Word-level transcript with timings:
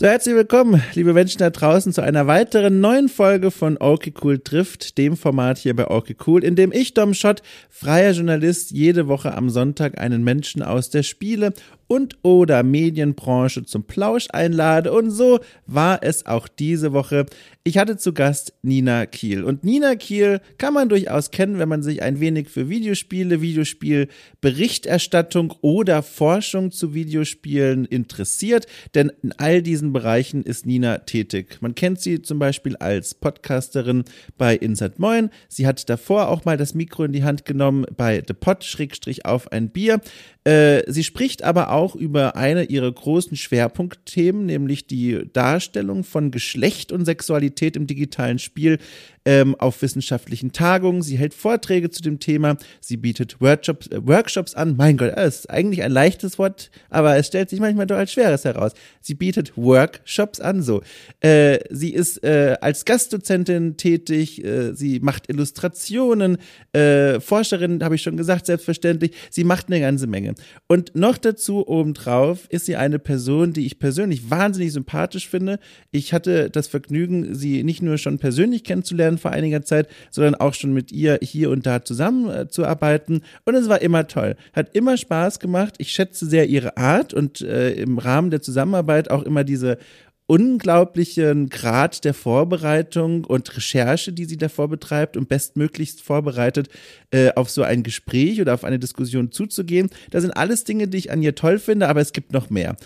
So, 0.00 0.06
herzlich 0.06 0.36
willkommen, 0.36 0.80
liebe 0.94 1.12
Menschen 1.12 1.40
da 1.40 1.50
draußen, 1.50 1.92
zu 1.92 2.02
einer 2.02 2.28
weiteren 2.28 2.80
neuen 2.80 3.08
Folge 3.08 3.50
von 3.50 3.78
Okay 3.80 4.14
Cool 4.22 4.38
trifft, 4.38 4.96
dem 4.96 5.16
Format 5.16 5.58
hier 5.58 5.74
bei 5.74 5.90
Okay 5.90 6.14
Cool, 6.24 6.44
in 6.44 6.54
dem 6.54 6.70
ich, 6.70 6.94
Dom 6.94 7.14
Schott, 7.14 7.42
freier 7.68 8.12
Journalist, 8.12 8.70
jede 8.70 9.08
Woche 9.08 9.34
am 9.34 9.50
Sonntag 9.50 9.98
einen 9.98 10.22
Menschen 10.22 10.62
aus 10.62 10.90
der 10.90 11.02
Spiele- 11.02 11.52
und 11.88 12.18
oder 12.22 12.62
Medienbranche 12.62 13.64
zum 13.64 13.84
Plausch 13.84 14.28
einlade. 14.30 14.92
Und 14.92 15.10
so 15.10 15.40
war 15.66 16.02
es 16.02 16.26
auch 16.26 16.46
diese 16.46 16.92
Woche. 16.92 17.26
Ich 17.64 17.76
hatte 17.76 17.96
zu 17.96 18.14
Gast 18.14 18.54
Nina 18.62 19.06
Kiel. 19.06 19.44
Und 19.44 19.64
Nina 19.64 19.96
Kiel 19.96 20.40
kann 20.58 20.74
man 20.74 20.88
durchaus 20.88 21.30
kennen, 21.30 21.58
wenn 21.58 21.68
man 21.68 21.82
sich 21.82 22.02
ein 22.02 22.20
wenig 22.20 22.48
für 22.48 22.68
Videospiele, 22.68 23.40
Videospielberichterstattung 23.40 25.54
oder 25.60 26.02
Forschung 26.02 26.70
zu 26.70 26.94
Videospielen 26.94 27.84
interessiert. 27.86 28.66
Denn 28.94 29.10
in 29.22 29.32
all 29.38 29.62
diesen 29.62 29.92
Bereichen 29.92 30.44
ist 30.44 30.66
Nina 30.66 30.98
tätig. 30.98 31.58
Man 31.60 31.74
kennt 31.74 32.00
sie 32.00 32.22
zum 32.22 32.38
Beispiel 32.38 32.76
als 32.76 33.14
Podcasterin 33.14 34.04
bei 34.36 34.56
Insert 34.56 34.98
Moin. 34.98 35.30
Sie 35.48 35.66
hat 35.66 35.88
davor 35.88 36.28
auch 36.28 36.44
mal 36.44 36.56
das 36.56 36.74
Mikro 36.74 37.04
in 37.04 37.12
die 37.12 37.24
Hand 37.24 37.44
genommen 37.44 37.86
bei 37.96 38.22
The 38.26 38.34
Pod, 38.34 38.64
Schrägstrich 38.64 39.26
auf 39.26 39.52
ein 39.52 39.70
Bier. 39.70 40.00
Äh, 40.44 40.82
sie 40.90 41.04
spricht 41.04 41.44
aber 41.44 41.70
auch 41.70 41.77
über 41.94 42.36
eine 42.36 42.64
ihrer 42.64 42.90
großen 42.90 43.36
Schwerpunktthemen, 43.36 44.46
nämlich 44.46 44.86
die 44.86 45.20
Darstellung 45.32 46.04
von 46.04 46.30
Geschlecht 46.30 46.92
und 46.92 47.04
Sexualität 47.04 47.76
im 47.76 47.86
digitalen 47.86 48.38
Spiel 48.38 48.78
ähm, 49.28 49.54
auf 49.56 49.82
wissenschaftlichen 49.82 50.52
Tagungen. 50.52 51.02
Sie 51.02 51.18
hält 51.18 51.34
Vorträge 51.34 51.90
zu 51.90 52.00
dem 52.00 52.18
Thema. 52.18 52.56
Sie 52.80 52.96
bietet 52.96 53.42
Workshops, 53.42 53.86
äh, 53.88 54.00
Workshops 54.06 54.54
an. 54.54 54.74
Mein 54.78 54.96
Gott, 54.96 55.12
das 55.14 55.40
ist 55.40 55.50
eigentlich 55.50 55.82
ein 55.82 55.92
leichtes 55.92 56.38
Wort, 56.38 56.70
aber 56.88 57.14
es 57.18 57.26
stellt 57.26 57.50
sich 57.50 57.60
manchmal 57.60 57.86
doch 57.86 57.98
als 57.98 58.10
schweres 58.10 58.46
heraus. 58.46 58.72
Sie 59.02 59.12
bietet 59.12 59.52
Workshops 59.54 60.40
an. 60.40 60.62
So, 60.62 60.80
äh, 61.20 61.58
sie 61.68 61.92
ist 61.92 62.24
äh, 62.24 62.56
als 62.62 62.86
Gastdozentin 62.86 63.76
tätig. 63.76 64.42
Äh, 64.42 64.72
sie 64.72 64.98
macht 65.00 65.28
Illustrationen. 65.28 66.38
Äh, 66.72 67.20
Forscherin, 67.20 67.84
habe 67.84 67.96
ich 67.96 68.02
schon 68.02 68.16
gesagt, 68.16 68.46
selbstverständlich. 68.46 69.12
Sie 69.28 69.44
macht 69.44 69.66
eine 69.66 69.80
ganze 69.80 70.06
Menge. 70.06 70.36
Und 70.68 70.96
noch 70.96 71.18
dazu 71.18 71.68
obendrauf 71.68 72.46
ist 72.48 72.64
sie 72.64 72.76
eine 72.76 72.98
Person, 72.98 73.52
die 73.52 73.66
ich 73.66 73.78
persönlich 73.78 74.30
wahnsinnig 74.30 74.72
sympathisch 74.72 75.28
finde. 75.28 75.58
Ich 75.90 76.14
hatte 76.14 76.48
das 76.48 76.66
Vergnügen, 76.66 77.34
sie 77.34 77.62
nicht 77.62 77.82
nur 77.82 77.98
schon 77.98 78.18
persönlich 78.18 78.64
kennenzulernen, 78.64 79.17
vor 79.18 79.32
einiger 79.32 79.62
Zeit, 79.62 79.88
sondern 80.10 80.34
auch 80.34 80.54
schon 80.54 80.72
mit 80.72 80.92
ihr 80.92 81.18
hier 81.22 81.50
und 81.50 81.66
da 81.66 81.84
zusammenzuarbeiten. 81.84 83.16
Äh, 83.16 83.20
und 83.44 83.54
es 83.54 83.68
war 83.68 83.82
immer 83.82 84.06
toll. 84.06 84.36
Hat 84.52 84.74
immer 84.74 84.96
Spaß 84.96 85.40
gemacht. 85.40 85.74
Ich 85.78 85.92
schätze 85.92 86.26
sehr 86.26 86.48
ihre 86.48 86.76
Art 86.76 87.14
und 87.14 87.40
äh, 87.40 87.72
im 87.72 87.98
Rahmen 87.98 88.30
der 88.30 88.42
Zusammenarbeit 88.42 89.10
auch 89.10 89.22
immer 89.22 89.44
diese 89.44 89.78
unglaublichen 90.28 91.48
Grad 91.48 92.04
der 92.04 92.12
Vorbereitung 92.12 93.24
und 93.24 93.56
Recherche, 93.56 94.12
die 94.12 94.26
sie 94.26 94.36
davor 94.36 94.68
betreibt, 94.68 95.16
um 95.16 95.26
bestmöglichst 95.26 96.02
vorbereitet 96.02 96.68
äh, 97.10 97.32
auf 97.34 97.48
so 97.48 97.62
ein 97.62 97.82
Gespräch 97.82 98.38
oder 98.38 98.52
auf 98.52 98.62
eine 98.62 98.78
Diskussion 98.78 99.32
zuzugehen. 99.32 99.88
Das 100.10 100.22
sind 100.22 100.32
alles 100.32 100.64
Dinge, 100.64 100.86
die 100.86 100.98
ich 100.98 101.10
an 101.10 101.22
ihr 101.22 101.34
toll 101.34 101.58
finde, 101.58 101.88
aber 101.88 102.02
es 102.02 102.12
gibt 102.12 102.34
noch 102.34 102.50
mehr. 102.50 102.76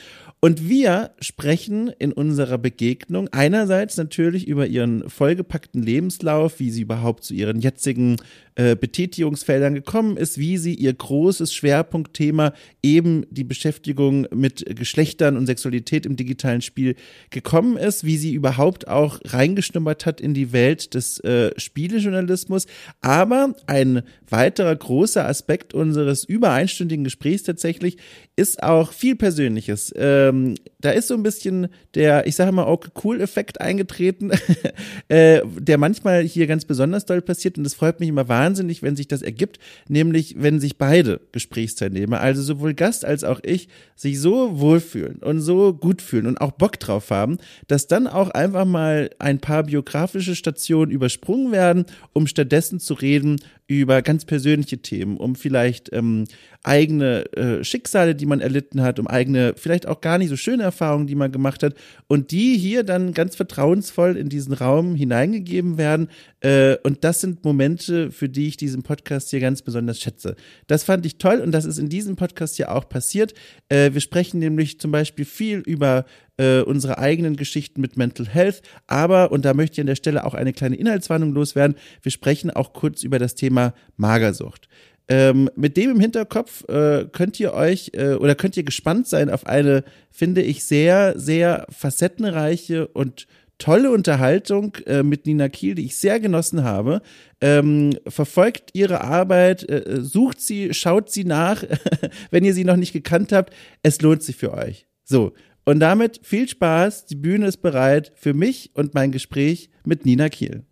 Und 0.44 0.68
wir 0.68 1.12
sprechen 1.20 1.86
in 2.00 2.12
unserer 2.12 2.58
Begegnung 2.58 3.28
einerseits 3.28 3.96
natürlich 3.96 4.48
über 4.48 4.66
ihren 4.66 5.08
vollgepackten 5.08 5.80
Lebenslauf, 5.80 6.58
wie 6.58 6.72
sie 6.72 6.80
überhaupt 6.82 7.22
zu 7.22 7.32
ihren 7.32 7.60
jetzigen 7.60 8.16
äh, 8.54 8.76
Betätigungsfeldern 8.76 9.74
gekommen 9.74 10.16
ist, 10.16 10.38
wie 10.38 10.58
sie 10.58 10.74
ihr 10.74 10.92
großes 10.92 11.54
Schwerpunktthema 11.54 12.52
eben 12.82 13.24
die 13.30 13.44
Beschäftigung 13.44 14.26
mit 14.34 14.64
Geschlechtern 14.76 15.36
und 15.36 15.46
Sexualität 15.46 16.04
im 16.04 16.16
digitalen 16.16 16.60
Spiel 16.60 16.96
gekommen 17.30 17.76
ist, 17.76 18.04
wie 18.04 18.16
sie 18.16 18.34
überhaupt 18.34 18.88
auch 18.88 19.20
reingeschnuppert 19.24 20.04
hat 20.04 20.20
in 20.20 20.34
die 20.34 20.52
Welt 20.52 20.94
des 20.94 21.18
äh, 21.20 21.58
Spielejournalismus. 21.58 22.66
Aber 23.00 23.54
ein 23.66 24.02
weiterer 24.28 24.74
großer 24.76 25.26
Aspekt 25.26 25.74
unseres 25.74 26.24
über 26.24 26.52
einstündigen 26.52 27.04
Gesprächs 27.04 27.42
tatsächlich 27.44 27.98
ist 28.36 28.62
auch 28.62 28.92
viel 28.92 29.14
Persönliches. 29.16 29.92
Ähm, 29.96 30.56
da 30.80 30.90
ist 30.90 31.08
so 31.08 31.14
ein 31.14 31.22
bisschen 31.22 31.69
der, 31.94 32.26
ich 32.26 32.36
sage 32.36 32.52
mal, 32.52 32.66
okay, 32.66 32.90
cool-Effekt 33.04 33.60
eingetreten, 33.60 34.30
äh, 35.08 35.42
der 35.58 35.78
manchmal 35.78 36.22
hier 36.22 36.46
ganz 36.46 36.64
besonders 36.64 37.04
doll 37.04 37.20
passiert 37.20 37.58
und 37.58 37.66
es 37.66 37.74
freut 37.74 38.00
mich 38.00 38.08
immer 38.08 38.28
wahnsinnig, 38.28 38.41
wenn 38.82 38.97
sich 38.97 39.08
das 39.08 39.22
ergibt, 39.22 39.58
nämlich 39.88 40.36
wenn 40.38 40.60
sich 40.60 40.76
beide 40.78 41.20
Gesprächsteilnehmer, 41.32 42.20
also 42.20 42.42
sowohl 42.42 42.75
Gast 42.75 43.04
als 43.04 43.25
auch 43.25 43.41
ich, 43.42 43.69
sich 43.94 44.20
so 44.20 44.58
wohlfühlen 44.58 45.16
und 45.19 45.41
so 45.41 45.72
gut 45.72 46.03
fühlen 46.03 46.26
und 46.26 46.41
auch 46.41 46.52
Bock 46.52 46.78
drauf 46.78 47.10
haben, 47.10 47.38
dass 47.69 47.86
dann 47.86 48.06
auch 48.06 48.31
einfach 48.31 48.64
mal 48.64 49.10
ein 49.19 49.38
paar 49.38 49.64
biografische 49.64 50.34
Stationen 50.34 50.91
übersprungen 50.91 51.52
werden, 51.52 51.86
um 52.12 52.26
stattdessen 52.26 52.81
zu 52.81 52.94
reden 52.94 53.41
über 53.81 54.03
ganz 54.03 54.25
persönliche 54.25 54.78
Themen, 54.78 55.16
um 55.16 55.34
vielleicht 55.34 55.93
ähm, 55.93 56.25
eigene 56.65 57.25
äh, 57.33 57.65
Schicksale, 57.65 58.15
die 58.15 58.27
man 58.27 58.41
erlitten 58.41 58.83
hat, 58.83 58.99
um 58.99 59.06
eigene, 59.06 59.55
vielleicht 59.56 59.88
auch 59.88 60.00
gar 60.00 60.19
nicht 60.19 60.28
so 60.28 60.37
schöne 60.37 60.62
Erfahrungen, 60.62 61.06
die 61.06 61.15
man 61.15 61.33
gemacht 61.33 61.62
hat 61.62 61.75
und 62.06 62.31
die 62.31 62.56
hier 62.56 62.84
dann 62.84 63.12
ganz 63.15 63.34
vertrauensvoll 63.34 64.16
in 64.16 64.28
diesen 64.28 64.53
Raum 64.53 64.94
hineingegeben 64.94 65.77
werden. 65.77 66.09
Äh, 66.41 66.77
und 66.84 67.05
das 67.05 67.21
sind 67.21 67.44
Momente, 67.44 68.11
für 68.11 68.28
die 68.28 68.49
ich 68.49 68.56
diesen 68.56 68.82
Podcast 68.82 69.31
hier 69.31 69.41
ganz 69.41 69.62
besonders 69.62 70.00
schätze. 70.00 70.37
Das 70.69 70.84
fand 70.84 71.05
ich 71.05 71.19
toll 71.19 71.41
und 71.41 71.53
das 71.53 71.65
ist 71.65 71.78
in 71.78 71.88
diesem 71.88 72.16
Podcast 72.16 72.56
hier 72.56 72.71
auch 72.72 72.88
passiert. 72.88 73.34
Äh, 73.69 73.93
wir 73.93 74.00
sprechen 74.00 74.38
nämlich 74.38 74.78
zum 74.78 74.93
Beispiel 74.93 75.25
viel 75.25 75.59
über 75.59 76.05
äh, 76.37 76.60
unsere 76.60 76.98
eigenen 76.98 77.37
Geschichten 77.37 77.81
mit 77.81 77.97
Mental 77.97 78.26
Health, 78.26 78.62
aber, 78.87 79.32
und 79.32 79.44
da 79.44 79.54
möchte 79.54 79.75
ich 79.75 79.81
an 79.81 79.87
der 79.87 79.97
Stelle 79.97 80.25
auch 80.25 80.34
eine 80.34 80.53
kleine 80.53 80.76
Inhaltswarnung 80.76 81.32
loswerden, 81.32 81.76
wir 82.03 82.12
sprechen 82.12 82.50
auch 82.50 82.72
kurz 82.72 83.03
über 83.03 83.19
das 83.19 83.34
Thema 83.34 83.75
Magersucht. 83.97 84.69
Ähm, 85.09 85.50
mit 85.56 85.76
dem 85.76 85.91
im 85.91 86.00
Hinterkopf 86.00 86.66
äh, 86.69 87.06
könnt 87.10 87.38
ihr 87.41 87.53
euch 87.54 87.91
äh, 87.94 88.15
oder 88.15 88.34
könnt 88.34 88.56
ihr 88.56 88.62
gespannt 88.62 89.09
sein 89.09 89.31
auf 89.31 89.47
eine, 89.47 89.84
finde 90.10 90.43
ich, 90.43 90.65
sehr, 90.65 91.19
sehr 91.19 91.66
facettenreiche 91.70 92.87
und 92.87 93.26
tolle 93.59 93.91
Unterhaltung 93.91 94.76
äh, 94.87 95.03
mit 95.03 95.26
Nina 95.26 95.49
Kiel, 95.49 95.75
die 95.75 95.87
ich 95.87 95.97
sehr 95.97 96.19
genossen 96.19 96.64
habe. 96.64 97.03
Ähm, 97.41 97.97
verfolgt 98.06 98.70
ihre 98.72 99.03
Arbeit, 99.03 99.69
äh, 99.69 100.00
sucht 100.00 100.41
sie, 100.41 100.72
schaut 100.72 101.10
sie 101.10 101.25
nach, 101.25 101.62
wenn 102.31 102.44
ihr 102.44 102.54
sie 102.54 102.64
noch 102.64 102.76
nicht 102.76 102.93
gekannt 102.93 103.32
habt. 103.32 103.53
Es 103.82 104.00
lohnt 104.00 104.22
sich 104.22 104.37
für 104.37 104.53
euch. 104.53 104.87
So. 105.04 105.32
Und 105.65 105.78
damit 105.78 106.21
viel 106.25 106.49
Spaß. 106.49 107.06
Die 107.06 107.15
Bühne 107.15 107.47
ist 107.47 107.59
bereit 107.59 108.12
für 108.17 108.34
mich 108.34 108.73
und 108.75 108.95
mein 108.95 109.12
Gespräch 109.12 109.71
mit 109.84 110.05
Nina 110.05 110.28
Kiel. 110.28 110.65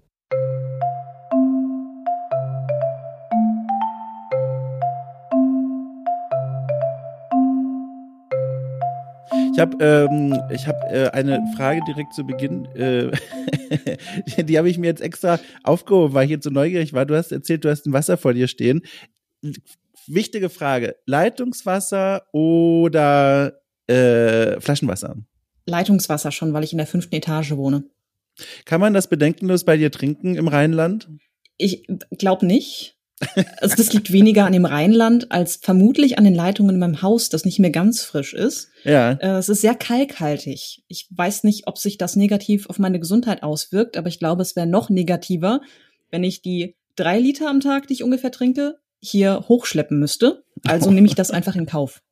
Ich 9.52 9.60
habe 9.60 9.76
ähm, 9.84 10.32
hab, 10.32 10.92
äh, 10.92 11.10
eine 11.12 11.44
Frage 11.56 11.82
direkt 11.86 12.14
zu 12.14 12.24
Beginn. 12.24 12.64
Äh, 12.74 13.10
die 14.42 14.58
habe 14.58 14.70
ich 14.70 14.78
mir 14.78 14.86
jetzt 14.86 15.02
extra 15.02 15.38
aufgehoben, 15.62 16.14
weil 16.14 16.24
ich 16.24 16.30
jetzt 16.30 16.44
so 16.44 16.50
neugierig 16.50 16.94
war. 16.94 17.04
Du 17.04 17.14
hast 17.14 17.30
erzählt, 17.30 17.64
du 17.64 17.68
hast 17.68 17.86
ein 17.86 17.92
Wasser 17.92 18.16
vor 18.16 18.32
dir 18.32 18.48
stehen. 18.48 18.80
Wichtige 20.06 20.48
Frage: 20.48 20.96
Leitungswasser 21.04 22.22
oder 22.32 23.60
äh, 23.90 24.60
Flaschenwasser? 24.60 25.16
Leitungswasser 25.66 26.32
schon, 26.32 26.52
weil 26.52 26.64
ich 26.64 26.72
in 26.72 26.78
der 26.78 26.86
fünften 26.86 27.14
Etage 27.14 27.52
wohne. 27.52 27.84
Kann 28.64 28.80
man 28.80 28.94
das 28.94 29.08
bedenkenlos 29.08 29.64
bei 29.64 29.76
dir 29.76 29.90
trinken 29.90 30.36
im 30.36 30.48
Rheinland? 30.48 31.08
Ich 31.56 31.86
glaube 32.16 32.46
nicht. 32.46 32.96
Also 33.58 33.76
das 33.76 33.92
liegt 33.92 34.12
weniger 34.12 34.46
an 34.46 34.54
dem 34.54 34.64
Rheinland 34.64 35.30
als 35.30 35.56
vermutlich 35.56 36.16
an 36.16 36.24
den 36.24 36.34
Leitungen 36.34 36.74
in 36.74 36.80
meinem 36.80 37.02
Haus, 37.02 37.28
das 37.28 37.44
nicht 37.44 37.58
mehr 37.58 37.70
ganz 37.70 38.02
frisch 38.02 38.32
ist. 38.32 38.70
Ja. 38.84 39.12
Äh, 39.12 39.38
es 39.38 39.50
ist 39.50 39.60
sehr 39.60 39.74
kalkhaltig. 39.74 40.82
Ich 40.88 41.06
weiß 41.10 41.44
nicht, 41.44 41.66
ob 41.66 41.76
sich 41.76 41.98
das 41.98 42.16
negativ 42.16 42.70
auf 42.70 42.78
meine 42.78 42.98
Gesundheit 42.98 43.42
auswirkt, 43.42 43.98
aber 43.98 44.08
ich 44.08 44.18
glaube, 44.18 44.40
es 44.40 44.56
wäre 44.56 44.66
noch 44.66 44.88
negativer, 44.88 45.60
wenn 46.10 46.24
ich 46.24 46.40
die 46.40 46.76
drei 46.96 47.18
Liter 47.18 47.50
am 47.50 47.60
Tag, 47.60 47.88
die 47.88 47.94
ich 47.94 48.02
ungefähr 48.02 48.30
trinke, 48.30 48.78
hier 49.00 49.44
hochschleppen 49.48 49.98
müsste. 49.98 50.44
Also 50.66 50.90
nehme 50.90 51.06
ich 51.06 51.14
das 51.14 51.30
einfach 51.30 51.56
in 51.56 51.66
Kauf. 51.66 52.02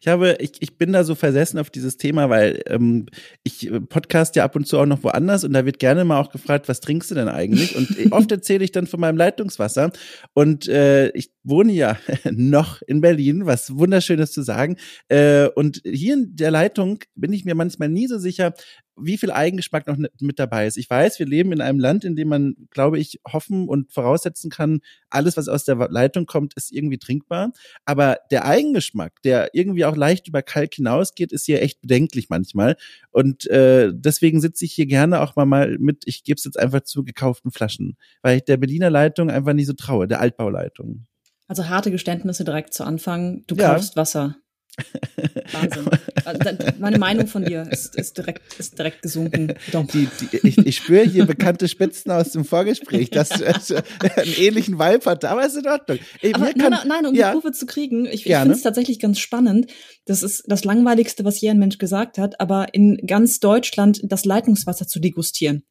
Ich 0.00 0.08
habe, 0.08 0.36
ich, 0.40 0.52
ich 0.60 0.78
bin 0.78 0.92
da 0.92 1.04
so 1.04 1.14
versessen 1.14 1.58
auf 1.58 1.70
dieses 1.70 1.96
Thema, 1.96 2.30
weil 2.30 2.62
ähm, 2.66 3.06
ich 3.42 3.70
äh, 3.70 3.80
podcast 3.80 4.36
ja 4.36 4.44
ab 4.44 4.56
und 4.56 4.66
zu 4.66 4.78
auch 4.78 4.86
noch 4.86 5.02
woanders 5.02 5.44
und 5.44 5.52
da 5.52 5.64
wird 5.64 5.78
gerne 5.78 6.04
mal 6.04 6.20
auch 6.20 6.30
gefragt, 6.30 6.68
was 6.68 6.80
trinkst 6.80 7.10
du 7.10 7.14
denn 7.14 7.28
eigentlich? 7.28 7.76
Und 7.76 8.12
oft 8.12 8.30
erzähle 8.30 8.64
ich 8.64 8.72
dann 8.72 8.86
von 8.86 9.00
meinem 9.00 9.16
Leitungswasser. 9.16 9.92
Und 10.32 10.68
äh, 10.68 11.08
ich 11.10 11.33
wohne 11.44 11.72
ja 11.72 11.98
noch 12.30 12.82
in 12.82 13.00
Berlin, 13.00 13.46
was 13.46 13.76
wunderschönes 13.76 14.32
zu 14.32 14.42
sagen. 14.42 14.76
Äh, 15.08 15.48
und 15.48 15.82
hier 15.84 16.14
in 16.14 16.34
der 16.36 16.50
Leitung 16.50 16.98
bin 17.14 17.32
ich 17.32 17.44
mir 17.44 17.54
manchmal 17.54 17.88
nie 17.88 18.06
so 18.06 18.18
sicher, 18.18 18.54
wie 18.96 19.18
viel 19.18 19.30
Eigengeschmack 19.30 19.86
noch 19.86 19.96
mit 20.20 20.38
dabei 20.38 20.66
ist. 20.66 20.76
Ich 20.76 20.88
weiß, 20.88 21.18
wir 21.18 21.26
leben 21.26 21.52
in 21.52 21.60
einem 21.60 21.80
Land, 21.80 22.04
in 22.04 22.16
dem 22.16 22.28
man, 22.28 22.54
glaube 22.70 22.98
ich, 22.98 23.20
hoffen 23.26 23.68
und 23.68 23.92
voraussetzen 23.92 24.50
kann, 24.50 24.80
alles, 25.10 25.36
was 25.36 25.48
aus 25.48 25.64
der 25.64 25.76
Leitung 25.90 26.26
kommt, 26.26 26.54
ist 26.54 26.72
irgendwie 26.72 26.98
trinkbar. 26.98 27.52
Aber 27.84 28.18
der 28.30 28.44
Eigengeschmack, 28.44 29.20
der 29.22 29.50
irgendwie 29.52 29.84
auch 29.84 29.96
leicht 29.96 30.28
über 30.28 30.42
Kalk 30.42 30.74
hinausgeht, 30.74 31.32
ist 31.32 31.46
hier 31.46 31.62
echt 31.62 31.80
bedenklich 31.80 32.28
manchmal. 32.28 32.76
Und 33.10 33.46
äh, 33.48 33.92
deswegen 33.92 34.40
sitze 34.40 34.64
ich 34.64 34.72
hier 34.72 34.86
gerne 34.86 35.20
auch 35.20 35.34
mal, 35.36 35.46
mal 35.46 35.76
mit, 35.78 36.04
ich 36.06 36.22
gebe 36.22 36.36
es 36.38 36.44
jetzt 36.44 36.58
einfach 36.58 36.82
zu 36.82 37.04
gekauften 37.04 37.50
Flaschen, 37.50 37.96
weil 38.22 38.36
ich 38.38 38.44
der 38.44 38.56
Berliner 38.56 38.90
Leitung 38.90 39.30
einfach 39.30 39.54
nicht 39.54 39.66
so 39.66 39.72
traue, 39.72 40.06
der 40.06 40.20
Altbauleitung. 40.20 41.06
Also 41.46 41.68
harte 41.68 41.90
Geständnisse 41.90 42.44
direkt 42.44 42.74
zu 42.74 42.84
Anfang. 42.84 43.44
Du 43.46 43.54
ja. 43.54 43.74
kaufst 43.74 43.96
Wasser. 43.96 44.36
Wahnsinn. 45.52 45.88
Also, 46.24 46.40
meine 46.80 46.98
Meinung 46.98 47.28
von 47.28 47.44
dir 47.44 47.62
ist, 47.70 47.94
ist, 47.94 48.18
direkt, 48.18 48.58
ist 48.58 48.76
direkt 48.76 49.02
gesunken. 49.02 49.54
Die, 49.72 50.08
die, 50.20 50.46
ich, 50.48 50.58
ich 50.58 50.76
spüre 50.76 51.04
hier 51.04 51.26
bekannte 51.26 51.68
Spitzen 51.68 52.10
aus 52.10 52.32
dem 52.32 52.44
Vorgespräch, 52.44 53.10
dass 53.10 53.28
du 53.28 53.44
einen 54.16 54.34
ähnlichen 54.36 54.78
Vibe 54.78 55.04
hat, 55.08 55.24
aber 55.24 55.46
ist 55.46 55.56
in 55.56 55.68
Ordnung. 55.68 55.98
Ey, 56.22 56.34
aber 56.34 56.52
kann, 56.54 56.72
nein, 56.72 56.88
nein, 56.88 57.06
um 57.06 57.14
ja, 57.14 57.28
die 57.28 57.34
Kurve 57.34 57.52
zu 57.52 57.66
kriegen, 57.66 58.06
ich, 58.06 58.26
ich 58.26 58.34
finde 58.34 58.52
es 58.52 58.62
tatsächlich 58.62 58.98
ganz 58.98 59.20
spannend. 59.20 59.70
Das 60.06 60.24
ist 60.24 60.44
das 60.48 60.64
Langweiligste, 60.64 61.24
was 61.24 61.40
je 61.40 61.50
ein 61.50 61.58
Mensch 61.58 61.78
gesagt 61.78 62.18
hat, 62.18 62.40
aber 62.40 62.74
in 62.74 62.96
ganz 63.06 63.38
Deutschland 63.38 64.00
das 64.02 64.24
Leitungswasser 64.24 64.88
zu 64.88 64.98
degustieren 64.98 65.64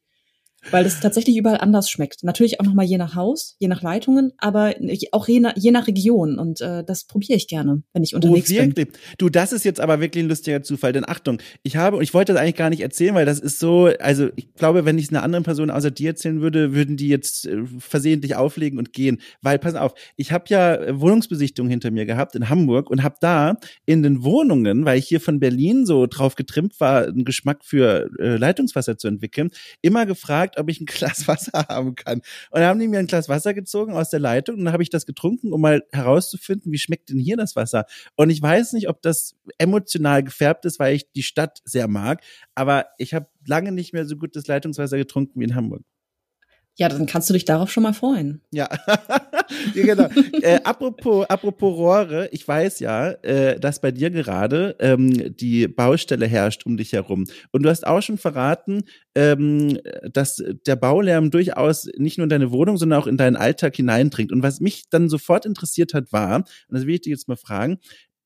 weil 0.72 0.86
es 0.86 1.00
tatsächlich 1.00 1.38
überall 1.38 1.58
anders 1.58 1.90
schmeckt. 1.90 2.24
Natürlich 2.24 2.60
auch 2.60 2.66
nochmal 2.66 2.86
je 2.86 2.98
nach 2.98 3.16
Haus, 3.16 3.56
je 3.60 3.68
nach 3.68 3.82
Leitungen, 3.82 4.32
aber 4.38 4.74
auch 5.12 5.28
je 5.28 5.40
nach, 5.40 5.54
je 5.56 5.72
nach 5.72 5.88
Region. 5.88 6.40
Und 6.40 6.62
äh, 6.62 6.84
das 6.84 7.06
probiere 7.06 7.36
ich 7.36 7.48
gerne, 7.48 7.84
wenn 7.94 8.04
ich 8.04 8.16
unterwegs 8.16 8.50
oh, 8.52 8.56
wirklich? 8.56 8.74
bin. 8.74 8.88
Du, 9.18 9.30
das 9.30 9.54
ist 9.54 9.66
jetzt 9.66 9.80
aber 9.80 10.00
wirklich 10.00 10.24
ein 10.24 10.30
lustiger 10.30 10.64
Zufall. 10.64 10.94
Denn 10.94 11.08
Achtung, 11.08 11.40
ich 11.64 11.78
habe, 11.78 12.02
ich 12.04 12.14
wollte 12.14 12.34
das 12.34 12.42
eigentlich 12.42 12.56
gar 12.56 12.70
nicht 12.70 12.82
erzählen, 12.82 13.16
weil 13.16 13.26
das 13.26 13.40
ist 13.40 13.60
so, 13.60 13.90
also 14.00 14.30
ich 14.36 14.54
glaube, 14.54 14.86
wenn 14.86 14.98
ich 14.98 15.06
es 15.06 15.12
einer 15.12 15.24
anderen 15.24 15.44
Person 15.44 15.70
außer 15.70 15.92
dir 15.92 16.10
erzählen 16.12 16.42
würde, 16.42 16.74
würden 16.74 16.98
die 16.98 17.08
jetzt 17.08 17.46
äh, 17.46 17.64
versehentlich 17.80 18.36
auflegen 18.36 18.80
und 18.80 18.94
gehen. 18.94 19.20
Weil, 19.42 19.60
pass 19.60 19.76
auf, 19.76 19.94
ich 20.16 20.32
habe 20.32 20.46
ja 20.48 21.00
Wohnungsbesichtigung 21.00 21.70
hinter 21.70 21.92
mir 21.92 22.06
gehabt 22.06 22.36
in 22.36 22.50
Hamburg 22.50 22.90
und 22.90 23.04
habe 23.04 23.16
da 23.20 23.58
in 23.86 24.04
den 24.04 24.24
Wohnungen, 24.24 24.86
weil 24.86 25.00
ich 25.00 25.08
hier 25.08 25.22
von 25.22 25.40
Berlin 25.40 25.86
so 25.86 26.08
drauf 26.08 26.36
getrimmt 26.36 26.80
war, 26.80 27.08
einen 27.08 27.26
Geschmack 27.26 27.64
für 27.64 28.10
äh, 28.20 28.38
Leitungswasser 28.38 28.98
zu 28.98 29.08
entwickeln, 29.08 29.50
immer 29.82 30.06
gefragt, 30.06 30.53
gefragt, 30.54 30.60
ob 30.60 30.70
ich 30.70 30.80
ein 30.80 30.86
Glas 30.86 31.28
Wasser 31.28 31.66
haben 31.68 31.96
kann. 31.96 32.20
Und 32.20 32.60
dann 32.60 32.66
haben 32.66 32.80
die 32.80 32.88
mir 32.88 33.00
ein 33.00 33.08
Glas 33.08 33.30
Wasser 33.30 33.54
gezogen 33.54 33.94
aus 33.94 34.10
der 34.10 34.20
Leitung 34.20 34.58
und 34.58 34.66
dann 34.66 34.74
habe 34.74 34.84
ich 34.84 34.90
das 34.90 35.06
getrunken, 35.06 35.52
um 35.52 35.62
mal 35.62 35.84
herauszufinden, 35.92 36.72
wie 36.72 36.78
schmeckt 36.78 37.10
denn 37.10 37.20
hier 37.20 37.38
das 37.38 37.56
Wasser. 37.56 37.86
Und 38.16 38.30
ich 38.30 38.42
weiß 38.42 38.74
nicht, 38.74 38.90
ob 38.90 39.02
das 39.02 39.36
emotional 39.58 40.24
gefärbt 40.24 40.66
ist, 40.66 40.80
weil 40.80 40.96
ich 40.96 41.12
die 41.12 41.24
Stadt 41.24 41.62
sehr 41.66 41.88
mag, 41.88 42.22
aber 42.56 42.88
ich 42.98 43.14
habe 43.14 43.28
lange 43.46 43.72
nicht 43.72 43.94
mehr 43.94 44.06
so 44.06 44.16
gutes 44.18 44.48
Leitungswasser 44.48 44.98
getrunken 44.98 45.40
wie 45.40 45.46
in 45.46 45.56
Hamburg. 45.56 45.84
Ja, 46.76 46.90
dann 46.90 47.06
kannst 47.06 47.30
du 47.30 47.34
dich 47.34 47.46
darauf 47.46 47.72
schon 47.72 47.84
mal 47.84 47.94
freuen. 47.94 48.42
Ja, 48.52 48.68
ja 49.76 49.86
genau. 49.86 50.10
äh, 50.42 50.60
apropos, 50.64 51.26
apropos 51.30 51.78
Rohre, 51.78 52.30
ich 52.32 52.48
weiß 52.48 52.80
ja, 52.80 53.12
äh, 53.22 53.60
dass 53.60 53.80
bei 53.80 53.92
dir 53.92 54.10
gerade 54.10 54.76
ähm, 54.80 55.36
die 55.36 55.68
Baustelle 55.68 56.26
herrscht 56.26 56.66
um 56.66 56.76
dich 56.76 56.94
herum. 56.94 57.26
Und 57.52 57.62
du 57.62 57.70
hast 57.70 57.86
auch 57.86 58.02
schon 58.02 58.18
verraten, 58.18 58.86
ähm, 59.14 59.78
dass 60.12 60.44
der 60.66 60.76
Baulärm 60.76 61.30
durchaus 61.30 61.88
nicht 61.98 62.18
nur 62.18 62.26
in 62.26 62.30
deine 62.30 62.52
Wohnung, 62.52 62.78
sondern 62.78 63.00
auch 63.00 63.08
in 63.08 63.18
deinen 63.18 63.36
Alltag 63.36 63.76
hineindringt. 63.76 64.32
Und 64.32 64.42
was 64.42 64.60
mich 64.60 64.90
dann 64.90 65.10
sofort 65.10 65.46
interessiert 65.46 65.94
hat, 65.94 66.12
war, 66.12 66.38
und 66.38 66.46
das 66.70 66.88
will 66.88 66.96
ich 66.96 67.02
dir 67.02 67.12
jetzt 67.12 67.28
mal 67.28 67.38
fragen, 67.38 67.78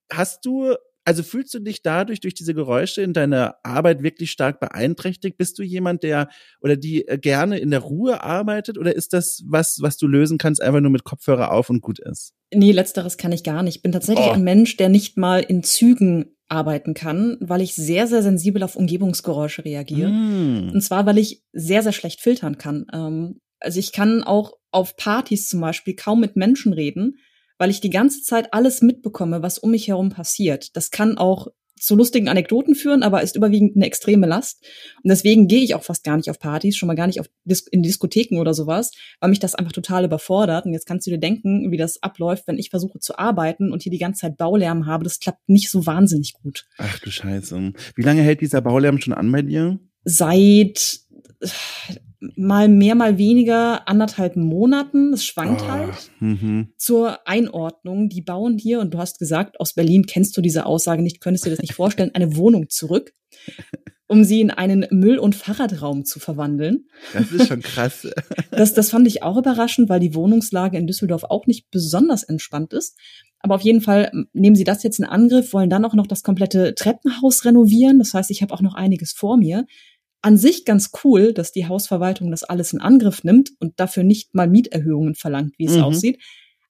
hast 0.10 0.46
du 0.46 0.74
also 1.08 1.24
fühlst 1.24 1.54
du 1.54 1.60
dich 1.60 1.82
dadurch, 1.84 2.20
durch 2.20 2.34
diese 2.34 2.54
Geräusche 2.54 3.02
in 3.02 3.14
deiner 3.14 3.56
Arbeit 3.64 4.04
wirklich 4.04 4.30
stark 4.30 4.60
beeinträchtigt? 4.60 5.38
Bist 5.38 5.58
du 5.58 5.64
jemand, 5.64 6.04
der 6.04 6.28
oder 6.60 6.76
die 6.76 7.08
äh, 7.08 7.18
gerne 7.18 7.60
in 7.60 7.72
der 7.72 7.80
Ruhe 7.80 8.22
arbeitet? 8.24 8.78
Oder 8.78 8.94
ist 8.94 9.14
das 9.14 9.42
was, 9.48 9.78
was 9.82 9.96
du 9.96 10.06
lösen 10.06 10.38
kannst, 10.38 10.62
einfach 10.62 10.82
nur 10.82 10.92
mit 10.92 11.06
Kopfhörer 11.06 11.54
auf 11.54 11.70
und 11.70 11.80
gut 11.80 12.00
ist? 12.00 12.34
Nee, 12.54 12.74
letzteres 12.74 13.16
kann 13.16 13.32
ich 13.32 13.44
gar 13.44 13.64
nicht. 13.64 13.78
Ich 13.78 13.82
bin 13.82 13.94
tatsächlich 13.94 14.28
oh. 14.28 14.34
ein 14.34 14.44
Mensch, 14.44 14.76
der 14.76 14.90
nicht 14.90 15.16
mal 15.16 15.40
in 15.40 15.64
Zügen 15.64 16.36
arbeiten 16.50 16.94
kann, 16.94 17.38
weil 17.40 17.62
ich 17.62 17.74
sehr, 17.74 18.08
sehr 18.08 18.22
sensibel 18.22 18.62
auf 18.62 18.76
Umgebungsgeräusche 18.76 19.64
reagiere. 19.64 20.10
Mm. 20.10 20.72
Und 20.74 20.82
zwar, 20.82 21.06
weil 21.06 21.20
ich 21.20 21.42
sehr, 21.54 21.84
sehr 21.84 21.94
schlecht 21.94 22.20
filtern 22.20 22.58
kann. 22.58 22.86
Ähm, 22.94 23.40
also 23.62 23.80
ich 23.80 23.94
kann 23.94 24.24
auch 24.24 24.58
auf 24.72 24.98
Partys 24.98 25.48
zum 25.48 25.62
Beispiel 25.62 25.96
kaum 25.96 26.20
mit 26.20 26.36
Menschen 26.36 26.74
reden, 26.74 27.16
weil 27.58 27.70
ich 27.70 27.82
die 27.82 27.90
ganze 27.90 28.22
Zeit 28.22 28.54
alles 28.54 28.82
mitbekomme, 28.82 29.42
was 29.42 29.58
um 29.58 29.72
mich 29.72 29.88
herum 29.88 30.10
passiert. 30.10 30.76
Das 30.76 30.92
kann 30.92 31.18
auch 31.18 31.48
zu 31.80 31.96
lustigen 31.96 32.28
Anekdoten 32.28 32.76
führen, 32.76 33.04
aber 33.04 33.22
ist 33.22 33.36
überwiegend 33.36 33.76
eine 33.76 33.86
extreme 33.86 34.28
Last. 34.28 34.64
Und 35.04 35.10
deswegen 35.10 35.48
gehe 35.48 35.64
ich 35.64 35.76
auch 35.76 35.84
fast 35.84 36.04
gar 36.04 36.18
nicht 36.18 36.30
auf 36.30 36.40
Partys, 36.40 36.76
schon 36.76 36.88
mal 36.88 36.96
gar 36.96 37.08
nicht 37.08 37.20
auf 37.20 37.28
Dis 37.44 37.68
in 37.68 37.84
Diskotheken 37.84 38.40
oder 38.40 38.54
sowas, 38.54 38.92
weil 39.20 39.30
mich 39.30 39.40
das 39.40 39.56
einfach 39.56 39.72
total 39.72 40.06
überfordert. 40.06 40.66
Und 40.66 40.74
jetzt 40.74 40.86
kannst 40.86 41.08
du 41.08 41.12
dir 41.12 41.20
denken, 41.20 41.72
wie 41.72 41.78
das 41.78 42.02
abläuft, 42.02 42.48
wenn 42.48 42.58
ich 42.58 42.70
versuche 42.70 43.00
zu 43.00 43.18
arbeiten 43.18 43.72
und 43.72 43.84
hier 43.84 43.92
die 43.92 44.00
ganze 44.00 44.22
Zeit 44.22 44.38
Baulärm 44.38 44.86
habe. 44.86 45.04
Das 45.04 45.20
klappt 45.20 45.48
nicht 45.48 45.70
so 45.70 45.86
wahnsinnig 45.86 46.34
gut. 46.34 46.66
Ach 46.78 47.00
du 47.00 47.12
Scheiße. 47.12 47.74
Wie 47.96 48.02
lange 48.02 48.22
hält 48.22 48.42
dieser 48.42 48.62
Baulärm 48.62 49.00
schon 49.00 49.14
an 49.14 49.32
bei 49.32 49.42
dir? 49.42 49.80
Seit 50.04 51.02
mal 52.20 52.68
mehr, 52.68 52.96
mal 52.96 53.18
weniger 53.18 53.88
anderthalb 53.88 54.36
Monaten. 54.36 55.14
Es 55.14 55.24
schwankt 55.26 55.62
oh, 55.64 55.68
halt. 55.70 56.12
Mhm. 56.20 56.70
Zur 56.78 57.28
Einordnung. 57.28 58.10
Die 58.10 58.22
bauen 58.22 58.58
hier, 58.58 58.80
und 58.80 58.94
du 58.94 58.98
hast 58.98 59.20
gesagt, 59.20 59.60
aus 59.60 59.74
Berlin 59.74 60.06
kennst 60.06 60.36
du 60.38 60.42
diese 60.42 60.66
Aussage 60.66 61.02
nicht, 61.02 61.22
könntest 61.22 61.46
dir 61.46 61.52
das 61.52 61.60
nicht 61.60 61.74
vorstellen, 61.74 62.12
eine 62.14 62.36
Wohnung 62.36 62.70
zurück, 62.70 63.14
um 64.08 64.24
sie 64.24 64.42
in 64.42 64.52
einen 64.52 64.88
Müll- 64.90 65.20
und 65.20 65.36
Fahrradraum 65.36 66.06
zu 66.06 66.20
verwandeln. 66.20 66.88
Das 67.14 67.32
ist 67.32 67.48
schon 67.48 67.62
krass. 67.62 68.08
das, 68.52 68.74
das 68.74 68.90
fand 68.90 69.08
ich 69.08 69.22
auch 69.22 69.38
überraschend, 69.38 69.90
weil 69.90 70.00
die 70.00 70.16
Wohnungslage 70.16 70.78
in 70.78 70.88
Düsseldorf 70.88 71.24
auch 71.26 71.46
nicht 71.46 71.70
besonders 71.70 72.24
entspannt 72.24 72.74
ist. 72.74 72.98
Aber 73.40 73.56
auf 73.56 73.62
jeden 73.62 73.82
Fall 73.82 74.12
nehmen 74.34 74.56
sie 74.56 74.64
das 74.64 74.82
jetzt 74.82 74.98
in 74.98 75.06
Angriff, 75.06 75.54
wollen 75.54 75.70
dann 75.70 75.86
auch 75.86 75.94
noch 75.94 76.08
das 76.08 76.24
komplette 76.24 76.74
Treppenhaus 76.74 77.46
renovieren. 77.46 78.00
Das 78.00 78.14
heißt, 78.14 78.32
ich 78.32 78.42
habe 78.42 78.54
auch 78.54 78.62
noch 78.62 78.74
einiges 78.74 79.12
vor 79.12 79.38
mir 79.38 79.68
an 80.22 80.38
sich 80.38 80.66
ganz 80.66 80.92
cool, 81.04 81.34
dass 81.34 81.52
die 81.52 81.68
Hausverwaltung 81.68 82.32
das 82.32 82.44
alles 82.44 82.74
in 82.74 82.82
Angriff 82.82 83.24
nimmt 83.24 83.52
und 83.60 83.80
dafür 83.80 84.04
nicht 84.04 84.34
mal 84.34 84.48
Mieterhöhungen 84.48 85.16
verlangt, 85.16 85.54
wie 85.58 85.66
es 85.66 85.76
mhm. 85.76 85.84
aussieht. 85.84 86.20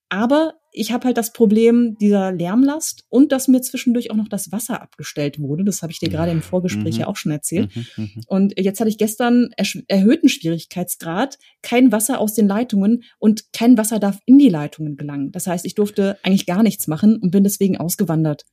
Aber 0.10 0.54
ich 0.72 0.92
habe 0.92 1.06
halt 1.06 1.18
das 1.18 1.34
Problem 1.34 1.98
dieser 2.00 2.32
Lärmlast 2.32 3.04
und 3.10 3.32
dass 3.32 3.48
mir 3.48 3.62
zwischendurch 3.62 4.12
auch 4.12 4.16
noch 4.16 4.30
das 4.30 4.52
Wasser 4.52 4.82
abgestellt 4.82 5.40
wurde. 5.40 5.66
Das 5.66 5.82
habe 5.82 5.92
ich 5.92 6.00
dir 6.00 6.10
gerade 6.10 6.32
im 6.32 6.42
Vorgespräch 6.42 6.96
mhm. 6.96 7.02
ja 7.02 7.08
auch 7.08 7.16
schon 7.16 7.32
erzählt. 7.32 7.76
Mhm, 7.76 7.86
mhm. 7.98 8.24
Und 8.28 8.54
jetzt 8.58 8.80
hatte 8.80 8.90
ich 8.90 8.98
gestern 8.98 9.50
erhöhten 9.88 10.30
Schwierigkeitsgrad, 10.30 11.38
kein 11.62 11.92
Wasser 11.92 12.20
aus 12.20 12.36
den 12.36 12.48
Leitungen 12.48 13.04
und 13.18 13.52
kein 13.54 13.78
Wasser 13.78 14.00
darf 14.00 14.20
in 14.26 14.38
die 14.38 14.50
Leitungen 14.50 14.96
gelangen. 14.96 15.32
Das 15.32 15.48
heißt, 15.48 15.66
ich 15.66 15.76
durfte 15.76 16.18
eigentlich 16.24 16.46
gar 16.46 16.64
nichts 16.64 16.88
machen 16.88 17.18
und 17.18 17.32
bin 17.32 17.44
deswegen 17.44 17.78
ausgewandert. 17.78 18.46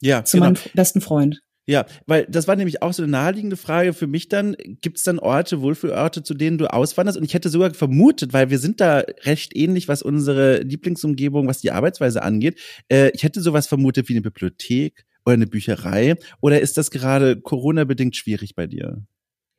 Ja, 0.00 0.24
zu 0.24 0.36
genau. 0.36 0.46
meinem 0.46 0.58
besten 0.74 1.00
Freund. 1.00 1.40
Ja, 1.68 1.84
weil 2.06 2.24
das 2.30 2.48
war 2.48 2.56
nämlich 2.56 2.80
auch 2.80 2.94
so 2.94 3.02
eine 3.02 3.12
naheliegende 3.12 3.58
Frage 3.58 3.92
für 3.92 4.06
mich 4.06 4.30
dann. 4.30 4.56
Gibt 4.80 4.96
es 4.96 5.04
dann 5.04 5.18
Orte, 5.18 5.60
Wohlfühlorte, 5.60 6.22
zu 6.22 6.32
denen 6.32 6.56
du 6.56 6.72
auswanderst? 6.72 7.18
Und 7.18 7.24
ich 7.24 7.34
hätte 7.34 7.50
sogar 7.50 7.74
vermutet, 7.74 8.32
weil 8.32 8.48
wir 8.48 8.58
sind 8.58 8.80
da 8.80 9.04
recht 9.24 9.54
ähnlich, 9.54 9.86
was 9.86 10.00
unsere 10.00 10.62
Lieblingsumgebung, 10.62 11.46
was 11.46 11.60
die 11.60 11.70
Arbeitsweise 11.70 12.22
angeht. 12.22 12.58
Äh, 12.88 13.10
ich 13.12 13.22
hätte 13.22 13.42
sowas 13.42 13.66
vermutet 13.66 14.08
wie 14.08 14.14
eine 14.14 14.22
Bibliothek 14.22 15.04
oder 15.26 15.34
eine 15.34 15.46
Bücherei. 15.46 16.14
Oder 16.40 16.62
ist 16.62 16.78
das 16.78 16.90
gerade 16.90 17.38
Corona-bedingt 17.38 18.16
schwierig 18.16 18.54
bei 18.54 18.66
dir? 18.66 19.02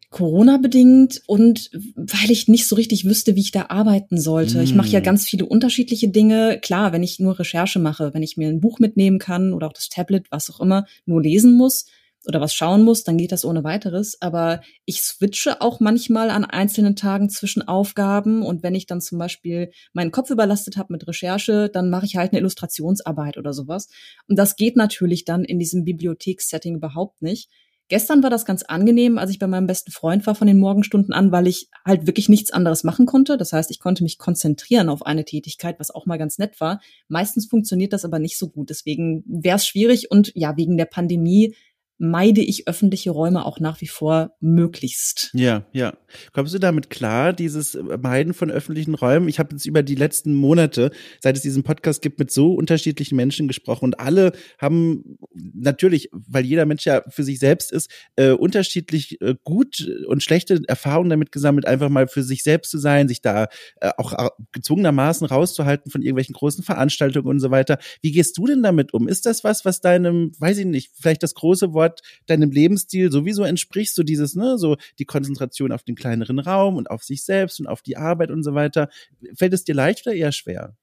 Corona-bedingt 0.09 1.21
und 1.27 1.69
weil 1.95 2.31
ich 2.31 2.47
nicht 2.47 2.67
so 2.67 2.75
richtig 2.75 3.05
wüsste, 3.05 3.35
wie 3.35 3.41
ich 3.41 3.51
da 3.51 3.67
arbeiten 3.69 4.19
sollte. 4.19 4.57
Mm. 4.57 4.61
Ich 4.63 4.73
mache 4.73 4.89
ja 4.89 4.97
hm. 4.97 5.05
ganz 5.05 5.25
viele 5.25 5.45
unterschiedliche 5.45 6.09
Dinge. 6.09 6.59
Klar, 6.59 6.91
wenn 6.91 7.03
ich 7.03 7.19
nur 7.19 7.37
Recherche 7.37 7.77
mache, 7.77 8.15
wenn 8.15 8.23
ich 8.23 8.35
mir 8.35 8.49
ein 8.49 8.61
Buch 8.61 8.79
mitnehmen 8.79 9.19
kann 9.19 9.53
oder 9.53 9.67
auch 9.67 9.73
das 9.73 9.89
Tablet, 9.89 10.25
was 10.31 10.49
auch 10.49 10.59
immer, 10.59 10.85
nur 11.05 11.21
lesen 11.21 11.53
muss, 11.53 11.85
oder 12.27 12.41
was 12.41 12.53
schauen 12.53 12.83
muss, 12.83 13.03
dann 13.03 13.17
geht 13.17 13.31
das 13.31 13.45
ohne 13.45 13.63
weiteres. 13.63 14.21
Aber 14.21 14.61
ich 14.85 15.01
switche 15.01 15.61
auch 15.61 15.79
manchmal 15.79 16.29
an 16.29 16.45
einzelnen 16.45 16.95
Tagen 16.95 17.29
zwischen 17.29 17.67
Aufgaben 17.67 18.43
und 18.43 18.63
wenn 18.63 18.75
ich 18.75 18.85
dann 18.85 19.01
zum 19.01 19.19
Beispiel 19.19 19.71
meinen 19.93 20.11
Kopf 20.11 20.29
überlastet 20.29 20.77
habe 20.77 20.93
mit 20.93 21.07
Recherche, 21.07 21.69
dann 21.69 21.89
mache 21.89 22.05
ich 22.05 22.15
halt 22.15 22.31
eine 22.31 22.39
Illustrationsarbeit 22.39 23.37
oder 23.37 23.53
sowas. 23.53 23.87
Und 24.27 24.37
das 24.37 24.55
geht 24.55 24.75
natürlich 24.75 25.25
dann 25.25 25.43
in 25.43 25.59
diesem 25.59 25.85
Bibliothekssetting 25.85 26.75
überhaupt 26.75 27.21
nicht. 27.21 27.49
Gestern 27.89 28.21
war 28.21 28.29
das 28.29 28.45
ganz 28.45 28.61
angenehm, 28.61 29.17
als 29.17 29.31
ich 29.31 29.39
bei 29.39 29.47
meinem 29.47 29.65
besten 29.65 29.91
Freund 29.91 30.27
war 30.27 30.35
von 30.35 30.45
den 30.45 30.59
Morgenstunden 30.59 31.11
an, 31.11 31.31
weil 31.31 31.47
ich 31.47 31.69
halt 31.83 32.05
wirklich 32.05 32.29
nichts 32.29 32.51
anderes 32.51 32.83
machen 32.83 33.07
konnte. 33.07 33.35
Das 33.35 33.51
heißt, 33.51 33.71
ich 33.71 33.79
konnte 33.79 34.03
mich 34.03 34.19
konzentrieren 34.19 34.89
auf 34.89 35.03
eine 35.03 35.25
Tätigkeit, 35.25 35.79
was 35.79 35.89
auch 35.89 36.05
mal 36.05 36.19
ganz 36.19 36.37
nett 36.37 36.61
war. 36.61 36.81
Meistens 37.07 37.47
funktioniert 37.47 37.91
das 37.91 38.05
aber 38.05 38.19
nicht 38.19 38.37
so 38.37 38.47
gut. 38.47 38.69
Deswegen 38.69 39.23
wäre 39.25 39.55
es 39.55 39.65
schwierig 39.65 40.11
und 40.11 40.31
ja, 40.35 40.55
wegen 40.55 40.77
der 40.77 40.85
Pandemie 40.85 41.55
meide 41.99 42.41
ich 42.41 42.67
öffentliche 42.67 43.11
Räume 43.11 43.45
auch 43.45 43.59
nach 43.59 43.81
wie 43.81 43.87
vor 43.87 44.31
möglichst. 44.39 45.29
Ja, 45.33 45.65
ja. 45.73 45.93
Kommst 46.31 46.53
du 46.53 46.59
damit 46.59 46.89
klar, 46.89 47.33
dieses 47.33 47.77
Meiden 48.01 48.33
von 48.33 48.49
öffentlichen 48.49 48.95
Räumen? 48.95 49.27
Ich 49.27 49.37
habe 49.37 49.49
jetzt 49.51 49.65
über 49.65 49.83
die 49.83 49.95
letzten 49.95 50.33
Monate, 50.33 50.91
seit 51.19 51.35
es 51.35 51.43
diesen 51.43 51.63
Podcast 51.63 52.01
gibt, 52.01 52.17
mit 52.17 52.31
so 52.31 52.53
unterschiedlichen 52.53 53.17
Menschen 53.17 53.47
gesprochen 53.47 53.85
und 53.85 53.99
alle 53.99 54.31
haben 54.59 55.17
natürlich, 55.33 56.09
weil 56.11 56.45
jeder 56.45 56.65
Mensch 56.65 56.85
ja 56.85 57.03
für 57.09 57.23
sich 57.23 57.37
selbst 57.37 57.71
ist, 57.71 57.91
äh, 58.15 58.31
unterschiedlich 58.31 59.19
äh, 59.21 59.35
gut 59.43 59.85
und 60.07 60.23
schlechte 60.23 60.61
Erfahrungen 60.67 61.09
damit 61.09 61.33
gesammelt, 61.33 61.67
einfach 61.67 61.89
mal 61.89 62.07
für 62.07 62.23
sich 62.23 62.43
selbst 62.43 62.71
zu 62.71 62.77
sein, 62.77 63.09
sich 63.09 63.21
da 63.21 63.47
äh, 63.81 63.91
auch 63.97 64.13
gezwungenermaßen 64.53 65.27
rauszuhalten 65.27 65.91
von 65.91 66.01
irgendwelchen 66.01 66.33
großen 66.33 66.63
Veranstaltungen 66.63 67.27
und 67.27 67.39
so 67.39 67.51
weiter. 67.51 67.77
Wie 68.01 68.11
gehst 68.11 68.37
du 68.37 68.47
denn 68.47 68.63
damit 68.63 68.93
um? 68.93 69.09
Ist 69.09 69.25
das 69.25 69.43
was, 69.43 69.65
was 69.65 69.81
deinem, 69.81 70.31
weiß 70.39 70.59
ich 70.59 70.65
nicht, 70.65 70.91
vielleicht 70.97 71.23
das 71.23 71.33
große 71.33 71.73
Wort 71.73 71.88
deinem 72.25 72.51
Lebensstil 72.51 73.11
sowieso 73.11 73.43
entspricht, 73.43 73.95
so 73.95 74.03
dieses, 74.03 74.35
ne, 74.35 74.57
so 74.57 74.77
die 74.97 75.05
Konzentration 75.05 75.71
auf 75.71 75.83
den 75.83 75.95
kleineren 75.95 76.39
Raum 76.39 76.75
und 76.75 76.89
auf 76.89 77.03
sich 77.03 77.23
selbst 77.23 77.59
und 77.59 77.67
auf 77.67 77.81
die 77.81 77.97
Arbeit 77.97 78.31
und 78.31 78.43
so 78.43 78.53
weiter. 78.53 78.89
Fällt 79.35 79.53
es 79.53 79.63
dir 79.63 79.75
leicht 79.75 80.05
oder 80.05 80.15
eher 80.15 80.31
schwer? 80.31 80.75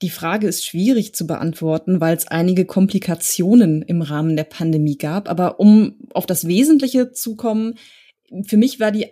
Die 0.00 0.10
Frage 0.10 0.46
ist 0.46 0.64
schwierig 0.64 1.14
zu 1.14 1.26
beantworten, 1.26 2.00
weil 2.00 2.16
es 2.16 2.28
einige 2.28 2.66
Komplikationen 2.66 3.82
im 3.82 4.00
Rahmen 4.00 4.36
der 4.36 4.44
Pandemie 4.44 4.96
gab. 4.96 5.28
Aber 5.28 5.58
um 5.58 5.96
auf 6.14 6.24
das 6.24 6.46
Wesentliche 6.46 7.10
zu 7.10 7.34
kommen, 7.34 7.74
für 8.46 8.56
mich 8.56 8.78
war 8.78 8.92
die, 8.92 9.06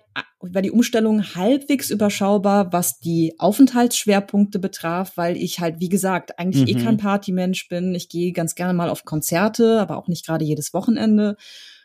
war 0.52 0.62
die 0.62 0.70
Umstellung 0.70 1.34
halbwegs 1.34 1.90
überschaubar, 1.90 2.72
was 2.72 2.98
die 2.98 3.34
Aufenthaltsschwerpunkte 3.38 4.58
betraf, 4.58 5.16
weil 5.16 5.36
ich 5.36 5.60
halt, 5.60 5.80
wie 5.80 5.88
gesagt, 5.88 6.38
eigentlich 6.38 6.68
eh 6.68 6.74
mhm. 6.74 6.80
eh 6.80 6.84
kein 6.84 6.96
Partymensch 6.96 7.68
bin. 7.68 7.94
Ich 7.94 8.08
gehe 8.08 8.32
ganz 8.32 8.54
gerne 8.54 8.74
mal 8.74 8.90
auf 8.90 9.04
Konzerte, 9.04 9.80
aber 9.80 9.96
auch 9.96 10.08
nicht 10.08 10.26
gerade 10.26 10.44
jedes 10.44 10.72
Wochenende. 10.74 11.36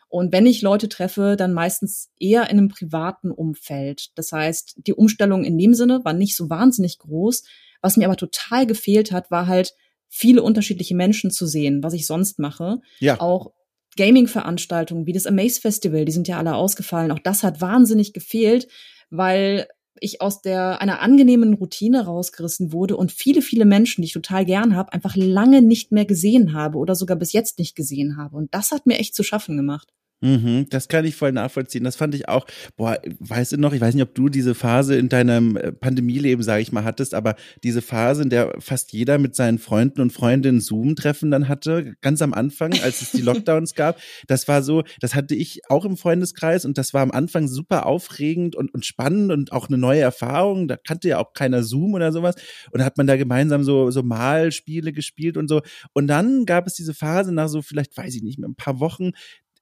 Und 0.08 0.30
wenn 0.32 0.44
ich 0.44 0.60
Leute 0.60 0.90
treffe, 0.90 1.36
dann 1.38 1.54
meistens 1.54 2.10
eher 2.18 2.42
in 2.50 2.58
einem 2.58 2.68
privaten 2.68 3.30
Umfeld. 3.30 4.10
Das 4.14 4.30
heißt, 4.30 4.74
die 4.86 4.92
Umstellung 4.92 5.42
in 5.42 5.56
dem 5.56 5.72
Sinne 5.72 6.04
war 6.04 6.12
nicht 6.12 6.36
so 6.36 6.50
wahnsinnig 6.50 6.98
groß. 6.98 7.44
Was 7.80 7.96
mir 7.96 8.06
aber 8.06 8.16
total 8.16 8.66
gefehlt 8.66 9.10
hat, 9.10 9.30
war 9.30 9.46
halt 9.46 9.74
viele 10.08 10.42
unterschiedliche 10.42 10.94
Menschen 10.94 11.30
zu 11.30 11.46
sehen, 11.46 11.82
was 11.82 11.94
ich 11.94 12.06
sonst 12.06 12.38
mache. 12.38 12.80
Ja. 13.00 13.20
Auch 13.20 13.52
Gaming-Veranstaltungen 13.96 15.06
wie 15.06 15.12
das 15.12 15.26
Amaze 15.26 15.60
Festival, 15.60 16.04
die 16.04 16.12
sind 16.12 16.28
ja 16.28 16.38
alle 16.38 16.54
ausgefallen. 16.54 17.10
Auch 17.10 17.18
das 17.18 17.42
hat 17.42 17.60
wahnsinnig 17.60 18.12
gefehlt, 18.12 18.68
weil 19.10 19.68
ich 20.00 20.20
aus 20.20 20.42
der 20.42 20.80
einer 20.80 21.00
angenehmen 21.00 21.54
Routine 21.54 22.04
rausgerissen 22.06 22.72
wurde 22.72 22.96
und 22.96 23.12
viele, 23.12 23.42
viele 23.42 23.64
Menschen, 23.64 24.02
die 24.02 24.06
ich 24.06 24.12
total 24.12 24.44
gern 24.44 24.74
habe, 24.74 24.92
einfach 24.92 25.14
lange 25.16 25.62
nicht 25.62 25.92
mehr 25.92 26.06
gesehen 26.06 26.54
habe 26.54 26.78
oder 26.78 26.94
sogar 26.94 27.16
bis 27.16 27.32
jetzt 27.32 27.58
nicht 27.58 27.76
gesehen 27.76 28.16
habe. 28.16 28.36
Und 28.36 28.54
das 28.54 28.72
hat 28.72 28.86
mir 28.86 28.98
echt 28.98 29.14
zu 29.14 29.22
schaffen 29.22 29.56
gemacht. 29.56 29.92
Mhm, 30.22 30.68
das 30.70 30.86
kann 30.86 31.04
ich 31.04 31.16
voll 31.16 31.32
nachvollziehen. 31.32 31.82
Das 31.82 31.96
fand 31.96 32.14
ich 32.14 32.28
auch, 32.28 32.46
boah, 32.76 32.96
weißt 33.18 33.52
du 33.52 33.56
noch, 33.56 33.72
ich 33.72 33.80
weiß 33.80 33.94
nicht, 33.94 34.04
ob 34.04 34.14
du 34.14 34.28
diese 34.28 34.54
Phase 34.54 34.94
in 34.94 35.08
deinem 35.08 35.56
äh, 35.56 35.72
Pandemieleben, 35.72 36.44
sage 36.44 36.62
ich 36.62 36.70
mal, 36.70 36.84
hattest, 36.84 37.12
aber 37.12 37.34
diese 37.64 37.82
Phase, 37.82 38.22
in 38.22 38.30
der 38.30 38.54
fast 38.60 38.92
jeder 38.92 39.18
mit 39.18 39.34
seinen 39.34 39.58
Freunden 39.58 40.00
und 40.00 40.12
Freundinnen 40.12 40.60
Zoom-Treffen 40.60 41.32
dann 41.32 41.48
hatte, 41.48 41.94
ganz 42.02 42.22
am 42.22 42.34
Anfang, 42.34 42.72
als 42.84 43.02
es 43.02 43.10
die 43.10 43.22
Lockdowns 43.22 43.74
gab, 43.74 43.98
das 44.28 44.46
war 44.46 44.62
so, 44.62 44.84
das 45.00 45.16
hatte 45.16 45.34
ich 45.34 45.62
auch 45.68 45.84
im 45.84 45.96
Freundeskreis 45.96 46.64
und 46.64 46.78
das 46.78 46.94
war 46.94 47.02
am 47.02 47.10
Anfang 47.10 47.48
super 47.48 47.86
aufregend 47.86 48.54
und, 48.54 48.72
und 48.72 48.86
spannend 48.86 49.32
und 49.32 49.50
auch 49.50 49.68
eine 49.68 49.78
neue 49.78 50.02
Erfahrung. 50.02 50.68
Da 50.68 50.76
kannte 50.76 51.08
ja 51.08 51.18
auch 51.18 51.32
keiner 51.32 51.64
Zoom 51.64 51.94
oder 51.94 52.12
sowas. 52.12 52.36
Und 52.70 52.78
da 52.78 52.84
hat 52.84 52.96
man 52.96 53.08
da 53.08 53.16
gemeinsam 53.16 53.64
so, 53.64 53.90
so 53.90 54.04
Malspiele 54.04 54.92
gespielt 54.92 55.36
und 55.36 55.48
so. 55.48 55.62
Und 55.92 56.06
dann 56.06 56.46
gab 56.46 56.68
es 56.68 56.74
diese 56.74 56.94
Phase 56.94 57.32
nach 57.32 57.48
so 57.48 57.60
vielleicht, 57.60 57.96
weiß 57.96 58.14
ich 58.14 58.22
nicht, 58.22 58.38
mehr 58.38 58.48
ein 58.48 58.54
paar 58.54 58.78
Wochen, 58.78 59.10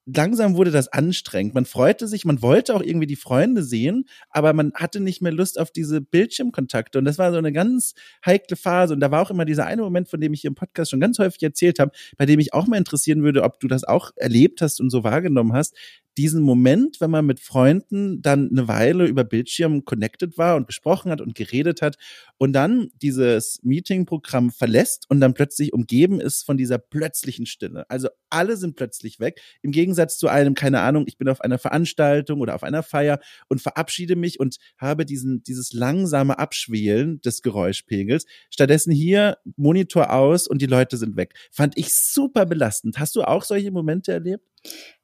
langsam 0.05 0.55
wurde 0.55 0.71
das 0.71 0.87
anstrengend. 0.87 1.53
Man 1.53 1.65
freute 1.65 2.07
sich, 2.07 2.25
man 2.25 2.41
wollte 2.41 2.75
auch 2.75 2.81
irgendwie 2.81 3.07
die 3.07 3.15
Freunde 3.15 3.63
sehen, 3.63 4.05
aber 4.29 4.53
man 4.53 4.73
hatte 4.73 4.99
nicht 4.99 5.21
mehr 5.21 5.31
Lust 5.31 5.59
auf 5.59 5.71
diese 5.71 6.01
Bildschirmkontakte. 6.01 6.99
Und 6.99 7.05
das 7.05 7.17
war 7.17 7.31
so 7.31 7.37
eine 7.37 7.51
ganz 7.51 7.93
heikle 8.25 8.57
Phase. 8.57 8.93
Und 8.93 8.99
da 8.99 9.11
war 9.11 9.21
auch 9.21 9.31
immer 9.31 9.45
dieser 9.45 9.65
eine 9.65 9.81
Moment, 9.81 10.09
von 10.09 10.19
dem 10.19 10.33
ich 10.33 10.41
hier 10.41 10.49
im 10.49 10.55
Podcast 10.55 10.91
schon 10.91 10.99
ganz 10.99 11.19
häufig 11.19 11.41
erzählt 11.43 11.79
habe, 11.79 11.91
bei 12.17 12.25
dem 12.25 12.39
ich 12.39 12.53
auch 12.53 12.67
mal 12.67 12.77
interessieren 12.77 13.23
würde, 13.23 13.43
ob 13.43 13.59
du 13.59 13.67
das 13.67 13.83
auch 13.83 14.11
erlebt 14.15 14.61
hast 14.61 14.81
und 14.81 14.89
so 14.89 15.03
wahrgenommen 15.03 15.53
hast 15.53 15.75
diesen 16.17 16.41
Moment, 16.41 16.99
wenn 16.99 17.11
man 17.11 17.25
mit 17.25 17.39
Freunden 17.39 18.21
dann 18.21 18.49
eine 18.49 18.67
Weile 18.67 19.05
über 19.05 19.23
Bildschirm 19.23 19.85
connected 19.85 20.37
war 20.37 20.55
und 20.55 20.67
gesprochen 20.67 21.11
hat 21.11 21.21
und 21.21 21.35
geredet 21.35 21.81
hat 21.81 21.97
und 22.37 22.53
dann 22.53 22.89
dieses 23.01 23.59
Meeting-Programm 23.63 24.51
verlässt 24.51 25.05
und 25.09 25.21
dann 25.21 25.33
plötzlich 25.33 25.73
umgeben 25.73 26.19
ist 26.19 26.43
von 26.43 26.57
dieser 26.57 26.77
plötzlichen 26.77 27.45
Stille. 27.45 27.89
Also 27.89 28.09
alle 28.29 28.57
sind 28.57 28.75
plötzlich 28.75 29.19
weg. 29.19 29.41
Im 29.61 29.71
Gegensatz 29.71 30.17
zu 30.17 30.27
einem, 30.27 30.53
keine 30.53 30.81
Ahnung, 30.81 31.05
ich 31.07 31.17
bin 31.17 31.29
auf 31.29 31.41
einer 31.41 31.57
Veranstaltung 31.57 32.41
oder 32.41 32.55
auf 32.55 32.63
einer 32.63 32.83
Feier 32.83 33.19
und 33.47 33.61
verabschiede 33.61 34.15
mich 34.15 34.39
und 34.39 34.57
habe 34.77 35.05
diesen, 35.05 35.43
dieses 35.43 35.71
langsame 35.71 36.39
Abschwelen 36.39 37.21
des 37.21 37.41
Geräuschpegels. 37.41 38.25
Stattdessen 38.49 38.91
hier 38.91 39.37
Monitor 39.55 40.11
aus 40.11 40.47
und 40.47 40.61
die 40.61 40.67
Leute 40.67 40.97
sind 40.97 41.15
weg. 41.15 41.35
Fand 41.51 41.77
ich 41.77 41.95
super 41.95 42.45
belastend. 42.45 42.99
Hast 42.99 43.15
du 43.15 43.23
auch 43.23 43.43
solche 43.43 43.71
Momente 43.71 44.11
erlebt? 44.11 44.50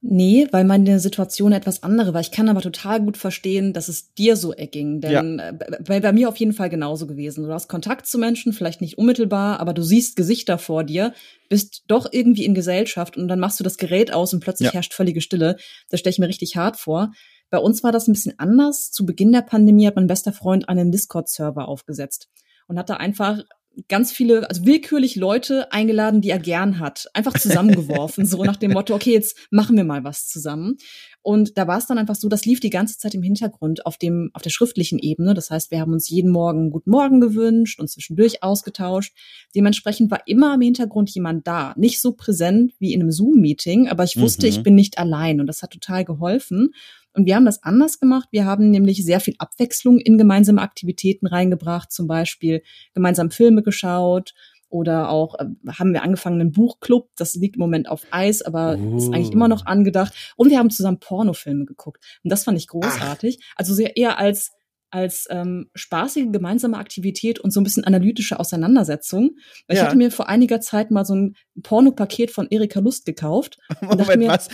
Nee, 0.01 0.47
weil 0.51 0.63
meine 0.63 0.99
Situation 0.99 1.51
etwas 1.51 1.81
andere 1.81 2.13
war. 2.13 2.21
Ich 2.21 2.31
kann 2.31 2.49
aber 2.49 2.61
total 2.61 3.01
gut 3.01 3.17
verstehen, 3.17 3.73
dass 3.73 3.89
es 3.89 4.13
dir 4.13 4.35
so 4.35 4.53
erging. 4.53 5.01
Denn 5.01 5.39
ja. 5.39 5.51
bei, 5.51 5.99
bei 5.99 6.11
mir 6.11 6.29
auf 6.29 6.37
jeden 6.37 6.53
Fall 6.53 6.69
genauso 6.69 7.07
gewesen. 7.07 7.43
Du 7.43 7.51
hast 7.51 7.67
Kontakt 7.67 8.05
zu 8.05 8.19
Menschen, 8.19 8.53
vielleicht 8.53 8.79
nicht 8.79 8.99
unmittelbar, 8.99 9.59
aber 9.59 9.73
du 9.73 9.81
siehst 9.81 10.15
Gesichter 10.15 10.59
vor 10.59 10.83
dir, 10.83 11.13
bist 11.49 11.83
doch 11.87 12.07
irgendwie 12.11 12.45
in 12.45 12.53
Gesellschaft 12.53 13.17
und 13.17 13.27
dann 13.27 13.39
machst 13.39 13.59
du 13.59 13.63
das 13.63 13.77
Gerät 13.77 14.13
aus 14.13 14.33
und 14.33 14.39
plötzlich 14.39 14.67
ja. 14.67 14.73
herrscht 14.73 14.93
völlige 14.93 15.21
Stille. 15.21 15.57
Das 15.89 15.99
stelle 15.99 16.11
ich 16.11 16.19
mir 16.19 16.27
richtig 16.27 16.55
hart 16.55 16.77
vor. 16.77 17.11
Bei 17.49 17.57
uns 17.57 17.83
war 17.83 17.91
das 17.91 18.07
ein 18.07 18.13
bisschen 18.13 18.37
anders. 18.37 18.91
Zu 18.91 19.05
Beginn 19.05 19.31
der 19.31 19.41
Pandemie 19.41 19.87
hat 19.87 19.95
mein 19.95 20.07
bester 20.07 20.33
Freund 20.33 20.69
einen 20.69 20.91
Discord-Server 20.91 21.67
aufgesetzt 21.67 22.29
und 22.67 22.77
hat 22.77 22.89
da 22.89 22.97
einfach 22.97 23.41
ganz 23.88 24.12
viele, 24.12 24.50
also 24.50 24.65
willkürlich 24.65 25.15
Leute 25.15 25.72
eingeladen, 25.72 26.22
die 26.22 26.29
er 26.29 26.39
gern 26.39 26.79
hat. 26.79 27.07
Einfach 27.13 27.38
zusammengeworfen, 27.38 28.25
so 28.25 28.43
nach 28.43 28.55
dem 28.55 28.72
Motto, 28.72 28.96
okay, 28.96 29.13
jetzt 29.13 29.38
machen 29.51 29.77
wir 29.77 29.84
mal 29.84 30.03
was 30.03 30.27
zusammen. 30.27 30.77
Und 31.22 31.57
da 31.57 31.67
war 31.67 31.77
es 31.77 31.86
dann 31.86 31.98
einfach 31.98 32.15
so, 32.15 32.29
das 32.29 32.46
lief 32.46 32.60
die 32.60 32.69
ganze 32.69 32.98
Zeit 32.98 33.13
im 33.13 33.22
Hintergrund 33.22 33.86
auf 33.86 33.98
dem, 33.98 34.29
auf 34.34 34.41
der 34.41 34.50
schriftlichen 34.50 34.98
Ebene. 34.98 35.34
Das 35.34 35.51
heißt, 35.51 35.72
wir 35.72 35.79
haben 35.79 35.93
uns 35.93 36.10
jeden 36.10 36.31
Morgen 36.31 36.72
Guten 36.72 36.89
Morgen 36.89 37.19
gewünscht 37.19 37.79
und 37.79 37.89
zwischendurch 37.89 38.43
ausgetauscht. 38.43 39.13
Dementsprechend 39.53 40.10
war 40.10 40.22
immer 40.25 40.55
im 40.55 40.62
Hintergrund 40.62 41.10
jemand 41.10 41.46
da. 41.46 41.74
Nicht 41.75 42.01
so 42.01 42.13
präsent 42.13 42.74
wie 42.79 42.93
in 42.93 43.01
einem 43.01 43.12
Zoom-Meeting, 43.12 43.89
aber 43.89 44.05
ich 44.05 44.17
wusste, 44.17 44.48
mhm. 44.48 44.53
ich 44.53 44.63
bin 44.63 44.75
nicht 44.75 44.98
allein 44.98 45.39
und 45.39 45.48
das 45.48 45.62
hat 45.62 45.72
total 45.72 46.05
geholfen. 46.05 46.72
Und 47.17 47.25
wir 47.25 47.36
haben 47.36 47.45
das 47.45 47.63
anders 47.63 48.00
gemacht. 48.00 48.29
Wir 48.31 48.45
haben 48.45 48.69
nämlich 48.69 49.03
sehr 49.03 49.19
viel 49.19 49.33
Abwechslung 49.39 49.97
in 49.97 50.19
gemeinsame 50.19 50.62
Aktivitäten 50.62 51.25
reingebracht, 51.25 51.91
zum 51.91 52.05
Beispiel 52.07 52.62
gemeinsam 52.93 53.31
Filme 53.31 53.63
geschaut 53.63 54.36
oder 54.69 55.09
auch 55.09 55.36
äh, 55.39 55.45
haben 55.67 55.93
wir 55.93 56.03
angefangen 56.03 56.39
einen 56.39 56.51
Buchclub. 56.51 57.09
Das 57.15 57.33
liegt 57.33 57.55
im 57.55 57.62
Moment 57.62 57.89
auf 57.89 58.03
Eis, 58.12 58.43
aber 58.43 58.77
oh. 58.79 58.97
ist 58.97 59.12
eigentlich 59.13 59.31
immer 59.31 59.47
noch 59.47 59.65
angedacht. 59.65 60.13
Und 60.36 60.51
wir 60.51 60.59
haben 60.59 60.69
zusammen 60.69 61.00
Pornofilme 61.00 61.65
geguckt. 61.65 62.03
Und 62.24 62.31
das 62.31 62.43
fand 62.43 62.57
ich 62.57 62.67
großartig. 62.67 63.39
Ach. 63.41 63.53
Also 63.57 63.74
sehr 63.74 63.97
eher 63.97 64.19
als 64.19 64.51
als 64.89 65.27
ähm, 65.29 65.69
spaßige 65.75 66.31
gemeinsame 66.31 66.77
Aktivität 66.77 67.39
und 67.39 67.51
so 67.51 67.59
ein 67.59 67.63
bisschen 67.63 67.83
analytische 67.83 68.39
Auseinandersetzung. 68.39 69.31
Ja. 69.67 69.75
Ich 69.75 69.81
hatte 69.81 69.97
mir 69.97 70.12
vor 70.12 70.29
einiger 70.29 70.62
Zeit 70.62 70.91
mal 70.91 71.03
so 71.03 71.13
ein 71.13 71.36
Pornopaket 71.62 72.31
von 72.31 72.47
Erika 72.50 72.79
Lust 72.79 73.05
gekauft. 73.05 73.57
Moment, 73.81 74.17
mir, 74.17 74.29
was? 74.29 74.47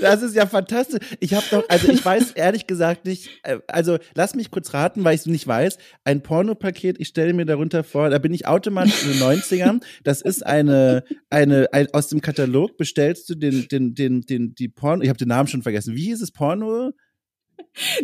Das 0.00 0.22
ist 0.22 0.34
ja 0.34 0.46
fantastisch. 0.46 1.00
Ich 1.20 1.34
habe 1.34 1.44
doch, 1.50 1.64
also 1.68 1.88
ich 1.90 2.04
weiß 2.04 2.32
ehrlich 2.32 2.66
gesagt 2.66 3.04
nicht, 3.04 3.30
äh, 3.42 3.58
also 3.68 3.98
lass 4.14 4.34
mich 4.34 4.50
kurz 4.50 4.74
raten, 4.74 5.04
weil 5.04 5.14
ich 5.14 5.22
es 5.22 5.26
nicht 5.26 5.46
weiß. 5.46 5.78
Ein 6.04 6.22
Pornopaket, 6.22 7.00
ich 7.00 7.08
stelle 7.08 7.32
mir 7.32 7.46
darunter 7.46 7.84
vor, 7.84 8.10
da 8.10 8.18
bin 8.18 8.32
ich 8.32 8.46
automatisch 8.46 9.04
in 9.04 9.12
den 9.12 9.20
90ern. 9.20 9.82
Das 10.04 10.22
ist 10.22 10.44
eine, 10.44 11.04
eine, 11.30 11.68
ein, 11.72 11.88
aus 11.92 12.08
dem 12.08 12.20
Katalog 12.20 12.76
bestellst 12.76 13.28
du 13.30 13.34
den, 13.34 13.68
den, 13.68 13.94
den, 13.94 14.22
den, 14.22 14.54
die 14.54 14.68
Porno, 14.68 15.02
ich 15.02 15.08
habe 15.08 15.18
den 15.18 15.28
Namen 15.28 15.48
schon 15.48 15.62
vergessen. 15.62 15.94
Wie 15.94 16.04
hieß 16.04 16.22
es 16.22 16.32
Porno? 16.32 16.92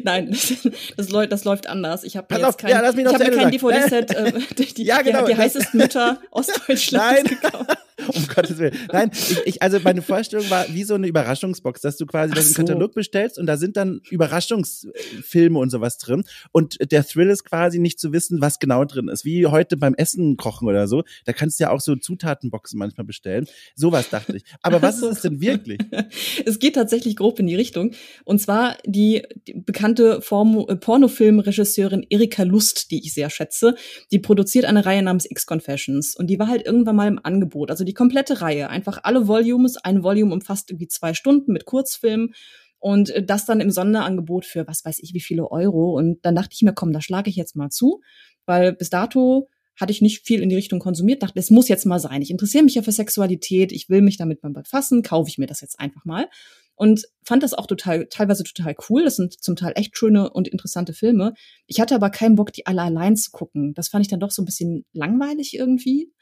Nein, 0.02 0.30
das, 0.30 0.68
das, 0.96 1.08
läuft, 1.10 1.32
das 1.32 1.44
läuft 1.44 1.66
anders. 1.66 2.04
Ich 2.04 2.16
habe 2.16 2.34
jetzt 2.34 2.58
kein, 2.58 2.70
ja, 2.70 2.80
ich 2.80 2.88
hab 2.88 2.94
mir 2.94 3.04
kein 3.04 3.50
DVD-Set, 3.50 4.10
äh, 4.14 4.32
die, 4.76 4.84
ja, 4.84 5.00
genau, 5.00 5.24
die, 5.24 5.32
die 5.32 5.38
heißesten 5.38 5.80
Mütter 5.80 6.20
Ostdeutschlands 6.30 7.22
Nein. 7.22 7.40
gekauft. 7.40 7.78
Um 8.08 8.26
Gottes 8.26 8.58
Willen. 8.58 8.76
Nein, 8.92 9.10
ich, 9.12 9.46
ich, 9.46 9.62
also 9.62 9.78
meine 9.80 10.02
Vorstellung 10.02 10.48
war 10.50 10.66
wie 10.68 10.84
so 10.84 10.94
eine 10.94 11.06
Überraschungsbox, 11.06 11.80
dass 11.80 11.96
du 11.96 12.06
quasi 12.06 12.34
das 12.34 12.50
so. 12.50 12.60
im 12.60 12.66
Katalog 12.66 12.94
bestellst 12.94 13.38
und 13.38 13.46
da 13.46 13.56
sind 13.56 13.76
dann 13.76 14.00
Überraschungsfilme 14.10 15.58
und 15.58 15.70
sowas 15.70 15.98
drin. 15.98 16.24
Und 16.52 16.78
der 16.90 17.06
Thrill 17.06 17.30
ist 17.30 17.44
quasi 17.44 17.78
nicht 17.78 18.00
zu 18.00 18.12
wissen, 18.12 18.40
was 18.40 18.58
genau 18.58 18.84
drin 18.84 19.08
ist. 19.08 19.24
Wie 19.24 19.46
heute 19.46 19.76
beim 19.76 19.94
Essen 19.94 20.36
kochen 20.36 20.68
oder 20.68 20.88
so. 20.88 21.02
Da 21.24 21.32
kannst 21.32 21.58
du 21.58 21.64
ja 21.64 21.70
auch 21.70 21.80
so 21.80 21.96
Zutatenboxen 21.96 22.78
manchmal 22.78 23.04
bestellen. 23.04 23.46
Sowas 23.74 24.10
dachte 24.10 24.36
ich. 24.36 24.44
Aber 24.62 24.82
was 24.82 24.96
ist 24.96 25.02
es 25.04 25.20
denn 25.22 25.40
wirklich? 25.40 25.78
es 26.46 26.58
geht 26.58 26.74
tatsächlich 26.74 27.16
grob 27.16 27.38
in 27.38 27.46
die 27.46 27.56
Richtung. 27.56 27.92
Und 28.24 28.40
zwar 28.40 28.76
die, 28.84 29.22
die 29.46 29.54
bekannte 29.54 30.20
äh, 30.22 30.76
Pornofilmregisseurin 30.76 32.06
Erika 32.08 32.42
Lust, 32.42 32.90
die 32.90 33.04
ich 33.04 33.14
sehr 33.14 33.30
schätze. 33.30 33.74
Die 34.10 34.18
produziert 34.18 34.64
eine 34.64 34.84
Reihe 34.84 35.02
namens 35.02 35.30
X-Confessions. 35.30 36.16
Und 36.16 36.28
die 36.28 36.38
war 36.38 36.48
halt 36.48 36.64
irgendwann 36.66 36.96
mal 36.96 37.08
im 37.08 37.20
Angebot. 37.22 37.70
Also 37.70 37.84
die 37.84 37.91
die 37.92 37.94
komplette 37.94 38.40
Reihe. 38.40 38.70
Einfach 38.70 39.00
alle 39.02 39.28
Volumes. 39.28 39.76
Ein 39.76 40.02
Volume 40.02 40.32
umfasst 40.32 40.70
irgendwie 40.70 40.88
zwei 40.88 41.12
Stunden 41.12 41.52
mit 41.52 41.66
Kurzfilmen. 41.66 42.34
Und 42.78 43.10
äh, 43.10 43.22
das 43.22 43.44
dann 43.44 43.60
im 43.60 43.70
Sonderangebot 43.70 44.46
für 44.46 44.66
was 44.66 44.84
weiß 44.84 44.98
ich 45.00 45.12
wie 45.12 45.20
viele 45.20 45.50
Euro. 45.50 45.94
Und 45.96 46.24
dann 46.24 46.34
dachte 46.34 46.54
ich 46.54 46.62
mir, 46.62 46.72
komm, 46.72 46.92
da 46.92 47.02
schlage 47.02 47.28
ich 47.28 47.36
jetzt 47.36 47.54
mal 47.54 47.68
zu. 47.68 48.00
Weil 48.46 48.72
bis 48.72 48.88
dato 48.90 49.48
hatte 49.76 49.92
ich 49.92 50.00
nicht 50.00 50.26
viel 50.26 50.42
in 50.42 50.48
die 50.48 50.56
Richtung 50.56 50.80
konsumiert, 50.80 51.22
dachte, 51.22 51.38
es 51.38 51.50
muss 51.50 51.68
jetzt 51.68 51.86
mal 51.86 51.98
sein. 51.98 52.22
Ich 52.22 52.30
interessiere 52.30 52.64
mich 52.64 52.74
ja 52.74 52.82
für 52.82 52.92
Sexualität, 52.92 53.72
ich 53.72 53.88
will 53.88 54.02
mich 54.02 54.16
damit 54.16 54.42
mal 54.42 54.52
befassen, 54.52 55.02
kaufe 55.02 55.30
ich 55.30 55.38
mir 55.38 55.46
das 55.46 55.60
jetzt 55.60 55.80
einfach 55.80 56.04
mal. 56.04 56.28
Und 56.74 57.06
fand 57.24 57.42
das 57.42 57.54
auch 57.54 57.66
total, 57.66 58.06
teilweise 58.06 58.44
total 58.44 58.74
cool. 58.88 59.04
Das 59.04 59.16
sind 59.16 59.42
zum 59.42 59.56
Teil 59.56 59.72
echt 59.76 59.96
schöne 59.96 60.30
und 60.30 60.48
interessante 60.48 60.92
Filme. 60.94 61.34
Ich 61.66 61.80
hatte 61.80 61.94
aber 61.94 62.10
keinen 62.10 62.34
Bock, 62.34 62.52
die 62.52 62.66
alle 62.66 62.82
allein 62.82 63.16
zu 63.16 63.30
gucken. 63.30 63.74
Das 63.74 63.88
fand 63.88 64.04
ich 64.04 64.10
dann 64.10 64.20
doch 64.20 64.30
so 64.30 64.42
ein 64.42 64.46
bisschen 64.46 64.84
langweilig 64.92 65.54
irgendwie. 65.54 66.12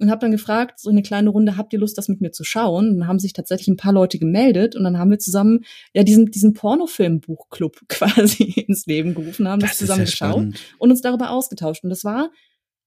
Und 0.00 0.10
habe 0.10 0.20
dann 0.20 0.30
gefragt, 0.30 0.78
so 0.78 0.90
eine 0.90 1.02
kleine 1.02 1.30
Runde, 1.30 1.56
habt 1.56 1.72
ihr 1.72 1.78
Lust, 1.78 1.98
das 1.98 2.08
mit 2.08 2.20
mir 2.20 2.30
zu 2.30 2.44
schauen? 2.44 2.90
Und 2.90 2.98
dann 3.00 3.08
haben 3.08 3.18
sich 3.18 3.32
tatsächlich 3.32 3.68
ein 3.68 3.76
paar 3.76 3.92
Leute 3.92 4.18
gemeldet 4.18 4.76
und 4.76 4.84
dann 4.84 4.96
haben 4.98 5.10
wir 5.10 5.18
zusammen 5.18 5.64
ja 5.92 6.04
diesen, 6.04 6.26
diesen 6.26 6.52
Pornofilmbuchclub 6.52 7.80
quasi 7.88 8.44
ins 8.44 8.86
Leben 8.86 9.14
gerufen, 9.14 9.48
haben 9.48 9.60
das, 9.60 9.70
das 9.70 9.78
zusammen 9.78 10.04
geschaut 10.04 10.46
und 10.78 10.90
uns 10.90 11.00
darüber 11.00 11.30
ausgetauscht. 11.30 11.82
Und 11.82 11.90
das 11.90 12.04
war 12.04 12.30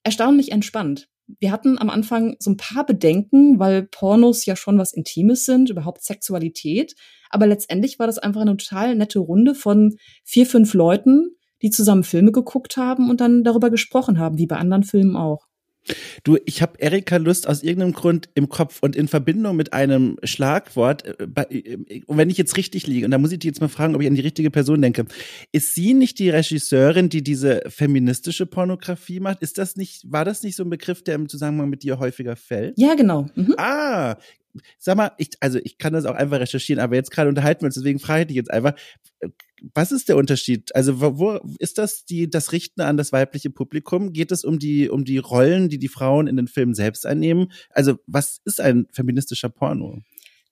erstaunlich 0.04 0.52
entspannt. 0.52 1.10
Wir 1.40 1.52
hatten 1.52 1.78
am 1.78 1.90
Anfang 1.90 2.36
so 2.40 2.50
ein 2.52 2.58
paar 2.58 2.86
Bedenken, 2.86 3.60
weil 3.60 3.84
Pornos 3.84 4.46
ja 4.46 4.56
schon 4.56 4.78
was 4.78 4.94
Intimes 4.94 5.46
sind, 5.46 5.70
überhaupt 5.70 6.04
Sexualität. 6.04 6.96
Aber 7.30 7.48
letztendlich 7.48 8.00
war 8.00 8.08
das 8.08 8.18
einfach 8.18 8.42
eine 8.42 8.58
total 8.58 8.96
nette 8.96 9.20
Runde 9.20 9.56
von 9.56 9.96
vier, 10.24 10.46
fünf 10.46 10.74
Leuten, 10.74 11.36
die 11.62 11.70
zusammen 11.70 12.04
Filme 12.04 12.32
geguckt 12.32 12.78
haben 12.78 13.10
und 13.10 13.22
dann 13.22 13.44
darüber 13.44 13.70
gesprochen 13.70 14.20
haben, 14.20 14.38
wie 14.38 14.48
bei 14.48 14.58
anderen 14.58 14.84
Filmen 14.84 15.16
auch. 15.16 15.48
Du, 16.24 16.38
ich 16.46 16.62
habe 16.62 16.80
Erika 16.80 17.18
Lust 17.18 17.48
aus 17.48 17.64
irgendeinem 17.64 17.94
Grund 17.94 18.30
im 18.36 18.50
Kopf 18.50 18.80
und 18.82 18.96
in 18.96 19.08
Verbindung 19.08 19.56
mit 19.56 19.74
einem 19.74 20.18
Schlagwort, 20.24 21.06
äh, 21.06 21.28
äh, 21.50 22.04
und 22.06 22.18
wenn 22.18 22.30
ich 22.30 22.38
jetzt 22.38 22.58
richtig 22.58 22.88
liege, 22.88 23.06
und 23.06 23.12
da 23.12 23.18
muss 23.18 23.32
ich 23.32 23.40
dich 23.40 23.50
jetzt 23.50 23.62
mal 23.62 23.68
fragen, 23.68 23.96
ob 23.96 24.02
ich 24.02 24.08
an 24.08 24.16
die 24.16 24.22
richtige 24.22 24.52
Person 24.52 24.82
denke, 24.82 25.06
ist 25.52 25.74
sie 25.74 25.94
nicht 25.94 26.20
die 26.20 26.30
Regisseurin, 26.30 27.10
die 27.10 27.24
diese 27.24 27.62
feministische 27.68 28.46
Pornografie 28.46 29.20
macht? 29.20 29.42
Ist 29.42 29.58
das 29.58 29.76
nicht, 29.76 30.12
war 30.12 30.26
das 30.26 30.44
nicht 30.44 30.56
so 30.56 30.64
ein 30.64 30.70
Begriff, 30.70 31.04
der 31.04 31.16
im 31.16 31.30
Zusammenhang 31.30 31.70
mit 31.70 31.84
dir 31.84 32.00
häufiger 32.00 32.36
fällt? 32.36 32.78
Ja, 32.78 32.94
genau. 32.94 33.28
Mhm. 33.36 33.56
Ah, 33.58 34.18
sag 34.78 34.98
mal, 34.98 35.12
ich, 35.18 35.30
also 35.40 35.60
ich 35.64 35.78
kann 35.78 35.94
das 35.94 36.06
auch 36.06 36.16
einfach 36.16 36.40
recherchieren, 36.40 36.82
aber 36.82 36.96
jetzt 36.96 37.12
gerade 37.12 37.30
unterhalten 37.30 37.62
wir 37.62 37.68
uns, 37.68 37.76
deswegen 37.76 38.00
frage 38.00 38.22
ich 38.22 38.28
dich 38.28 38.38
jetzt 38.38 38.52
einfach, 38.52 38.74
was 39.74 39.92
ist 39.92 40.10
der 40.10 40.18
Unterschied? 40.18 40.76
Also 40.76 41.02
wo, 41.02 41.20
wo 41.20 41.40
ist 41.60 41.78
das 41.78 42.06
die 42.06 42.30
das 42.30 42.52
Richten 42.52 42.82
an 42.82 42.98
das 42.98 43.12
weibliche 43.12 43.50
Publikum? 43.50 44.14
Geht 44.14 44.32
es 44.32 44.44
um 44.44 44.60
die 44.60 44.90
um 44.90 45.06
die 45.06 45.20
Rollen, 45.20 45.70
die 45.70 45.78
die 45.78 45.88
Frauen 45.88 46.28
in 46.28 46.36
den 46.36 46.48
Filmen 46.48 46.74
selbst 46.74 47.06
einnehmen? 47.06 47.52
Also 47.70 47.98
was 48.08 48.42
ist 48.46 48.60
ein 48.60 48.88
feministischer 48.92 49.50
Porno? 49.50 50.02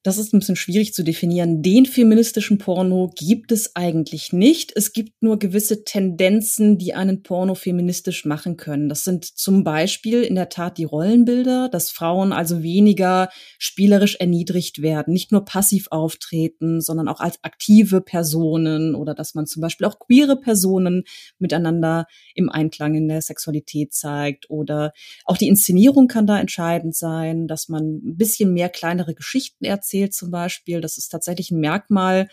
Das 0.02 0.18
ist 0.18 0.34
ein 0.34 0.40
bisschen 0.40 0.56
schwierig 0.56 0.94
zu 0.94 1.04
definieren. 1.04 1.62
Den 1.62 1.86
feministischen 1.86 2.58
Porno 2.58 3.12
gibt 3.18 3.52
es 3.52 3.76
eigentlich 3.76 4.32
nicht. 4.32 4.72
Es 4.74 4.94
gibt 4.94 5.22
nur 5.22 5.40
gewisse 5.40 5.84
Tendenzen, 5.84 6.78
die 6.78 6.94
einen 6.94 7.22
Porno 7.22 7.54
feministisch 7.54 8.24
machen 8.24 8.56
können. 8.56 8.88
Das 8.88 9.04
sind 9.04 9.26
zum 9.26 9.66
Beispiel 9.66 10.24
in 10.24 10.36
der 10.36 10.48
Tat 10.48 10.78
die 10.78 10.86
Rollenbilder, 10.86 11.68
dass 11.68 11.92
Frauen 11.92 12.32
also 12.32 12.64
weniger 12.64 13.28
spielerisch 13.58 14.16
erniedrigt 14.16 14.82
werden, 14.82 15.12
nicht 15.12 15.34
nur 15.34 15.44
passiv 15.44 15.88
auftreten, 15.92 16.80
sondern 16.80 17.10
auch 17.10 17.20
als 17.20 17.38
aktive 17.44 18.00
Personen 18.00 18.96
oder 18.96 19.14
dass 19.14 19.36
man 19.36 19.48
zum 19.48 19.60
Beispiel 19.60 19.86
auch 19.86 20.00
queere 20.00 20.40
Personen 20.40 21.04
miteinander 21.40 22.06
im 22.36 22.48
Einklang 22.50 22.96
in 22.96 23.10
der 23.10 23.22
Sexualität 23.22 23.94
zeigt 23.94 24.50
oder 24.50 24.94
auch 25.26 25.36
die 25.36 25.50
Inszenierung 25.50 26.08
kann 26.08 26.26
da 26.26 26.40
entscheidend 26.40 26.96
sein, 26.96 27.48
dass 27.48 27.68
man 27.68 27.96
ein 27.98 28.16
bisschen 28.16 28.54
mehr 28.54 28.70
kleinere 28.70 29.14
Geschichten 29.14 29.66
erzählt 29.66 29.89
erzählt 29.90 30.14
zum 30.14 30.32
Beispiel. 30.32 30.82
Das 30.82 30.98
ist 30.98 31.10
tatsächlich 31.10 31.52
ein 31.52 31.60
Merkmal, 31.60 32.28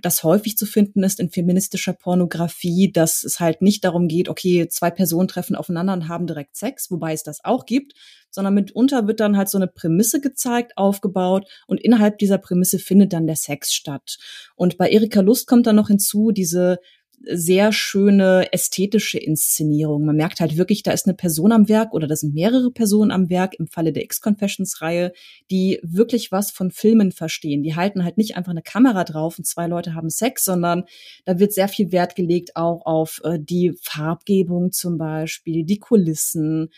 das 0.00 0.24
häufig 0.24 0.56
zu 0.56 0.64
finden 0.64 1.02
ist 1.02 1.20
in 1.20 1.28
feministischer 1.28 1.92
Pornografie, 1.92 2.90
dass 2.90 3.24
es 3.24 3.40
halt 3.40 3.60
nicht 3.60 3.84
darum 3.84 4.08
geht, 4.08 4.30
okay, 4.30 4.66
zwei 4.68 4.90
Personen 4.90 5.28
treffen 5.28 5.54
aufeinander 5.54 5.92
und 5.92 6.08
haben 6.08 6.26
direkt 6.26 6.56
Sex, 6.56 6.90
wobei 6.90 7.12
es 7.12 7.22
das 7.22 7.44
auch 7.44 7.66
gibt, 7.66 7.92
sondern 8.30 8.54
mitunter 8.54 9.06
wird 9.06 9.20
dann 9.20 9.36
halt 9.36 9.50
so 9.50 9.58
eine 9.58 9.66
Prämisse 9.66 10.22
gezeigt, 10.22 10.78
aufgebaut 10.78 11.46
und 11.66 11.78
innerhalb 11.78 12.16
dieser 12.16 12.38
Prämisse 12.38 12.78
findet 12.78 13.12
dann 13.12 13.26
der 13.26 13.36
Sex 13.36 13.74
statt. 13.74 14.16
Und 14.56 14.78
bei 14.78 14.88
Erika 14.88 15.20
Lust 15.20 15.46
kommt 15.46 15.66
dann 15.66 15.76
noch 15.76 15.88
hinzu 15.88 16.30
diese 16.30 16.78
sehr 17.26 17.72
schöne 17.72 18.52
ästhetische 18.52 19.18
Inszenierung. 19.18 20.04
Man 20.04 20.16
merkt 20.16 20.40
halt 20.40 20.56
wirklich, 20.56 20.82
da 20.82 20.92
ist 20.92 21.06
eine 21.06 21.14
Person 21.14 21.52
am 21.52 21.68
Werk 21.68 21.92
oder 21.92 22.06
da 22.06 22.16
sind 22.16 22.34
mehrere 22.34 22.70
Personen 22.70 23.10
am 23.10 23.30
Werk 23.30 23.54
im 23.58 23.66
Falle 23.66 23.92
der 23.92 24.04
X-Confessions-Reihe, 24.04 25.12
die 25.50 25.80
wirklich 25.82 26.32
was 26.32 26.50
von 26.50 26.70
Filmen 26.70 27.12
verstehen. 27.12 27.62
Die 27.62 27.76
halten 27.76 28.04
halt 28.04 28.18
nicht 28.18 28.36
einfach 28.36 28.52
eine 28.52 28.62
Kamera 28.62 29.04
drauf 29.04 29.38
und 29.38 29.44
zwei 29.44 29.66
Leute 29.66 29.94
haben 29.94 30.10
Sex, 30.10 30.44
sondern 30.44 30.84
da 31.24 31.38
wird 31.38 31.52
sehr 31.52 31.68
viel 31.68 31.92
Wert 31.92 32.16
gelegt 32.16 32.56
auch 32.56 32.84
auf 32.86 33.20
äh, 33.24 33.38
die 33.40 33.74
Farbgebung 33.80 34.72
zum 34.72 34.98
Beispiel, 34.98 35.64
die 35.64 35.78
Kulissen, 35.78 36.70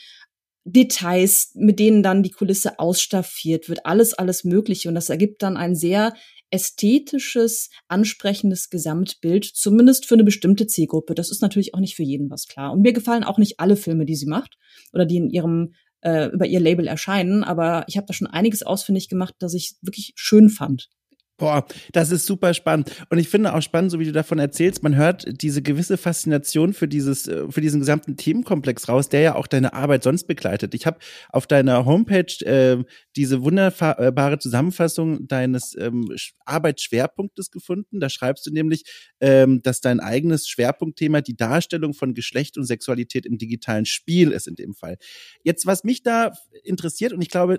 Details, 0.64 1.52
mit 1.54 1.78
denen 1.78 2.02
dann 2.02 2.22
die 2.22 2.30
Kulisse 2.30 2.78
ausstaffiert 2.78 3.68
wird, 3.68 3.84
alles, 3.84 4.14
alles 4.14 4.44
Mögliche. 4.44 4.88
Und 4.88 4.94
das 4.94 5.10
ergibt 5.10 5.42
dann 5.42 5.58
ein 5.58 5.74
sehr 5.74 6.14
ästhetisches, 6.54 7.68
ansprechendes 7.88 8.70
Gesamtbild, 8.70 9.44
zumindest 9.44 10.06
für 10.06 10.14
eine 10.14 10.22
bestimmte 10.22 10.68
Zielgruppe. 10.68 11.16
Das 11.16 11.32
ist 11.32 11.42
natürlich 11.42 11.74
auch 11.74 11.80
nicht 11.80 11.96
für 11.96 12.04
jeden 12.04 12.30
was 12.30 12.46
klar. 12.46 12.72
Und 12.72 12.82
mir 12.82 12.92
gefallen 12.92 13.24
auch 13.24 13.38
nicht 13.38 13.58
alle 13.58 13.74
Filme, 13.74 14.06
die 14.06 14.14
sie 14.14 14.26
macht 14.26 14.56
oder 14.92 15.04
die 15.04 15.16
in 15.16 15.30
ihrem 15.30 15.74
äh, 16.02 16.28
über 16.28 16.46
ihr 16.46 16.60
Label 16.60 16.86
erscheinen, 16.86 17.42
aber 17.42 17.84
ich 17.88 17.96
habe 17.96 18.06
da 18.06 18.12
schon 18.12 18.28
einiges 18.28 18.62
ausfindig 18.62 19.08
gemacht, 19.08 19.34
das 19.40 19.54
ich 19.54 19.74
wirklich 19.82 20.12
schön 20.14 20.48
fand. 20.48 20.90
Boah, 21.36 21.66
das 21.90 22.12
ist 22.12 22.26
super 22.26 22.54
spannend. 22.54 22.92
Und 23.10 23.18
ich 23.18 23.28
finde 23.28 23.54
auch 23.54 23.60
spannend, 23.60 23.90
so 23.90 23.98
wie 23.98 24.04
du 24.04 24.12
davon 24.12 24.38
erzählst, 24.38 24.84
man 24.84 24.94
hört 24.94 25.42
diese 25.42 25.62
gewisse 25.62 25.96
Faszination 25.96 26.72
für 26.72 26.86
dieses, 26.86 27.26
äh, 27.26 27.50
für 27.50 27.60
diesen 27.60 27.80
gesamten 27.80 28.16
Themenkomplex 28.16 28.88
raus, 28.88 29.08
der 29.08 29.20
ja 29.20 29.34
auch 29.34 29.48
deine 29.48 29.72
Arbeit 29.72 30.04
sonst 30.04 30.28
begleitet. 30.28 30.74
Ich 30.74 30.86
habe 30.86 30.98
auf 31.30 31.48
deiner 31.48 31.86
Homepage 31.86 32.32
äh, 32.44 32.84
diese 33.16 33.42
wunderbare 33.42 34.38
Zusammenfassung 34.38 35.26
deines 35.26 35.76
ähm, 35.76 36.08
Arbeitsschwerpunktes 36.44 37.50
gefunden. 37.50 37.98
Da 37.98 38.10
schreibst 38.10 38.46
du 38.46 38.52
nämlich, 38.52 38.84
ähm, 39.20 39.60
dass 39.60 39.80
dein 39.80 39.98
eigenes 39.98 40.46
Schwerpunktthema 40.46 41.20
die 41.20 41.36
Darstellung 41.36 41.94
von 41.94 42.14
Geschlecht 42.14 42.56
und 42.58 42.64
Sexualität 42.64 43.26
im 43.26 43.38
digitalen 43.38 43.86
Spiel 43.86 44.30
ist 44.30 44.46
in 44.46 44.54
dem 44.54 44.72
Fall. 44.72 44.98
Jetzt, 45.42 45.66
was 45.66 45.82
mich 45.82 46.04
da 46.04 46.30
interessiert, 46.62 47.12
und 47.12 47.22
ich 47.22 47.28
glaube, 47.28 47.58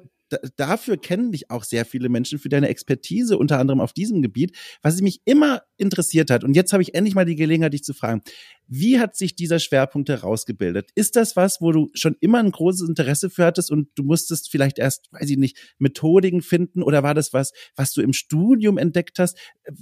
dafür 0.56 0.98
kennen 0.98 1.32
dich 1.32 1.52
auch 1.52 1.64
sehr 1.64 1.86
viele 1.86 2.10
Menschen 2.10 2.40
für 2.40 2.50
deine 2.50 2.68
Expertise, 2.70 3.38
unter 3.38 3.60
anderem 3.60 3.80
auf 3.80 3.94
diesem 3.94 4.22
Gebiet, 4.22 4.56
was 4.82 5.02
mich 5.02 5.22
immer 5.26 5.62
interessiert 5.78 6.32
hat. 6.32 6.44
Und 6.44 6.56
jetzt 6.56 6.74
habe 6.74 6.84
ich 6.84 6.96
endlich 6.96 7.16
mal 7.16 7.26
die 7.26 7.36
Gelegenheit, 7.36 7.74
dich 7.74 7.84
zu 7.84 7.94
fragen. 7.94 8.22
Wie 8.68 9.00
hat 9.00 9.16
sich 9.16 9.36
dieser 9.36 9.60
Schwerpunkt 9.60 10.10
herausgebildet? 10.10 10.90
Ist 10.96 11.16
das 11.16 11.36
was, 11.36 11.62
wo 11.62 11.72
du 11.72 11.90
schon 11.94 12.16
immer 12.20 12.40
ein 12.40 12.52
großes 12.52 12.88
Interesse 12.88 13.30
für 13.30 13.46
hattest 13.46 13.72
und 13.72 13.90
du 13.96 14.04
musstest 14.04 14.50
vielleicht 14.50 14.80
erst, 14.80 15.08
weiß 15.12 15.30
ich 15.30 15.38
nicht, 15.38 15.58
Methodiken 15.78 16.42
finden 16.42 16.82
oder 16.82 17.04
war 17.04 17.14
das 17.14 17.34
was, 17.34 17.52
was 17.76 17.94
du 17.94 18.02
im 18.02 18.14
Studium 18.14 18.78
entdeckt 18.78 19.20
hast? 19.20 19.38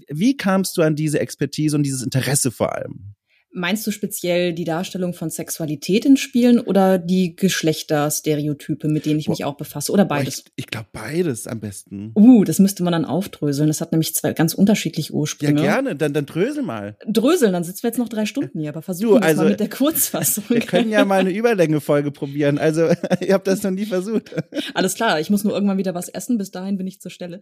Wie 0.10 0.36
kamst 0.36 0.78
du 0.78 0.82
an 0.82 0.96
diese 0.96 1.20
Expertise 1.20 1.76
und 1.76 1.84
dieses 1.84 2.04
Interesse 2.04 2.52
vor 2.52 2.76
allem? 2.76 3.16
Meinst 3.56 3.86
du 3.86 3.92
speziell 3.92 4.54
die 4.54 4.64
Darstellung 4.64 5.14
von 5.14 5.30
Sexualität 5.30 6.06
in 6.06 6.18
Spielen 6.18 6.60
oder 6.60 6.98
die 6.98 7.36
Geschlechterstereotype, 7.36 8.88
mit 8.88 9.06
denen 9.06 9.20
ich 9.20 9.30
mich 9.30 9.46
auch 9.46 9.56
befasse? 9.56 9.92
Oder 9.92 10.06
beides? 10.06 10.40
Ich, 10.40 10.46
ich 10.56 10.68
glaube 10.68 10.88
beides 10.92 11.46
am 11.46 11.60
besten. 11.60 12.12
Uh, 12.16 12.44
das 12.44 12.58
müsste 12.58 12.82
man 12.82 12.94
dann 12.94 13.06
aufdröseln. 13.06 13.68
Das 13.68 13.80
hat 13.80 13.92
nämlich 13.92 14.16
zwei 14.16 14.34
ganz 14.34 14.56
unterschiedliche 14.56 15.14
Ursprünge. 15.14 15.62
Ja, 15.62 15.74
gerne. 15.74 15.96
Dann, 15.96 16.14
dann 16.14 16.26
drösel 16.26 16.64
mal. 16.64 16.98
Dröseln, 17.08 17.54
dann 17.54 17.64
sitzen 17.64 17.84
wir 17.84 17.90
jetzt 17.90 18.00
noch 18.00 18.10
drei 18.10 18.26
Stunden 18.26 18.60
hier, 18.60 18.70
aber 18.70 18.82
versuchen 18.82 19.22
wir 19.22 19.24
also, 19.24 19.44
mal 19.44 19.52
mit 19.52 19.60
der 19.60 19.70
Kurzfassung. 19.70 20.46
Wir 20.48 20.62
können 20.62 20.90
ja 20.90 21.06
mal 21.06 21.20
eine 21.20 21.32
Überlänge-Folge 21.32 22.12
probieren. 22.12 22.58
Also, 22.58 22.90
ihr 23.22 23.34
habt 23.36 23.46
das 23.46 23.62
noch 23.62 23.72
nie 23.72 23.86
versucht. 23.86 24.34
Alles 24.74 24.96
klar, 24.96 25.20
ich 25.20 25.30
muss 25.30 25.44
nur 25.44 25.54
irgendwann 25.54 25.78
wieder 25.78 25.94
was 25.94 26.10
essen. 26.10 26.40
Bis 26.40 26.50
dahin 26.50 26.78
bin 26.78 26.88
ich 26.88 27.00
zur 27.02 27.12
Stelle. 27.12 27.42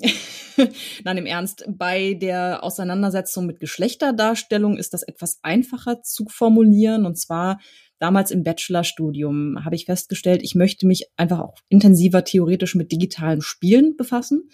Nein, 1.04 1.18
im 1.18 1.26
Ernst. 1.26 1.64
Bei 1.68 2.14
der 2.14 2.62
Auseinandersetzung 2.62 3.46
mit 3.46 3.60
Geschlechterdarstellung 3.60 4.78
ist 4.78 4.94
das 4.94 5.02
etwas 5.02 5.40
einfacher 5.42 6.02
zu 6.02 6.26
formulieren. 6.28 7.06
Und 7.06 7.18
zwar 7.18 7.60
damals 7.98 8.30
im 8.30 8.42
Bachelorstudium 8.42 9.64
habe 9.64 9.76
ich 9.76 9.84
festgestellt, 9.84 10.42
ich 10.42 10.54
möchte 10.54 10.86
mich 10.86 11.06
einfach 11.16 11.40
auch 11.40 11.56
intensiver 11.68 12.24
theoretisch 12.24 12.74
mit 12.74 12.92
digitalen 12.92 13.42
Spielen 13.42 13.96
befassen. 13.96 14.48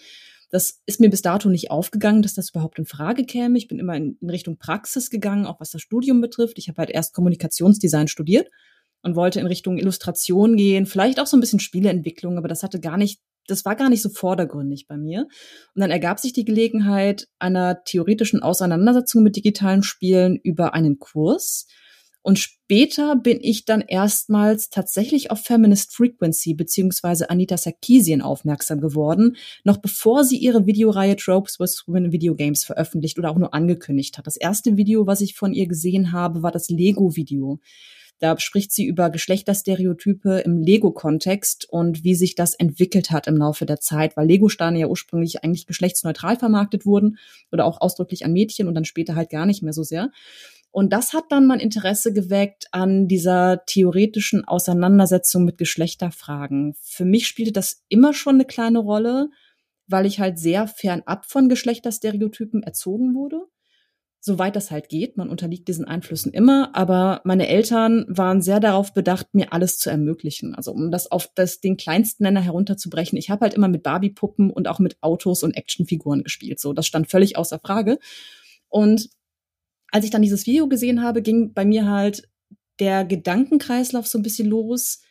Das 0.51 0.81
ist 0.85 0.99
mir 0.99 1.09
bis 1.09 1.21
dato 1.21 1.49
nicht 1.49 1.69
aufgegangen, 1.69 2.23
dass 2.23 2.33
das 2.33 2.49
überhaupt 2.49 2.79
in 2.79 2.85
Frage 2.85 3.23
käme. 3.23 3.57
Ich 3.57 3.67
bin 3.67 3.77
immer 3.77 3.95
in, 3.95 4.17
Richtung 4.23 4.57
Praxis 4.57 5.09
gegangen, 5.09 5.45
auch 5.45 5.59
was 5.59 5.69
das 5.71 5.81
Studium 5.81 6.21
betrifft. 6.21 6.57
Ich 6.57 6.67
habe 6.69 6.79
halt 6.79 6.89
erst 6.89 7.13
Kommunikationsdesign 7.13 8.07
studiert 8.07 8.49
und 9.01 9.15
wollte 9.15 9.39
in 9.39 9.45
Richtung 9.45 9.77
Illustration 9.77 10.57
gehen, 10.57 10.85
vielleicht 10.85 11.19
auch 11.19 11.27
so 11.27 11.37
ein 11.37 11.39
bisschen 11.39 11.59
Spieleentwicklung, 11.59 12.37
aber 12.37 12.47
das 12.47 12.63
hatte 12.63 12.79
gar 12.79 12.97
nicht 12.97 13.21
das 13.49 13.65
war 13.65 13.75
gar 13.75 13.89
nicht 13.89 14.01
so 14.01 14.09
vordergründig 14.09 14.87
bei 14.87 14.97
mir. 14.97 15.27
Und 15.75 15.81
dann 15.81 15.91
ergab 15.91 16.19
sich 16.19 16.33
die 16.33 16.45
Gelegenheit 16.45 17.27
einer 17.39 17.83
theoretischen 17.83 18.41
Auseinandersetzung 18.41 19.23
mit 19.23 19.35
digitalen 19.35 19.83
Spielen 19.83 20.37
über 20.37 20.73
einen 20.73 20.99
Kurs. 20.99 21.67
Und 22.21 22.37
später 22.37 23.15
bin 23.15 23.39
ich 23.41 23.63
dann 23.63 23.81
erstmals 23.81 24.69
tatsächlich 24.69 25.31
auf 25.31 25.39
Feminist 25.39 25.95
Frequency 25.95 26.53
beziehungsweise 26.53 27.29
Anita 27.29 27.57
Sarkeesian 27.57 28.21
aufmerksam 28.21 28.81
geworden, 28.81 29.37
noch 29.63 29.77
bevor 29.77 30.25
sie 30.25 30.37
ihre 30.37 30.65
Videoreihe 30.65 31.15
Tropes 31.15 31.59
with 31.59 31.83
Women 31.87 32.05
in 32.05 32.11
Video 32.11 32.35
Games 32.35 32.65
veröffentlicht 32.65 33.17
oder 33.17 33.31
auch 33.31 33.37
nur 33.37 33.53
angekündigt 33.53 34.17
hat. 34.17 34.27
Das 34.27 34.35
erste 34.35 34.75
Video, 34.75 35.07
was 35.07 35.21
ich 35.21 35.35
von 35.35 35.53
ihr 35.53 35.67
gesehen 35.67 36.11
habe, 36.11 36.43
war 36.43 36.51
das 36.51 36.69
Lego-Video. 36.69 37.59
Da 38.19 38.37
spricht 38.37 38.73
sie 38.73 38.85
über 38.85 39.09
Geschlechterstereotype 39.09 40.39
im 40.39 40.61
Lego-Kontext 40.61 41.67
und 41.69 42.03
wie 42.03 42.15
sich 42.15 42.35
das 42.35 42.53
entwickelt 42.53 43.11
hat 43.11 43.27
im 43.27 43.37
Laufe 43.37 43.65
der 43.65 43.79
Zeit, 43.79 44.17
weil 44.17 44.27
Lego-Steine 44.27 44.79
ja 44.79 44.87
ursprünglich 44.87 45.43
eigentlich 45.43 45.67
geschlechtsneutral 45.67 46.35
vermarktet 46.35 46.85
wurden 46.85 47.17
oder 47.51 47.65
auch 47.65 47.79
ausdrücklich 47.79 48.25
an 48.25 48.33
Mädchen 48.33 48.67
und 48.67 48.75
dann 48.75 48.85
später 48.85 49.15
halt 49.15 49.29
gar 49.29 49.45
nicht 49.45 49.63
mehr 49.63 49.73
so 49.73 49.83
sehr. 49.83 50.11
Und 50.71 50.93
das 50.93 51.13
hat 51.13 51.25
dann 51.29 51.47
mein 51.47 51.59
Interesse 51.59 52.13
geweckt 52.13 52.67
an 52.71 53.07
dieser 53.07 53.65
theoretischen 53.65 54.45
Auseinandersetzung 54.45 55.45
mit 55.45 55.57
Geschlechterfragen. 55.57 56.75
Für 56.81 57.05
mich 57.05 57.25
spielte 57.25 57.53
das 57.53 57.83
immer 57.87 58.13
schon 58.13 58.35
eine 58.35 58.45
kleine 58.45 58.79
Rolle, 58.79 59.29
weil 59.87 60.05
ich 60.05 60.19
halt 60.19 60.37
sehr 60.37 60.67
fernab 60.67 61.25
von 61.25 61.49
Geschlechterstereotypen 61.49 62.61
erzogen 62.61 63.15
wurde. 63.15 63.45
Soweit 64.21 64.55
das 64.55 64.69
halt 64.69 64.89
geht. 64.89 65.15
Man 65.15 65.29
unterliegt 65.29 65.67
diesen 65.67 65.85
Einflüssen 65.85 66.33
immer. 66.33 66.75
Aber 66.75 67.21
meine 67.23 67.47
Eltern 67.47 68.05
waren 68.09 68.41
sehr 68.41 68.59
darauf 68.59 68.93
bedacht, 68.93 69.27
mir 69.33 69.53
alles 69.53 69.77
zu 69.77 69.89
ermöglichen. 69.89 70.55
Also 70.55 70.71
um 70.71 70.91
das 70.91 71.09
auf 71.09 71.29
das, 71.35 71.61
den 71.61 71.77
kleinsten 71.77 72.23
Nenner 72.23 72.41
herunterzubrechen. 72.41 73.17
Ich 73.17 73.29
habe 73.29 73.41
halt 73.41 73.53
immer 73.53 73.69
mit 73.69 73.83
Barbie-Puppen 73.83 74.51
und 74.51 74.67
auch 74.67 74.79
mit 74.79 74.97
Autos 75.01 75.43
und 75.43 75.55
Actionfiguren 75.55 76.23
gespielt. 76.23 76.59
So, 76.59 76.73
das 76.73 76.85
stand 76.85 77.09
völlig 77.09 77.37
außer 77.37 77.59
Frage. 77.59 77.97
Und 78.67 79.09
als 79.91 80.05
ich 80.05 80.11
dann 80.11 80.21
dieses 80.21 80.45
Video 80.45 80.67
gesehen 80.67 81.01
habe, 81.01 81.21
ging 81.21 81.53
bei 81.53 81.65
mir 81.65 81.87
halt 81.87 82.29
der 82.79 83.05
Gedankenkreislauf 83.05 84.07
so 84.07 84.19
ein 84.19 84.23
bisschen 84.23 84.47
los. 84.47 85.01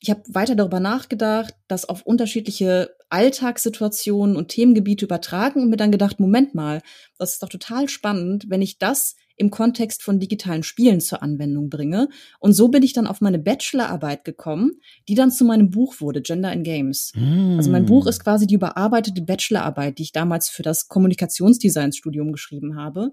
Ich 0.00 0.10
habe 0.10 0.22
weiter 0.28 0.54
darüber 0.54 0.80
nachgedacht, 0.80 1.54
das 1.66 1.88
auf 1.88 2.02
unterschiedliche 2.02 2.94
Alltagssituationen 3.10 4.36
und 4.36 4.48
Themengebiete 4.48 5.04
übertragen 5.04 5.62
und 5.62 5.70
mir 5.70 5.76
dann 5.76 5.92
gedacht, 5.92 6.20
Moment 6.20 6.54
mal, 6.54 6.82
das 7.18 7.32
ist 7.32 7.42
doch 7.42 7.48
total 7.48 7.88
spannend, 7.88 8.46
wenn 8.48 8.62
ich 8.62 8.78
das 8.78 9.16
im 9.36 9.50
Kontext 9.50 10.02
von 10.02 10.18
digitalen 10.18 10.64
Spielen 10.64 11.00
zur 11.00 11.22
Anwendung 11.22 11.70
bringe. 11.70 12.08
Und 12.40 12.54
so 12.54 12.68
bin 12.68 12.82
ich 12.82 12.92
dann 12.92 13.06
auf 13.06 13.20
meine 13.20 13.38
Bachelorarbeit 13.38 14.24
gekommen, 14.24 14.80
die 15.08 15.14
dann 15.14 15.30
zu 15.30 15.44
meinem 15.44 15.70
Buch 15.70 16.00
wurde, 16.00 16.22
Gender 16.22 16.52
in 16.52 16.64
Games. 16.64 17.12
Mm. 17.14 17.56
Also 17.56 17.70
mein 17.70 17.86
Buch 17.86 18.06
ist 18.08 18.22
quasi 18.22 18.46
die 18.46 18.54
überarbeitete 18.54 19.22
Bachelorarbeit, 19.22 19.98
die 19.98 20.02
ich 20.02 20.12
damals 20.12 20.48
für 20.48 20.62
das 20.62 20.88
Kommunikationsdesignsstudium 20.88 22.32
geschrieben 22.32 22.76
habe 22.76 23.12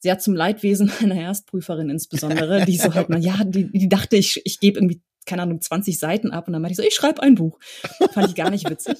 sehr 0.00 0.18
zum 0.18 0.34
Leidwesen 0.34 0.90
meiner 1.00 1.20
Erstprüferin 1.20 1.90
insbesondere, 1.90 2.64
die 2.64 2.76
so 2.76 2.94
halt 2.94 3.08
mal, 3.08 3.20
ja, 3.20 3.42
die, 3.44 3.70
die 3.70 3.88
dachte, 3.88 4.16
ich, 4.16 4.40
ich 4.44 4.60
gebe 4.60 4.78
irgendwie, 4.78 5.02
keine 5.28 5.42
Ahnung, 5.42 5.60
20 5.60 5.98
Seiten 5.98 6.30
ab 6.30 6.48
und 6.48 6.52
dann 6.52 6.62
meinte 6.62 6.72
ich 6.72 6.76
so, 6.76 6.82
ich 6.82 6.94
schreibe 6.94 7.22
ein 7.22 7.36
Buch. 7.36 7.58
Fand 8.12 8.28
ich 8.28 8.34
gar 8.34 8.50
nicht 8.50 8.68
witzig. 8.68 8.96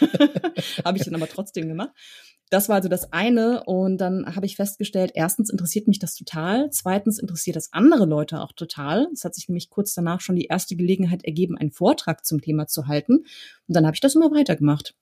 habe 0.84 0.98
ich 0.98 1.04
dann 1.04 1.14
aber 1.14 1.28
trotzdem 1.28 1.68
gemacht. 1.68 1.90
Das 2.50 2.68
war 2.68 2.76
also 2.76 2.88
das 2.88 3.12
eine 3.12 3.62
und 3.64 3.98
dann 3.98 4.34
habe 4.34 4.44
ich 4.44 4.56
festgestellt, 4.56 5.12
erstens 5.14 5.50
interessiert 5.50 5.86
mich 5.86 6.00
das 6.00 6.16
total, 6.16 6.68
zweitens 6.70 7.20
interessiert 7.20 7.54
das 7.54 7.72
andere 7.72 8.06
Leute 8.06 8.40
auch 8.40 8.52
total. 8.52 9.06
Es 9.12 9.24
hat 9.24 9.36
sich 9.36 9.48
nämlich 9.48 9.70
kurz 9.70 9.94
danach 9.94 10.20
schon 10.20 10.34
die 10.34 10.46
erste 10.46 10.74
Gelegenheit 10.74 11.24
ergeben, 11.24 11.56
einen 11.56 11.70
Vortrag 11.70 12.26
zum 12.26 12.40
Thema 12.40 12.66
zu 12.66 12.88
halten 12.88 13.18
und 13.18 13.76
dann 13.76 13.86
habe 13.86 13.94
ich 13.94 14.00
das 14.00 14.16
immer 14.16 14.32
weitergemacht. 14.32 14.94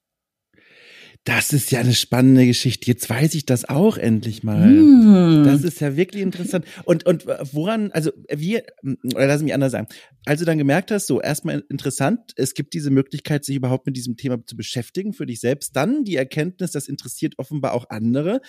Das 1.29 1.53
ist 1.53 1.71
ja 1.71 1.81
eine 1.81 1.93
spannende 1.93 2.47
Geschichte. 2.47 2.87
Jetzt 2.87 3.11
weiß 3.11 3.35
ich 3.35 3.45
das 3.45 3.69
auch 3.69 3.99
endlich 3.99 4.45
mal. 4.45 4.64
Hm. 4.64 5.43
Das 5.45 5.62
ist 5.62 5.79
ja 5.79 5.95
wirklich 5.95 6.23
interessant. 6.23 6.64
Und, 6.87 7.05
und 7.05 7.27
woran, 7.53 7.93
also 7.93 8.12
wir, 8.31 8.64
oder 9.14 9.27
lass 9.27 9.43
mich 9.43 9.53
anders 9.53 9.73
sagen, 9.73 9.88
als 10.25 10.41
du 10.41 10.47
dann 10.47 10.57
gemerkt 10.57 10.91
hast, 10.91 11.07
so 11.07 11.21
erstmal 11.21 11.62
interessant, 11.69 12.33
es 12.37 12.55
gibt 12.55 12.73
diese 12.73 12.91
Möglichkeit, 12.91 13.45
sich 13.45 13.57
überhaupt 13.57 13.85
mit 13.85 13.95
diesem 13.95 14.17
Thema 14.17 14.43
zu 14.43 14.57
beschäftigen 14.57 15.12
für 15.12 15.27
dich 15.27 15.41
selbst, 15.41 15.77
dann 15.77 16.03
die 16.03 16.17
Erkenntnis, 16.17 16.71
das 16.71 16.88
interessiert 16.88 17.35
offenbar 17.37 17.75
auch 17.75 17.91
andere. 17.91 18.41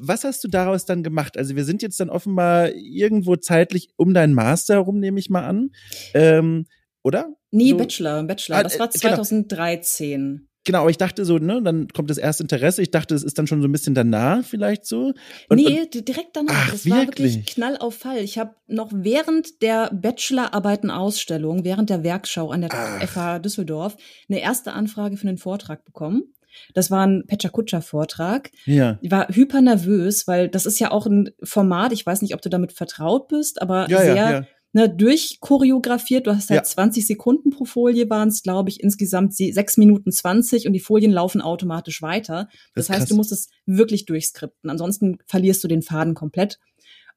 Was 0.00 0.24
hast 0.24 0.42
du 0.42 0.48
daraus 0.48 0.86
dann 0.86 1.04
gemacht? 1.04 1.38
Also 1.38 1.54
wir 1.54 1.64
sind 1.64 1.82
jetzt 1.82 2.00
dann 2.00 2.10
offenbar 2.10 2.72
irgendwo 2.74 3.36
zeitlich 3.36 3.90
um 3.94 4.12
deinen 4.12 4.34
Master 4.34 4.74
herum, 4.74 4.98
nehme 4.98 5.20
ich 5.20 5.30
mal 5.30 5.44
an. 5.44 5.70
Ähm, 6.14 6.66
oder? 7.04 7.28
Nee, 7.52 7.70
so. 7.70 7.76
Bachelor, 7.76 8.24
Bachelor. 8.24 8.64
Das 8.64 8.74
ah, 8.74 8.80
war 8.80 8.90
2013. 8.90 10.20
Genau. 10.20 10.48
Genau, 10.64 10.80
aber 10.80 10.90
ich 10.90 10.96
dachte 10.96 11.24
so, 11.26 11.38
ne, 11.38 11.60
dann 11.62 11.88
kommt 11.88 12.08
das 12.08 12.16
erste 12.16 12.42
Interesse. 12.42 12.80
Ich 12.80 12.90
dachte, 12.90 13.14
es 13.14 13.22
ist 13.22 13.38
dann 13.38 13.46
schon 13.46 13.60
so 13.60 13.68
ein 13.68 13.72
bisschen 13.72 13.94
danach 13.94 14.44
vielleicht 14.44 14.86
so. 14.86 15.12
Und, 15.48 15.56
nee, 15.56 15.82
und, 15.82 16.08
direkt 16.08 16.34
danach. 16.36 16.54
Ach, 16.54 16.70
das 16.70 16.86
wirklich? 16.86 16.96
war 16.96 17.06
wirklich 17.06 17.46
Knall 17.46 17.76
auf 17.76 17.96
Fall. 17.96 18.18
Ich 18.18 18.38
habe 18.38 18.54
noch 18.66 18.90
während 18.92 19.60
der 19.62 19.90
Bachelorarbeiten-Ausstellung, 19.92 21.64
während 21.64 21.90
der 21.90 22.02
Werkschau 22.02 22.50
an 22.50 22.62
der 22.62 22.70
Ach. 22.72 23.02
FH 23.02 23.40
Düsseldorf, 23.40 23.96
eine 24.28 24.40
erste 24.40 24.72
Anfrage 24.72 25.18
für 25.18 25.28
einen 25.28 25.38
Vortrag 25.38 25.84
bekommen. 25.84 26.24
Das 26.72 26.90
war 26.90 27.06
ein 27.06 27.24
Pecha-Kutscher-Vortrag. 27.26 28.50
Ja. 28.64 28.98
Ich 29.02 29.10
war 29.10 29.28
hyper 29.28 29.60
nervös, 29.60 30.26
weil 30.26 30.48
das 30.48 30.66
ist 30.66 30.78
ja 30.78 30.92
auch 30.92 31.06
ein 31.06 31.30
Format, 31.42 31.92
ich 31.92 32.06
weiß 32.06 32.22
nicht, 32.22 32.34
ob 32.34 32.42
du 32.42 32.48
damit 32.48 32.72
vertraut 32.72 33.28
bist, 33.28 33.60
aber 33.60 33.90
ja, 33.90 33.98
sehr 33.98 34.14
ja, 34.14 34.30
ja 34.30 34.46
ne, 34.74 34.90
durchchoreografiert. 34.90 36.26
Du 36.26 36.34
hast 36.34 36.50
halt 36.50 36.58
ja. 36.58 36.64
20 36.64 37.06
Sekunden 37.06 37.50
pro 37.50 37.64
Folie 37.64 38.10
waren 38.10 38.28
es, 38.28 38.42
glaube 38.42 38.68
ich, 38.68 38.80
insgesamt 38.80 39.34
sechs 39.34 39.76
Minuten 39.78 40.12
20 40.12 40.66
und 40.66 40.74
die 40.74 40.80
Folien 40.80 41.12
laufen 41.12 41.40
automatisch 41.40 42.02
weiter. 42.02 42.48
Das, 42.74 42.86
das 42.86 42.90
heißt, 42.90 42.98
krass. 43.00 43.08
du 43.08 43.16
musst 43.16 43.32
es 43.32 43.48
wirklich 43.64 44.04
durchskripten. 44.04 44.68
Ansonsten 44.68 45.18
verlierst 45.26 45.64
du 45.64 45.68
den 45.68 45.82
Faden 45.82 46.14
komplett. 46.14 46.58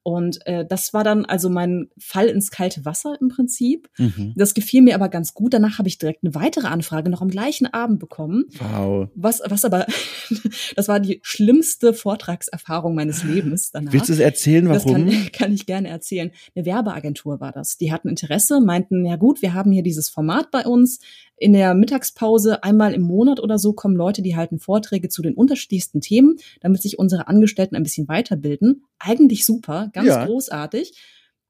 Und 0.08 0.38
äh, 0.46 0.64
das 0.64 0.94
war 0.94 1.04
dann 1.04 1.26
also 1.26 1.50
mein 1.50 1.90
Fall 1.98 2.28
ins 2.28 2.50
kalte 2.50 2.86
Wasser 2.86 3.18
im 3.20 3.28
Prinzip. 3.28 3.90
Mhm. 3.98 4.32
Das 4.36 4.54
gefiel 4.54 4.80
mir 4.80 4.94
aber 4.94 5.10
ganz 5.10 5.34
gut. 5.34 5.52
Danach 5.52 5.76
habe 5.76 5.88
ich 5.88 5.98
direkt 5.98 6.24
eine 6.24 6.34
weitere 6.34 6.66
Anfrage 6.66 7.10
noch 7.10 7.20
am 7.20 7.28
gleichen 7.28 7.66
Abend 7.66 7.98
bekommen. 7.98 8.44
Wow. 8.58 9.10
Was, 9.14 9.42
was 9.44 9.66
aber, 9.66 9.84
das 10.76 10.88
war 10.88 10.98
die 10.98 11.20
schlimmste 11.22 11.92
Vortragserfahrung 11.92 12.94
meines 12.94 13.22
Lebens 13.22 13.70
danach. 13.70 13.92
Willst 13.92 14.08
du 14.08 14.14
es 14.14 14.18
erzählen, 14.18 14.66
warum? 14.70 15.06
Das 15.06 15.14
kann, 15.14 15.32
kann 15.32 15.52
ich 15.52 15.66
gerne 15.66 15.88
erzählen. 15.88 16.30
Eine 16.56 16.64
Werbeagentur 16.64 17.40
war 17.40 17.52
das. 17.52 17.76
Die 17.76 17.92
hatten 17.92 18.08
Interesse, 18.08 18.62
meinten, 18.62 19.04
ja 19.04 19.16
gut, 19.16 19.42
wir 19.42 19.52
haben 19.52 19.72
hier 19.72 19.82
dieses 19.82 20.08
Format 20.08 20.50
bei 20.50 20.64
uns 20.64 21.00
in 21.38 21.52
der 21.52 21.74
Mittagspause 21.74 22.62
einmal 22.62 22.94
im 22.94 23.02
Monat 23.02 23.40
oder 23.40 23.58
so 23.58 23.72
kommen 23.72 23.96
Leute, 23.96 24.22
die 24.22 24.36
halten 24.36 24.58
Vorträge 24.58 25.08
zu 25.08 25.22
den 25.22 25.34
unterschiedlichsten 25.34 26.00
Themen, 26.00 26.36
damit 26.60 26.82
sich 26.82 26.98
unsere 26.98 27.28
Angestellten 27.28 27.76
ein 27.76 27.82
bisschen 27.82 28.08
weiterbilden. 28.08 28.84
Eigentlich 28.98 29.44
super, 29.44 29.90
ganz 29.92 30.08
ja. 30.08 30.24
großartig. 30.24 30.92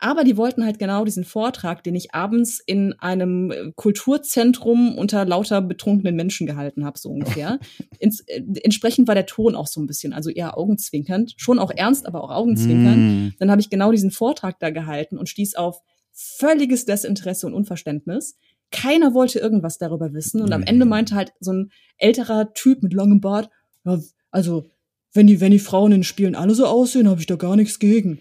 Aber 0.01 0.22
die 0.22 0.37
wollten 0.37 0.64
halt 0.64 0.79
genau 0.79 1.05
diesen 1.05 1.24
Vortrag, 1.24 1.83
den 1.83 1.96
ich 1.96 2.14
abends 2.14 2.61
in 2.64 2.94
einem 3.01 3.51
äh, 3.51 3.72
Kulturzentrum 3.74 4.96
unter 4.96 5.24
lauter 5.24 5.61
betrunkenen 5.61 6.14
Menschen 6.14 6.46
gehalten 6.46 6.85
habe, 6.85 6.98
so 6.98 7.11
ungefähr. 7.11 7.59
Ins, 7.98 8.20
äh, 8.20 8.42
entsprechend 8.62 9.09
war 9.09 9.16
der 9.16 9.27
Ton 9.27 9.57
auch 9.57 9.66
so 9.66 9.81
ein 9.81 9.88
bisschen, 9.88 10.12
also 10.12 10.31
eher 10.31 10.57
augenzwinkernd, 10.57 11.35
schon 11.37 11.59
auch 11.59 11.72
ernst, 11.74 12.07
aber 12.07 12.22
auch 12.22 12.31
augenzwinkernd. 12.31 12.96
Mm. 12.96 13.35
Dann 13.40 13.51
habe 13.51 13.61
ich 13.61 13.70
genau 13.70 13.90
diesen 13.90 14.12
Vortrag 14.12 14.61
da 14.61 14.70
gehalten 14.70 15.18
und 15.18 15.29
stieß 15.29 15.57
auf 15.57 15.83
völliges 16.12 16.85
Desinteresse 16.85 17.46
und 17.46 17.55
Unverständnis. 17.55 18.37
Keiner 18.70 19.14
wollte 19.14 19.38
irgendwas 19.38 19.78
darüber 19.78 20.12
wissen. 20.12 20.42
Und 20.42 20.52
am 20.52 20.62
Ende 20.62 20.85
meinte 20.85 21.14
halt 21.14 21.33
so 21.40 21.52
ein 21.52 21.70
älterer 21.96 22.52
Typ 22.52 22.83
mit 22.83 22.92
langem 22.92 23.20
Bart, 23.20 23.50
ja, 23.85 23.98
also, 24.31 24.70
wenn 25.14 25.26
die, 25.26 25.40
wenn 25.40 25.52
die 25.52 25.59
Frauen 25.59 25.92
in 25.92 25.98
den 25.98 26.04
Spielen 26.04 26.35
alle 26.35 26.54
so 26.54 26.66
aussehen, 26.66 27.09
habe 27.09 27.20
ich 27.20 27.26
da 27.26 27.37
gar 27.37 27.57
nichts 27.57 27.78
gegen. 27.78 28.20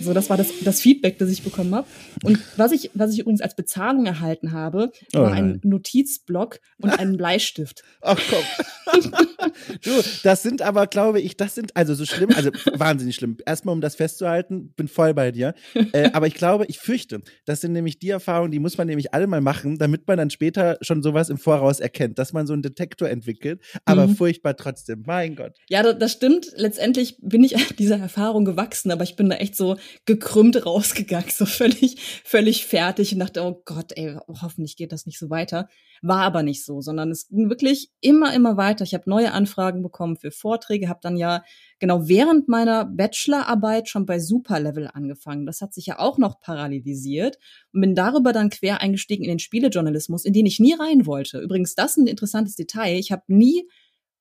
So, 0.00 0.14
das 0.14 0.30
war 0.30 0.36
das, 0.36 0.48
das 0.64 0.80
Feedback, 0.80 1.18
das 1.18 1.28
ich 1.28 1.42
bekommen 1.42 1.74
habe. 1.74 1.86
Und 2.22 2.38
was 2.56 2.72
ich, 2.72 2.90
was 2.94 3.12
ich 3.12 3.20
übrigens 3.20 3.40
als 3.40 3.56
Bezahlung 3.56 4.06
erhalten 4.06 4.52
habe, 4.52 4.92
oh 5.14 5.20
war 5.20 5.32
ein 5.32 5.60
Notizblock 5.62 6.60
und 6.78 6.90
einen 6.98 7.16
Bleistift. 7.16 7.82
Ach 8.00 8.18
komm. 8.28 9.02
du, 9.82 9.90
das 10.22 10.42
sind 10.42 10.62
aber, 10.62 10.86
glaube 10.86 11.20
ich, 11.20 11.36
das 11.36 11.54
sind 11.54 11.76
also 11.76 11.94
so 11.94 12.04
schlimm, 12.04 12.30
also 12.34 12.50
wahnsinnig 12.74 13.16
schlimm. 13.16 13.36
Erstmal, 13.46 13.74
um 13.74 13.80
das 13.80 13.96
festzuhalten, 13.96 14.72
bin 14.76 14.88
voll 14.88 15.14
bei 15.14 15.30
dir. 15.30 15.54
Äh, 15.92 16.10
aber 16.12 16.26
ich 16.26 16.34
glaube, 16.34 16.64
ich 16.68 16.78
fürchte, 16.78 17.22
das 17.44 17.60
sind 17.60 17.72
nämlich 17.72 17.98
die 17.98 18.08
Erfahrungen, 18.08 18.50
die 18.50 18.60
muss 18.60 18.78
man 18.78 18.86
nämlich 18.86 19.12
alle 19.12 19.26
mal 19.26 19.40
machen, 19.40 19.78
damit 19.78 20.06
man 20.06 20.16
dann 20.16 20.30
später 20.30 20.78
schon 20.80 21.02
sowas 21.02 21.28
im 21.28 21.38
Voraus 21.38 21.80
erkennt, 21.80 22.18
dass 22.18 22.32
man 22.32 22.46
so 22.46 22.52
einen 22.52 22.62
Detektor 22.62 23.08
entwickelt. 23.08 23.60
Aber 23.84 24.06
mhm. 24.06 24.16
furchtbar 24.16 24.56
trotzdem. 24.56 25.02
Mein 25.06 25.34
Gott. 25.34 25.58
Ja, 25.68 25.82
das, 25.82 25.98
das 25.98 26.12
stimmt. 26.12 26.46
Letztendlich 26.56 27.18
bin 27.20 27.42
ich 27.42 27.54
dieser 27.76 27.98
Erfahrung 27.98 28.44
gewachsen, 28.44 28.90
aber 28.90 29.02
ich 29.02 29.16
bin 29.16 29.28
da 29.28 29.36
echt 29.36 29.56
so, 29.56 29.76
gekrümmt 30.06 30.64
rausgegangen, 30.64 31.30
so 31.30 31.46
völlig, 31.46 32.11
völlig 32.24 32.66
fertig 32.66 33.12
und 33.12 33.20
dachte, 33.20 33.42
oh 33.42 33.62
Gott, 33.64 33.92
ey, 33.96 34.16
hoffentlich 34.40 34.76
geht 34.76 34.92
das 34.92 35.06
nicht 35.06 35.18
so 35.18 35.30
weiter. 35.30 35.68
War 36.02 36.22
aber 36.22 36.42
nicht 36.42 36.64
so, 36.64 36.80
sondern 36.80 37.10
es 37.10 37.28
ging 37.28 37.48
wirklich 37.48 37.90
immer, 38.00 38.34
immer 38.34 38.56
weiter. 38.56 38.84
Ich 38.84 38.94
habe 38.94 39.08
neue 39.08 39.32
Anfragen 39.32 39.82
bekommen 39.82 40.16
für 40.16 40.30
Vorträge, 40.30 40.88
habe 40.88 41.00
dann 41.02 41.16
ja 41.16 41.44
genau 41.78 42.08
während 42.08 42.48
meiner 42.48 42.84
Bachelorarbeit 42.84 43.88
schon 43.88 44.06
bei 44.06 44.18
Superlevel 44.18 44.88
angefangen. 44.92 45.46
Das 45.46 45.60
hat 45.60 45.74
sich 45.74 45.86
ja 45.86 45.98
auch 45.98 46.18
noch 46.18 46.40
parallelisiert 46.40 47.38
und 47.72 47.80
bin 47.80 47.94
darüber 47.94 48.32
dann 48.32 48.50
quer 48.50 48.80
eingestiegen 48.80 49.24
in 49.24 49.30
den 49.30 49.38
Spielejournalismus, 49.38 50.24
in 50.24 50.32
den 50.32 50.46
ich 50.46 50.60
nie 50.60 50.74
rein 50.74 51.06
wollte. 51.06 51.38
Übrigens, 51.40 51.74
das 51.74 51.92
ist 51.92 51.98
ein 51.98 52.06
interessantes 52.06 52.56
Detail. 52.56 52.98
Ich 52.98 53.12
habe 53.12 53.22
nie 53.26 53.68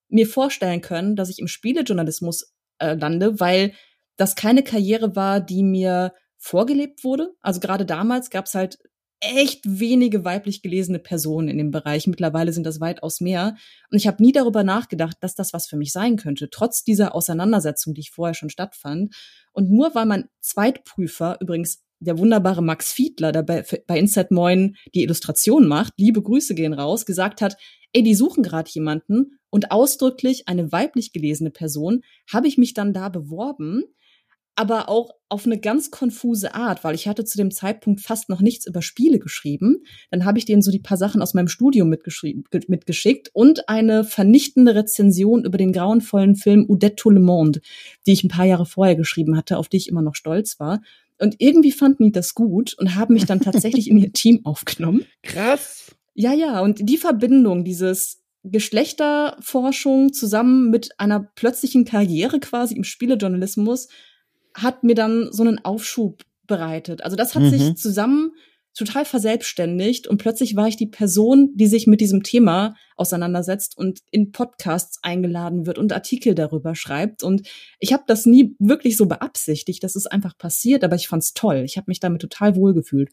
mir 0.09 0.27
vorstellen 0.27 0.81
können, 0.81 1.15
dass 1.15 1.29
ich 1.29 1.39
im 1.39 1.47
Spielejournalismus 1.47 2.53
äh, 2.79 2.95
lande, 2.95 3.39
weil 3.39 3.73
das 4.17 4.35
keine 4.35 4.63
Karriere 4.63 5.15
war, 5.15 5.39
die 5.39 5.63
mir 5.63 6.13
vorgelebt 6.41 7.03
wurde. 7.03 7.33
Also 7.41 7.59
gerade 7.59 7.85
damals 7.85 8.29
gab 8.29 8.45
es 8.45 8.55
halt 8.55 8.79
echt 9.21 9.61
wenige 9.63 10.25
weiblich 10.25 10.63
gelesene 10.63 10.97
Personen 10.97 11.47
in 11.47 11.59
dem 11.59 11.69
Bereich. 11.69 12.07
Mittlerweile 12.07 12.51
sind 12.51 12.65
das 12.65 12.81
weitaus 12.81 13.21
mehr. 13.21 13.55
Und 13.91 13.97
ich 13.97 14.07
habe 14.07 14.21
nie 14.21 14.31
darüber 14.31 14.63
nachgedacht, 14.63 15.17
dass 15.21 15.35
das 15.35 15.53
was 15.53 15.67
für 15.67 15.77
mich 15.77 15.91
sein 15.91 16.17
könnte, 16.17 16.49
trotz 16.49 16.83
dieser 16.83 17.13
Auseinandersetzung, 17.13 17.93
die 17.93 18.01
ich 18.01 18.11
vorher 18.11 18.33
schon 18.33 18.49
stattfand. 18.49 19.15
Und 19.53 19.69
nur 19.69 19.93
weil 19.93 20.07
mein 20.07 20.27
Zweitprüfer, 20.39 21.37
übrigens 21.39 21.83
der 21.99 22.17
wunderbare 22.17 22.63
Max 22.63 22.91
Fiedler, 22.91 23.31
der 23.31 23.43
bei, 23.43 23.63
bei 23.85 23.99
Inside 23.99 24.29
Moin 24.31 24.75
die 24.95 25.03
Illustration 25.03 25.67
macht, 25.67 25.93
liebe 25.97 26.23
Grüße 26.23 26.55
gehen 26.55 26.73
raus, 26.73 27.05
gesagt 27.05 27.41
hat, 27.41 27.57
ey, 27.93 28.01
die 28.01 28.15
suchen 28.15 28.41
gerade 28.41 28.71
jemanden 28.73 29.37
und 29.51 29.69
ausdrücklich 29.69 30.47
eine 30.47 30.71
weiblich 30.71 31.13
gelesene 31.13 31.51
Person, 31.51 32.01
habe 32.31 32.47
ich 32.47 32.57
mich 32.57 32.73
dann 32.73 32.93
da 32.93 33.09
beworben 33.09 33.83
aber 34.55 34.89
auch 34.89 35.11
auf 35.29 35.45
eine 35.45 35.59
ganz 35.59 35.91
konfuse 35.91 36.53
Art, 36.55 36.83
weil 36.83 36.93
ich 36.93 37.07
hatte 37.07 37.23
zu 37.23 37.37
dem 37.37 37.51
Zeitpunkt 37.51 38.01
fast 38.01 38.27
noch 38.27 38.41
nichts 38.41 38.67
über 38.67 38.81
Spiele 38.81 39.17
geschrieben. 39.17 39.77
Dann 40.09 40.25
habe 40.25 40.37
ich 40.37 40.45
denen 40.45 40.61
so 40.61 40.71
die 40.71 40.79
paar 40.79 40.97
Sachen 40.97 41.21
aus 41.21 41.33
meinem 41.33 41.47
Studium 41.47 41.89
mitgeschrieben, 41.89 42.43
mitgeschickt 42.67 43.29
und 43.33 43.69
eine 43.69 44.03
vernichtende 44.03 44.75
Rezension 44.75 45.45
über 45.45 45.57
den 45.57 45.71
grauenvollen 45.71 46.35
Film 46.35 46.65
Udette 46.67 46.95
tout 46.95 47.13
le 47.13 47.21
monde, 47.21 47.61
die 48.05 48.11
ich 48.11 48.23
ein 48.23 48.29
paar 48.29 48.45
Jahre 48.45 48.65
vorher 48.65 48.95
geschrieben 48.95 49.37
hatte, 49.37 49.57
auf 49.57 49.69
die 49.69 49.77
ich 49.77 49.87
immer 49.87 50.01
noch 50.01 50.15
stolz 50.15 50.59
war. 50.59 50.81
Und 51.17 51.35
irgendwie 51.37 51.71
fanden 51.71 52.05
die 52.05 52.11
das 52.11 52.33
gut 52.33 52.73
und 52.77 52.95
haben 52.95 53.13
mich 53.13 53.25
dann 53.25 53.39
tatsächlich 53.41 53.89
in 53.89 53.97
ihr 53.97 54.11
Team 54.11 54.41
aufgenommen. 54.43 55.05
Krass. 55.23 55.95
Ja, 56.13 56.33
ja, 56.33 56.59
und 56.59 56.89
die 56.89 56.97
Verbindung, 56.97 57.63
dieses 57.63 58.21
Geschlechterforschung 58.43 60.13
zusammen 60.13 60.71
mit 60.71 60.99
einer 60.99 61.19
plötzlichen 61.19 61.85
Karriere 61.85 62.39
quasi 62.39 62.75
im 62.75 62.83
Spielejournalismus 62.83 63.87
hat 64.53 64.83
mir 64.83 64.95
dann 64.95 65.29
so 65.31 65.43
einen 65.43 65.63
Aufschub 65.63 66.23
bereitet. 66.47 67.03
Also 67.03 67.15
das 67.15 67.35
hat 67.35 67.43
mhm. 67.43 67.49
sich 67.49 67.75
zusammen 67.75 68.31
total 68.73 69.03
verselbstständigt 69.03 70.07
und 70.07 70.17
plötzlich 70.17 70.55
war 70.55 70.67
ich 70.67 70.77
die 70.77 70.87
Person, 70.87 71.51
die 71.55 71.67
sich 71.67 71.87
mit 71.87 71.99
diesem 71.99 72.23
Thema 72.23 72.75
auseinandersetzt 72.95 73.77
und 73.77 73.99
in 74.11 74.31
Podcasts 74.31 74.99
eingeladen 75.01 75.65
wird 75.65 75.77
und 75.77 75.91
Artikel 75.91 76.35
darüber 76.35 76.73
schreibt. 76.73 77.21
Und 77.21 77.47
ich 77.79 77.91
habe 77.91 78.03
das 78.07 78.25
nie 78.25 78.55
wirklich 78.59 78.95
so 78.95 79.07
beabsichtigt, 79.07 79.83
das 79.83 79.95
ist 79.95 80.07
einfach 80.07 80.37
passiert, 80.37 80.83
aber 80.83 80.95
ich 80.95 81.09
fand's 81.09 81.33
toll. 81.33 81.63
Ich 81.65 81.75
habe 81.75 81.85
mich 81.87 81.99
damit 81.99 82.21
total 82.21 82.55
wohlgefühlt. 82.55 83.09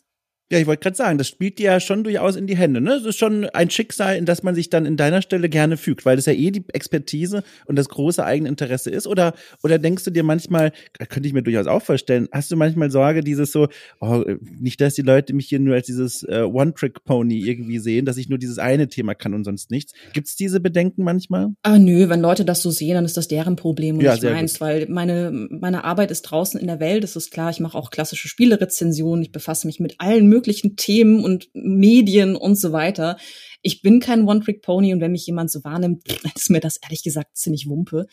Ja, 0.51 0.59
ich 0.59 0.67
wollte 0.67 0.83
gerade 0.83 0.97
sagen, 0.97 1.19
das 1.19 1.29
spielt 1.29 1.59
dir 1.59 1.73
ja 1.73 1.81
schon 1.81 2.05
durchaus 2.05 2.35
in 2.35 2.47
die 2.47 2.57
Hände. 2.57 2.81
Ne? 2.81 2.91
Das 2.91 3.05
ist 3.05 3.19
schon 3.19 3.45
ein 3.51 3.69
Schicksal, 3.69 4.17
in 4.17 4.25
das 4.25 4.43
man 4.43 4.55
sich 4.55 4.71
dann 4.71 4.87
in 4.87 4.97
deiner 4.97 5.21
Stelle 5.21 5.51
gerne 5.51 5.77
fügt, 5.77 6.07
weil 6.07 6.17
das 6.17 6.25
ja 6.25 6.33
eh 6.33 6.51
die 6.51 6.65
Expertise 6.73 7.43
und 7.67 7.77
das 7.77 7.91
große 7.91 8.25
Eigeninteresse 8.25 8.89
ist. 8.89 9.07
Oder, 9.07 9.35
oder 9.63 9.79
denkst 9.79 10.05
du 10.05 10.11
dir 10.11 10.23
manchmal, 10.23 10.73
könnte 11.11 11.27
ich 11.27 11.35
mir 11.35 11.43
durchaus 11.43 11.67
auch 11.67 11.83
vorstellen, 11.83 12.29
hast 12.33 12.51
du 12.51 12.57
manchmal 12.57 12.91
Sorge, 12.91 13.21
dieses 13.21 13.53
so, 13.53 13.69
oh, 14.01 14.25
nicht, 14.59 14.81
dass 14.81 14.95
die 14.95 15.03
Leute 15.03 15.35
mich 15.35 15.49
hier 15.49 15.61
nur 15.61 15.75
als 15.75 15.85
dieses 15.85 16.23
äh, 16.23 16.41
One-Trick-Pony 16.41 17.41
irgendwie 17.47 17.79
sehen, 17.79 18.07
dass 18.07 18.17
ich 18.17 18.31
nur 18.31 18.39
dieses 18.39 18.59
eine 18.59 18.89
Thema 18.89 19.15
kann 19.15 19.35
und 19.35 19.45
sonst 19.45 19.71
nichts. 19.71 19.93
Gibt's 20.15 20.35
diese 20.35 20.61
Bedenken 20.61 21.05
manchmal? 21.05 21.49
Ah, 21.63 21.79
nö, 21.79 22.09
wenn 22.09 22.23
Leute 22.23 22.47
das 22.47 22.63
so 22.63 22.71
sehen, 22.71 22.95
dann 22.95 23.05
ist 23.05 23.19
das 23.19 23.29
deren 23.29 23.57
Problem 23.57 23.99
und 23.99 24.05
ja, 24.05 24.15
nicht 24.15 24.25
meins, 24.25 24.53
gut. 24.55 24.61
weil 24.63 24.87
meine, 24.89 25.31
meine 25.31 25.85
Arbeit 25.85 26.11
ist 26.11 26.23
draußen 26.23 26.59
in 26.59 26.69
der 26.69 26.81
Welt, 26.81 27.03
das 27.03 27.17
ist 27.17 27.31
klar. 27.31 27.51
Ich 27.51 27.61
mache 27.61 27.77
auch 27.77 27.91
klassische 27.91 28.29
Spielerezensionen, 28.29 29.23
ich 29.23 29.31
befasse 29.31 29.67
mich 29.67 29.79
mit 29.79 29.97
allen 29.99 30.27
möglichen 30.27 30.38
Themen 30.43 31.25
und 31.25 31.49
Medien 31.53 32.37
und 32.37 32.57
so 32.57 32.73
weiter. 32.73 33.17
Ich 33.63 33.83
bin 33.83 34.01
kein 34.01 34.27
One-Trick-Pony 34.27 34.93
und 34.93 35.01
wenn 35.01 35.13
mich 35.13 35.27
jemand 35.27 35.51
so 35.51 35.65
wahrnimmt, 35.65 36.05
ist 36.35 36.51
mir 36.51 36.61
das 36.61 36.79
ehrlich 36.79 37.03
gesagt 37.03 37.37
ziemlich 37.37 37.69
Wumpe. 37.69 38.07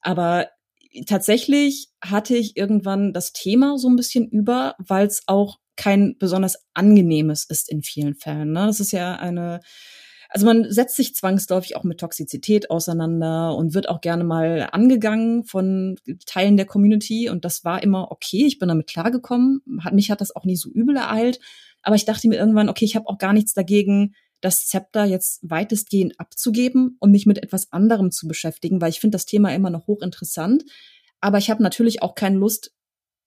Aber 0.00 0.48
tatsächlich 1.06 1.88
hatte 2.02 2.36
ich 2.36 2.56
irgendwann 2.56 3.12
das 3.12 3.32
Thema 3.32 3.78
so 3.78 3.88
ein 3.88 3.96
bisschen 3.96 4.28
über, 4.28 4.74
weil 4.78 5.06
es 5.06 5.22
auch 5.26 5.58
kein 5.76 6.16
besonders 6.18 6.56
angenehmes 6.74 7.44
ist 7.44 7.70
in 7.70 7.82
vielen 7.82 8.14
Fällen. 8.14 8.52
Ne? 8.52 8.66
Das 8.66 8.80
ist 8.80 8.92
ja 8.92 9.16
eine 9.16 9.60
also 10.32 10.46
man 10.46 10.70
setzt 10.70 10.96
sich 10.96 11.14
zwangsläufig 11.14 11.76
auch 11.76 11.84
mit 11.84 12.00
Toxizität 12.00 12.70
auseinander 12.70 13.54
und 13.54 13.74
wird 13.74 13.88
auch 13.88 14.00
gerne 14.00 14.24
mal 14.24 14.68
angegangen 14.72 15.44
von 15.44 15.96
Teilen 16.24 16.56
der 16.56 16.64
Community 16.64 17.28
und 17.28 17.44
das 17.44 17.64
war 17.64 17.82
immer 17.82 18.10
okay, 18.10 18.46
ich 18.46 18.58
bin 18.58 18.68
damit 18.68 18.86
klargekommen, 18.86 19.60
hat 19.80 19.92
mich 19.92 20.10
hat 20.10 20.22
das 20.22 20.34
auch 20.34 20.44
nie 20.44 20.56
so 20.56 20.70
übel 20.70 20.96
ereilt, 20.96 21.38
aber 21.82 21.96
ich 21.96 22.06
dachte 22.06 22.28
mir 22.28 22.36
irgendwann, 22.36 22.70
okay, 22.70 22.86
ich 22.86 22.96
habe 22.96 23.08
auch 23.08 23.18
gar 23.18 23.34
nichts 23.34 23.52
dagegen, 23.52 24.14
das 24.40 24.66
Zepter 24.66 25.04
jetzt 25.04 25.40
weitestgehend 25.42 26.18
abzugeben 26.18 26.96
und 26.98 27.10
mich 27.10 27.26
mit 27.26 27.42
etwas 27.42 27.70
anderem 27.70 28.10
zu 28.10 28.26
beschäftigen, 28.26 28.80
weil 28.80 28.90
ich 28.90 29.00
finde 29.00 29.16
das 29.16 29.26
Thema 29.26 29.54
immer 29.54 29.70
noch 29.70 29.86
hochinteressant, 29.86 30.64
aber 31.20 31.38
ich 31.38 31.50
habe 31.50 31.62
natürlich 31.62 32.02
auch 32.02 32.14
keine 32.14 32.38
Lust, 32.38 32.72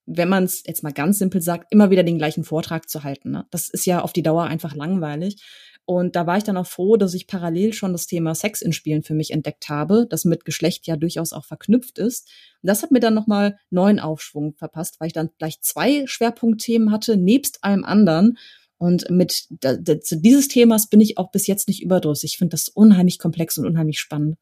wenn 0.08 0.30
man 0.30 0.44
es 0.44 0.64
jetzt 0.66 0.84
mal 0.84 0.94
ganz 0.94 1.20
simpel 1.20 1.42
sagt, 1.42 1.72
immer 1.72 1.90
wieder 1.90 2.04
den 2.04 2.18
gleichen 2.18 2.44
Vortrag 2.44 2.90
zu 2.90 3.04
halten. 3.04 3.32
Ne? 3.32 3.46
Das 3.52 3.70
ist 3.70 3.86
ja 3.86 4.02
auf 4.02 4.14
die 4.14 4.24
Dauer 4.24 4.44
einfach 4.44 4.76
langweilig. 4.76 5.38
Und 5.86 6.16
da 6.16 6.26
war 6.26 6.38
ich 6.38 6.44
dann 6.44 6.58
auch 6.58 6.66
froh, 6.66 6.98
dass 6.98 7.14
ich 7.14 7.28
parallel 7.28 7.72
schon 7.74 7.92
das 7.92 8.08
Thema 8.08 8.34
Sex 8.34 8.62
in 8.62 8.74
Spielen 8.74 9.04
für 9.04 9.14
mich 9.14 9.32
entdeckt 9.32 9.70
habe, 9.70 10.08
das 10.10 10.26
mit 10.26 10.44
Geschlecht 10.44 10.88
ja 10.88 10.98
durchaus 10.98 11.32
auch 11.32 11.46
verknüpft 11.46 12.00
ist. 12.00 12.28
Und 12.64 12.68
das 12.68 12.82
hat 12.82 12.90
mir 12.90 13.00
dann 13.00 13.14
nochmal 13.14 13.60
neuen 13.70 14.00
Aufschwung 14.00 14.56
verpasst, 14.56 15.00
weil 15.00 15.08
ich 15.08 15.14
dann 15.14 15.30
gleich 15.38 15.62
zwei 15.62 16.08
Schwerpunktthemen 16.08 16.92
hatte, 16.92 17.18
nebst 17.18 17.64
allem 17.64 17.84
anderen. 17.84 18.38
Und 18.78 19.10
mit 19.12 19.46
dieses 19.52 20.48
Themas 20.48 20.90
bin 20.90 21.02
ich 21.02 21.18
auch 21.20 21.32
bis 21.32 21.46
jetzt 21.46 21.68
nicht 21.68 21.84
überdrüssig. 21.84 22.34
Ich 22.34 22.38
finde 22.38 22.52
das 22.52 22.68
unheimlich 22.68 23.20
komplex 23.20 23.58
und 23.58 23.66
unheimlich 23.66 24.00
spannend. 24.00 24.38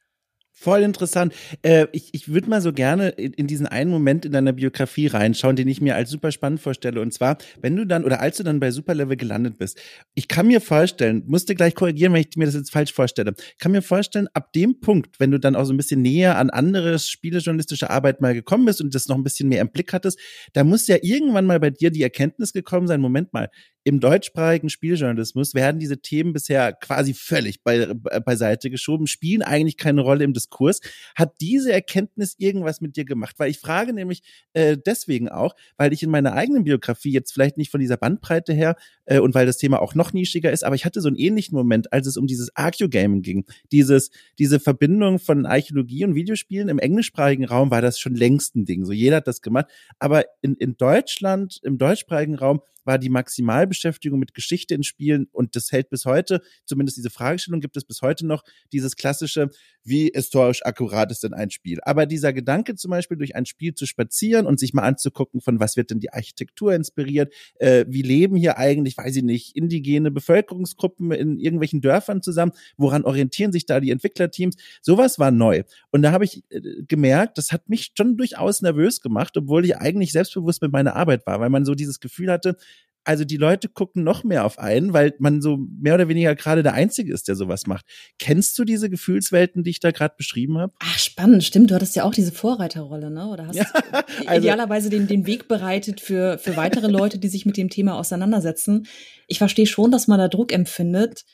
Voll 0.56 0.84
interessant. 0.84 1.34
Äh, 1.64 1.88
ich 1.94 2.14
ich 2.14 2.28
würde 2.32 2.48
mal 2.48 2.62
so 2.62 2.74
gerne 2.74 3.10
in, 3.10 3.34
in, 3.34 3.48
diesen 3.48 3.66
einen 3.66 3.90
Moment 3.90 4.24
in 4.24 4.32
deiner 4.32 4.54
Biografie 4.54 5.08
reinschauen, 5.08 5.56
den 5.56 5.68
ich 5.68 5.82
mir 5.82 5.96
als 5.96 6.12
super 6.12 6.32
spannend 6.32 6.62
vorstelle. 6.62 7.02
Und 7.02 7.12
zwar, 7.12 7.40
wenn 7.62 7.76
du 7.76 7.88
dann 7.88 8.06
oder 8.06 8.22
als 8.22 8.38
du 8.38 8.44
dann 8.44 8.60
bei 8.60 8.70
Superlevel 8.70 9.18
gelandet 9.18 9.58
bist. 9.58 9.82
Ich 10.14 10.28
kann 10.28 10.46
mir 10.46 10.62
vorstellen, 10.62 11.24
musste 11.26 11.56
gleich 11.56 11.74
korrigieren, 11.74 12.14
wenn 12.14 12.22
ich 12.22 12.38
mir 12.38 12.46
das 12.46 12.54
jetzt 12.54 12.72
falsch 12.72 12.94
vorstelle. 12.94 13.34
Kann 13.58 13.72
mir 13.72 13.82
vorstellen, 13.82 14.28
ab 14.36 14.54
dem 14.54 14.80
Punkt, 14.80 15.20
wenn 15.20 15.32
du 15.32 15.40
dann 15.40 15.56
auch 15.56 15.66
so 15.66 15.74
ein 15.74 15.78
bisschen 15.78 16.04
näher 16.04 16.38
an 16.38 16.52
andere 16.52 17.00
spielejournalistische 17.00 17.90
Arbeit 17.90 18.22
mal 18.22 18.36
gekommen 18.36 18.66
bist 18.66 18.80
und 18.80 18.94
das 18.94 19.08
noch 19.08 19.18
ein 19.18 19.24
bisschen 19.24 19.50
mehr 19.50 19.62
im 19.62 19.72
Blick 19.72 19.92
hattest, 19.92 20.20
da 20.54 20.64
muss 20.64 20.86
ja 20.86 20.98
irgendwann 21.02 21.48
mal 21.48 21.60
bei 21.60 21.72
dir 21.72 21.90
die 21.90 22.04
Erkenntnis 22.04 22.54
gekommen 22.54 22.88
sein, 22.88 23.02
Moment 23.02 23.34
mal, 23.34 23.50
im 23.84 24.00
deutschsprachigen 24.00 24.70
Spieljournalismus 24.70 25.54
werden 25.54 25.80
diese 25.80 26.02
Themen 26.02 26.34
bisher 26.34 26.72
quasi 26.74 27.14
völlig 27.14 27.64
bei, 27.64 27.94
beiseite 27.94 28.70
geschoben, 28.70 29.08
spielen 29.08 29.42
eigentlich 29.42 29.78
keine 29.78 30.02
Rolle 30.02 30.24
im 30.24 30.34
Diskurs. 30.34 30.80
Hat 31.16 31.34
diese 31.42 31.74
Erkenntnis 31.74 32.36
irgendwas 32.38 32.80
mit 32.80 32.96
dir 32.96 33.06
gemacht? 33.06 33.36
Weil 33.40 33.52
ich 33.52 33.60
frage 33.60 33.94
nämlich 33.94 34.24
äh, 34.54 34.78
deswegen 34.78 35.30
auch, 35.30 35.56
weil 35.78 35.92
ich 35.92 36.02
in 36.02 36.10
meiner 36.10 36.34
eigenen 36.34 36.64
Biografie 36.64 37.12
jetzt 37.12 37.34
vielleicht 37.34 37.58
nicht 37.58 37.72
von 37.72 37.82
dieser 37.82 37.98
Bandbreite 37.98 38.54
her 38.54 38.76
äh, 39.06 39.20
und 39.20 39.34
weil 39.36 39.46
das 39.46 39.58
Thema 39.58 39.82
auch 39.82 39.96
noch 39.96 40.14
nischiger 40.14 40.52
ist, 40.52 40.64
aber 40.64 40.76
ich 40.76 40.86
hatte 40.86 41.02
so 41.02 41.08
einen 41.08 41.18
ähnlichen 41.18 41.56
Moment, 41.56 41.92
als 41.94 42.08
es 42.08 42.18
um 42.18 42.28
dieses 42.28 42.56
Archeogaming 42.56 43.22
ging. 43.22 43.46
Dieses, 43.72 44.12
diese 44.40 44.60
Verbindung 44.60 45.20
von 45.20 45.46
Archäologie 45.46 46.06
und 46.06 46.16
Videospielen 46.16 46.70
im 46.70 46.80
englischsprachigen 46.80 47.46
Raum 47.46 47.72
war 47.72 47.82
das 47.82 48.00
schon 48.00 48.16
längst 48.16 48.56
ein 48.56 48.66
Ding. 48.66 48.86
So 48.86 48.92
jeder 48.92 49.18
hat 49.18 49.28
das 49.28 49.42
gemacht. 49.42 49.68
Aber 50.00 50.26
in, 50.42 50.56
in 50.56 50.78
Deutschland, 50.78 51.60
im 51.64 51.78
deutschsprachigen 51.78 52.36
Raum, 52.36 52.62
war 52.86 52.98
die 52.98 53.10
Maximalbeschäftigung 53.10 54.20
mit 54.20 54.34
Geschichte 54.34 54.76
in 54.76 54.84
Spielen 54.84 55.28
und 55.32 55.56
das 55.56 55.72
hält 55.72 55.90
bis 55.90 56.06
heute, 56.06 56.42
zumindest 56.66 56.98
diese 56.98 57.10
Fragestellung 57.10 57.62
gibt 57.62 57.78
es 57.78 57.86
bis 57.86 58.02
heute 58.02 58.26
noch, 58.26 58.44
dieses 58.72 58.96
klassische, 58.96 59.50
wie 59.84 60.12
historisch 60.14 60.66
akkurat 60.66 61.12
ist 61.12 61.24
denn 61.24 61.34
ein 61.34 61.50
Spiel? 61.50 61.80
Aber 61.84 62.06
dieser 62.06 62.34
Gedanke 62.34 62.76
zum 62.76 62.92
Beispiel 62.92 63.18
durch 63.18 63.36
ein 63.36 63.46
Spiel 63.46 63.74
zu 63.74 63.86
spazieren 63.86 64.46
und 64.46 64.60
sich 64.60 64.74
mal 64.74 64.84
anzugucken, 64.84 65.42
von 65.42 65.60
was 65.60 65.78
wird 65.78 65.92
denn 65.92 66.00
die 66.00 66.12
Architektur 66.12 66.74
inspiriert, 66.74 67.34
äh, 67.56 67.86
wie 67.88 68.02
leben 68.02 68.36
hier 68.36 68.58
eigentlich, 68.58 68.93
weiß 68.98 69.16
ich 69.18 69.24
nicht, 69.24 69.56
indigene 69.56 70.12
Bevölkerungsgruppen 70.12 71.12
in 71.12 71.40
irgendwelchen 71.40 71.82
Dörfern 71.82 72.22
zusammen, 72.22 72.54
woran 72.78 73.04
orientieren 73.04 73.52
sich 73.52 73.66
da 73.66 73.80
die 73.80 73.92
Entwicklerteams? 73.92 74.56
Sowas 74.82 75.20
war 75.20 75.32
neu. 75.32 75.64
Und 75.92 76.02
da 76.02 76.12
habe 76.12 76.26
ich 76.26 76.44
äh, 76.50 76.62
gemerkt, 76.88 77.38
das 77.38 77.52
hat 77.52 77.70
mich 77.70 77.92
schon 77.98 78.18
durchaus 78.18 78.62
nervös 78.62 79.02
gemacht, 79.02 79.36
obwohl 79.38 79.66
ich 79.66 79.78
eigentlich 79.78 80.12
selbstbewusst 80.12 80.62
mit 80.62 80.72
meiner 80.72 80.96
Arbeit 80.96 81.26
war, 81.26 81.40
weil 81.40 81.50
man 81.50 81.66
so 81.66 81.76
dieses 81.76 82.00
Gefühl 82.00 82.32
hatte, 82.32 82.58
also 83.04 83.26
die 83.26 83.38
Leute 83.38 83.70
gucken 83.70 84.04
noch 84.04 84.24
mehr 84.24 84.46
auf 84.46 84.60
einen, 84.60 84.94
weil 84.94 85.14
man 85.20 85.42
so 85.42 85.58
mehr 85.58 85.96
oder 85.96 86.08
weniger 86.08 86.36
gerade 86.36 86.64
der 86.64 86.74
Einzige 86.74 87.14
ist, 87.14 87.28
der 87.28 87.36
sowas 87.36 87.68
macht. 87.68 87.86
Kennst 88.20 88.58
du 88.58 88.64
diese 88.64 88.90
Gefühlswelten, 88.90 89.64
die 89.64 89.72
ich 89.72 89.80
da 89.80 89.92
gerade 89.92 90.16
beschrieben 90.18 90.58
habe? 90.58 90.74
Ach, 90.80 90.98
spannend, 90.98 91.44
stimmt. 91.44 91.72
Du 91.72 91.76
hattest 91.76 91.96
ja 91.96 92.04
auch 92.04 92.14
diese 92.14 92.32
Vorreiterrolle, 92.32 93.12
ne? 93.12 93.28
Oder 93.28 93.48
hast 93.48 93.56
ja, 93.56 93.66
also, 94.26 94.42
idealerweise 94.42 94.90
den, 94.90 95.08
den 95.08 95.26
Weg 95.26 95.48
bereitet 95.48 96.02
für, 96.02 96.38
für 96.38 96.56
weitere 96.56 96.88
Leute, 96.88 97.20
die 97.20 97.30
sich 97.30 97.46
mit 97.46 97.58
dem 97.58 97.70
Thema 97.70 97.98
auseinandersetzen. 97.98 98.88
Ich 99.28 99.38
verstehe 99.38 99.68
schon, 99.68 99.92
dass 99.92 100.08
man 100.08 100.20
da 100.20 100.28
Druck 100.28 100.54
empfindet, 100.54 101.26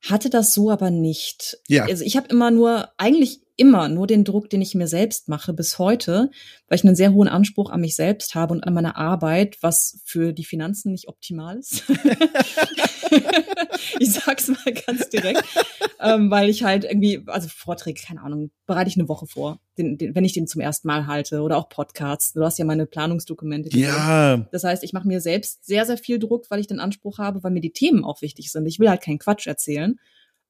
hatte 0.00 0.30
das 0.30 0.52
so 0.52 0.70
aber 0.70 0.90
nicht. 0.90 1.58
Ja. 1.68 1.84
Also 1.84 2.04
ich 2.04 2.16
habe 2.16 2.28
immer 2.28 2.50
nur, 2.50 2.88
eigentlich 2.98 3.41
immer 3.56 3.88
nur 3.88 4.06
den 4.06 4.24
Druck, 4.24 4.50
den 4.50 4.62
ich 4.62 4.74
mir 4.74 4.88
selbst 4.88 5.28
mache 5.28 5.52
bis 5.52 5.78
heute, 5.78 6.30
weil 6.68 6.76
ich 6.78 6.84
einen 6.84 6.96
sehr 6.96 7.12
hohen 7.12 7.28
Anspruch 7.28 7.70
an 7.70 7.80
mich 7.80 7.94
selbst 7.94 8.34
habe 8.34 8.54
und 8.54 8.64
an 8.64 8.74
meine 8.74 8.96
Arbeit, 8.96 9.58
was 9.60 10.00
für 10.04 10.32
die 10.32 10.44
Finanzen 10.44 10.92
nicht 10.92 11.08
optimal 11.08 11.58
ist. 11.58 11.84
ich 13.98 14.12
sag's 14.12 14.48
mal 14.48 14.72
ganz 14.86 15.08
direkt, 15.10 15.44
ähm, 16.00 16.30
weil 16.30 16.48
ich 16.48 16.64
halt 16.64 16.84
irgendwie, 16.84 17.22
also 17.26 17.48
Vorträge, 17.48 18.00
keine 18.02 18.22
Ahnung, 18.22 18.50
bereite 18.66 18.88
ich 18.88 18.96
eine 18.96 19.08
Woche 19.08 19.26
vor, 19.26 19.60
den, 19.78 19.98
den, 19.98 20.14
wenn 20.14 20.24
ich 20.24 20.32
den 20.32 20.46
zum 20.46 20.60
ersten 20.60 20.88
Mal 20.88 21.06
halte 21.06 21.42
oder 21.42 21.58
auch 21.58 21.68
Podcasts. 21.68 22.32
Du 22.32 22.42
hast 22.44 22.58
ja 22.58 22.64
meine 22.64 22.86
Planungsdokumente. 22.86 23.76
Ja. 23.76 24.48
Das 24.50 24.64
heißt, 24.64 24.82
ich 24.82 24.92
mache 24.92 25.08
mir 25.08 25.20
selbst 25.20 25.64
sehr, 25.64 25.84
sehr 25.86 25.98
viel 25.98 26.18
Druck, 26.18 26.50
weil 26.50 26.60
ich 26.60 26.66
den 26.66 26.80
Anspruch 26.80 27.18
habe, 27.18 27.42
weil 27.42 27.50
mir 27.50 27.60
die 27.60 27.72
Themen 27.72 28.04
auch 28.04 28.22
wichtig 28.22 28.50
sind. 28.50 28.66
Ich 28.66 28.78
will 28.78 28.88
halt 28.88 29.02
keinen 29.02 29.18
Quatsch 29.18 29.46
erzählen. 29.46 29.98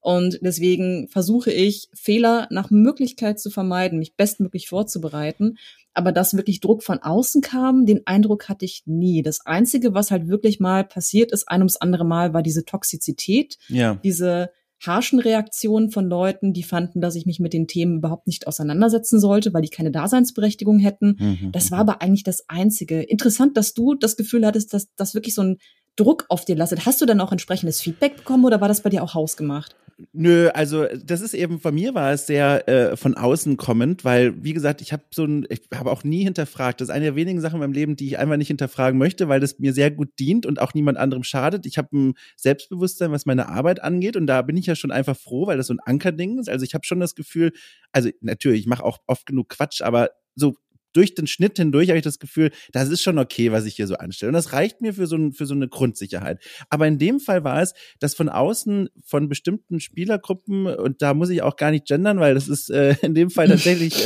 Und 0.03 0.39
deswegen 0.41 1.07
versuche 1.07 1.49
ich, 1.49 1.87
Fehler 1.93 2.47
nach 2.51 2.69
Möglichkeit 2.69 3.39
zu 3.39 3.49
vermeiden, 3.49 3.99
mich 3.99 4.17
bestmöglich 4.17 4.67
vorzubereiten. 4.67 5.57
Aber 5.93 6.11
dass 6.11 6.35
wirklich 6.35 6.59
Druck 6.59 6.83
von 6.83 6.99
außen 6.99 7.41
kam, 7.41 7.85
den 7.85 8.05
Eindruck 8.05 8.49
hatte 8.49 8.65
ich 8.65 8.83
nie. 8.85 9.21
Das 9.21 9.45
Einzige, 9.45 9.93
was 9.93 10.11
halt 10.11 10.27
wirklich 10.27 10.59
mal 10.59 10.83
passiert 10.83 11.31
ist, 11.31 11.47
ein 11.47 11.61
ums 11.61 11.77
andere 11.77 12.03
Mal, 12.03 12.33
war 12.33 12.43
diese 12.43 12.65
Toxizität, 12.65 13.57
ja. 13.69 13.95
diese 14.03 14.49
harschen 14.85 15.19
Reaktionen 15.19 15.89
von 15.89 16.09
Leuten, 16.09 16.51
die 16.51 16.63
fanden, 16.63 16.99
dass 16.99 17.15
ich 17.15 17.25
mich 17.25 17.39
mit 17.39 17.53
den 17.53 17.67
Themen 17.67 17.99
überhaupt 17.99 18.27
nicht 18.27 18.45
auseinandersetzen 18.47 19.21
sollte, 19.21 19.53
weil 19.53 19.61
die 19.61 19.69
keine 19.69 19.91
Daseinsberechtigung 19.91 20.79
hätten. 20.79 21.15
Mhm. 21.17 21.51
Das 21.53 21.71
war 21.71 21.79
aber 21.79 22.01
eigentlich 22.01 22.25
das 22.25 22.49
Einzige. 22.49 23.01
Interessant, 23.01 23.55
dass 23.55 23.73
du 23.73 23.95
das 23.95 24.17
Gefühl 24.17 24.45
hattest, 24.45 24.73
dass 24.73 24.93
das 24.95 25.13
wirklich 25.13 25.35
so 25.35 25.43
ein 25.43 25.59
Druck 25.95 26.25
auf 26.27 26.43
dir 26.43 26.57
lastet. 26.57 26.85
Hast 26.85 26.99
du 26.99 27.05
dann 27.05 27.21
auch 27.21 27.31
entsprechendes 27.31 27.79
Feedback 27.79 28.17
bekommen 28.17 28.43
oder 28.43 28.59
war 28.59 28.67
das 28.67 28.81
bei 28.81 28.89
dir 28.89 29.03
auch 29.03 29.13
hausgemacht? 29.13 29.77
Nö, 30.11 30.49
also 30.49 30.85
das 31.03 31.21
ist 31.21 31.33
eben 31.33 31.59
von 31.59 31.73
mir 31.75 31.93
war 31.93 32.11
es 32.11 32.25
sehr 32.25 32.67
äh, 32.67 32.97
von 32.97 33.15
außen 33.15 33.57
kommend, 33.57 34.03
weil 34.03 34.43
wie 34.43 34.53
gesagt, 34.53 34.81
ich 34.81 34.91
habe 34.91 35.03
so 35.13 35.23
ein, 35.23 35.45
ich 35.49 35.61
habe 35.73 35.91
auch 35.91 36.03
nie 36.03 36.23
hinterfragt. 36.23 36.81
Das 36.81 36.89
ist 36.89 36.93
eine 36.93 37.05
der 37.05 37.15
wenigen 37.15 37.41
Sachen 37.41 37.55
in 37.55 37.59
meinem 37.61 37.73
Leben, 37.73 37.95
die 37.95 38.07
ich 38.07 38.17
einfach 38.17 38.37
nicht 38.37 38.47
hinterfragen 38.47 38.97
möchte, 38.97 39.29
weil 39.29 39.39
das 39.39 39.59
mir 39.59 39.73
sehr 39.73 39.91
gut 39.91 40.09
dient 40.19 40.45
und 40.45 40.59
auch 40.59 40.73
niemand 40.73 40.97
anderem 40.97 41.23
schadet. 41.23 41.65
Ich 41.65 41.77
habe 41.77 41.95
ein 41.95 42.13
Selbstbewusstsein, 42.37 43.11
was 43.11 43.25
meine 43.25 43.49
Arbeit 43.49 43.83
angeht 43.83 44.15
und 44.15 44.25
da 44.27 44.41
bin 44.41 44.57
ich 44.57 44.65
ja 44.65 44.75
schon 44.75 44.91
einfach 44.91 45.15
froh, 45.17 45.47
weil 45.47 45.57
das 45.57 45.67
so 45.67 45.73
ein 45.73 45.79
Ankerding 45.79 46.39
ist. 46.39 46.49
Also 46.49 46.65
ich 46.65 46.73
habe 46.73 46.85
schon 46.85 46.99
das 46.99 47.13
Gefühl, 47.15 47.51
also 47.91 48.09
natürlich, 48.21 48.61
ich 48.61 48.67
mache 48.67 48.83
auch 48.83 48.99
oft 49.05 49.25
genug 49.25 49.49
Quatsch, 49.49 49.81
aber 49.81 50.09
so 50.35 50.55
durch 50.93 51.15
den 51.15 51.27
Schnitt 51.27 51.57
hindurch 51.57 51.89
habe 51.89 51.97
ich 51.97 52.03
das 52.03 52.19
Gefühl, 52.19 52.51
das 52.71 52.89
ist 52.89 53.01
schon 53.01 53.19
okay, 53.19 53.51
was 53.51 53.65
ich 53.65 53.75
hier 53.75 53.87
so 53.87 53.95
anstelle. 53.95 54.29
Und 54.29 54.33
das 54.33 54.53
reicht 54.53 54.81
mir 54.81 54.93
für 54.93 55.07
so, 55.07 55.15
ein, 55.15 55.33
für 55.33 55.45
so 55.45 55.53
eine 55.53 55.67
Grundsicherheit. 55.67 56.39
Aber 56.69 56.87
in 56.87 56.97
dem 56.99 57.19
Fall 57.19 57.43
war 57.43 57.61
es, 57.61 57.73
dass 57.99 58.15
von 58.15 58.29
außen 58.29 58.89
von 59.03 59.29
bestimmten 59.29 59.79
Spielergruppen, 59.79 60.67
und 60.67 61.01
da 61.01 61.13
muss 61.13 61.29
ich 61.29 61.41
auch 61.41 61.55
gar 61.55 61.71
nicht 61.71 61.87
gendern, 61.87 62.19
weil 62.19 62.33
das 62.33 62.47
ist 62.47 62.69
äh, 62.69 62.95
in 63.01 63.15
dem 63.15 63.29
Fall 63.29 63.47
tatsächlich 63.47 64.05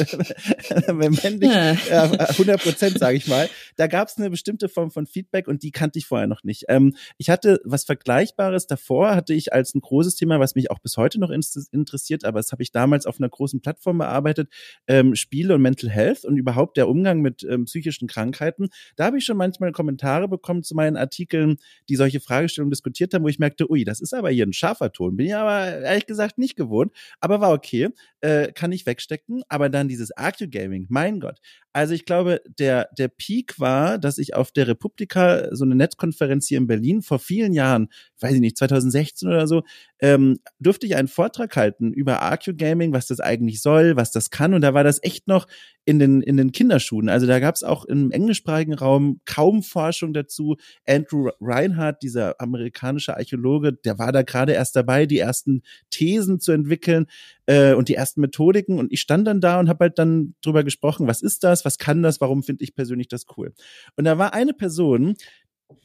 äh, 0.70 0.94
männlich, 0.94 1.52
äh, 1.90 2.18
100 2.18 2.62
Prozent, 2.62 3.00
sage 3.00 3.18
ich 3.18 3.28
mal, 3.28 3.50
da 3.76 3.88
gab 3.88 4.08
es 4.08 4.18
eine 4.18 4.30
bestimmte 4.30 4.70
Form 4.70 4.92
von 4.92 5.06
Feedback 5.06 5.48
und 5.48 5.64
die 5.64 5.72
kannte 5.72 6.00
ich 6.00 6.06
vorher 6.06 6.28
noch 6.28 6.44
nicht. 6.44 6.66
Ähm, 6.70 6.96
ich 7.18 7.30
hatte 7.30 7.60
was 7.64 7.84
Vergleichbares 7.84 8.68
davor, 8.68 9.16
hatte 9.16 9.34
ich 9.34 9.54
als 9.54 9.76
ein 9.76 9.82
großes 9.82 10.16
Thema, 10.16 10.40
was 10.40 10.56
mich 10.56 10.72
auch 10.72 10.80
bis 10.80 10.98
heute 10.98 11.20
noch 11.20 11.30
interessiert, 11.30 12.26
aber 12.26 12.40
das 12.40 12.52
habe 12.52 12.64
ich 12.64 12.72
damals 12.72 13.06
auf 13.06 13.20
einer 13.20 13.30
großen 13.30 13.62
Plattform 13.62 13.98
bearbeitet, 13.98 14.50
ähm, 14.88 15.16
Spiele 15.16 15.56
und 15.56 15.62
Mental 15.62 15.90
Health 15.90 16.26
und 16.26 16.38
überhaupt 16.38 16.77
der 16.78 16.88
Umgang 16.88 17.22
mit 17.22 17.44
ähm, 17.44 17.66
psychischen 17.66 18.08
Krankheiten. 18.08 18.70
Da 18.96 19.06
habe 19.06 19.18
ich 19.18 19.26
schon 19.26 19.38
manchmal 19.38 19.72
Kommentare 19.72 20.28
bekommen 20.28 20.64
zu 20.64 20.76
meinen 20.76 20.98
Artikeln, 20.98 21.58
die 21.90 21.96
solche 21.96 22.20
Fragestellungen 22.20 22.72
diskutiert 22.72 23.14
haben, 23.14 23.24
wo 23.24 23.28
ich 23.28 23.40
merkte, 23.40 23.70
ui, 23.70 23.84
das 23.84 24.00
ist 24.00 24.14
aber 24.14 24.30
hier 24.30 24.46
ein 24.46 24.54
scharfer 24.54 24.92
Ton. 24.92 25.18
Bin 25.18 25.28
ich 25.28 25.36
aber 25.36 25.80
ehrlich 25.80 26.06
gesagt 26.06 26.38
nicht 26.38 26.56
gewohnt, 26.56 26.92
aber 27.20 27.42
war 27.42 27.52
okay, 27.52 27.90
äh, 28.22 28.52
kann 28.52 28.72
ich 28.72 28.86
wegstecken. 28.86 29.42
Aber 29.50 29.70
dann 29.70 29.88
dieses 29.88 30.16
Arcu-Gaming, 30.16 30.88
mein 30.90 31.20
Gott. 31.20 31.40
Also 31.74 31.94
ich 31.94 32.06
glaube, 32.06 32.42
der, 32.58 32.90
der 32.98 33.08
Peak 33.08 33.60
war, 33.60 34.00
dass 34.00 34.18
ich 34.18 34.34
auf 34.34 34.52
der 34.52 34.68
Republika, 34.68 35.56
so 35.56 35.64
eine 35.64 35.76
Netzkonferenz 35.76 36.48
hier 36.48 36.58
in 36.58 36.66
Berlin, 36.66 37.04
vor 37.04 37.20
vielen 37.20 37.54
Jahren, 37.54 37.90
weiß 38.20 38.34
ich 38.34 38.42
nicht, 38.42 38.58
2016 38.58 39.28
oder 39.28 39.46
so, 39.46 39.62
ähm, 40.00 40.40
durfte 40.60 40.88
ich 40.88 40.96
einen 40.96 41.08
Vortrag 41.08 41.56
halten 41.56 41.94
über 41.94 42.24
Arcu-Gaming, 42.24 42.94
was 42.94 43.06
das 43.06 43.20
eigentlich 43.20 43.62
soll, 43.62 43.96
was 43.96 44.12
das 44.12 44.32
kann. 44.32 44.56
Und 44.56 44.62
da 44.62 44.74
war 44.74 44.84
das 44.84 45.04
echt 45.04 45.28
noch 45.28 45.46
in 45.88 46.00
den, 46.00 46.22
in 46.22 46.36
den 46.36 46.52
Kinderschuhen. 46.52 47.08
Also 47.08 47.28
da 47.28 47.40
gab 47.40 47.56
es 47.56 47.64
auch 47.64 47.86
im 47.86 48.12
englischsprachigen 48.12 48.74
Raum 48.74 49.22
kaum 49.26 49.64
Forschung 49.64 50.12
dazu. 50.12 50.58
Andrew 50.86 51.30
Reinhardt, 51.40 52.04
dieser 52.04 52.42
amerikanische 52.42 53.16
Archäologe, 53.16 53.72
der 53.72 53.98
war 53.98 54.12
da 54.12 54.22
gerade 54.22 54.52
erst 54.52 54.76
dabei, 54.76 55.06
die 55.06 55.18
ersten 55.18 55.62
Thesen 55.90 56.42
zu 56.42 56.52
entwickeln 56.52 57.06
äh, 57.46 57.74
und 57.74 57.88
die 57.88 57.96
ersten 57.96 58.20
Methodiken. 58.20 58.80
Und 58.80 58.92
ich 58.92 59.00
stand 59.00 59.26
dann 59.28 59.40
da 59.40 59.62
und 59.62 59.70
habe 59.70 59.86
halt 59.86 59.98
dann 59.98 60.36
drüber 60.42 60.66
gesprochen, 60.66 61.08
was 61.08 61.22
ist 61.22 61.46
das, 61.46 61.64
was 61.64 61.78
kann 61.78 62.04
das, 62.04 62.20
warum 62.20 62.44
finde 62.44 62.66
ich 62.66 62.76
persönlich 62.76 63.08
das 63.08 63.24
cool. 63.38 63.54
Und 63.96 64.04
da 64.04 64.18
war 64.18 64.34
eine 64.34 64.52
Person, 64.52 65.16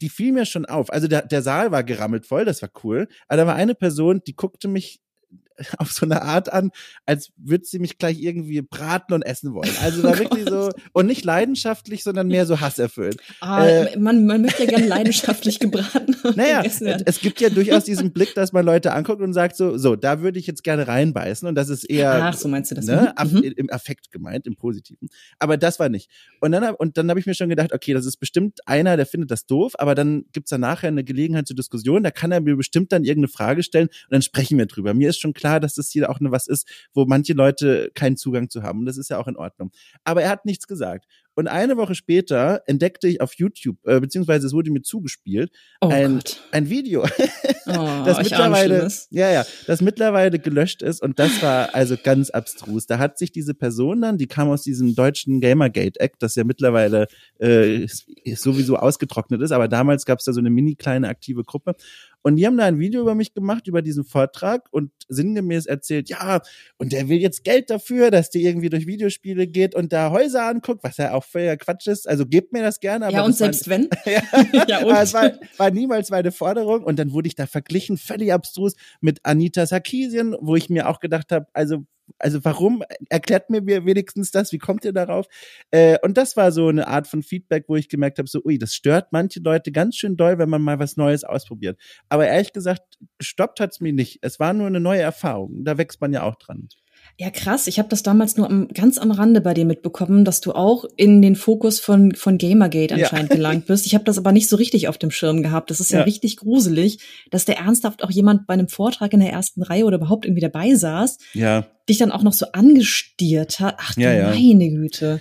die 0.01 0.09
fiel 0.09 0.33
mir 0.33 0.47
schon 0.47 0.67
auf. 0.67 0.93
Also 0.93 1.07
der, 1.07 1.23
der 1.23 1.43
Saal 1.43 1.71
war 1.71 1.85
gerammelt 1.85 2.27
voll, 2.27 2.45
das 2.45 2.61
war 2.61 2.71
cool. 2.83 3.07
Aber 3.29 3.37
da 3.37 3.47
war 3.47 3.55
eine 3.55 3.77
Person, 3.77 4.21
die 4.27 4.35
guckte 4.35 4.67
mich 4.67 5.01
auf 5.79 5.93
so 5.93 6.07
eine 6.07 6.23
Art 6.23 6.53
an, 6.53 6.71
als 7.07 7.31
würde 7.37 7.65
sie 7.65 7.79
mich 7.79 7.99
gleich 7.99 8.21
irgendwie 8.21 8.63
braten 8.63 9.15
und 9.15 9.23
essen 9.23 9.55
wollen. 9.55 9.71
Also 9.83 10.03
war 10.03 10.13
oh 10.17 10.19
wirklich 10.19 10.49
so, 10.49 10.71
und 10.93 11.07
nicht 11.07 11.25
leidenschaftlich, 11.25 12.03
sondern 12.03 12.29
mehr 12.29 12.47
so 12.47 12.61
hasserfüllt. 12.61 13.19
Ah, 13.41 13.67
äh, 13.67 13.99
man, 13.99 14.27
man 14.27 14.43
möchte 14.43 14.65
ja 14.65 14.71
gerne 14.71 14.87
leidenschaftlich 14.87 15.59
gebraten. 15.59 16.17
naja, 16.37 16.63
es 16.65 17.21
gibt 17.21 17.41
ja 17.41 17.51
durchaus 17.51 17.85
diesen 17.85 18.13
Blick, 18.13 18.35
dass 18.35 18.53
man 18.53 18.65
Leute 18.65 18.93
anguckt 18.93 19.21
und 19.21 19.33
sagt 19.33 19.57
so, 19.57 19.77
so, 19.79 19.97
da 19.97 20.23
würde 20.23 20.39
ich 20.39 20.47
jetzt 20.47 20.65
gerne 20.65 20.89
reinbeißen 20.89 21.47
und 21.49 21.55
das 21.55 21.69
ist 21.69 21.85
eher, 21.85 22.13
Ach, 22.25 22.35
so 22.35 22.49
meinst 22.49 22.71
du 22.71 22.75
das? 22.75 22.87
Ne, 22.87 23.15
mhm. 23.23 23.43
im 23.43 23.71
Affekt 23.71 24.11
gemeint, 24.11 24.47
im 24.47 24.57
Positiven. 24.57 25.09
Aber 25.39 25.57
das 25.57 25.79
war 25.79 25.89
nicht. 25.89 26.11
Und 26.41 26.53
dann, 26.53 26.75
und 26.75 26.97
dann 26.97 27.09
habe 27.11 27.21
ich 27.21 27.27
mir 27.27 27.35
schon 27.35 27.49
gedacht, 27.49 27.73
okay, 27.73 27.95
das 27.95 28.07
ist 28.07 28.17
bestimmt 28.17 28.61
einer, 28.67 28.97
der 28.97 29.07
findet 29.07 29.31
das 29.31 29.47
doof, 29.47 29.75
aber 29.79 29.95
dann 29.95 30.25
gibt's 30.33 30.51
da 30.51 30.59
nachher 30.59 30.89
eine 30.89 31.05
Gelegenheit 31.05 31.47
zur 31.47 31.57
Diskussion, 31.57 32.03
da 32.03 32.11
kann 32.11 32.33
er 32.33 32.41
mir 32.41 32.57
bestimmt 32.57 32.93
dann 32.93 33.05
irgendeine 33.05 33.29
Frage 33.29 33.63
stellen 33.63 33.89
und 33.89 34.11
dann 34.11 34.23
sprechen 34.23 34.59
wir 34.59 34.67
drüber. 34.67 34.95
Mir 34.95 35.11
ist 35.11 35.21
schon 35.21 35.35
klar, 35.35 35.42
dass 35.43 35.75
das 35.75 35.91
hier 35.91 36.11
auch 36.11 36.21
eine 36.21 36.31
was 36.31 36.47
ist, 36.47 36.69
wo 36.95 37.05
manche 37.05 37.33
Leute 37.33 37.91
keinen 37.95 38.17
Zugang 38.17 38.51
zu 38.51 38.63
haben. 38.63 38.81
Und 38.81 38.87
das 38.87 38.97
ist 38.97 39.11
ja 39.11 39.19
auch 39.19 39.29
in 39.29 39.37
Ordnung. 39.37 39.71
Aber 40.05 40.23
er 40.23 40.31
hat 40.31 40.45
nichts 40.45 40.67
gesagt. 40.67 41.07
Und 41.35 41.49
eine 41.49 41.79
Woche 41.79 41.95
später 41.95 42.63
entdeckte 42.67 43.09
ich 43.09 43.23
auf 43.23 43.35
YouTube, 43.35 43.79
äh, 43.87 44.01
beziehungsweise 44.01 44.47
es 44.47 44.53
wurde 44.53 44.71
mir 44.71 44.83
zugespielt, 44.83 45.51
oh 45.81 45.89
ein, 45.89 46.21
ein 46.51 46.69
Video, 46.69 47.05
oh, 47.67 48.03
das 48.05 48.19
mittlerweile, 48.19 48.87
ja, 49.09 49.31
ja, 49.31 49.47
das 49.67 49.81
mittlerweile 49.81 50.39
gelöscht 50.39 50.83
ist. 50.83 51.01
Und 51.01 51.19
das 51.19 51.43
war 51.43 51.75
also 51.75 51.97
ganz 52.03 52.29
abstrus. 52.29 52.87
Da 52.87 52.99
hat 52.99 53.17
sich 53.17 53.33
diese 53.33 53.55
Person 53.55 54.03
dann, 54.03 54.19
die 54.19 54.27
kam 54.27 54.51
aus 54.51 54.63
diesem 54.63 54.95
deutschen 54.95 55.41
Gamergate 55.41 55.99
Act, 56.01 56.23
das 56.23 56.35
ja 56.35 56.45
mittlerweile 56.45 57.07
äh, 57.39 57.87
sowieso 58.35 58.77
ausgetrocknet 58.77 59.41
ist, 59.41 59.53
aber 59.53 59.69
damals 59.69 60.05
gab 60.05 60.19
es 60.19 60.27
da 60.27 60.35
so 60.35 60.41
eine 60.41 60.51
mini 60.51 60.75
kleine 60.75 61.09
aktive 61.09 61.45
Gruppe. 61.45 61.77
Und 62.23 62.37
die 62.37 62.47
haben 62.47 62.57
da 62.57 62.65
ein 62.65 62.79
Video 62.79 63.03
über 63.03 63.15
mich 63.15 63.35
gemacht, 63.35 63.67
über 63.67 63.83
diesen 63.83 64.05
Vortrag 64.05 64.69
und 64.71 64.93
sinngemäß 65.09 65.67
erzählt, 65.67 66.09
ja, 66.09 66.41
und 66.79 66.93
der 66.93 67.09
will 67.09 67.19
jetzt 67.19 67.45
Geld 67.45 67.69
dafür, 67.71 68.11
dass 68.11 68.31
der 68.31 68.43
irgendwie 68.43 68.69
durch 68.71 68.87
Videospiele 68.87 69.47
geht 69.47 69.75
und 69.75 69.93
da 69.93 70.11
Häuser 70.11 70.45
anguckt, 70.45 70.85
was 70.85 70.97
ja 70.97 71.13
auch 71.15 71.25
völliger 71.25 71.57
Quatsch 71.57 71.89
ist. 71.89 72.09
Also 72.09 72.27
gebt 72.27 72.53
mir 72.53 72.63
das 72.63 72.81
gerne. 72.81 73.07
Aber 73.07 73.15
ja, 73.15 73.25
und 73.25 73.37
selbst 73.37 73.69
war, 73.69 73.79
wenn. 73.79 73.91
ja, 74.07 74.67
ja 74.69 74.85
und? 74.85 74.95
es 74.95 75.13
war, 75.15 75.33
war 75.57 75.71
niemals 75.71 76.11
meine 76.11 76.33
Forderung. 76.33 76.85
Und 76.85 76.99
dann 76.99 77.13
wurde 77.13 77.29
ich 77.29 77.35
da 77.35 77.47
verglichen, 77.47 77.99
völlig 77.99 78.33
abstrus, 78.33 78.75
mit 79.01 79.21
Anita 79.25 79.67
Sarkeesian, 79.67 80.37
wo 80.41 80.57
ich 80.57 80.71
mir 80.71 80.89
auch 80.89 81.01
gedacht 81.01 81.33
habe, 81.33 81.47
also 81.53 81.85
also 82.19 82.45
warum? 82.45 82.83
Erklärt 83.09 83.51
mir 83.51 83.67
wenigstens 83.67 84.31
das, 84.31 84.53
wie 84.53 84.59
kommt 84.59 84.85
ihr 84.85 84.93
darauf? 84.93 85.27
Äh, 85.71 85.99
und 86.03 86.17
das 86.17 86.37
war 86.37 86.53
so 86.53 86.69
eine 86.69 86.89
Art 86.89 87.07
von 87.07 87.23
Feedback, 87.23 87.65
wo 87.69 87.77
ich 87.77 87.89
gemerkt 87.89 88.19
habe, 88.19 88.29
so, 88.29 88.41
ui, 88.45 88.59
das 88.59 88.75
stört 88.75 89.13
manche 89.13 89.41
Leute 89.41 89.73
ganz 89.73 89.97
schön 89.97 90.17
doll, 90.17 90.39
wenn 90.39 90.51
man 90.51 90.63
mal 90.63 90.79
was 90.79 90.97
Neues 90.97 91.25
ausprobiert. 91.25 91.81
Aber 92.09 92.27
ehrlich 92.27 92.53
gesagt, 92.53 92.99
gestoppt 93.19 93.61
hat's 93.61 93.81
mich 93.81 93.93
nicht. 93.95 94.19
Es 94.23 94.41
war 94.41 94.53
nur 94.53 94.67
eine 94.67 94.81
neue 94.81 95.01
Erfahrung. 95.01 95.65
Da 95.65 95.79
wächst 95.79 96.01
man 96.01 96.13
ja 96.13 96.23
auch 96.23 96.37
dran. 96.37 96.69
Ja, 97.19 97.31
krass. 97.31 97.67
Ich 97.67 97.79
habe 97.79 97.89
das 97.89 98.03
damals 98.03 98.37
nur 98.37 98.49
am, 98.49 98.69
ganz 98.69 98.99
am 98.99 99.11
Rande 99.11 99.41
bei 99.41 99.55
dir 99.55 99.65
mitbekommen, 99.65 100.25
dass 100.25 100.41
du 100.41 100.53
auch 100.53 100.85
in 100.97 101.23
den 101.23 101.37
Fokus 101.37 101.79
von, 101.79 102.15
von 102.15 102.39
Gamergate 102.39 102.95
anscheinend 102.95 103.31
ja. 103.31 103.37
gelangt 103.37 103.67
bist. 103.67 103.87
Ich 103.87 103.95
habe 103.95 104.05
das 104.05 104.19
aber 104.19 104.33
nicht 104.33 104.49
so 104.49 104.57
richtig 104.57 104.89
auf 104.89 104.99
dem 104.99 105.11
Schirm 105.11 105.43
gehabt. 105.43 105.71
Das 105.71 105.81
ist 105.81 105.93
ja, 105.93 105.99
ja, 105.99 106.05
richtig 106.05 106.39
gruselig, 106.39 106.99
dass 107.31 107.45
der 107.45 107.59
ernsthaft 107.59 108.03
auch 108.03 108.11
jemand 108.11 108.47
bei 108.47 108.55
einem 108.55 108.69
Vortrag 108.69 109.13
in 109.13 109.21
der 109.21 109.31
ersten 109.31 109.63
Reihe 109.63 109.85
oder 109.85 109.99
überhaupt 109.99 110.25
irgendwie 110.25 110.41
dabei 110.41 110.75
saß, 110.75 111.19
ja. 111.35 111.67
dich 111.89 111.99
dann 111.99 112.13
auch 112.13 112.23
noch 112.23 112.33
so 112.33 112.47
angestiert 112.53 113.61
hat. 113.61 113.77
Ach 113.79 113.95
du 113.95 114.01
ja, 114.01 114.31
meine 114.31 114.71
Güte. 114.71 115.21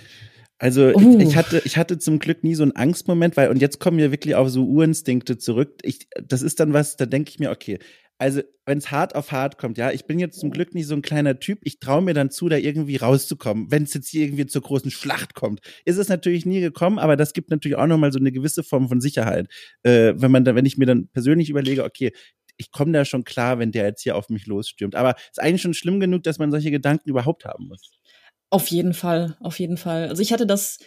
Also 0.62 0.94
uh. 0.94 1.18
ich, 1.18 1.28
ich, 1.28 1.36
hatte, 1.36 1.60
ich 1.64 1.76
hatte 1.76 1.98
zum 1.98 2.20
Glück 2.20 2.44
nie 2.44 2.54
so 2.54 2.62
einen 2.62 2.76
Angstmoment, 2.76 3.36
weil, 3.36 3.50
und 3.50 3.60
jetzt 3.60 3.80
kommen 3.80 3.98
wir 3.98 4.12
wirklich 4.12 4.36
auf 4.36 4.48
so 4.48 4.64
Urinstinkte 4.64 5.36
zurück. 5.36 5.74
Ich, 5.82 6.06
das 6.24 6.40
ist 6.42 6.60
dann 6.60 6.72
was, 6.72 6.96
da 6.96 7.04
denke 7.04 7.30
ich 7.30 7.40
mir, 7.40 7.50
okay, 7.50 7.80
also 8.22 8.40
wenn 8.66 8.78
es 8.78 8.92
hart 8.92 9.16
auf 9.16 9.32
hart 9.32 9.58
kommt, 9.58 9.78
ja, 9.78 9.90
ich 9.90 10.06
bin 10.06 10.20
jetzt 10.20 10.38
zum 10.38 10.52
Glück 10.52 10.74
nicht 10.74 10.86
so 10.86 10.94
ein 10.94 11.02
kleiner 11.02 11.40
Typ, 11.40 11.58
ich 11.62 11.80
traue 11.80 12.02
mir 12.02 12.14
dann 12.14 12.30
zu, 12.30 12.48
da 12.48 12.56
irgendwie 12.56 12.94
rauszukommen. 12.94 13.68
Wenn 13.72 13.82
es 13.82 13.94
jetzt 13.94 14.08
hier 14.08 14.24
irgendwie 14.24 14.46
zur 14.46 14.62
großen 14.62 14.92
Schlacht 14.92 15.34
kommt, 15.34 15.60
ist 15.84 15.96
es 15.96 16.08
natürlich 16.08 16.46
nie 16.46 16.60
gekommen, 16.60 17.00
aber 17.00 17.16
das 17.16 17.32
gibt 17.32 17.50
natürlich 17.50 17.76
auch 17.76 17.88
nochmal 17.88 18.12
so 18.12 18.20
eine 18.20 18.30
gewisse 18.30 18.62
Form 18.62 18.88
von 18.88 19.00
Sicherheit. 19.00 19.48
Äh, 19.82 20.14
wenn 20.16 20.30
man 20.30 20.44
da, 20.44 20.54
wenn 20.54 20.66
ich 20.66 20.78
mir 20.78 20.86
dann 20.86 21.08
persönlich 21.08 21.50
überlege, 21.50 21.82
okay, 21.82 22.12
ich 22.58 22.70
komme 22.70 22.92
da 22.92 23.04
schon 23.04 23.24
klar, 23.24 23.58
wenn 23.58 23.72
der 23.72 23.86
jetzt 23.86 24.02
hier 24.02 24.14
auf 24.14 24.28
mich 24.28 24.46
losstürmt. 24.46 24.94
Aber 24.94 25.16
es 25.16 25.38
ist 25.38 25.42
eigentlich 25.42 25.62
schon 25.62 25.74
schlimm 25.74 25.98
genug, 25.98 26.22
dass 26.22 26.38
man 26.38 26.52
solche 26.52 26.70
Gedanken 26.70 27.10
überhaupt 27.10 27.44
haben 27.44 27.66
muss. 27.66 27.90
Auf 28.50 28.68
jeden 28.68 28.94
Fall, 28.94 29.36
auf 29.40 29.58
jeden 29.58 29.78
Fall. 29.78 30.08
Also 30.08 30.22
ich 30.22 30.32
hatte 30.32 30.46
das 30.46 30.78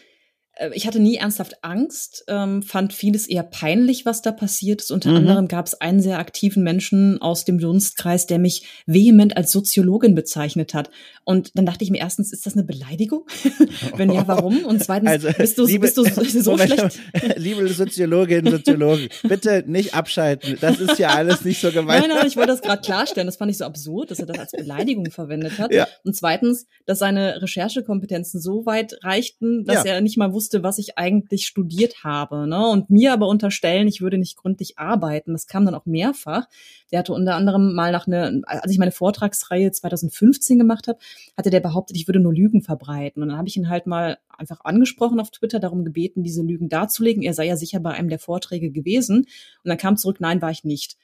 ich 0.73 0.87
hatte 0.87 0.99
nie 0.99 1.17
ernsthaft 1.17 1.63
Angst, 1.63 2.23
ähm, 2.29 2.63
fand 2.63 2.93
vieles 2.93 3.27
eher 3.27 3.43
peinlich, 3.43 4.05
was 4.05 4.21
da 4.21 4.31
passiert 4.31 4.81
ist. 4.81 4.91
Unter 4.91 5.09
mhm. 5.11 5.17
anderem 5.17 5.47
gab 5.49 5.67
es 5.67 5.81
einen 5.81 6.01
sehr 6.01 6.17
aktiven 6.17 6.63
Menschen 6.63 7.21
aus 7.21 7.43
dem 7.43 7.59
Dunstkreis, 7.59 8.25
der 8.25 8.39
mich 8.39 8.63
vehement 8.85 9.35
als 9.35 9.51
Soziologin 9.51 10.15
bezeichnet 10.15 10.73
hat. 10.73 10.89
Und 11.25 11.57
dann 11.57 11.65
dachte 11.65 11.83
ich 11.83 11.91
mir 11.91 11.97
erstens, 11.97 12.31
ist 12.31 12.45
das 12.45 12.53
eine 12.53 12.63
Beleidigung? 12.63 13.25
Wenn 13.97 14.11
ja, 14.11 14.27
warum? 14.27 14.63
Und 14.63 14.81
zweitens, 14.81 15.09
also, 15.09 15.29
bist, 15.37 15.57
du, 15.57 15.65
liebe, 15.65 15.81
bist 15.81 15.97
du 15.97 16.05
so 16.05 16.51
Moment, 16.51 16.73
schlecht? 16.73 16.99
Liebe 17.37 17.67
Soziologin, 17.67 18.49
Soziologen, 18.49 19.09
bitte 19.23 19.63
nicht 19.67 19.93
abschalten. 19.93 20.57
Das 20.61 20.79
ist 20.79 20.99
ja 20.99 21.09
alles 21.09 21.43
nicht 21.43 21.59
so 21.59 21.71
gemeint. 21.71 22.07
Nein, 22.07 22.17
nein, 22.17 22.27
ich 22.27 22.37
wollte 22.37 22.51
das 22.51 22.61
gerade 22.61 22.81
klarstellen. 22.81 23.27
Das 23.27 23.37
fand 23.37 23.51
ich 23.51 23.57
so 23.57 23.65
absurd, 23.65 24.11
dass 24.11 24.19
er 24.19 24.25
das 24.25 24.39
als 24.39 24.51
Beleidigung 24.51 25.11
verwendet 25.11 25.57
hat. 25.59 25.73
Ja. 25.73 25.87
Und 26.05 26.15
zweitens, 26.15 26.65
dass 26.85 26.99
seine 26.99 27.41
Recherchekompetenzen 27.41 28.39
so 28.39 28.65
weit 28.65 28.95
reichten, 29.03 29.65
dass 29.65 29.83
ja. 29.83 29.95
er 29.95 30.01
nicht 30.01 30.17
mal 30.17 30.31
wusste, 30.31 30.44
wusste, 30.45 30.61
was 30.61 30.77
ich 30.77 30.97
eigentlich 30.99 31.47
studiert 31.47 32.03
habe, 32.03 32.47
ne? 32.47 32.67
Und 32.67 32.91
mir 32.91 33.13
aber 33.13 33.27
unterstellen, 33.27 33.87
ich 33.87 34.01
würde 34.01 34.19
nicht 34.19 34.37
gründlich 34.37 34.77
arbeiten. 34.77 35.33
Das 35.33 35.47
kam 35.47 35.65
dann 35.65 35.73
auch 35.73 35.87
mehrfach. 35.87 36.45
Der 36.91 36.99
hatte 36.99 37.13
unter 37.13 37.33
anderem 37.33 37.73
mal 37.73 37.91
nach 37.91 38.05
einer, 38.05 38.41
als 38.45 38.71
ich 38.71 38.77
meine 38.77 38.91
Vortragsreihe 38.91 39.71
2015 39.71 40.59
gemacht 40.59 40.87
habe, 40.87 40.99
hatte 41.35 41.49
der 41.49 41.61
behauptet, 41.61 41.97
ich 41.97 42.07
würde 42.07 42.19
nur 42.19 42.33
Lügen 42.33 42.61
verbreiten. 42.61 43.23
Und 43.23 43.29
dann 43.29 43.37
habe 43.39 43.47
ich 43.47 43.57
ihn 43.57 43.69
halt 43.69 43.87
mal 43.87 44.19
einfach 44.29 44.59
angesprochen 44.63 45.19
auf 45.19 45.31
Twitter, 45.31 45.59
darum 45.59 45.83
gebeten, 45.83 46.21
diese 46.21 46.43
Lügen 46.43 46.69
darzulegen. 46.69 47.23
Er 47.23 47.33
sei 47.33 47.47
ja 47.47 47.57
sicher 47.57 47.79
bei 47.79 47.91
einem 47.91 48.09
der 48.09 48.19
Vorträge 48.19 48.69
gewesen. 48.69 49.21
Und 49.63 49.69
dann 49.69 49.79
kam 49.79 49.97
zurück, 49.97 50.17
nein, 50.19 50.43
war 50.43 50.51
ich 50.51 50.63
nicht. 50.63 50.95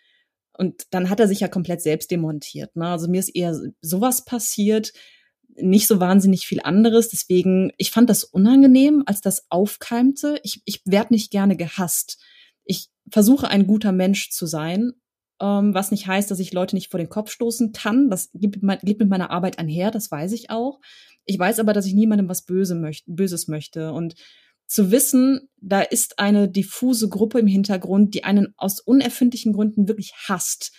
Und 0.55 0.85
dann 0.91 1.09
hat 1.09 1.19
er 1.19 1.27
sich 1.27 1.39
ja 1.39 1.47
komplett 1.47 1.81
selbst 1.81 2.11
demontiert. 2.11 2.75
Ne? 2.75 2.85
Also 2.85 3.09
mir 3.09 3.19
ist 3.19 3.35
eher 3.35 3.59
sowas 3.81 4.23
passiert, 4.23 4.93
nicht 5.55 5.87
so 5.87 5.99
wahnsinnig 5.99 6.47
viel 6.47 6.61
anderes. 6.61 7.09
Deswegen, 7.09 7.71
ich 7.77 7.91
fand 7.91 8.09
das 8.09 8.23
unangenehm, 8.23 9.03
als 9.05 9.21
das 9.21 9.45
aufkeimte. 9.49 10.39
Ich, 10.43 10.61
ich 10.65 10.81
werde 10.85 11.13
nicht 11.13 11.31
gerne 11.31 11.55
gehasst. 11.55 12.21
Ich 12.63 12.89
versuche 13.09 13.47
ein 13.47 13.67
guter 13.67 13.91
Mensch 13.91 14.29
zu 14.29 14.45
sein, 14.45 14.93
ähm, 15.41 15.73
was 15.73 15.91
nicht 15.91 16.07
heißt, 16.07 16.29
dass 16.31 16.39
ich 16.39 16.53
Leute 16.53 16.75
nicht 16.75 16.91
vor 16.91 16.99
den 16.99 17.09
Kopf 17.09 17.31
stoßen 17.31 17.71
kann. 17.71 18.09
Das 18.09 18.29
geht 18.33 18.61
mit, 18.61 18.81
geht 18.81 18.99
mit 18.99 19.09
meiner 19.09 19.31
Arbeit 19.31 19.59
einher, 19.59 19.91
das 19.91 20.11
weiß 20.11 20.31
ich 20.33 20.49
auch. 20.49 20.79
Ich 21.25 21.37
weiß 21.37 21.59
aber, 21.59 21.73
dass 21.73 21.85
ich 21.85 21.93
niemandem 21.93 22.29
was 22.29 22.45
Böse 22.45 22.75
möchte, 22.75 23.11
Böses 23.11 23.47
möchte. 23.47 23.91
Und 23.91 24.15
zu 24.67 24.89
wissen, 24.89 25.49
da 25.57 25.81
ist 25.81 26.17
eine 26.19 26.49
diffuse 26.49 27.09
Gruppe 27.09 27.39
im 27.39 27.47
Hintergrund, 27.47 28.13
die 28.13 28.23
einen 28.23 28.53
aus 28.55 28.79
unerfindlichen 28.79 29.51
Gründen 29.51 29.87
wirklich 29.87 30.13
hasst, 30.27 30.73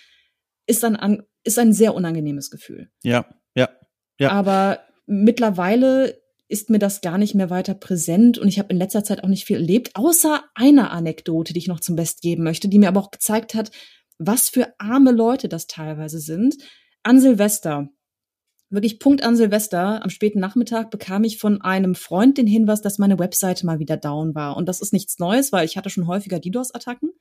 ist 0.67 0.83
ein, 0.85 1.23
ist 1.45 1.59
ein 1.59 1.73
sehr 1.73 1.95
unangenehmes 1.95 2.51
Gefühl. 2.51 2.91
Ja, 3.03 3.27
ja, 3.55 3.69
ja. 4.19 4.31
Aber 4.31 4.81
mittlerweile 5.07 6.21
ist 6.49 6.69
mir 6.69 6.79
das 6.79 7.01
gar 7.01 7.17
nicht 7.17 7.35
mehr 7.35 7.49
weiter 7.49 7.75
präsent 7.75 8.37
und 8.37 8.47
ich 8.47 8.59
habe 8.59 8.69
in 8.73 8.79
letzter 8.79 9.05
Zeit 9.05 9.25
auch 9.25 9.29
nicht 9.29 9.47
viel 9.47 9.57
erlebt, 9.57 9.93
außer 9.95 10.45
einer 10.55 10.91
Anekdote, 10.91 11.55
die 11.55 11.59
ich 11.59 11.69
noch 11.69 11.81
zum 11.81 11.97
Best 11.97 12.21
geben 12.21 12.43
möchte, 12.43 12.69
die 12.69 12.79
mir 12.79 12.89
aber 12.89 13.01
auch 13.01 13.11
gezeigt 13.11 13.55
hat, 13.55 13.71
was 14.19 14.51
für 14.51 14.75
arme 14.79 15.13
Leute 15.13 15.49
das 15.49 15.67
teilweise 15.67 16.21
sind. 16.21 16.57
An 17.03 17.21
Silvester, 17.21 17.89
wirklich 18.73 18.99
Punkt 18.99 19.23
an 19.23 19.37
Silvester, 19.37 20.03
am 20.03 20.11
späten 20.11 20.41
Nachmittag 20.41 20.91
bekam 20.91 21.25
ich 21.25 21.39
von 21.39 21.61
einem 21.63 21.95
Freund 21.95 22.39
den 22.39 22.47
Hinweis, 22.47 22.81
dass 22.81 22.99
meine 22.99 23.19
Webseite 23.19 23.67
mal 23.67 23.79
wieder 23.79 23.97
down 23.97 24.35
war. 24.35 24.57
Und 24.57 24.69
das 24.69 24.81
ist 24.81 24.93
nichts 24.93 25.19
Neues, 25.19 25.53
weil 25.53 25.65
ich 25.65 25.77
hatte 25.77 25.91
schon 25.91 26.07
häufiger 26.07 26.39
DDoS-Attacken. 26.39 27.13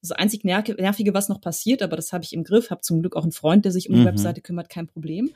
Das 0.00 0.12
einzig 0.12 0.44
Nervige, 0.44 1.14
was 1.14 1.28
noch 1.28 1.40
passiert, 1.40 1.82
aber 1.82 1.96
das 1.96 2.12
habe 2.12 2.24
ich 2.24 2.32
im 2.32 2.44
Griff, 2.44 2.70
habe 2.70 2.80
zum 2.82 3.00
Glück 3.00 3.16
auch 3.16 3.22
einen 3.22 3.32
Freund, 3.32 3.64
der 3.64 3.72
sich 3.72 3.88
um 3.88 3.96
die 3.96 4.02
mhm. 4.02 4.06
Webseite 4.06 4.40
kümmert, 4.40 4.68
kein 4.68 4.86
Problem. 4.86 5.30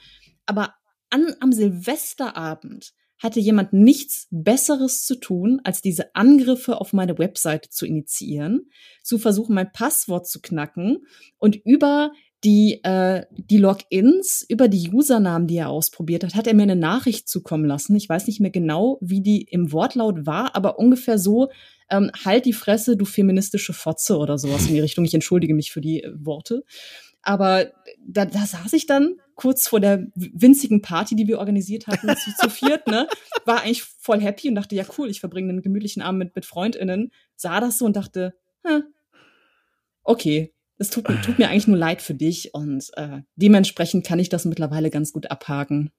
Aber 0.47 0.75
an, 1.13 1.35
am 1.41 1.53
Silvesterabend 1.53 2.93
hatte 3.19 3.39
jemand 3.39 3.73
nichts 3.73 4.27
Besseres 4.31 5.05
zu 5.07 5.15
tun, 5.15 5.61
als 5.63 5.81
diese 5.81 6.15
Angriffe 6.17 6.81
auf 6.81 6.93
meine 6.93 7.19
Webseite 7.19 7.71
zu 7.71 7.87
initiieren, 7.87 8.69
zu 9.05 9.17
versuchen, 9.17 9.55
mein 9.55 9.71
Passwort 9.71 10.27
zu 10.27 10.41
knacken 10.41 11.07
und 11.39 11.55
über 11.65 12.11
die, 12.43 12.81
äh, 12.83 13.25
die 13.31 13.59
Logins, 13.59 14.45
über 14.49 14.67
die 14.67 14.91
Usernamen, 14.91 15.47
die 15.47 15.59
er 15.59 15.69
ausprobiert 15.69 16.25
hat, 16.25 16.35
hat 16.35 16.49
er 16.49 16.55
mir 16.55 16.65
eine 16.65 16.75
Nachricht 16.75 17.29
zukommen 17.29 17.65
lassen. 17.65 17.95
Ich 17.95 18.09
weiß 18.09 18.27
nicht 18.27 18.41
mehr 18.41 18.51
genau, 18.51 18.99
wie 19.01 19.21
die 19.21 19.43
im 19.43 19.71
Wortlaut 19.71 20.27
war, 20.27 20.57
aber 20.57 20.79
ungefähr 20.81 21.19
so, 21.19 21.51
ähm, 21.89 22.11
halt 22.25 22.45
die 22.47 22.53
Fresse, 22.53 22.97
du 22.97 23.05
feministische 23.05 23.73
Fotze 23.73 24.17
oder 24.17 24.39
sowas 24.39 24.67
in 24.67 24.75
die 24.75 24.81
Richtung. 24.81 25.05
Ich 25.05 25.15
entschuldige 25.15 25.55
mich 25.55 25.71
für 25.71 25.81
die 25.81 26.03
äh, 26.03 26.13
Worte. 26.17 26.65
Aber 27.23 27.71
da, 28.05 28.25
da 28.25 28.45
saß 28.45 28.73
ich 28.73 28.87
dann 28.87 29.21
kurz 29.35 29.69
vor 29.69 29.81
der 29.81 30.07
winzigen 30.15 30.83
Party, 30.83 31.17
die 31.17 31.27
wir 31.27 31.39
organisiert 31.39 31.87
hatten, 31.87 32.09
zu, 32.17 32.31
zu 32.39 32.51
viert, 32.51 32.87
ne, 32.87 33.07
war 33.45 33.63
eigentlich 33.63 33.83
voll 33.83 34.21
happy 34.21 34.49
und 34.49 34.55
dachte, 34.55 34.75
ja 34.75 34.85
cool, 34.99 35.09
ich 35.09 35.21
verbringe 35.21 35.51
einen 35.51 35.63
gemütlichen 35.63 36.03
Abend 36.03 36.19
mit, 36.19 36.35
mit 36.35 36.47
FreundInnen, 36.47 37.13
sah 37.37 37.61
das 37.61 37.79
so 37.79 37.85
und 37.85 37.97
dachte, 37.97 38.35
hm, 38.65 38.85
okay, 40.05 40.53
es 40.79 40.91
tut, 40.91 41.07
tut 41.25 41.39
mir 41.39 41.49
eigentlich 41.49 41.69
nur 41.69 41.77
leid 41.77 42.03
für 42.03 42.15
dich 42.15 42.55
und 42.55 42.91
äh, 42.97 43.21
dementsprechend 43.37 44.07
kann 44.07 44.19
ich 44.19 44.29
das 44.29 44.45
mittlerweile 44.45 44.91
ganz 44.91 45.13
gut 45.13 45.31
abhaken. 45.31 45.91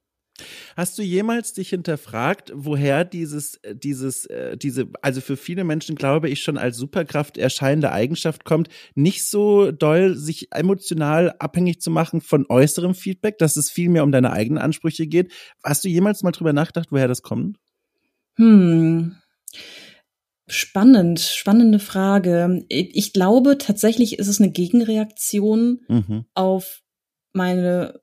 Hast 0.75 0.97
du 0.97 1.03
jemals 1.03 1.53
dich 1.53 1.69
hinterfragt, 1.69 2.51
woher 2.55 3.05
dieses, 3.05 3.55
äh, 3.63 3.75
dieses, 3.75 4.25
äh, 4.25 4.57
diese, 4.57 4.87
also 5.01 5.21
für 5.21 5.37
viele 5.37 5.63
Menschen 5.63 5.95
glaube 5.95 6.29
ich 6.29 6.41
schon 6.41 6.57
als 6.57 6.77
Superkraft 6.77 7.37
erscheinende 7.37 7.91
Eigenschaft 7.91 8.43
kommt, 8.43 8.69
nicht 8.95 9.27
so 9.27 9.71
doll 9.71 10.15
sich 10.15 10.47
emotional 10.51 11.35
abhängig 11.37 11.81
zu 11.81 11.91
machen 11.91 12.19
von 12.19 12.45
äußerem 12.49 12.95
Feedback, 12.95 13.37
dass 13.37 13.57
es 13.57 13.69
viel 13.69 13.89
mehr 13.89 14.03
um 14.03 14.11
deine 14.11 14.31
eigenen 14.31 14.61
Ansprüche 14.61 15.05
geht. 15.05 15.31
Hast 15.63 15.83
du 15.83 15.89
jemals 15.89 16.23
mal 16.23 16.31
drüber 16.31 16.53
nachgedacht, 16.53 16.91
woher 16.91 17.07
das 17.07 17.21
kommt? 17.21 17.57
Hm. 18.35 19.17
Spannend, 20.47 21.19
spannende 21.19 21.79
Frage. 21.79 22.65
Ich 22.67 23.13
glaube 23.13 23.57
tatsächlich 23.59 24.19
ist 24.19 24.27
es 24.27 24.41
eine 24.41 24.51
Gegenreaktion 24.51 25.81
mhm. 25.87 26.25
auf 26.33 26.81
meine 27.31 28.02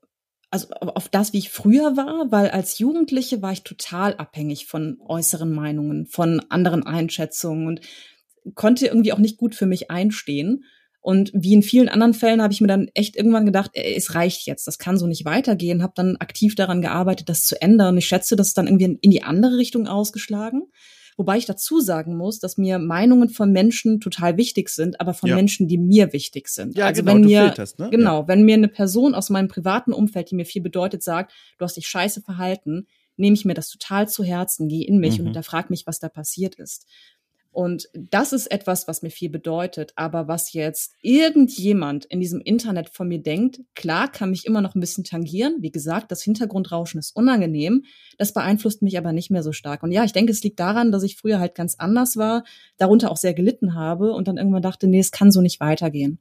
also 0.51 0.69
auf 0.71 1.09
das, 1.09 1.33
wie 1.33 1.39
ich 1.39 1.51
früher 1.51 1.97
war, 1.97 2.33
weil 2.33 2.51
als 2.51 2.79
Jugendliche 2.79 3.41
war 3.41 3.53
ich 3.53 3.63
total 3.63 4.15
abhängig 4.17 4.67
von 4.67 4.99
äußeren 5.01 5.53
Meinungen, 5.53 6.07
von 6.07 6.41
anderen 6.49 6.85
Einschätzungen 6.85 7.69
und 7.69 7.81
konnte 8.55 8.87
irgendwie 8.87 9.13
auch 9.13 9.19
nicht 9.19 9.37
gut 9.37 9.55
für 9.55 9.67
mich 9.67 9.91
einstehen. 9.91 10.65
Und 11.03 11.31
wie 11.33 11.55
in 11.55 11.63
vielen 11.63 11.89
anderen 11.89 12.15
Fällen 12.15 12.43
habe 12.43 12.53
ich 12.53 12.61
mir 12.61 12.67
dann 12.67 12.89
echt 12.95 13.17
irgendwann 13.17 13.47
gedacht, 13.47 13.71
ey, 13.75 13.95
es 13.97 14.15
reicht 14.15 14.47
jetzt, 14.47 14.67
das 14.67 14.79
kann 14.79 14.99
so 14.99 15.07
nicht 15.07 15.25
weitergehen, 15.25 15.83
habe 15.83 15.95
dann 15.97 16.17
aktiv 16.17 16.57
daran 16.57 16.83
gearbeitet, 16.83 17.29
das 17.29 17.47
zu 17.47 17.61
ändern. 17.63 17.97
Ich 17.97 18.07
schätze, 18.07 18.37
das 18.37 18.49
ist 18.49 18.59
dann 18.59 18.67
irgendwie 18.67 18.99
in 19.01 19.11
die 19.11 19.23
andere 19.23 19.57
Richtung 19.57 19.87
ausgeschlagen. 19.87 20.65
Wobei 21.17 21.37
ich 21.37 21.47
dazu 21.47 21.81
sagen 21.81 22.17
muss, 22.17 22.39
dass 22.39 22.57
mir 22.57 22.79
Meinungen 22.79 23.29
von 23.29 23.53
Menschen 23.53 24.01
total 24.01 24.37
wichtig 24.37 24.69
sind, 24.69 25.01
aber 25.01 25.15
von 25.15 25.29
ja. 25.29 25.37
Menschen, 25.37 25.69
die 25.69 25.79
mir 25.79 26.13
wichtig 26.13 26.49
sind. 26.49 26.77
Ja, 26.77 26.87
also 26.87 27.03
genau, 27.03 27.15
wenn 27.15 27.21
mir, 27.23 27.45
filterst, 27.45 27.79
ne? 27.79 27.91
genau, 27.91 28.21
ja. 28.23 28.29
wenn 28.29 28.43
mir 28.43 28.55
eine 28.55 28.69
Person 28.69 29.15
aus 29.15 29.31
meinem 29.31 29.49
privaten 29.49 29.93
Umfeld, 29.93 30.31
die 30.31 30.37
mir 30.37 30.47
viel 30.47 30.63
bedeutet, 30.63 31.03
sagt, 31.03 31.33
du 31.59 31.65
hast 31.65 31.77
dich 31.77 31.89
scheiße 31.89 32.23
verhalten, 32.23 32.87
nehme 33.17 33.35
ich 33.35 33.45
mir 33.45 33.55
das 33.55 33.69
total 33.69 34.09
zu 34.09 34.25
Herzen, 34.25 34.69
gehe 34.69 34.87
in 34.87 34.99
mich 34.99 35.15
mhm. 35.15 35.21
und 35.21 35.27
hinterfrag 35.27 35.71
mich, 35.71 35.87
was 35.87 35.99
da 35.99 36.09
passiert 36.09 36.55
ist. 36.57 36.87
Und 37.53 37.89
das 37.95 38.33
ist 38.33 38.51
etwas, 38.51 38.87
was 38.87 39.03
mir 39.03 39.11
viel 39.11 39.29
bedeutet. 39.29 39.93
Aber 39.97 40.29
was 40.29 40.53
jetzt 40.53 40.95
irgendjemand 41.03 42.05
in 42.05 42.21
diesem 42.21 42.41
Internet 42.41 42.91
von 42.91 43.09
mir 43.09 43.23
denkt, 43.23 43.61
klar, 43.75 44.11
kann 44.11 44.31
mich 44.31 44.47
immer 44.47 44.61
noch 44.61 44.75
ein 44.75 44.81
bisschen 44.81 45.05
tangieren. 45.05 45.57
Wie 45.61 45.73
gesagt, 45.73 46.13
das 46.13 46.23
Hintergrundrauschen 46.23 47.01
ist 47.01 47.15
unangenehm. 47.17 47.85
Das 48.19 48.33
beeinflusst 48.33 48.83
mich 48.83 48.97
aber 48.97 49.13
nicht 49.13 49.31
mehr 49.31 49.43
so 49.43 49.53
stark. 49.53 49.83
Und 49.83 49.93
ja, 49.93 50.05
ich 50.05 50.13
denke, 50.13 50.33
es 50.33 50.43
liegt 50.43 50.61
daran, 50.61 50.93
dass 50.93 51.03
ich 51.03 51.17
früher 51.17 51.41
halt 51.41 51.55
ganz 51.55 51.75
anders 51.77 52.17
war, 52.17 52.45
darunter 52.77 53.11
auch 53.11 53.17
sehr 53.17 53.35
gelitten 53.35 53.75
habe 53.75 54.13
und 54.13 54.29
dann 54.29 54.37
irgendwann 54.37 54.63
dachte, 54.63 54.87
nee, 54.87 55.01
es 55.01 55.11
kann 55.11 55.33
so 55.33 55.41
nicht 55.41 55.61
weitergehen. 55.61 56.19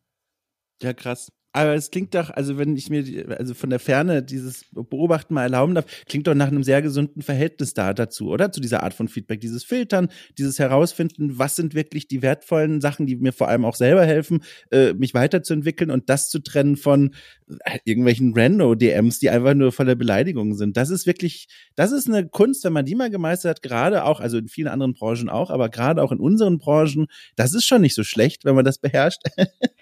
Ja, 0.82 0.94
krass. 0.94 1.30
Aber 1.52 1.74
es 1.74 1.90
klingt 1.90 2.14
doch, 2.14 2.30
also 2.30 2.60
wenn 2.60 2.76
ich 2.76 2.92
mir, 2.92 3.04
also 3.40 3.56
von 3.56 3.72
der 3.72 3.80
Ferne 3.80 4.22
dieses 4.22 4.66
Beobachten 4.72 5.34
mal 5.34 5.44
erlauben 5.44 5.74
darf, 5.74 5.86
klingt 6.08 6.28
doch 6.28 6.36
nach 6.36 6.50
einem 6.50 6.64
sehr 6.64 6.84
gesunden 6.84 7.24
Verhältnis 7.24 7.74
da 7.74 7.94
dazu, 7.96 8.30
oder? 8.30 8.52
Zu 8.52 8.62
dieser 8.62 8.84
Art 8.84 8.94
von 8.94 9.08
Feedback, 9.08 9.42
dieses 9.42 9.64
Filtern, 9.64 10.10
dieses 10.38 10.60
Herausfinden, 10.60 11.40
was 11.40 11.56
sind 11.56 11.74
wirklich 11.74 12.08
die 12.08 12.22
wertvollen 12.22 12.82
Sachen, 12.82 13.08
die 13.08 13.16
mir 13.16 13.34
vor 13.34 13.48
allem 13.48 13.66
auch 13.66 13.76
selber 13.76 14.06
helfen, 14.06 14.44
äh, 14.70 14.94
mich 14.94 15.16
weiterzuentwickeln 15.16 15.90
und 15.90 16.10
das 16.10 16.30
zu 16.30 16.40
trennen 16.40 16.78
von 16.78 17.16
äh, 17.66 17.80
irgendwelchen 17.84 18.34
Rando-DMs, 18.36 19.18
die 19.18 19.32
einfach 19.32 19.56
nur 19.56 19.72
voller 19.72 19.96
Beleidigungen 19.96 20.56
sind. 20.56 20.78
Das 20.78 20.92
ist 20.92 21.08
wirklich, 21.08 21.48
das 21.76 21.92
ist 21.92 22.08
eine 22.08 22.28
Kunst, 22.28 22.64
wenn 22.64 22.74
man 22.74 22.86
die 22.86 22.94
mal 22.94 23.10
gemeistert 23.10 23.58
hat, 23.58 23.62
gerade 23.64 24.06
auch, 24.06 24.20
also 24.20 24.38
in 24.38 24.50
vielen 24.50 24.68
anderen 24.68 24.94
Branchen 24.94 25.30
auch, 25.30 25.50
aber 25.50 25.70
gerade 25.70 26.04
auch 26.04 26.12
in 26.12 26.20
unseren 26.20 26.60
Branchen, 26.60 27.08
das 27.36 27.56
ist 27.56 27.66
schon 27.66 27.82
nicht 27.82 27.96
so 27.96 28.04
schlecht, 28.04 28.46
wenn 28.46 28.54
man 28.54 28.66
das 28.66 28.78
beherrscht. 28.78 29.24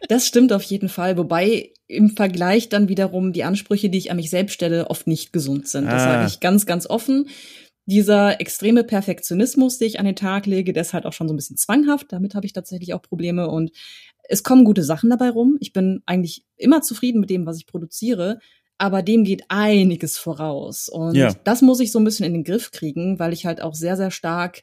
das 0.07 0.25
stimmt 0.25 0.53
auf 0.53 0.63
jeden 0.63 0.87
Fall, 0.87 1.17
wobei 1.17 1.66
im 1.87 2.09
Vergleich 2.09 2.69
dann 2.69 2.89
wiederum 2.89 3.33
die 3.33 3.43
Ansprüche, 3.43 3.89
die 3.89 3.97
ich 3.97 4.11
an 4.11 4.17
mich 4.17 4.29
selbst 4.29 4.53
stelle, 4.53 4.89
oft 4.89 5.07
nicht 5.07 5.31
gesund 5.31 5.67
sind. 5.67 5.85
Das 5.85 6.03
ah. 6.03 6.13
sage 6.13 6.27
ich 6.27 6.39
ganz, 6.39 6.65
ganz 6.65 6.87
offen. 6.87 7.29
Dieser 7.85 8.41
extreme 8.41 8.83
Perfektionismus, 8.83 9.77
den 9.77 9.87
ich 9.87 9.99
an 9.99 10.05
den 10.05 10.15
Tag 10.15 10.45
lege, 10.45 10.73
der 10.73 10.81
ist 10.81 10.93
halt 10.93 11.05
auch 11.05 11.13
schon 11.13 11.29
so 11.29 11.33
ein 11.33 11.37
bisschen 11.37 11.55
zwanghaft. 11.55 12.11
Damit 12.11 12.35
habe 12.35 12.45
ich 12.45 12.51
tatsächlich 12.51 12.93
auch 12.93 13.01
Probleme. 13.01 13.47
Und 13.47 13.71
es 14.27 14.43
kommen 14.43 14.65
gute 14.65 14.83
Sachen 14.83 15.09
dabei 15.09 15.29
rum. 15.29 15.57
Ich 15.61 15.71
bin 15.71 16.03
eigentlich 16.05 16.43
immer 16.57 16.81
zufrieden 16.81 17.21
mit 17.21 17.29
dem, 17.29 17.45
was 17.45 17.57
ich 17.57 17.65
produziere. 17.65 18.39
Aber 18.77 19.01
dem 19.01 19.23
geht 19.23 19.45
einiges 19.47 20.17
voraus. 20.17 20.89
Und 20.89 21.15
ja. 21.15 21.33
das 21.45 21.61
muss 21.61 21.79
ich 21.79 21.91
so 21.91 21.99
ein 21.99 22.03
bisschen 22.03 22.25
in 22.25 22.33
den 22.33 22.43
Griff 22.43 22.71
kriegen, 22.71 23.19
weil 23.19 23.31
ich 23.31 23.45
halt 23.45 23.61
auch 23.61 23.73
sehr, 23.73 23.95
sehr 23.95 24.11
stark 24.11 24.61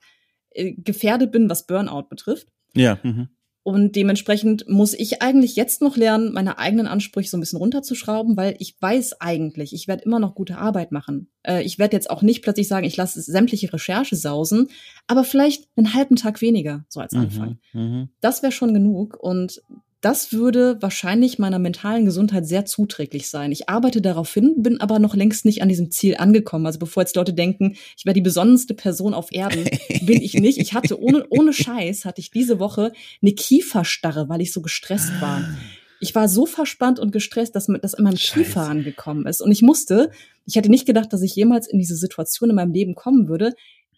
äh, 0.50 0.72
gefährdet 0.72 1.32
bin, 1.32 1.48
was 1.48 1.66
Burnout 1.66 2.08
betrifft. 2.08 2.48
Ja. 2.74 2.98
Mhm. 3.02 3.28
Und 3.64 3.96
dementsprechend 3.96 4.68
muss 4.68 4.92
ich 4.92 5.22
eigentlich 5.22 5.56
jetzt 5.56 5.80
noch 5.80 5.96
lernen, 5.96 6.34
meine 6.34 6.58
eigenen 6.58 6.86
Ansprüche 6.86 7.30
so 7.30 7.38
ein 7.38 7.40
bisschen 7.40 7.58
runterzuschrauben, 7.58 8.36
weil 8.36 8.56
ich 8.58 8.76
weiß 8.78 9.22
eigentlich, 9.22 9.72
ich 9.72 9.88
werde 9.88 10.04
immer 10.04 10.20
noch 10.20 10.34
gute 10.34 10.58
Arbeit 10.58 10.92
machen. 10.92 11.30
Äh, 11.42 11.62
ich 11.62 11.78
werde 11.78 11.96
jetzt 11.96 12.10
auch 12.10 12.20
nicht 12.20 12.42
plötzlich 12.42 12.68
sagen, 12.68 12.86
ich 12.86 12.98
lasse 12.98 13.22
sämtliche 13.22 13.72
Recherche 13.72 14.16
sausen, 14.16 14.68
aber 15.06 15.24
vielleicht 15.24 15.66
einen 15.76 15.94
halben 15.94 16.16
Tag 16.16 16.42
weniger, 16.42 16.84
so 16.90 17.00
als 17.00 17.14
mhm, 17.14 17.20
Anfang. 17.20 17.58
Mhm, 17.72 18.08
das 18.20 18.42
wäre 18.42 18.52
schon 18.52 18.74
genug. 18.74 19.16
Und 19.18 19.62
das 20.04 20.34
würde 20.34 20.76
wahrscheinlich 20.82 21.38
meiner 21.38 21.58
mentalen 21.58 22.04
Gesundheit 22.04 22.46
sehr 22.46 22.66
zuträglich 22.66 23.30
sein. 23.30 23.52
Ich 23.52 23.70
arbeite 23.70 24.02
darauf 24.02 24.32
hin, 24.34 24.54
bin 24.58 24.78
aber 24.80 24.98
noch 24.98 25.14
längst 25.14 25.46
nicht 25.46 25.62
an 25.62 25.70
diesem 25.70 25.90
Ziel 25.90 26.16
angekommen. 26.18 26.66
Also 26.66 26.78
bevor 26.78 27.02
jetzt 27.02 27.16
Leute 27.16 27.32
denken, 27.32 27.76
ich 27.96 28.04
wäre 28.04 28.12
die 28.12 28.20
besonnenste 28.20 28.74
Person 28.74 29.14
auf 29.14 29.32
Erden, 29.32 29.64
bin 30.02 30.20
ich 30.20 30.34
nicht. 30.34 30.58
Ich 30.58 30.74
hatte 30.74 31.00
ohne, 31.00 31.24
ohne 31.30 31.54
Scheiß, 31.54 32.04
hatte 32.04 32.20
ich 32.20 32.30
diese 32.30 32.58
Woche 32.58 32.92
eine 33.22 33.32
Kieferstarre, 33.32 34.28
weil 34.28 34.42
ich 34.42 34.52
so 34.52 34.60
gestresst 34.60 35.10
war. 35.20 35.42
Ich 36.00 36.14
war 36.14 36.28
so 36.28 36.44
verspannt 36.44 37.00
und 37.00 37.10
gestresst, 37.10 37.56
dass 37.56 37.66
das 37.80 37.94
in 37.94 38.04
meinem 38.04 38.18
Scheiße. 38.18 38.40
Kiefer 38.40 38.68
angekommen 38.68 39.26
ist. 39.26 39.40
Und 39.40 39.52
ich 39.52 39.62
musste, 39.62 40.10
ich 40.44 40.56
hätte 40.56 40.68
nicht 40.68 40.84
gedacht, 40.84 41.14
dass 41.14 41.22
ich 41.22 41.34
jemals 41.34 41.66
in 41.66 41.78
diese 41.78 41.96
Situation 41.96 42.50
in 42.50 42.56
meinem 42.56 42.74
Leben 42.74 42.94
kommen 42.94 43.26
würde, 43.26 43.54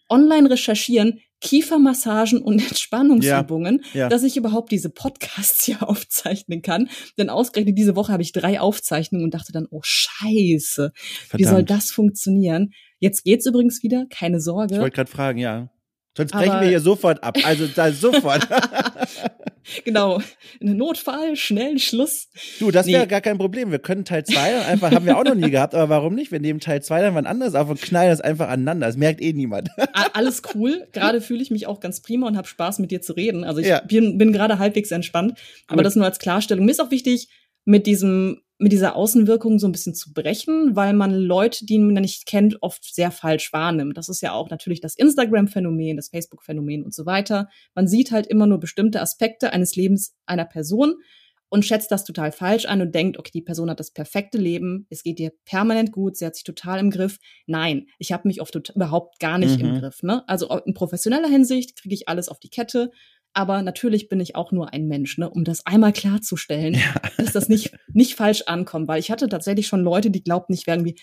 online 0.07 0.49
recherchieren, 0.49 1.19
Kiefermassagen 1.41 2.41
und 2.41 2.59
Entspannungsübungen, 2.67 3.81
ja, 3.93 4.01
ja. 4.01 4.09
dass 4.09 4.23
ich 4.23 4.37
überhaupt 4.37 4.71
diese 4.71 4.89
Podcasts 4.89 5.65
hier 5.65 5.87
aufzeichnen 5.87 6.61
kann. 6.61 6.89
Denn 7.17 7.29
ausgerechnet 7.29 7.77
diese 7.77 7.95
Woche 7.95 8.11
habe 8.11 8.23
ich 8.23 8.31
drei 8.31 8.59
Aufzeichnungen 8.59 9.25
und 9.25 9.33
dachte 9.33 9.51
dann, 9.51 9.67
oh 9.69 9.81
Scheiße, 9.83 10.91
Verdammt. 10.93 11.39
wie 11.39 11.43
soll 11.43 11.63
das 11.63 11.91
funktionieren? 11.91 12.71
Jetzt 12.99 13.23
geht's 13.23 13.45
übrigens 13.45 13.83
wieder, 13.83 14.05
keine 14.09 14.39
Sorge. 14.39 14.75
Ich 14.75 14.81
wollte 14.81 14.95
gerade 14.95 15.11
fragen, 15.11 15.39
ja. 15.39 15.69
Sonst 16.17 16.31
brechen 16.31 16.49
Aber 16.49 16.61
wir 16.61 16.69
hier 16.69 16.79
sofort 16.79 17.23
ab. 17.23 17.37
Also 17.43 17.67
da 17.67 17.91
sofort. 17.91 18.47
genau. 19.85 20.19
Notfall, 20.59 21.35
schnell, 21.35 21.77
Schluss. 21.77 22.29
Du, 22.59 22.71
das 22.71 22.87
wäre 22.87 23.03
nee. 23.03 23.07
gar 23.07 23.21
kein 23.21 23.37
Problem. 23.37 23.69
Wir 23.69 23.77
können 23.77 24.03
Teil 24.03 24.23
2 24.23 24.65
einfach, 24.65 24.91
haben 24.91 25.05
wir 25.05 25.15
auch 25.15 25.23
noch 25.23 25.35
nie 25.35 25.51
gehabt, 25.51 25.75
aber 25.75 25.89
warum 25.89 26.15
nicht? 26.15 26.31
Wir 26.31 26.39
nehmen 26.39 26.59
Teil 26.59 26.81
2 26.81 27.01
dann 27.01 27.13
wann 27.15 27.27
anders 27.27 27.53
auf 27.53 27.69
und 27.69 27.79
knallen 27.79 28.09
das 28.09 28.21
einfach 28.21 28.47
aneinander. 28.49 28.87
Das 28.87 28.97
merkt 28.97 29.21
eh 29.21 29.33
niemand. 29.33 29.69
Alles 30.13 30.41
cool. 30.55 30.87
Gerade 30.91 31.21
fühle 31.21 31.43
ich 31.43 31.51
mich 31.51 31.67
auch 31.67 31.79
ganz 31.79 32.01
prima 32.01 32.27
und 32.27 32.35
habe 32.35 32.47
Spaß 32.47 32.79
mit 32.79 32.89
dir 32.89 33.01
zu 33.01 33.13
reden. 33.13 33.43
Also 33.43 33.61
ich 33.61 33.67
ja. 33.67 33.81
bin, 33.81 34.17
bin 34.17 34.33
gerade 34.33 34.57
halbwegs 34.57 34.89
entspannt. 34.89 35.37
Aber 35.67 35.77
Gut. 35.77 35.85
das 35.85 35.95
nur 35.95 36.05
als 36.05 36.17
Klarstellung. 36.17 36.65
Mir 36.65 36.71
ist 36.71 36.81
auch 36.81 36.91
wichtig, 36.91 37.29
mit 37.65 37.85
diesem 37.85 38.41
mit 38.59 38.71
dieser 38.71 38.95
Außenwirkung 38.95 39.59
so 39.59 39.67
ein 39.67 39.71
bisschen 39.71 39.93
zu 39.93 40.13
brechen, 40.13 40.75
weil 40.75 40.93
man 40.93 41.13
Leute, 41.13 41.65
die 41.65 41.77
man 41.77 42.01
nicht 42.01 42.25
kennt, 42.25 42.61
oft 42.61 42.83
sehr 42.83 43.11
falsch 43.11 43.53
wahrnimmt. 43.53 43.97
Das 43.97 44.09
ist 44.09 44.21
ja 44.21 44.33
auch 44.33 44.49
natürlich 44.49 44.81
das 44.81 44.95
Instagram-Phänomen, 44.95 45.95
das 45.95 46.09
Facebook-Phänomen 46.09 46.83
und 46.83 46.93
so 46.93 47.05
weiter. 47.05 47.49
Man 47.75 47.87
sieht 47.87 48.11
halt 48.11 48.25
immer 48.27 48.47
nur 48.47 48.59
bestimmte 48.59 49.01
Aspekte 49.01 49.53
eines 49.53 49.75
Lebens 49.75 50.15
einer 50.25 50.45
Person 50.45 50.95
und 51.49 51.65
schätzt 51.65 51.91
das 51.91 52.03
total 52.03 52.31
falsch 52.31 52.65
ein 52.65 52.81
und 52.81 52.93
denkt, 52.93 53.17
okay, 53.17 53.31
die 53.33 53.41
Person 53.41 53.69
hat 53.69 53.79
das 53.79 53.91
perfekte 53.91 54.37
Leben, 54.37 54.85
es 54.89 55.03
geht 55.03 55.19
ihr 55.19 55.31
permanent 55.45 55.91
gut, 55.91 56.17
sie 56.17 56.25
hat 56.25 56.35
sich 56.35 56.43
total 56.43 56.79
im 56.79 56.89
Griff. 56.89 57.19
Nein, 57.45 57.87
ich 57.99 58.11
habe 58.11 58.27
mich 58.27 58.41
oft 58.41 58.55
überhaupt 58.75 59.19
gar 59.19 59.37
nicht 59.37 59.59
mhm. 59.59 59.65
im 59.65 59.79
Griff. 59.79 60.03
Ne? 60.03 60.27
Also 60.27 60.49
in 60.65 60.73
professioneller 60.73 61.29
Hinsicht 61.29 61.79
kriege 61.79 61.95
ich 61.95 62.09
alles 62.09 62.27
auf 62.27 62.39
die 62.39 62.49
Kette 62.49 62.91
aber 63.33 63.61
natürlich 63.61 64.09
bin 64.09 64.19
ich 64.19 64.35
auch 64.35 64.51
nur 64.51 64.73
ein 64.73 64.87
Mensch, 64.87 65.17
ne, 65.17 65.29
um 65.29 65.43
das 65.43 65.65
einmal 65.65 65.93
klarzustellen, 65.93 66.73
ja. 66.73 66.95
dass 67.17 67.33
das 67.33 67.49
nicht, 67.49 67.71
nicht 67.93 68.15
falsch 68.15 68.43
ankommt, 68.47 68.87
weil 68.87 68.99
ich 68.99 69.11
hatte 69.11 69.29
tatsächlich 69.29 69.67
schon 69.67 69.83
Leute, 69.83 70.09
die 70.09 70.23
glaubten, 70.23 70.53
ich 70.53 70.67
wäre 70.67 70.77
irgendwie 70.77 70.99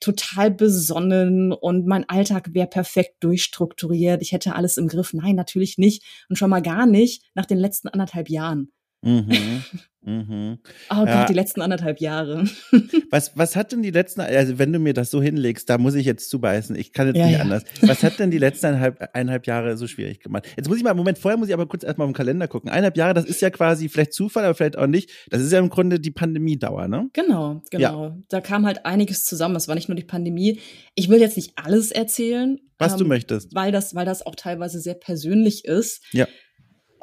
total 0.00 0.50
besonnen 0.50 1.52
und 1.52 1.86
mein 1.86 2.08
Alltag 2.08 2.54
wäre 2.54 2.66
perfekt 2.66 3.16
durchstrukturiert, 3.20 4.22
ich 4.22 4.32
hätte 4.32 4.54
alles 4.54 4.78
im 4.78 4.88
Griff. 4.88 5.12
Nein, 5.12 5.36
natürlich 5.36 5.78
nicht 5.78 6.02
und 6.28 6.36
schon 6.36 6.50
mal 6.50 6.62
gar 6.62 6.86
nicht 6.86 7.22
nach 7.34 7.46
den 7.46 7.58
letzten 7.58 7.88
anderthalb 7.88 8.30
Jahren. 8.30 8.72
Mhm. 9.02 9.62
Mhm. 10.02 10.58
Oh 10.90 11.04
Gott, 11.04 11.28
die 11.28 11.34
letzten 11.34 11.60
anderthalb 11.60 12.00
Jahre. 12.00 12.44
was, 13.10 13.36
was 13.36 13.54
hat 13.54 13.70
denn 13.70 13.82
die 13.82 13.90
letzten, 13.90 14.22
also 14.22 14.58
wenn 14.58 14.72
du 14.72 14.78
mir 14.78 14.92
das 14.92 15.10
so 15.10 15.22
hinlegst, 15.22 15.68
da 15.70 15.78
muss 15.78 15.94
ich 15.94 16.04
jetzt 16.04 16.30
zubeißen, 16.30 16.74
ich 16.74 16.92
kann 16.92 17.06
jetzt 17.06 17.16
ja, 17.16 17.26
nicht 17.26 17.36
ja. 17.36 17.40
anders. 17.42 17.64
Was 17.82 18.02
hat 18.02 18.18
denn 18.18 18.30
die 18.30 18.38
letzten 18.38 18.66
eineinhalb, 18.66 19.10
eineinhalb 19.12 19.46
Jahre 19.46 19.76
so 19.76 19.86
schwierig 19.86 20.20
gemacht? 20.20 20.46
Jetzt 20.56 20.68
muss 20.68 20.78
ich 20.78 20.84
mal, 20.84 20.94
Moment, 20.94 21.18
vorher 21.18 21.38
muss 21.38 21.48
ich 21.48 21.54
aber 21.54 21.68
kurz 21.68 21.84
erstmal 21.84 22.08
im 22.08 22.14
Kalender 22.14 22.48
gucken. 22.48 22.70
Eineinhalb 22.70 22.96
Jahre, 22.96 23.14
das 23.14 23.24
ist 23.24 23.40
ja 23.40 23.50
quasi 23.50 23.88
vielleicht 23.88 24.12
Zufall, 24.12 24.44
aber 24.44 24.54
vielleicht 24.54 24.78
auch 24.78 24.86
nicht. 24.86 25.10
Das 25.30 25.42
ist 25.42 25.52
ja 25.52 25.58
im 25.58 25.70
Grunde 25.70 26.00
die 26.00 26.10
Pandemiedauer, 26.10 26.88
ne? 26.88 27.08
Genau, 27.12 27.62
genau. 27.70 28.04
Ja. 28.04 28.18
Da 28.28 28.40
kam 28.40 28.66
halt 28.66 28.86
einiges 28.86 29.24
zusammen. 29.24 29.54
Es 29.54 29.68
war 29.68 29.74
nicht 29.74 29.88
nur 29.88 29.96
die 29.96 30.04
Pandemie. 30.04 30.58
Ich 30.94 31.08
will 31.08 31.20
jetzt 31.20 31.36
nicht 31.36 31.52
alles 31.56 31.92
erzählen. 31.92 32.58
Was 32.78 32.92
ähm, 32.92 32.98
du 32.98 33.04
möchtest. 33.04 33.54
Weil 33.54 33.70
das, 33.70 33.94
weil 33.94 34.06
das 34.06 34.26
auch 34.26 34.34
teilweise 34.34 34.80
sehr 34.80 34.94
persönlich 34.94 35.66
ist. 35.66 36.02
Ja. 36.12 36.26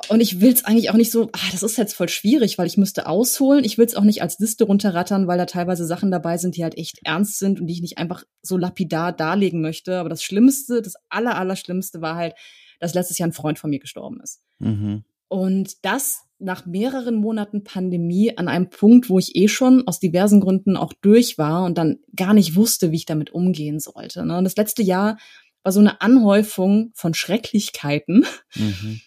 Und 0.10 0.22
ich 0.22 0.42
will 0.42 0.52
es 0.52 0.66
eigentlich 0.66 0.90
auch 0.90 0.96
nicht 0.96 1.12
so, 1.12 1.30
ah, 1.34 1.52
das 1.52 1.64
ist 1.64 1.78
jetzt 1.78 1.94
voll 1.94 2.10
schwierig, 2.10 2.58
weil 2.58 2.68
ich 2.68 2.78
müsste 2.78 3.08
ausholen. 3.08 3.64
Ich 3.64 3.78
will 3.78 3.86
es 3.86 3.96
auch 3.96 4.04
nicht 4.04 4.22
als 4.22 4.40
Liste 4.40 4.64
runterrattern, 4.66 5.28
weil 5.28 5.38
da 5.38 5.46
teilweise 5.46 5.86
Sachen 5.86 6.12
dabei 6.12 6.38
sind, 6.38 6.56
die 6.56 6.64
halt 6.64 6.78
echt 6.78 7.00
ernst 7.04 7.40
sind 7.40 7.60
und 7.60 7.68
die 7.68 7.74
ich 7.74 7.82
nicht 7.82 7.98
einfach 7.98 8.24
so 8.42 8.58
lapidar 8.58 9.12
darlegen 9.12 9.62
möchte. 9.62 10.00
Aber 10.00 10.10
das 10.10 10.24
Schlimmste, 10.24 10.82
das 10.82 10.96
aller, 11.10 11.38
aller 11.38 11.56
Schlimmste 11.56 12.02
war 12.02 12.16
halt, 12.16 12.36
dass 12.80 12.94
letztes 12.94 13.18
Jahr 13.18 13.30
ein 13.30 13.34
Freund 13.34 13.60
von 13.60 13.70
mir 13.70 13.80
gestorben 13.80 14.20
ist. 14.22 14.42
Mhm. 14.60 15.04
Und 15.28 15.86
das 15.86 16.22
nach 16.40 16.66
mehreren 16.66 17.16
Monaten 17.16 17.64
Pandemie 17.64 18.38
an 18.38 18.48
einem 18.48 18.70
Punkt, 18.70 19.10
wo 19.10 19.18
ich 19.18 19.36
eh 19.36 19.48
schon 19.48 19.88
aus 19.88 20.00
diversen 20.00 20.40
Gründen 20.40 20.78
auch 20.78 20.94
durch 21.02 21.38
war 21.38 21.66
und 21.66 21.78
dann 21.78 21.98
gar 22.16 22.34
nicht 22.34 22.56
wusste, 22.56 22.92
wie 22.92 22.98
ich 22.98 23.06
damit 23.06 23.32
umgehen 23.32 23.80
sollte. 23.80 24.26
Ne? 24.26 24.38
Und 24.38 24.44
das 24.44 24.56
letzte 24.56 24.84
Jahr 24.84 25.18
war 25.64 25.72
so 25.72 25.80
eine 25.80 26.00
Anhäufung 26.00 26.92
von 26.94 27.14
Schrecklichkeiten. 27.14 28.26
Mhm 28.56 29.02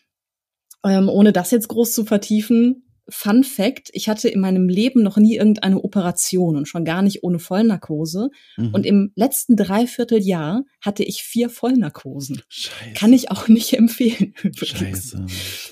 ähm, 0.84 1.08
ohne 1.08 1.32
das 1.32 1.50
jetzt 1.50 1.68
groß 1.68 1.92
zu 1.94 2.04
vertiefen, 2.04 2.84
Fun 3.10 3.44
Fact, 3.44 3.90
ich 3.92 4.08
hatte 4.08 4.28
in 4.28 4.40
meinem 4.40 4.68
Leben 4.68 5.02
noch 5.02 5.16
nie 5.16 5.36
irgendeine 5.36 5.82
Operation 5.82 6.56
und 6.56 6.66
schon 6.66 6.84
gar 6.84 7.02
nicht 7.02 7.22
ohne 7.22 7.38
Vollnarkose. 7.38 8.30
Mhm. 8.56 8.72
Und 8.72 8.86
im 8.86 9.12
letzten 9.16 9.56
Dreivierteljahr 9.56 10.62
hatte 10.80 11.02
ich 11.02 11.22
vier 11.22 11.50
Vollnarkosen. 11.50 12.42
Scheiße. 12.48 12.92
Kann 12.94 13.12
ich 13.12 13.30
auch 13.30 13.48
nicht 13.48 13.72
empfehlen. 13.78 14.34
Scheiße. 14.54 15.26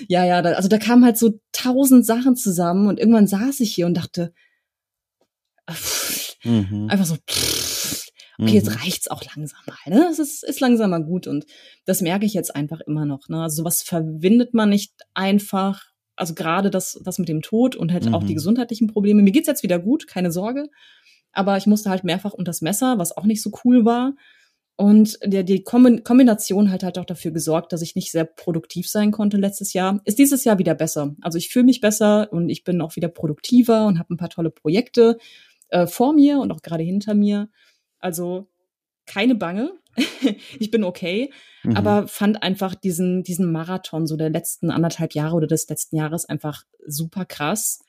Ja, 0.08 0.24
ja, 0.24 0.42
da, 0.42 0.52
also 0.52 0.68
da 0.68 0.78
kamen 0.78 1.04
halt 1.04 1.16
so 1.16 1.40
tausend 1.52 2.04
Sachen 2.04 2.36
zusammen 2.36 2.88
und 2.88 2.98
irgendwann 2.98 3.26
saß 3.26 3.60
ich 3.60 3.72
hier 3.72 3.86
und 3.86 3.94
dachte, 3.94 4.32
pff, 5.70 6.36
mhm. 6.44 6.88
einfach 6.90 7.06
so, 7.06 7.16
pff, 7.28 8.07
okay, 8.40 8.54
jetzt 8.54 8.70
mhm. 8.70 8.76
reicht's 8.76 9.08
auch 9.08 9.22
langsam 9.34 9.60
mal, 9.66 9.94
ne? 9.94 10.08
Es 10.10 10.18
ist, 10.18 10.44
ist 10.44 10.60
langsam 10.60 10.90
mal 10.90 11.02
gut 11.04 11.26
und 11.26 11.46
das 11.84 12.00
merke 12.00 12.26
ich 12.26 12.34
jetzt 12.34 12.54
einfach 12.54 12.80
immer 12.80 13.04
noch, 13.04 13.28
ne? 13.28 13.42
Also 13.42 13.62
sowas 13.62 13.82
verbindet 13.82 14.54
man 14.54 14.68
nicht 14.68 14.92
einfach, 15.14 15.86
also 16.16 16.34
gerade 16.34 16.70
das, 16.70 17.00
das 17.04 17.18
mit 17.18 17.28
dem 17.28 17.42
Tod 17.42 17.76
und 17.76 17.92
halt 17.92 18.06
mhm. 18.06 18.14
auch 18.14 18.22
die 18.22 18.32
mhm. 18.32 18.36
gesundheitlichen 18.36 18.86
Probleme. 18.86 19.22
Mir 19.22 19.32
geht's 19.32 19.48
jetzt 19.48 19.62
wieder 19.62 19.78
gut, 19.78 20.06
keine 20.06 20.30
Sorge, 20.30 20.68
aber 21.32 21.56
ich 21.56 21.66
musste 21.66 21.90
halt 21.90 22.04
mehrfach 22.04 22.32
unter 22.32 22.50
das 22.50 22.62
Messer, 22.62 22.98
was 22.98 23.16
auch 23.16 23.24
nicht 23.24 23.42
so 23.42 23.50
cool 23.64 23.84
war. 23.84 24.14
Und 24.80 25.18
der, 25.24 25.42
die 25.42 25.64
Kombination 25.64 26.70
hat 26.70 26.84
halt 26.84 26.98
auch 26.98 27.04
dafür 27.04 27.32
gesorgt, 27.32 27.72
dass 27.72 27.82
ich 27.82 27.96
nicht 27.96 28.12
sehr 28.12 28.24
produktiv 28.24 28.88
sein 28.88 29.10
konnte 29.10 29.36
letztes 29.36 29.72
Jahr. 29.72 30.00
Ist 30.04 30.20
dieses 30.20 30.44
Jahr 30.44 30.60
wieder 30.60 30.76
besser. 30.76 31.16
Also 31.20 31.36
ich 31.36 31.48
fühle 31.48 31.64
mich 31.64 31.80
besser 31.80 32.28
und 32.32 32.48
ich 32.48 32.62
bin 32.62 32.80
auch 32.80 32.94
wieder 32.94 33.08
produktiver 33.08 33.86
und 33.86 33.98
habe 33.98 34.14
ein 34.14 34.16
paar 34.16 34.28
tolle 34.28 34.50
Projekte 34.50 35.18
äh, 35.70 35.88
vor 35.88 36.12
mir 36.12 36.38
und 36.38 36.52
auch 36.52 36.62
gerade 36.62 36.84
hinter 36.84 37.14
mir. 37.14 37.48
Also 37.98 38.48
keine 39.06 39.34
Bange. 39.34 39.72
ich 40.58 40.70
bin 40.70 40.84
okay, 40.84 41.32
mhm. 41.64 41.76
aber 41.76 42.06
fand 42.06 42.42
einfach 42.42 42.74
diesen, 42.74 43.24
diesen 43.24 43.50
Marathon 43.50 44.06
so 44.06 44.16
der 44.16 44.30
letzten 44.30 44.70
anderthalb 44.70 45.14
Jahre 45.14 45.34
oder 45.34 45.46
des 45.46 45.68
letzten 45.68 45.96
Jahres 45.96 46.24
einfach 46.24 46.64
super 46.86 47.24
krass 47.24 47.80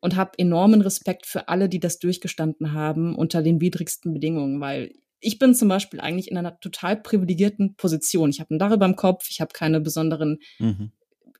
und 0.00 0.14
habe 0.14 0.38
enormen 0.38 0.82
Respekt 0.82 1.26
für 1.26 1.48
alle, 1.48 1.68
die 1.68 1.80
das 1.80 1.98
durchgestanden 1.98 2.72
haben 2.72 3.16
unter 3.16 3.42
den 3.42 3.60
widrigsten 3.60 4.12
Bedingungen, 4.12 4.60
weil 4.60 4.92
ich 5.18 5.38
bin 5.38 5.54
zum 5.54 5.68
Beispiel 5.68 6.00
eigentlich 6.00 6.30
in 6.30 6.36
einer 6.36 6.60
total 6.60 6.96
privilegierten 6.96 7.74
Position. 7.74 8.30
Ich 8.30 8.38
habe 8.38 8.54
ein 8.54 8.58
Dach 8.58 8.70
über 8.70 8.86
dem 8.86 8.96
Kopf, 8.96 9.28
ich 9.28 9.40
habe 9.40 9.52
keine 9.52 9.80
besonderen 9.80 10.38
mhm. 10.58 10.92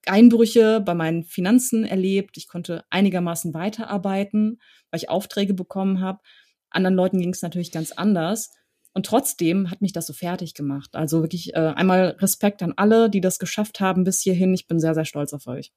Einbrüche 0.07 0.81
bei 0.81 0.95
meinen 0.95 1.25
Finanzen 1.25 1.85
erlebt. 1.85 2.37
Ich 2.37 2.49
konnte 2.49 2.85
einigermaßen 2.91 3.55
weiterarbeiten, 3.55 4.61
weil 4.91 4.99
ich 4.99 5.11
Aufträge 5.11 5.55
bekommen 5.55 6.01
habe. 6.01 6.21
Anderen 6.77 6.95
Leuten 6.95 7.19
ging 7.19 7.33
es 7.33 7.43
natürlich 7.43 7.73
ganz 7.73 7.93
anders. 7.93 8.53
Und 8.93 9.05
trotzdem 9.05 9.71
hat 9.71 9.83
mich 9.83 9.93
das 9.93 10.07
so 10.07 10.13
fertig 10.13 10.55
gemacht. 10.55 10.95
Also 10.95 11.21
wirklich 11.21 11.55
äh, 11.55 11.73
einmal 11.75 12.17
Respekt 12.19 12.63
an 12.63 12.73
alle, 12.77 13.11
die 13.11 13.21
das 13.21 13.39
geschafft 13.39 13.81
haben 13.81 14.05
bis 14.05 14.21
hierhin. 14.21 14.55
Ich 14.55 14.69
bin 14.69 14.81
sehr, 14.81 14.95
sehr 14.95 15.05
stolz 15.05 15.35
auf 15.35 15.47
euch. 15.47 15.73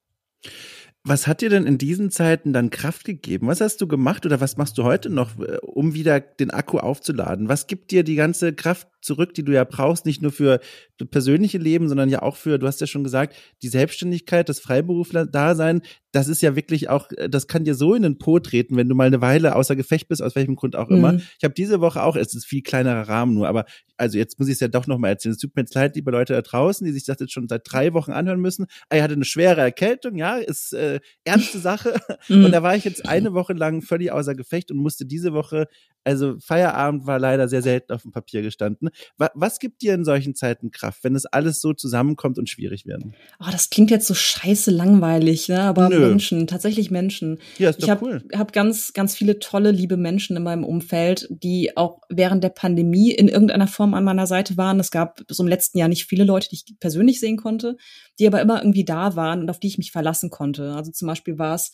Was 1.03 1.27
hat 1.27 1.41
dir 1.41 1.49
denn 1.49 1.65
in 1.65 1.77
diesen 1.77 2.11
Zeiten 2.11 2.53
dann 2.53 2.69
Kraft 2.69 3.05
gegeben? 3.05 3.47
Was 3.47 3.61
hast 3.61 3.81
du 3.81 3.87
gemacht 3.87 4.25
oder 4.25 4.41
was 4.41 4.57
machst 4.57 4.77
du 4.77 4.83
heute 4.83 5.09
noch, 5.09 5.39
äh, 5.39 5.57
um 5.61 5.93
wieder 5.93 6.19
den 6.19 6.51
Akku 6.51 6.77
aufzuladen? 6.77 7.49
Was 7.49 7.67
gibt 7.67 7.91
dir 7.91 8.03
die 8.03 8.15
ganze 8.15 8.53
Kraft, 8.53 8.87
zurück, 9.01 9.33
die 9.33 9.43
du 9.43 9.51
ja 9.51 9.63
brauchst, 9.63 10.05
nicht 10.05 10.21
nur 10.21 10.31
für 10.31 10.59
das 10.97 11.07
persönliche 11.09 11.57
Leben, 11.57 11.87
sondern 11.87 12.09
ja 12.09 12.21
auch 12.21 12.35
für, 12.35 12.59
du 12.59 12.67
hast 12.67 12.81
ja 12.81 12.87
schon 12.87 13.03
gesagt, 13.03 13.35
die 13.61 13.69
Selbstständigkeit, 13.69 14.49
das 14.49 14.59
Freiberufler-Dasein, 14.59 15.81
das 16.11 16.27
ist 16.27 16.41
ja 16.41 16.55
wirklich 16.55 16.89
auch, 16.89 17.07
das 17.29 17.47
kann 17.47 17.63
dir 17.63 17.75
so 17.75 17.93
in 17.93 18.01
den 18.01 18.17
Po 18.17 18.39
treten, 18.39 18.75
wenn 18.75 18.89
du 18.89 18.95
mal 18.95 19.07
eine 19.07 19.21
Weile 19.21 19.55
außer 19.55 19.75
Gefecht 19.75 20.07
bist, 20.07 20.21
aus 20.21 20.35
welchem 20.35 20.55
Grund 20.55 20.75
auch 20.75 20.89
immer. 20.89 21.13
Mhm. 21.13 21.21
Ich 21.37 21.43
habe 21.43 21.53
diese 21.53 21.81
Woche 21.81 22.01
auch, 22.03 22.15
es 22.15 22.33
ist 22.33 22.45
viel 22.45 22.63
kleinerer 22.63 23.07
Rahmen 23.07 23.33
nur, 23.35 23.47
aber 23.47 23.65
also 23.97 24.17
jetzt 24.17 24.39
muss 24.39 24.47
ich 24.47 24.53
es 24.55 24.59
ja 24.59 24.67
doch 24.67 24.87
nochmal 24.87 25.11
erzählen. 25.11 25.33
Es 25.33 25.39
tut 25.39 25.55
mir 25.55 25.61
jetzt 25.61 25.75
leid, 25.75 25.95
liebe 25.95 26.09
Leute 26.11 26.33
da 26.33 26.41
draußen, 26.41 26.85
die 26.85 26.93
sich 26.93 27.05
das 27.05 27.19
jetzt 27.19 27.33
schon 27.33 27.47
seit 27.47 27.61
drei 27.65 27.93
Wochen 27.93 28.11
anhören 28.11 28.39
müssen. 28.39 28.65
Er 28.89 29.03
hatte 29.03 29.13
eine 29.13 29.25
schwere 29.25 29.61
Erkältung, 29.61 30.15
ja, 30.15 30.37
ist 30.37 30.73
äh, 30.73 30.99
ernste 31.23 31.59
Sache. 31.59 31.93
Mhm. 32.27 32.45
Und 32.45 32.51
da 32.51 32.61
war 32.61 32.75
ich 32.75 32.83
jetzt 32.83 33.07
eine 33.07 33.33
Woche 33.33 33.53
lang 33.53 33.81
völlig 33.81 34.11
außer 34.11 34.35
Gefecht 34.35 34.71
und 34.71 34.77
musste 34.77 35.05
diese 35.05 35.33
Woche, 35.33 35.67
also 36.03 36.37
Feierabend 36.39 37.05
war 37.05 37.19
leider 37.19 37.47
sehr 37.47 37.61
selten 37.61 37.93
auf 37.93 38.03
dem 38.03 38.11
Papier 38.11 38.41
gestanden. 38.41 38.89
Was, 39.17 39.59
gibt 39.59 39.81
dir 39.81 39.93
in 39.93 40.05
solchen 40.05 40.35
Zeiten 40.35 40.71
Kraft, 40.71 41.03
wenn 41.03 41.15
es 41.15 41.25
alles 41.25 41.61
so 41.61 41.73
zusammenkommt 41.73 42.37
und 42.39 42.49
schwierig 42.49 42.85
werden? 42.85 43.13
Oh, 43.39 43.49
das 43.51 43.69
klingt 43.69 43.91
jetzt 43.91 44.07
so 44.07 44.13
scheiße 44.13 44.71
langweilig, 44.71 45.49
ne? 45.49 45.61
aber 45.61 45.89
Nö. 45.89 45.99
Menschen, 45.99 46.47
tatsächlich 46.47 46.91
Menschen. 46.91 47.39
Ja, 47.57 47.69
ist 47.69 47.79
doch 47.79 47.83
ich 47.83 47.89
habe 47.89 48.05
cool. 48.05 48.23
hab 48.33 48.53
ganz, 48.53 48.93
ganz 48.93 49.15
viele 49.15 49.39
tolle, 49.39 49.71
liebe 49.71 49.97
Menschen 49.97 50.37
in 50.37 50.43
meinem 50.43 50.63
Umfeld, 50.63 51.27
die 51.29 51.75
auch 51.75 52.01
während 52.09 52.43
der 52.43 52.49
Pandemie 52.49 53.11
in 53.11 53.27
irgendeiner 53.27 53.67
Form 53.67 53.93
an 53.93 54.03
meiner 54.03 54.27
Seite 54.27 54.57
waren. 54.57 54.79
Es 54.79 54.91
gab 54.91 55.21
so 55.27 55.43
im 55.43 55.49
letzten 55.49 55.77
Jahr 55.77 55.89
nicht 55.89 56.05
viele 56.05 56.23
Leute, 56.23 56.49
die 56.49 56.55
ich 56.55 56.79
persönlich 56.79 57.19
sehen 57.19 57.37
konnte, 57.37 57.75
die 58.19 58.27
aber 58.27 58.41
immer 58.41 58.61
irgendwie 58.61 58.85
da 58.85 59.15
waren 59.15 59.41
und 59.41 59.49
auf 59.49 59.59
die 59.59 59.67
ich 59.67 59.77
mich 59.77 59.91
verlassen 59.91 60.29
konnte. 60.29 60.73
Also 60.73 60.91
zum 60.91 61.07
Beispiel 61.07 61.37
war 61.37 61.55
es 61.55 61.73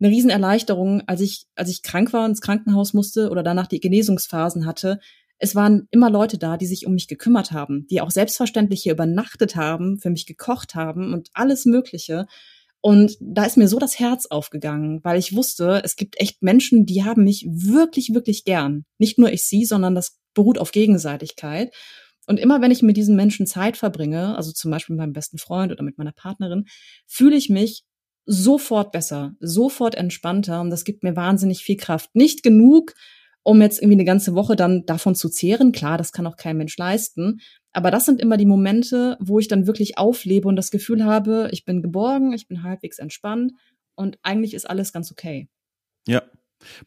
eine 0.00 0.10
Riesenerleichterung, 0.10 1.02
als 1.06 1.20
ich, 1.20 1.46
als 1.54 1.70
ich 1.70 1.82
krank 1.82 2.12
war 2.12 2.24
und 2.24 2.30
ins 2.30 2.40
Krankenhaus 2.40 2.92
musste 2.92 3.30
oder 3.30 3.42
danach 3.42 3.66
die 3.66 3.80
Genesungsphasen 3.80 4.66
hatte. 4.66 4.98
Es 5.38 5.54
waren 5.54 5.88
immer 5.90 6.10
Leute 6.10 6.38
da, 6.38 6.56
die 6.56 6.66
sich 6.66 6.86
um 6.86 6.94
mich 6.94 7.08
gekümmert 7.08 7.52
haben, 7.52 7.86
die 7.88 8.00
auch 8.00 8.10
selbstverständlich 8.10 8.82
hier 8.82 8.92
übernachtet 8.92 9.56
haben, 9.56 9.98
für 9.98 10.10
mich 10.10 10.26
gekocht 10.26 10.74
haben 10.74 11.12
und 11.12 11.30
alles 11.34 11.64
Mögliche. 11.64 12.26
Und 12.80 13.16
da 13.20 13.44
ist 13.44 13.56
mir 13.56 13.68
so 13.68 13.78
das 13.78 14.00
Herz 14.00 14.26
aufgegangen, 14.26 15.00
weil 15.04 15.18
ich 15.18 15.36
wusste, 15.36 15.82
es 15.84 15.94
gibt 15.94 16.20
echt 16.20 16.42
Menschen, 16.42 16.84
die 16.84 17.04
haben 17.04 17.22
mich 17.22 17.46
wirklich, 17.48 18.12
wirklich 18.12 18.44
gern. 18.44 18.84
Nicht 18.98 19.18
nur 19.18 19.32
ich 19.32 19.44
sie, 19.44 19.64
sondern 19.64 19.94
das 19.94 20.18
beruht 20.34 20.58
auf 20.58 20.72
Gegenseitigkeit. 20.72 21.72
Und 22.26 22.38
immer 22.38 22.60
wenn 22.60 22.70
ich 22.70 22.82
mit 22.82 22.96
diesen 22.96 23.14
Menschen 23.14 23.46
Zeit 23.46 23.76
verbringe, 23.76 24.36
also 24.36 24.52
zum 24.52 24.70
Beispiel 24.70 24.94
mit 24.94 25.00
meinem 25.00 25.12
besten 25.12 25.38
Freund 25.38 25.70
oder 25.72 25.82
mit 25.82 25.98
meiner 25.98 26.12
Partnerin, 26.12 26.66
fühle 27.06 27.36
ich 27.36 27.48
mich 27.50 27.84
sofort 28.24 28.92
besser, 28.92 29.34
sofort 29.40 29.94
entspannter 29.94 30.60
und 30.60 30.70
das 30.70 30.84
gibt 30.84 31.02
mir 31.02 31.16
wahnsinnig 31.16 31.62
viel 31.62 31.76
Kraft. 31.76 32.14
Nicht 32.14 32.42
genug, 32.42 32.94
um 33.42 33.60
jetzt 33.60 33.80
irgendwie 33.80 33.96
eine 33.96 34.04
ganze 34.04 34.34
Woche 34.34 34.56
dann 34.56 34.86
davon 34.86 35.14
zu 35.14 35.28
zehren. 35.28 35.72
Klar, 35.72 35.98
das 35.98 36.12
kann 36.12 36.26
auch 36.26 36.36
kein 36.36 36.56
Mensch 36.56 36.76
leisten. 36.76 37.40
Aber 37.72 37.90
das 37.90 38.04
sind 38.04 38.20
immer 38.20 38.36
die 38.36 38.46
Momente, 38.46 39.16
wo 39.20 39.38
ich 39.38 39.48
dann 39.48 39.66
wirklich 39.66 39.98
auflebe 39.98 40.46
und 40.46 40.56
das 40.56 40.70
Gefühl 40.70 41.04
habe, 41.04 41.48
ich 41.52 41.64
bin 41.64 41.82
geborgen, 41.82 42.32
ich 42.32 42.46
bin 42.46 42.62
halbwegs 42.62 42.98
entspannt 42.98 43.52
und 43.94 44.18
eigentlich 44.22 44.54
ist 44.54 44.68
alles 44.68 44.92
ganz 44.92 45.10
okay. 45.10 45.48
Ja, 46.06 46.22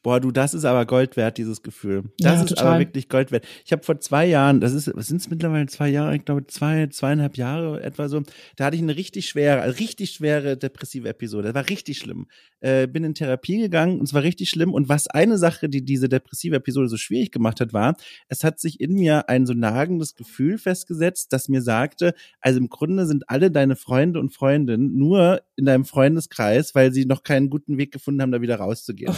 Boah, 0.03 0.19
du, 0.19 0.31
das 0.31 0.53
ist 0.53 0.65
aber 0.65 0.85
Gold 0.85 1.17
wert, 1.17 1.37
dieses 1.37 1.63
Gefühl. 1.63 2.03
Das 2.19 2.33
ja, 2.33 2.41
ist 2.43 2.49
total. 2.49 2.67
aber 2.67 2.79
wirklich 2.79 3.09
Gold 3.09 3.31
wert. 3.31 3.45
Ich 3.65 3.71
habe 3.71 3.83
vor 3.83 3.99
zwei 3.99 4.25
Jahren, 4.25 4.61
das 4.61 4.73
ist, 4.73 4.91
was 4.95 5.07
sind 5.07 5.21
es 5.21 5.29
mittlerweile 5.29 5.65
zwei 5.67 5.89
Jahre, 5.89 6.15
ich 6.15 6.25
glaube 6.25 6.47
zwei, 6.47 6.87
zweieinhalb 6.87 7.37
Jahre 7.37 7.81
etwa 7.83 8.09
so, 8.09 8.21
da 8.55 8.65
hatte 8.65 8.75
ich 8.75 8.81
eine 8.81 8.95
richtig 8.95 9.27
schwere, 9.27 9.79
richtig 9.79 10.11
schwere 10.11 10.57
depressive 10.57 11.07
Episode. 11.09 11.49
Das 11.49 11.55
war 11.55 11.69
richtig 11.69 11.97
schlimm. 11.97 12.27
Äh, 12.59 12.87
bin 12.87 13.03
in 13.03 13.13
Therapie 13.13 13.57
gegangen 13.57 13.99
und 13.99 14.05
es 14.05 14.13
war 14.13 14.23
richtig 14.23 14.49
schlimm. 14.49 14.73
Und 14.73 14.89
was 14.89 15.07
eine 15.07 15.37
Sache, 15.37 15.69
die 15.69 15.83
diese 15.83 16.09
depressive 16.09 16.55
Episode 16.55 16.87
so 16.87 16.97
schwierig 16.97 17.31
gemacht 17.31 17.61
hat, 17.61 17.73
war, 17.73 17.95
es 18.27 18.43
hat 18.43 18.59
sich 18.59 18.79
in 18.79 18.93
mir 18.93 19.29
ein 19.29 19.45
so 19.45 19.53
nagendes 19.53 20.15
Gefühl 20.15 20.57
festgesetzt, 20.57 21.31
das 21.31 21.49
mir 21.49 21.61
sagte, 21.61 22.13
also 22.41 22.59
im 22.59 22.69
Grunde 22.69 23.05
sind 23.05 23.29
alle 23.29 23.51
deine 23.51 23.75
Freunde 23.75 24.19
und 24.19 24.33
Freundinnen 24.33 24.97
nur 24.97 25.41
in 25.55 25.65
deinem 25.65 25.85
Freundeskreis, 25.85 26.75
weil 26.75 26.91
sie 26.91 27.05
noch 27.05 27.23
keinen 27.23 27.49
guten 27.49 27.77
Weg 27.77 27.91
gefunden 27.91 28.21
haben, 28.21 28.31
da 28.31 28.41
wieder 28.41 28.57
rauszugehen. 28.57 29.11
Oh, 29.11 29.15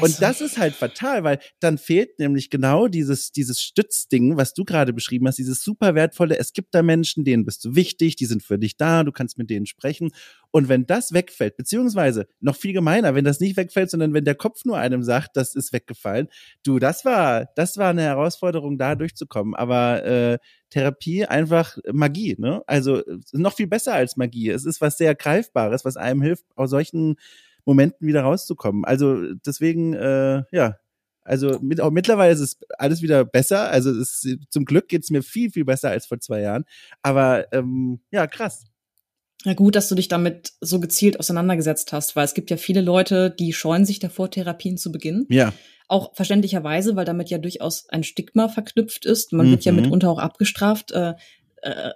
und 0.00 0.22
das 0.22 0.40
ist 0.40 0.58
halt 0.58 0.74
fatal, 0.74 1.24
weil 1.24 1.38
dann 1.60 1.78
fehlt 1.78 2.18
nämlich 2.18 2.50
genau 2.50 2.88
dieses, 2.88 3.32
dieses 3.32 3.60
Stützding, 3.60 4.36
was 4.36 4.54
du 4.54 4.64
gerade 4.64 4.92
beschrieben 4.92 5.26
hast, 5.26 5.38
dieses 5.38 5.62
super 5.62 5.94
wertvolle, 5.94 6.38
es 6.38 6.52
gibt 6.52 6.74
da 6.74 6.82
Menschen, 6.82 7.24
denen 7.24 7.44
bist 7.44 7.64
du 7.64 7.74
wichtig, 7.74 8.16
die 8.16 8.26
sind 8.26 8.42
für 8.42 8.58
dich 8.58 8.76
da, 8.76 9.04
du 9.04 9.12
kannst 9.12 9.38
mit 9.38 9.50
denen 9.50 9.66
sprechen. 9.66 10.10
Und 10.50 10.68
wenn 10.68 10.86
das 10.86 11.12
wegfällt, 11.12 11.56
beziehungsweise 11.56 12.26
noch 12.40 12.56
viel 12.56 12.72
gemeiner, 12.72 13.14
wenn 13.14 13.24
das 13.24 13.40
nicht 13.40 13.56
wegfällt, 13.56 13.90
sondern 13.90 14.14
wenn 14.14 14.24
der 14.24 14.34
Kopf 14.34 14.64
nur 14.64 14.78
einem 14.78 15.02
sagt, 15.02 15.36
das 15.36 15.54
ist 15.54 15.72
weggefallen, 15.72 16.28
du, 16.64 16.78
das 16.78 17.04
war, 17.04 17.48
das 17.56 17.76
war 17.76 17.90
eine 17.90 18.02
Herausforderung, 18.02 18.78
da 18.78 18.94
durchzukommen. 18.94 19.54
Aber 19.54 20.04
äh, 20.04 20.38
Therapie 20.70 21.26
einfach 21.26 21.76
Magie, 21.92 22.36
ne? 22.38 22.62
Also 22.66 23.02
noch 23.32 23.54
viel 23.54 23.66
besser 23.66 23.94
als 23.94 24.16
Magie. 24.16 24.50
Es 24.50 24.64
ist 24.64 24.80
was 24.80 24.98
sehr 24.98 25.14
Greifbares, 25.14 25.84
was 25.84 25.96
einem 25.96 26.22
hilft, 26.22 26.44
aus 26.56 26.70
solchen 26.70 27.16
Momenten 27.68 28.06
wieder 28.06 28.22
rauszukommen. 28.22 28.86
Also 28.86 29.34
deswegen, 29.46 29.92
äh, 29.92 30.42
ja, 30.52 30.76
also 31.20 31.58
mit, 31.60 31.82
auch 31.82 31.90
mittlerweile 31.90 32.32
ist 32.32 32.40
es 32.40 32.58
alles 32.78 33.02
wieder 33.02 33.26
besser. 33.26 33.68
Also 33.68 33.90
es, 33.90 34.26
zum 34.48 34.64
Glück 34.64 34.88
geht 34.88 35.02
es 35.02 35.10
mir 35.10 35.22
viel, 35.22 35.50
viel 35.50 35.66
besser 35.66 35.90
als 35.90 36.06
vor 36.06 36.18
zwei 36.18 36.40
Jahren. 36.40 36.64
Aber 37.02 37.52
ähm, 37.52 38.00
ja, 38.10 38.26
krass. 38.26 38.64
Ja, 39.44 39.52
gut, 39.52 39.76
dass 39.76 39.88
du 39.88 39.94
dich 39.94 40.08
damit 40.08 40.52
so 40.62 40.80
gezielt 40.80 41.20
auseinandergesetzt 41.20 41.92
hast, 41.92 42.16
weil 42.16 42.24
es 42.24 42.32
gibt 42.32 42.50
ja 42.50 42.56
viele 42.56 42.80
Leute, 42.80 43.30
die 43.30 43.52
scheuen 43.52 43.84
sich 43.84 43.98
davor, 43.98 44.30
Therapien 44.30 44.78
zu 44.78 44.90
beginnen. 44.90 45.26
Ja. 45.28 45.52
Auch 45.88 46.16
verständlicherweise, 46.16 46.96
weil 46.96 47.04
damit 47.04 47.28
ja 47.28 47.36
durchaus 47.36 47.86
ein 47.90 48.02
Stigma 48.02 48.48
verknüpft 48.48 49.04
ist. 49.04 49.34
Man 49.34 49.46
mhm. 49.46 49.50
wird 49.50 49.64
ja 49.66 49.72
mhm. 49.72 49.82
mitunter 49.82 50.08
auch 50.08 50.18
abgestraft. 50.18 50.92
Äh, 50.92 51.14
äh, 51.60 51.90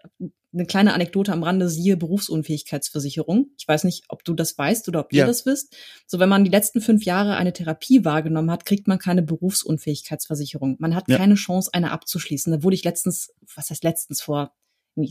eine 0.52 0.66
kleine 0.66 0.92
Anekdote 0.92 1.32
am 1.32 1.42
Rande, 1.42 1.68
siehe 1.68 1.96
Berufsunfähigkeitsversicherung. 1.96 3.50
Ich 3.58 3.66
weiß 3.66 3.84
nicht, 3.84 4.04
ob 4.08 4.24
du 4.24 4.34
das 4.34 4.56
weißt 4.58 4.88
oder 4.88 5.00
ob 5.00 5.12
ihr 5.12 5.20
ja. 5.20 5.26
das 5.26 5.46
wisst. 5.46 5.74
So, 6.06 6.18
wenn 6.18 6.28
man 6.28 6.44
die 6.44 6.50
letzten 6.50 6.80
fünf 6.80 7.04
Jahre 7.04 7.36
eine 7.36 7.52
Therapie 7.52 8.04
wahrgenommen 8.04 8.50
hat, 8.50 8.66
kriegt 8.66 8.86
man 8.86 8.98
keine 8.98 9.22
Berufsunfähigkeitsversicherung. 9.22 10.76
Man 10.78 10.94
hat 10.94 11.08
ja. 11.08 11.16
keine 11.16 11.34
Chance, 11.34 11.70
eine 11.72 11.90
abzuschließen. 11.90 12.52
Da 12.52 12.62
wurde 12.62 12.76
ich 12.76 12.84
letztens, 12.84 13.32
was 13.54 13.70
heißt 13.70 13.84
letztens, 13.84 14.20
vor 14.20 14.52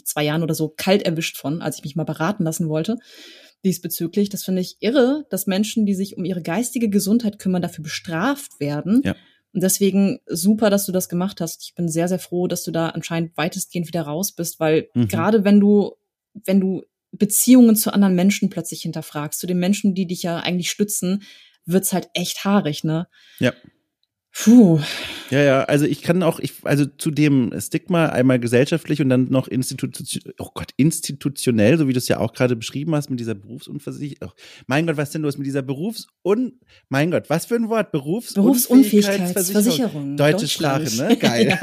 zwei 0.05 0.23
Jahren 0.23 0.43
oder 0.43 0.53
so 0.53 0.69
kalt 0.69 1.01
erwischt 1.01 1.37
von, 1.37 1.61
als 1.61 1.77
ich 1.77 1.83
mich 1.83 1.95
mal 1.95 2.03
beraten 2.03 2.43
lassen 2.43 2.69
wollte 2.69 2.97
diesbezüglich. 3.63 4.29
Das 4.29 4.43
finde 4.43 4.61
ich 4.61 4.77
irre, 4.79 5.25
dass 5.29 5.47
Menschen, 5.47 5.85
die 5.85 5.93
sich 5.93 6.17
um 6.17 6.25
ihre 6.25 6.41
geistige 6.41 6.89
Gesundheit 6.89 7.39
kümmern, 7.39 7.61
dafür 7.61 7.83
bestraft 7.83 8.59
werden. 8.59 9.01
Ja. 9.03 9.15
Und 9.53 9.63
deswegen 9.63 10.19
super, 10.27 10.69
dass 10.69 10.85
du 10.85 10.91
das 10.91 11.09
gemacht 11.09 11.41
hast. 11.41 11.63
Ich 11.63 11.75
bin 11.75 11.89
sehr, 11.89 12.07
sehr 12.07 12.19
froh, 12.19 12.47
dass 12.47 12.63
du 12.63 12.71
da 12.71 12.89
anscheinend 12.89 13.35
weitestgehend 13.35 13.87
wieder 13.87 14.03
raus 14.03 14.31
bist, 14.31 14.59
weil 14.59 14.89
mhm. 14.93 15.07
gerade 15.07 15.43
wenn 15.43 15.59
du, 15.59 15.95
wenn 16.45 16.59
du 16.59 16.83
Beziehungen 17.11 17.75
zu 17.75 17.93
anderen 17.93 18.15
Menschen 18.15 18.49
plötzlich 18.49 18.83
hinterfragst, 18.83 19.39
zu 19.39 19.47
den 19.47 19.59
Menschen, 19.59 19.93
die 19.93 20.07
dich 20.07 20.23
ja 20.23 20.37
eigentlich 20.37 20.71
stützen, 20.71 21.23
wird's 21.65 21.91
halt 21.91 22.09
echt 22.13 22.45
haarig, 22.45 22.83
ne? 22.83 23.07
Ja. 23.39 23.53
Puh. 24.31 24.79
Ja, 25.31 25.41
ja, 25.41 25.63
also 25.63 25.85
ich 25.85 26.01
kann 26.01 26.23
auch, 26.23 26.39
ich, 26.39 26.53
also 26.63 26.85
zu 26.85 27.09
dem 27.09 27.53
Stigma 27.57 28.07
einmal 28.07 28.37
gesellschaftlich 28.39 29.01
und 29.01 29.07
dann 29.09 29.29
noch 29.29 29.47
institutionell, 29.47 30.33
oh 30.39 30.49
Gott, 30.53 30.71
institutionell, 30.75 31.77
so 31.77 31.87
wie 31.87 31.93
du 31.93 31.99
es 31.99 32.09
ja 32.09 32.19
auch 32.19 32.33
gerade 32.33 32.57
beschrieben 32.57 32.93
hast 32.95 33.09
mit 33.09 33.19
dieser 33.19 33.33
Berufsunversicherung. 33.35 34.33
Oh, 34.33 34.41
mein 34.67 34.87
Gott, 34.87 34.97
was 34.97 35.11
denn 35.11 35.21
los 35.21 35.37
mit 35.37 35.47
dieser 35.47 35.61
Berufs- 35.61 36.07
und, 36.21 36.53
mein 36.89 37.11
Gott, 37.11 37.29
was 37.29 37.45
für 37.45 37.55
ein 37.55 37.69
Wort? 37.69 37.91
Berufs- 37.93 38.33
Berufsunfähigkeitsversicherung. 38.33 40.17
Deutsche 40.17 40.47
Sprache, 40.49 40.93
ne? 40.97 41.15
Geil. 41.17 41.57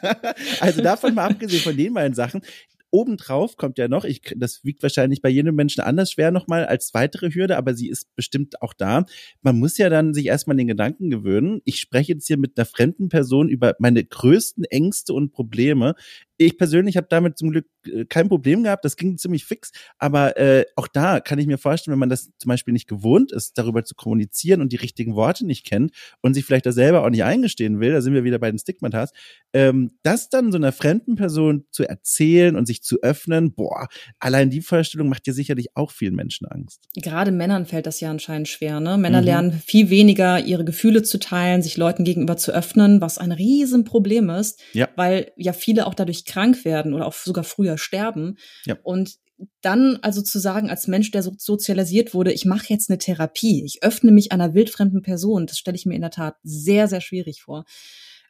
also 0.60 0.82
davon 0.82 1.14
mal 1.14 1.30
abgesehen 1.30 1.62
von 1.62 1.76
den 1.76 1.94
beiden 1.94 2.14
Sachen, 2.14 2.42
obendrauf 2.90 3.56
kommt 3.56 3.78
ja 3.78 3.88
noch, 3.88 4.04
ich, 4.04 4.22
das 4.36 4.64
wiegt 4.64 4.82
wahrscheinlich 4.82 5.22
bei 5.22 5.28
jedem 5.28 5.54
Menschen 5.54 5.80
anders 5.82 6.12
schwer 6.12 6.30
nochmal 6.30 6.66
als 6.66 6.94
weitere 6.94 7.30
Hürde, 7.30 7.56
aber 7.56 7.74
sie 7.74 7.88
ist 7.88 8.14
bestimmt 8.14 8.62
auch 8.62 8.74
da. 8.74 9.04
Man 9.42 9.58
muss 9.58 9.78
ja 9.78 9.88
dann 9.88 10.14
sich 10.14 10.26
erstmal 10.26 10.56
den 10.56 10.68
Gedanken 10.68 11.10
gewöhnen. 11.10 11.60
Ich 11.64 11.80
spreche 11.80 12.12
jetzt 12.12 12.26
hier 12.26 12.38
mit 12.38 12.56
einer 12.56 12.66
fremden 12.66 13.08
Person 13.08 13.48
über 13.48 13.74
meine 13.78 14.04
größten 14.04 14.64
Ängste 14.64 15.12
und 15.12 15.32
Probleme 15.32 15.94
ich 16.38 16.56
persönlich 16.56 16.96
habe 16.96 17.08
damit 17.10 17.36
zum 17.36 17.50
Glück 17.50 17.66
äh, 17.86 18.04
kein 18.06 18.28
Problem 18.28 18.62
gehabt, 18.62 18.84
das 18.84 18.96
ging 18.96 19.18
ziemlich 19.18 19.44
fix, 19.44 19.72
aber 19.98 20.36
äh, 20.38 20.64
auch 20.76 20.86
da 20.86 21.20
kann 21.20 21.38
ich 21.38 21.46
mir 21.46 21.58
vorstellen, 21.58 21.92
wenn 21.92 21.98
man 21.98 22.08
das 22.08 22.30
zum 22.38 22.48
Beispiel 22.48 22.72
nicht 22.72 22.88
gewohnt 22.88 23.32
ist, 23.32 23.58
darüber 23.58 23.84
zu 23.84 23.94
kommunizieren 23.96 24.60
und 24.60 24.72
die 24.72 24.76
richtigen 24.76 25.16
Worte 25.16 25.44
nicht 25.44 25.66
kennt 25.66 25.92
und 26.22 26.34
sich 26.34 26.44
vielleicht 26.44 26.66
da 26.66 26.72
selber 26.72 27.04
auch 27.04 27.10
nicht 27.10 27.24
eingestehen 27.24 27.80
will, 27.80 27.92
da 27.92 28.00
sind 28.00 28.14
wir 28.14 28.24
wieder 28.24 28.38
bei 28.38 28.50
den 28.50 28.58
Stigmatas, 28.58 29.10
ähm, 29.52 29.90
das 30.02 30.30
dann 30.30 30.52
so 30.52 30.58
einer 30.58 30.72
fremden 30.72 31.16
Person 31.16 31.64
zu 31.70 31.84
erzählen 31.84 32.56
und 32.56 32.66
sich 32.66 32.77
zu 32.82 33.00
öffnen, 33.02 33.52
boah, 33.52 33.88
allein 34.18 34.50
die 34.50 34.60
Vorstellung 34.60 35.08
macht 35.08 35.26
dir 35.26 35.32
sicherlich 35.32 35.68
auch 35.74 35.90
vielen 35.90 36.14
Menschen 36.14 36.46
Angst. 36.46 36.88
Gerade 36.94 37.30
Männern 37.30 37.66
fällt 37.66 37.86
das 37.86 38.00
ja 38.00 38.10
anscheinend 38.10 38.48
schwer, 38.48 38.80
ne? 38.80 38.96
Männer 38.96 39.20
mhm. 39.20 39.26
lernen 39.26 39.62
viel 39.64 39.90
weniger, 39.90 40.40
ihre 40.44 40.64
Gefühle 40.64 41.02
zu 41.02 41.18
teilen, 41.18 41.62
sich 41.62 41.76
Leuten 41.76 42.04
gegenüber 42.04 42.36
zu 42.36 42.52
öffnen, 42.52 43.00
was 43.00 43.18
ein 43.18 43.32
Riesenproblem 43.32 44.30
ist, 44.30 44.60
ja. 44.72 44.88
weil 44.96 45.32
ja 45.36 45.52
viele 45.52 45.86
auch 45.86 45.94
dadurch 45.94 46.24
krank 46.24 46.64
werden 46.64 46.94
oder 46.94 47.06
auch 47.06 47.14
sogar 47.14 47.44
früher 47.44 47.78
sterben. 47.78 48.36
Ja. 48.64 48.76
Und 48.82 49.18
dann 49.60 49.98
also 50.02 50.22
zu 50.22 50.38
sagen, 50.38 50.70
als 50.70 50.88
Mensch, 50.88 51.10
der 51.10 51.22
so 51.22 51.32
sozialisiert 51.36 52.14
wurde, 52.14 52.32
ich 52.32 52.44
mache 52.44 52.66
jetzt 52.68 52.90
eine 52.90 52.98
Therapie, 52.98 53.64
ich 53.64 53.82
öffne 53.82 54.10
mich 54.10 54.32
einer 54.32 54.54
wildfremden 54.54 55.02
Person, 55.02 55.46
das 55.46 55.58
stelle 55.58 55.76
ich 55.76 55.86
mir 55.86 55.94
in 55.94 56.00
der 56.00 56.10
Tat 56.10 56.36
sehr, 56.42 56.88
sehr 56.88 57.00
schwierig 57.00 57.42
vor. 57.42 57.64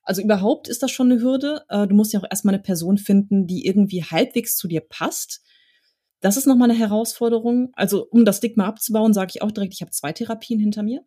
Also 0.08 0.22
überhaupt 0.22 0.68
ist 0.68 0.82
das 0.82 0.90
schon 0.90 1.12
eine 1.12 1.20
Hürde. 1.20 1.64
Äh, 1.68 1.86
du 1.86 1.94
musst 1.94 2.14
ja 2.14 2.20
auch 2.20 2.26
erstmal 2.30 2.54
eine 2.54 2.62
Person 2.62 2.96
finden, 2.96 3.46
die 3.46 3.66
irgendwie 3.66 4.02
halbwegs 4.02 4.56
zu 4.56 4.66
dir 4.66 4.80
passt. 4.80 5.42
Das 6.20 6.38
ist 6.38 6.46
nochmal 6.46 6.70
eine 6.70 6.78
Herausforderung. 6.78 7.72
Also 7.74 8.06
um 8.10 8.24
das 8.24 8.38
Stigma 8.38 8.64
abzubauen, 8.64 9.12
sage 9.12 9.32
ich 9.34 9.42
auch 9.42 9.50
direkt, 9.50 9.74
ich 9.74 9.82
habe 9.82 9.90
zwei 9.90 10.14
Therapien 10.14 10.60
hinter 10.60 10.82
mir. 10.82 11.04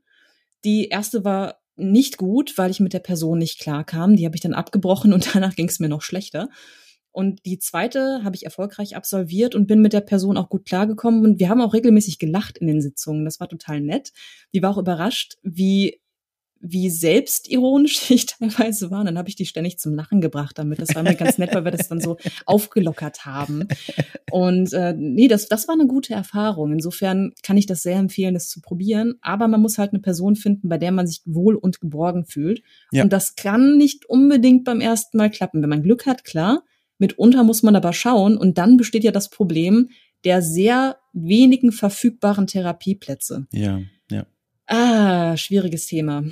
Die 0.64 0.89
erste 0.89 1.26
war 1.26 1.62
nicht 1.76 2.20
gut, 2.20 2.60
weil 2.60 2.70
ich 2.70 2.80
mit 2.80 2.93
der 2.93 2.99
Person 2.99 3.39
nicht 3.39 3.60
klar 3.60 3.84
kam. 3.84 4.16
Die 4.16 4.24
habe 4.24 4.36
ich 4.36 4.41
dann 4.41 4.54
abgebrochen 4.54 5.14
und 5.14 5.28
danach 5.34 5.56
ging 5.56 5.68
es 5.68 5.80
mir 5.80 5.89
noch 5.89 6.04
schlechter. 6.04 6.49
Und 7.12 7.43
die 7.43 7.58
zweite 7.58 8.24
habe 8.24 8.36
ich 8.36 8.45
erfolgreich 8.45 8.95
absolviert 8.95 9.56
und 9.56 9.66
bin 9.66 9.82
mit 9.82 9.93
der 9.93 10.02
Person 10.02 10.38
auch 10.38 10.47
gut 10.47 10.66
klargekommen. 10.66 11.26
Und 11.26 11.39
wir 11.39 11.49
haben 11.49 11.62
auch 11.62 11.74
regelmäßig 11.74 12.20
gelacht 12.20 12.60
in 12.60 12.68
den 12.68 12.82
Sitzungen. 12.84 13.26
Das 13.26 13.39
war 13.39 13.49
total 13.49 13.82
nett. 13.82 14.12
Die 14.54 14.62
war 14.62 14.70
auch 14.70 14.78
überrascht, 14.78 15.38
wie 15.41 16.01
wie 16.62 16.89
selbstironisch 16.89 17.99
ich 18.12 18.26
teilweise 18.28 18.91
war. 18.91 19.01
Und 19.01 19.07
dann 19.07 19.18
habe 19.18 19.30
ich 19.30 19.36
die 19.36 19.45
ständig 19.45 19.80
zum 19.80 19.95
Lachen 19.95 20.22
gebracht 20.22 20.57
damit. 20.57 20.80
Das 20.80 20.95
war 20.95 21.03
mir 21.03 21.16
ganz 21.16 21.38
nett, 21.38 21.53
weil 21.53 21.66
wir 21.66 21.72
das 21.72 21.88
dann 21.88 21.99
so 21.99 22.18
aufgelockert 22.45 23.26
haben. 23.26 23.68
Und 24.32 24.74
äh, 24.74 24.93
nee, 24.97 25.28
das, 25.28 25.47
das 25.47 25.68
war 25.68 25.76
eine 25.76 25.88
gute 25.88 26.14
Erfahrung. 26.14 26.72
Insofern 26.72 27.34
kann 27.43 27.57
ich 27.57 27.66
das 27.66 27.82
sehr 27.82 27.97
empfehlen, 27.97 28.34
das 28.34 28.49
zu 28.49 28.62
probieren. 28.62 29.16
Aber 29.22 29.47
man 29.47 29.62
muss 29.62 29.78
halt 29.78 29.91
eine 29.91 30.01
Person 30.01 30.36
finden, 30.36 30.70
bei 30.70 30.78
der 30.78 30.91
man 30.91 31.07
sich 31.07 31.22
wohl 31.26 31.55
und 31.55 31.82
geborgen 31.82 32.26
fühlt. 32.26 32.62
Ja. 32.91 33.03
Und 33.03 33.12
das 33.12 33.36
kann 33.36 33.78
nicht 33.78 34.05
unbedingt 34.07 34.64
beim 34.64 34.82
ersten 34.82 35.18
Mal 35.18 35.30
klappen. 35.30 35.62
Wenn 35.62 35.70
man 35.70 35.84
Glück 35.84 36.05
hat, 36.05 36.24
klar. 36.24 36.64
Mitunter 36.97 37.43
muss 37.43 37.64
man 37.64 37.76
aber 37.76 37.93
schauen. 37.93 38.38
Und 38.38 38.57
dann 38.57 38.78
besteht 38.78 39.03
ja 39.03 39.12
das 39.12 39.30
Problem 39.30 39.89
der 40.24 40.41
sehr 40.41 40.97
wenigen 41.14 41.72
verfügbaren 41.72 42.47
Therapieplätze. 42.47 43.47
Ja, 43.51 43.80
ja. 43.80 43.82
Ah, 44.72 45.36
schwieriges 45.36 45.86
Thema. 45.86 46.24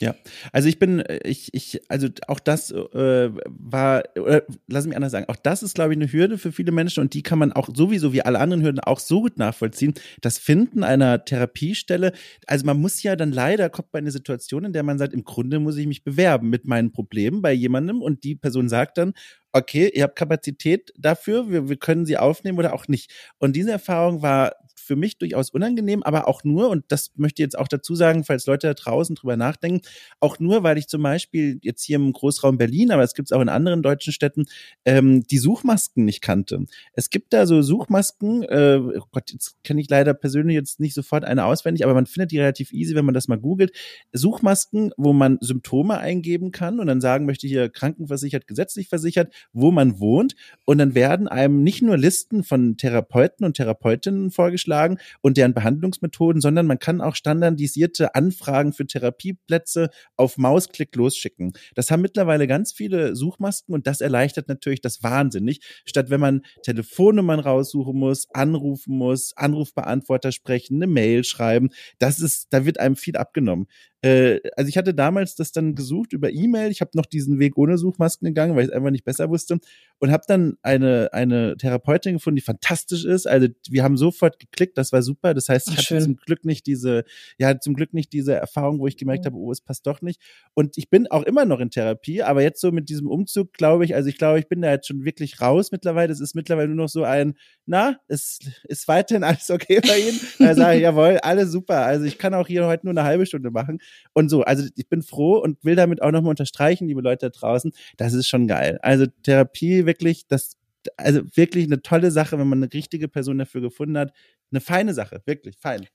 Ja, 0.00 0.14
also 0.52 0.68
ich 0.68 0.78
bin, 0.78 1.02
ich, 1.24 1.52
ich, 1.52 1.80
also 1.88 2.06
auch 2.28 2.38
das 2.38 2.70
äh, 2.70 3.30
war, 3.46 4.04
oder 4.16 4.44
lass 4.68 4.86
mich 4.86 4.94
anders 4.94 5.10
sagen, 5.10 5.28
auch 5.28 5.34
das 5.34 5.64
ist, 5.64 5.74
glaube 5.74 5.92
ich, 5.92 5.98
eine 5.98 6.12
Hürde 6.12 6.38
für 6.38 6.52
viele 6.52 6.70
Menschen 6.70 7.00
und 7.00 7.14
die 7.14 7.24
kann 7.24 7.40
man 7.40 7.52
auch 7.52 7.68
sowieso 7.74 8.12
wie 8.12 8.22
alle 8.22 8.38
anderen 8.38 8.62
Hürden 8.62 8.78
auch 8.78 9.00
so 9.00 9.22
gut 9.22 9.38
nachvollziehen. 9.38 9.94
Das 10.20 10.38
Finden 10.38 10.84
einer 10.84 11.24
Therapiestelle, 11.24 12.12
also 12.46 12.64
man 12.64 12.80
muss 12.80 13.02
ja 13.02 13.16
dann 13.16 13.32
leider, 13.32 13.70
kommt 13.70 13.92
man 13.92 14.02
in 14.02 14.04
eine 14.04 14.12
Situation, 14.12 14.64
in 14.66 14.72
der 14.72 14.84
man 14.84 14.98
sagt, 14.98 15.14
im 15.14 15.24
Grunde 15.24 15.58
muss 15.58 15.76
ich 15.76 15.88
mich 15.88 16.04
bewerben 16.04 16.48
mit 16.48 16.64
meinen 16.64 16.92
Problemen 16.92 17.42
bei 17.42 17.52
jemandem 17.52 18.00
und 18.00 18.22
die 18.22 18.36
Person 18.36 18.68
sagt 18.68 18.98
dann, 18.98 19.14
okay, 19.50 19.90
ihr 19.92 20.04
habt 20.04 20.14
Kapazität 20.14 20.92
dafür, 20.96 21.50
wir, 21.50 21.68
wir 21.68 21.76
können 21.76 22.06
sie 22.06 22.18
aufnehmen 22.18 22.58
oder 22.58 22.72
auch 22.72 22.86
nicht. 22.86 23.10
Und 23.38 23.56
diese 23.56 23.72
Erfahrung 23.72 24.22
war 24.22 24.52
für 24.88 24.96
mich 24.96 25.18
durchaus 25.18 25.50
unangenehm, 25.50 26.02
aber 26.02 26.26
auch 26.26 26.42
nur, 26.44 26.70
und 26.70 26.84
das 26.88 27.12
möchte 27.14 27.42
ich 27.42 27.44
jetzt 27.44 27.58
auch 27.58 27.68
dazu 27.68 27.94
sagen, 27.94 28.24
falls 28.24 28.46
Leute 28.46 28.66
da 28.66 28.74
draußen 28.74 29.14
drüber 29.14 29.36
nachdenken, 29.36 29.82
auch 30.18 30.40
nur, 30.40 30.62
weil 30.62 30.78
ich 30.78 30.88
zum 30.88 31.02
Beispiel 31.02 31.58
jetzt 31.62 31.84
hier 31.84 31.96
im 31.96 32.12
Großraum 32.12 32.56
Berlin, 32.56 32.90
aber 32.90 33.02
es 33.02 33.14
gibt 33.14 33.28
es 33.28 33.32
auch 33.32 33.42
in 33.42 33.50
anderen 33.50 33.82
deutschen 33.82 34.12
Städten, 34.12 34.46
ähm, 34.86 35.22
die 35.24 35.38
Suchmasken 35.38 36.06
nicht 36.06 36.22
kannte. 36.22 36.64
Es 36.94 37.10
gibt 37.10 37.34
da 37.34 37.46
so 37.46 37.60
Suchmasken, 37.60 38.42
äh, 38.44 38.80
oh 38.80 39.06
Gott, 39.12 39.30
jetzt 39.30 39.62
kenne 39.62 39.82
ich 39.82 39.90
leider 39.90 40.14
persönlich 40.14 40.54
jetzt 40.54 40.80
nicht 40.80 40.94
sofort 40.94 41.24
eine 41.24 41.44
auswendig, 41.44 41.84
aber 41.84 41.92
man 41.92 42.06
findet 42.06 42.32
die 42.32 42.38
relativ 42.38 42.72
easy, 42.72 42.94
wenn 42.94 43.04
man 43.04 43.14
das 43.14 43.28
mal 43.28 43.38
googelt. 43.38 43.72
Suchmasken, 44.12 44.92
wo 44.96 45.12
man 45.12 45.36
Symptome 45.42 45.98
eingeben 45.98 46.50
kann 46.50 46.80
und 46.80 46.86
dann 46.86 47.02
sagen 47.02 47.26
möchte, 47.26 47.46
hier 47.46 47.68
krankenversichert, 47.68 48.46
gesetzlich 48.46 48.88
versichert, 48.88 49.32
wo 49.52 49.70
man 49.70 50.00
wohnt. 50.00 50.34
Und 50.64 50.78
dann 50.78 50.94
werden 50.94 51.28
einem 51.28 51.62
nicht 51.62 51.82
nur 51.82 51.98
Listen 51.98 52.42
von 52.42 52.78
Therapeuten 52.78 53.44
und 53.44 53.58
Therapeutinnen 53.58 54.30
vorgeschlagen, 54.30 54.77
Vorlagen 54.78 54.98
und 55.20 55.36
deren 55.36 55.54
Behandlungsmethoden, 55.54 56.40
sondern 56.40 56.66
man 56.66 56.78
kann 56.78 57.00
auch 57.00 57.14
standardisierte 57.14 58.14
Anfragen 58.14 58.72
für 58.72 58.86
Therapieplätze 58.86 59.90
auf 60.16 60.38
Mausklick 60.38 60.94
losschicken. 60.94 61.52
Das 61.74 61.90
haben 61.90 62.02
mittlerweile 62.02 62.46
ganz 62.46 62.72
viele 62.72 63.16
Suchmasken 63.16 63.74
und 63.74 63.86
das 63.86 64.00
erleichtert 64.00 64.48
natürlich 64.48 64.80
das 64.80 65.02
wahnsinnig. 65.02 65.60
Statt 65.84 66.10
wenn 66.10 66.20
man 66.20 66.42
Telefonnummern 66.62 67.40
raussuchen 67.40 67.98
muss, 67.98 68.28
anrufen 68.32 68.96
muss, 68.96 69.36
Anrufbeantworter 69.36 70.32
sprechen, 70.32 70.76
eine 70.76 70.86
Mail 70.86 71.24
schreiben, 71.24 71.70
das 71.98 72.20
ist, 72.20 72.48
da 72.50 72.64
wird 72.64 72.78
einem 72.78 72.96
viel 72.96 73.16
abgenommen. 73.16 73.66
Äh, 74.00 74.40
also 74.56 74.68
ich 74.68 74.78
hatte 74.78 74.94
damals 74.94 75.34
das 75.34 75.50
dann 75.50 75.74
gesucht 75.74 76.12
über 76.12 76.30
E-Mail. 76.30 76.70
Ich 76.70 76.80
habe 76.80 76.92
noch 76.94 77.06
diesen 77.06 77.38
Weg 77.38 77.56
ohne 77.56 77.78
Suchmasken 77.78 78.26
gegangen, 78.26 78.54
weil 78.54 78.62
ich 78.62 78.68
es 78.68 78.74
einfach 78.74 78.90
nicht 78.90 79.04
besser 79.04 79.28
wusste 79.28 79.58
und 79.98 80.12
habe 80.12 80.22
dann 80.28 80.56
eine 80.62 81.08
eine 81.12 81.56
Therapeutin 81.56 82.14
gefunden, 82.14 82.36
die 82.36 82.42
fantastisch 82.42 83.04
ist. 83.04 83.26
Also 83.26 83.48
wir 83.68 83.82
haben 83.82 83.96
sofort 83.96 84.38
geklickt, 84.38 84.78
das 84.78 84.92
war 84.92 85.02
super. 85.02 85.34
Das 85.34 85.48
heißt, 85.48 85.68
ich 85.68 85.74
Ach, 85.74 85.78
hatte 85.78 85.86
schön. 85.86 86.02
zum 86.02 86.16
Glück 86.16 86.44
nicht 86.44 86.66
diese 86.66 87.04
ja 87.38 87.58
zum 87.58 87.74
Glück 87.74 87.92
nicht 87.92 88.12
diese 88.12 88.34
Erfahrung, 88.34 88.78
wo 88.78 88.86
ich 88.86 88.96
gemerkt 88.96 89.24
mhm. 89.24 89.30
habe, 89.30 89.36
oh, 89.36 89.50
es 89.50 89.60
passt 89.60 89.86
doch 89.86 90.00
nicht. 90.00 90.20
Und 90.54 90.78
ich 90.78 90.90
bin 90.90 91.08
auch 91.08 91.24
immer 91.24 91.44
noch 91.44 91.58
in 91.58 91.70
Therapie, 91.70 92.22
aber 92.22 92.42
jetzt 92.42 92.60
so 92.60 92.70
mit 92.70 92.88
diesem 92.88 93.08
Umzug, 93.08 93.52
glaube 93.52 93.84
ich, 93.84 93.96
also 93.96 94.08
ich 94.08 94.18
glaube, 94.18 94.38
ich 94.38 94.48
bin 94.48 94.62
da 94.62 94.70
jetzt 94.70 94.86
schon 94.86 95.04
wirklich 95.04 95.40
raus 95.40 95.72
mittlerweile. 95.72 96.12
Es 96.12 96.20
ist 96.20 96.36
mittlerweile 96.36 96.68
nur 96.68 96.84
noch 96.84 96.88
so 96.88 97.02
ein, 97.02 97.34
na, 97.66 97.96
es 98.06 98.38
ist 98.64 98.86
weiterhin 98.86 99.24
alles 99.24 99.50
okay 99.50 99.80
bei 99.80 99.98
Ihnen. 99.98 100.20
Da 100.38 100.54
sage 100.54 100.76
ich, 100.76 100.82
jawohl, 100.82 101.18
alles 101.22 101.50
super. 101.50 101.84
Also 101.84 102.04
ich 102.04 102.18
kann 102.18 102.34
auch 102.34 102.46
hier 102.46 102.66
heute 102.66 102.86
nur 102.86 102.92
eine 102.92 103.04
halbe 103.04 103.26
Stunde 103.26 103.50
machen. 103.50 103.80
Und 104.12 104.28
so, 104.28 104.42
also 104.42 104.68
ich 104.74 104.88
bin 104.88 105.02
froh 105.02 105.38
und 105.38 105.64
will 105.64 105.76
damit 105.76 106.02
auch 106.02 106.10
nochmal 106.10 106.30
unterstreichen, 106.30 106.88
liebe 106.88 107.00
Leute 107.00 107.30
da 107.30 107.38
draußen, 107.38 107.72
das 107.96 108.14
ist 108.14 108.28
schon 108.28 108.46
geil. 108.46 108.78
Also 108.82 109.06
Therapie 109.22 109.86
wirklich, 109.86 110.26
das, 110.26 110.56
also 110.96 111.22
wirklich 111.34 111.66
eine 111.66 111.82
tolle 111.82 112.10
Sache, 112.10 112.38
wenn 112.38 112.48
man 112.48 112.62
eine 112.62 112.72
richtige 112.72 113.08
Person 113.08 113.38
dafür 113.38 113.60
gefunden 113.60 113.98
hat. 113.98 114.12
Eine 114.50 114.60
feine 114.60 114.94
Sache, 114.94 115.22
wirklich 115.26 115.56
fein. 115.58 115.86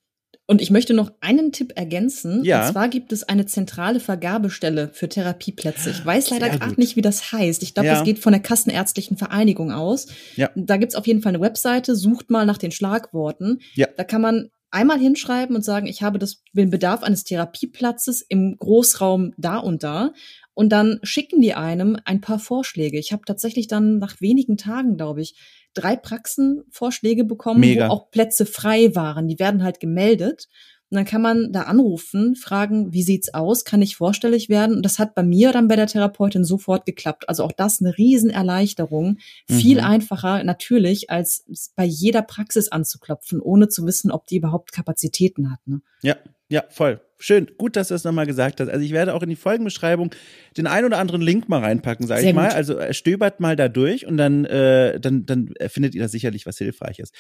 Und 0.46 0.62
ich 0.62 0.72
möchte 0.72 0.94
noch 0.94 1.12
einen 1.22 1.52
Tipp 1.54 1.72
ergänzen. 1.76 2.44
Ja. 2.44 2.66
Und 2.66 2.74
zwar 2.74 2.90
gibt 2.90 3.14
es 3.14 3.24
eine 3.24 3.46
zentrale 3.46 4.00
Vergabestelle 4.00 4.90
für 4.90 5.08
Therapieplätze. 5.08 5.90
Ich 5.90 6.06
weiß 6.06 6.32
leider 6.32 6.50
gerade 6.50 6.80
nicht, 6.80 6.98
wie 6.98 7.02
das 7.02 7.32
heißt. 7.32 7.64
Ich 7.64 7.74
glaube, 7.74 7.88
ja. 7.88 7.94
das 7.94 8.04
geht 8.04 8.20
von 8.20 8.34
der 8.34 8.42
Kassenärztlichen 8.42 9.16
Vereinigung 9.16 9.72
aus. 9.72 10.08
Ja. 10.36 10.50
Da 10.56 10.78
gibt's 10.78 10.96
auf 10.96 11.08
jeden 11.08 11.22
Fall 11.22 11.32
eine 11.32 11.42
Webseite. 11.42 11.96
Sucht 11.96 12.30
mal 12.30 12.46
nach 12.46 12.58
den 12.58 12.72
Schlagworten. 12.72 13.60
Ja. 13.76 13.88
Da 13.96 14.04
kann 14.04 14.22
man 14.22 14.50
einmal 14.74 15.00
hinschreiben 15.00 15.56
und 15.56 15.64
sagen, 15.64 15.86
ich 15.86 16.02
habe 16.02 16.20
das, 16.20 16.42
den 16.54 16.72
Bedarf 16.72 17.04
eines 17.04 17.24
Therapieplatzes 17.24 18.22
im 18.22 18.58
Großraum 18.58 19.34
da 19.38 19.58
und 19.58 19.84
da. 19.84 20.14
Und 20.56 20.70
dann 20.70 21.00
schicken 21.04 21.42
die 21.42 21.54
einem 21.54 21.98
ein 22.06 22.22
paar 22.22 22.40
Vorschläge. 22.40 22.98
Ich 23.00 23.12
habe 23.12 23.24
tatsächlich 23.26 23.68
dann 23.68 24.00
nach 24.00 24.20
wenigen 24.20 24.58
Tagen, 24.58 24.98
glaube 24.98 25.22
ich, 25.22 25.36
drei 25.74 25.96
Praxenvorschläge 25.96 27.24
bekommen, 27.24 27.62
Mega. 27.62 27.88
wo 27.88 27.92
auch 27.92 28.12
Plätze 28.12 28.46
frei 28.46 28.96
waren. 28.96 29.28
Die 29.28 29.40
werden 29.40 29.64
halt 29.64 29.80
gemeldet. 29.80 30.48
Und 30.94 30.98
dann 30.98 31.06
kann 31.06 31.24
man 31.24 31.52
da 31.52 31.64
anrufen, 31.64 32.36
fragen, 32.36 32.94
wie 32.94 33.02
sieht's 33.02 33.34
aus? 33.34 33.66
Kann 33.66 33.82
ich 33.82 33.96
vorstellig 33.96 34.48
werden? 34.48 34.76
Und 34.76 34.84
das 34.84 35.00
hat 35.00 35.16
bei 35.16 35.24
mir 35.24 35.52
dann 35.52 35.68
bei 35.68 35.76
der 35.76 35.88
Therapeutin 35.88 36.44
sofort 36.46 36.86
geklappt. 36.86 37.28
Also 37.28 37.44
auch 37.44 37.52
das 37.52 37.82
eine 37.82 37.98
Riesenerleichterung. 37.98 39.18
Mhm. 39.50 39.54
Viel 39.56 39.80
einfacher 39.80 40.44
natürlich, 40.44 41.10
als 41.10 41.46
bei 41.76 41.84
jeder 41.84 42.22
Praxis 42.22 42.68
anzuklopfen, 42.68 43.42
ohne 43.42 43.70
zu 43.70 43.88
wissen, 43.88 44.12
ob 44.12 44.28
die 44.28 44.38
überhaupt 44.38 44.72
Kapazitäten 44.72 45.50
hat. 45.52 45.66
Ne? 45.66 45.82
Ja, 46.04 46.16
ja, 46.54 46.64
voll. 46.70 47.02
Schön, 47.18 47.48
gut, 47.58 47.76
dass 47.76 47.88
du 47.88 47.96
das 47.96 48.04
nochmal 48.04 48.28
gesagt 48.28 48.60
hast. 48.60 48.70
Also 48.70 48.86
ich 48.86 48.92
werde 48.92 49.16
auch 49.16 49.24
in 49.24 49.30
die 49.30 49.36
Folgenbeschreibung 49.36 50.12
den 50.56 50.68
ein 50.68 50.86
oder 50.86 51.00
anderen 51.00 51.24
Link 51.24 51.50
mal 51.50 51.62
reinpacken, 51.62 52.06
sage 52.06 52.28
ich 52.28 52.34
mal. 52.36 52.50
Gut. 52.50 52.56
Also 52.56 52.78
äh, 52.78 52.94
stöbert 52.94 53.40
mal 53.40 53.56
da 53.56 53.70
durch 53.70 54.06
und 54.06 54.18
dann, 54.18 54.46
äh, 54.46 55.00
dann, 55.00 55.26
dann 55.26 55.52
findet 55.68 55.96
ihr 55.96 56.04
da 56.04 56.08
sicherlich 56.08 56.46
was 56.46 56.60
Hilfreiches. 56.60 57.12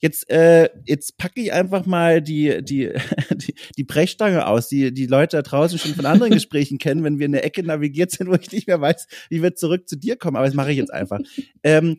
Jetzt, 0.00 0.28
äh, 0.28 0.68
jetzt 0.84 1.16
packe 1.16 1.40
ich 1.40 1.54
einfach 1.54 1.86
mal 1.86 2.20
die, 2.20 2.62
die, 2.62 2.92
die, 3.30 3.54
die 3.78 3.84
Brechstange 3.84 4.46
aus, 4.46 4.68
die 4.68 4.92
die 4.92 5.06
Leute 5.06 5.38
da 5.38 5.42
draußen 5.42 5.78
schon 5.78 5.94
von 5.94 6.04
anderen 6.04 6.32
Gesprächen 6.34 6.76
kennen, 6.76 7.02
wenn 7.02 7.18
wir 7.18 7.24
in 7.24 7.32
der 7.32 7.46
Ecke 7.46 7.62
navigiert 7.62 8.10
sind, 8.10 8.28
wo 8.28 8.34
ich 8.34 8.52
nicht 8.52 8.66
mehr 8.66 8.80
weiß, 8.82 9.06
wie 9.30 9.42
wir 9.42 9.54
zurück 9.54 9.88
zu 9.88 9.96
dir 9.96 10.16
kommen. 10.16 10.36
Aber 10.36 10.44
das 10.44 10.54
mache 10.54 10.72
ich 10.72 10.76
jetzt 10.76 10.92
einfach. 10.92 11.20
ähm, 11.62 11.96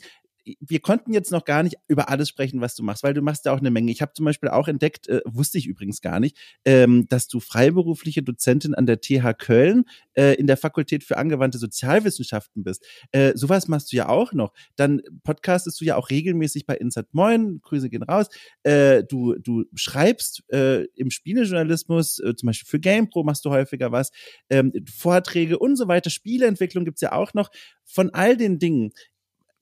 wir 0.59 0.79
konnten 0.79 1.13
jetzt 1.13 1.31
noch 1.31 1.45
gar 1.45 1.63
nicht 1.63 1.77
über 1.87 2.09
alles 2.09 2.29
sprechen, 2.29 2.61
was 2.61 2.75
du 2.75 2.83
machst, 2.83 3.03
weil 3.03 3.13
du 3.13 3.21
machst 3.21 3.45
ja 3.45 3.53
auch 3.53 3.59
eine 3.59 3.71
Menge. 3.71 3.91
Ich 3.91 4.01
habe 4.01 4.13
zum 4.13 4.25
Beispiel 4.25 4.49
auch 4.49 4.67
entdeckt, 4.67 5.07
äh, 5.07 5.21
wusste 5.25 5.57
ich 5.57 5.67
übrigens 5.67 6.01
gar 6.01 6.19
nicht, 6.19 6.37
ähm, 6.65 7.07
dass 7.07 7.27
du 7.27 7.39
freiberufliche 7.39 8.23
Dozentin 8.23 8.73
an 8.73 8.85
der 8.85 8.99
TH 8.99 9.33
Köln 9.37 9.85
äh, 10.13 10.35
in 10.35 10.47
der 10.47 10.57
Fakultät 10.57 11.03
für 11.03 11.17
angewandte 11.17 11.57
Sozialwissenschaften 11.57 12.63
bist. 12.63 12.85
Äh, 13.11 13.33
sowas 13.35 13.67
machst 13.67 13.91
du 13.91 13.97
ja 13.97 14.09
auch 14.09 14.33
noch. 14.33 14.53
Dann 14.75 15.01
podcastest 15.23 15.79
du 15.79 15.85
ja 15.85 15.95
auch 15.95 16.09
regelmäßig 16.09 16.65
bei 16.65 16.75
Insert 16.75 17.13
Moin, 17.13 17.59
Grüße 17.61 17.89
gehen 17.89 18.03
raus. 18.03 18.27
Äh, 18.63 19.03
du, 19.03 19.35
du 19.35 19.65
schreibst 19.75 20.43
äh, 20.51 20.85
im 20.95 21.09
Spielejournalismus, 21.09 22.19
äh, 22.19 22.35
zum 22.35 22.47
Beispiel 22.47 22.67
für 22.67 22.79
GamePro 22.79 23.23
machst 23.23 23.45
du 23.45 23.49
häufiger 23.49 23.91
was, 23.91 24.11
ähm, 24.49 24.73
Vorträge 24.93 25.59
und 25.59 25.77
so 25.77 25.87
weiter. 25.87 26.09
Spieleentwicklung 26.09 26.85
gibt's 26.85 27.01
ja 27.01 27.13
auch 27.13 27.33
noch. 27.33 27.49
Von 27.85 28.11
all 28.11 28.37
den 28.37 28.59
Dingen 28.59 28.93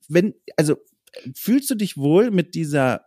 wenn, 0.08 0.34
also 0.56 0.76
fühlst 1.34 1.70
du 1.70 1.74
dich 1.74 1.96
wohl 1.96 2.30
mit 2.30 2.54
dieser 2.54 3.06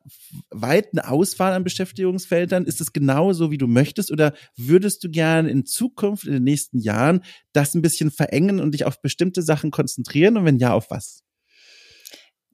weiten 0.50 1.00
Auswahl 1.00 1.54
an 1.54 1.64
Beschäftigungsfeldern? 1.64 2.66
Ist 2.66 2.82
es 2.82 2.94
genauso, 2.94 3.52
wie 3.52 3.58
du 3.58 3.68
möchtest? 3.68 4.12
Oder 4.12 4.34
würdest 4.56 5.04
du 5.04 5.10
gerne 5.10 5.50
in 5.50 5.66
Zukunft, 5.66 6.26
in 6.26 6.34
den 6.34 6.44
nächsten 6.44 6.80
Jahren, 6.80 7.22
das 7.54 7.74
ein 7.74 7.82
bisschen 7.82 8.12
verengen 8.12 8.60
und 8.60 8.72
dich 8.72 8.86
auf 8.86 9.02
bestimmte 9.02 9.42
Sachen 9.42 9.72
konzentrieren? 9.72 10.38
Und 10.38 10.46
wenn 10.46 10.60
ja, 10.60 10.74
auf 10.74 10.92
was? 10.92 11.24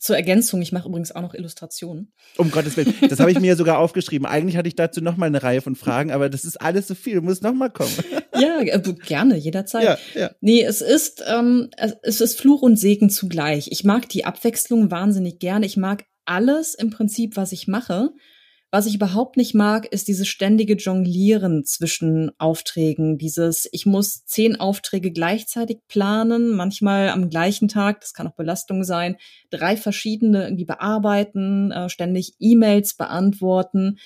Zur 0.02 0.16
Ergänzung, 0.16 0.64
ich 0.64 0.72
mache 0.72 0.90
übrigens 0.90 1.12
auch 1.12 1.22
noch 1.22 1.36
Illustrationen. 1.36 2.12
Um 2.36 2.50
Gottes 2.50 2.76
Willen, 2.76 2.94
das 3.08 3.20
habe 3.20 3.32
ich 3.32 3.40
mir 3.40 3.56
sogar 3.56 3.78
aufgeschrieben. 3.78 4.26
Eigentlich 4.26 4.58
hatte 4.58 4.68
ich 4.68 4.76
dazu 4.76 5.00
noch 5.00 5.16
mal 5.16 5.28
eine 5.28 5.44
Reihe 5.44 5.62
von 5.62 5.76
Fragen, 5.76 6.12
aber 6.12 6.28
das 6.28 6.44
ist 6.44 6.60
alles 6.60 6.88
so 6.88 6.96
viel. 6.96 7.16
Du 7.16 7.22
musst 7.22 7.44
noch 7.44 7.54
mal 7.54 7.70
kommen. 7.70 7.94
Ja, 8.34 8.64
gerne, 8.64 9.38
jederzeit. 9.38 9.84
Ja, 9.84 9.98
ja. 10.20 10.32
Nee, 10.42 10.64
es 10.64 10.82
ist, 10.82 11.24
ähm, 11.28 11.70
es 12.02 12.20
ist 12.20 12.40
Fluch 12.40 12.64
und 12.64 12.78
Segen 12.78 13.12
zugleich. 13.12 13.68
Ich 13.72 13.84
mag 13.84 14.10
die 14.10 14.26
Abwechslung 14.26 14.90
wahnsinnig 14.90 15.38
gerne. 15.38 15.68
Ich 15.68 15.78
mag 15.78 16.06
alles 16.26 16.74
im 16.74 16.90
Prinzip, 16.90 17.38
was 17.38 17.52
ich 17.52 17.68
mache. 17.68 18.10
Was 18.74 18.86
ich 18.86 18.96
überhaupt 18.96 19.36
nicht 19.36 19.54
mag, 19.54 19.86
ist 19.92 20.08
dieses 20.08 20.30
ständige 20.30 20.76
Jonglieren 20.76 21.66
zwischen 21.66 22.32
Aufträgen. 22.40 23.18
Dieses, 23.18 23.68
ich 23.74 23.86
muss 23.86 24.24
zehn 24.26 24.58
Aufträge 24.62 25.12
gleichzeitig 25.12 25.80
planen, 25.90 26.56
manchmal 26.56 27.10
am 27.10 27.30
gleichen 27.30 27.68
Tag, 27.68 28.00
das 28.00 28.14
kann 28.14 28.28
auch 28.28 28.36
Belastung 28.36 28.86
sein, 28.86 29.18
drei 29.50 29.76
verschiedene 29.76 30.46
irgendwie 30.46 30.64
bearbeiten, 30.64 31.72
äh, 31.72 31.90
ständig 31.90 32.36
E-Mails 32.40 32.94
beantworten. 32.94 34.00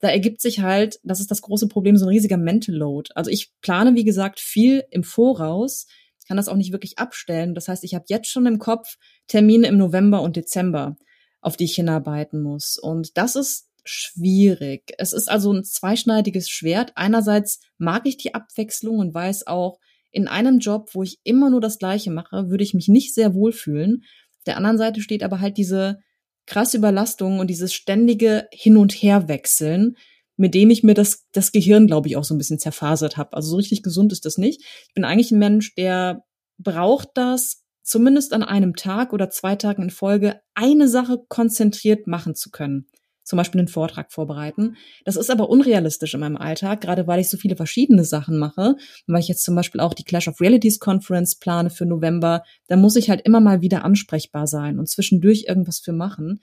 Da 0.00 0.08
ergibt 0.08 0.42
sich 0.42 0.60
halt, 0.60 1.00
das 1.02 1.20
ist 1.20 1.30
das 1.30 1.40
große 1.40 1.68
Problem, 1.68 1.96
so 1.96 2.04
ein 2.04 2.10
riesiger 2.10 2.36
Mental 2.36 2.74
Load. 2.74 3.10
Also 3.14 3.30
ich 3.30 3.52
plane, 3.62 3.94
wie 3.94 4.04
gesagt, 4.04 4.38
viel 4.38 4.84
im 4.90 5.02
Voraus, 5.02 5.86
kann 6.28 6.36
das 6.36 6.48
auch 6.48 6.56
nicht 6.56 6.72
wirklich 6.72 6.98
abstellen. 6.98 7.54
Das 7.54 7.68
heißt, 7.68 7.84
ich 7.84 7.94
habe 7.94 8.04
jetzt 8.08 8.28
schon 8.28 8.46
im 8.46 8.58
Kopf 8.58 8.98
Termine 9.28 9.66
im 9.66 9.78
November 9.78 10.20
und 10.20 10.36
Dezember, 10.36 10.96
auf 11.40 11.56
die 11.56 11.64
ich 11.64 11.74
hinarbeiten 11.74 12.42
muss. 12.42 12.78
Und 12.78 13.16
das 13.16 13.34
ist 13.34 13.69
schwierig. 13.84 14.92
Es 14.98 15.12
ist 15.12 15.30
also 15.30 15.52
ein 15.52 15.64
zweischneidiges 15.64 16.48
Schwert. 16.48 16.92
Einerseits 16.94 17.60
mag 17.78 18.06
ich 18.06 18.16
die 18.16 18.34
Abwechslung 18.34 18.98
und 18.98 19.14
weiß 19.14 19.46
auch, 19.46 19.78
in 20.12 20.28
einem 20.28 20.58
Job, 20.58 20.90
wo 20.92 21.02
ich 21.02 21.20
immer 21.22 21.50
nur 21.50 21.60
das 21.60 21.78
Gleiche 21.78 22.10
mache, 22.10 22.50
würde 22.50 22.64
ich 22.64 22.74
mich 22.74 22.88
nicht 22.88 23.14
sehr 23.14 23.34
wohlfühlen. 23.34 24.02
Auf 24.38 24.44
der 24.44 24.56
anderen 24.56 24.78
Seite 24.78 25.00
steht 25.00 25.22
aber 25.22 25.40
halt 25.40 25.56
diese 25.56 25.98
krasse 26.46 26.78
Überlastung 26.78 27.38
und 27.38 27.48
dieses 27.48 27.72
ständige 27.72 28.48
Hin- 28.52 28.76
und 28.76 28.92
Herwechseln, 28.92 29.96
mit 30.36 30.54
dem 30.54 30.70
ich 30.70 30.82
mir 30.82 30.94
das, 30.94 31.26
das 31.32 31.52
Gehirn, 31.52 31.86
glaube 31.86 32.08
ich, 32.08 32.16
auch 32.16 32.24
so 32.24 32.34
ein 32.34 32.38
bisschen 32.38 32.58
zerfasert 32.58 33.16
habe. 33.16 33.34
Also 33.34 33.50
so 33.50 33.56
richtig 33.56 33.82
gesund 33.82 34.12
ist 34.12 34.24
das 34.24 34.38
nicht. 34.38 34.62
Ich 34.88 34.94
bin 34.94 35.04
eigentlich 35.04 35.30
ein 35.30 35.38
Mensch, 35.38 35.74
der 35.74 36.24
braucht 36.58 37.10
das, 37.14 37.62
zumindest 37.82 38.32
an 38.32 38.42
einem 38.42 38.74
Tag 38.74 39.12
oder 39.12 39.30
zwei 39.30 39.54
Tagen 39.56 39.82
in 39.82 39.90
Folge, 39.90 40.40
eine 40.54 40.88
Sache 40.88 41.18
konzentriert 41.28 42.06
machen 42.06 42.34
zu 42.34 42.50
können 42.50 42.88
zum 43.30 43.36
Beispiel 43.36 43.60
einen 43.60 43.68
Vortrag 43.68 44.10
vorbereiten. 44.10 44.76
Das 45.04 45.14
ist 45.14 45.30
aber 45.30 45.48
unrealistisch 45.48 46.14
in 46.14 46.20
meinem 46.20 46.36
Alltag, 46.36 46.80
gerade 46.80 47.06
weil 47.06 47.20
ich 47.20 47.30
so 47.30 47.36
viele 47.36 47.54
verschiedene 47.54 48.04
Sachen 48.04 48.38
mache. 48.38 48.70
Und 49.06 49.14
weil 49.14 49.20
ich 49.20 49.28
jetzt 49.28 49.44
zum 49.44 49.54
Beispiel 49.54 49.80
auch 49.80 49.94
die 49.94 50.02
Clash 50.02 50.26
of 50.26 50.40
Realities 50.40 50.80
Conference 50.80 51.38
plane 51.38 51.70
für 51.70 51.86
November, 51.86 52.42
da 52.66 52.74
muss 52.74 52.96
ich 52.96 53.08
halt 53.08 53.20
immer 53.22 53.38
mal 53.38 53.60
wieder 53.60 53.84
ansprechbar 53.84 54.48
sein 54.48 54.80
und 54.80 54.88
zwischendurch 54.88 55.44
irgendwas 55.46 55.78
für 55.78 55.92
machen. 55.92 56.40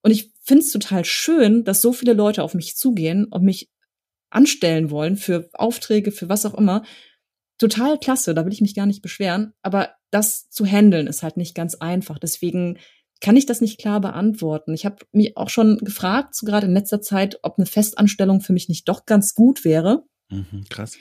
Und 0.00 0.12
ich 0.12 0.32
finde 0.40 0.64
es 0.64 0.72
total 0.72 1.04
schön, 1.04 1.62
dass 1.64 1.82
so 1.82 1.92
viele 1.92 2.14
Leute 2.14 2.42
auf 2.42 2.54
mich 2.54 2.74
zugehen 2.74 3.26
und 3.26 3.44
mich 3.44 3.70
anstellen 4.30 4.90
wollen 4.90 5.18
für 5.18 5.50
Aufträge, 5.52 6.10
für 6.10 6.30
was 6.30 6.46
auch 6.46 6.54
immer. 6.54 6.84
Total 7.58 7.98
klasse, 7.98 8.34
da 8.34 8.46
will 8.46 8.52
ich 8.52 8.62
mich 8.62 8.74
gar 8.74 8.86
nicht 8.86 9.02
beschweren. 9.02 9.52
Aber 9.60 9.90
das 10.10 10.48
zu 10.48 10.64
handeln 10.64 11.06
ist 11.06 11.22
halt 11.22 11.36
nicht 11.36 11.54
ganz 11.54 11.74
einfach. 11.74 12.18
Deswegen 12.18 12.78
kann 13.24 13.36
ich 13.36 13.46
das 13.46 13.62
nicht 13.62 13.80
klar 13.80 14.02
beantworten. 14.02 14.74
Ich 14.74 14.84
habe 14.84 14.96
mich 15.12 15.38
auch 15.38 15.48
schon 15.48 15.78
gefragt, 15.78 16.34
so 16.34 16.44
gerade 16.44 16.66
in 16.66 16.74
letzter 16.74 17.00
Zeit, 17.00 17.38
ob 17.42 17.56
eine 17.56 17.64
Festanstellung 17.64 18.42
für 18.42 18.52
mich 18.52 18.68
nicht 18.68 18.86
doch 18.86 19.06
ganz 19.06 19.34
gut 19.34 19.64
wäre. 19.64 20.04
Mhm, 20.28 20.66
krass. 20.68 20.98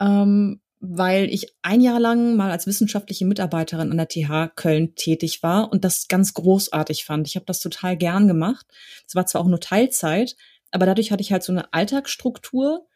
Ähm, 0.00 0.60
weil 0.78 1.24
ich 1.24 1.56
ein 1.62 1.80
Jahr 1.80 1.98
lang 1.98 2.36
mal 2.36 2.52
als 2.52 2.68
wissenschaftliche 2.68 3.26
Mitarbeiterin 3.26 3.90
an 3.90 3.96
der 3.96 4.06
TH 4.06 4.54
Köln 4.54 4.94
tätig 4.94 5.42
war 5.42 5.72
und 5.72 5.84
das 5.84 6.06
ganz 6.06 6.34
großartig 6.34 7.04
fand. 7.04 7.26
Ich 7.26 7.34
habe 7.34 7.46
das 7.46 7.58
total 7.58 7.96
gern 7.96 8.28
gemacht. 8.28 8.64
Es 9.04 9.16
war 9.16 9.26
zwar 9.26 9.40
auch 9.40 9.48
nur 9.48 9.58
Teilzeit, 9.58 10.36
aber 10.70 10.86
dadurch 10.86 11.10
hatte 11.10 11.22
ich 11.22 11.32
halt 11.32 11.42
so 11.42 11.50
eine 11.50 11.72
Alltagsstruktur, 11.72 12.86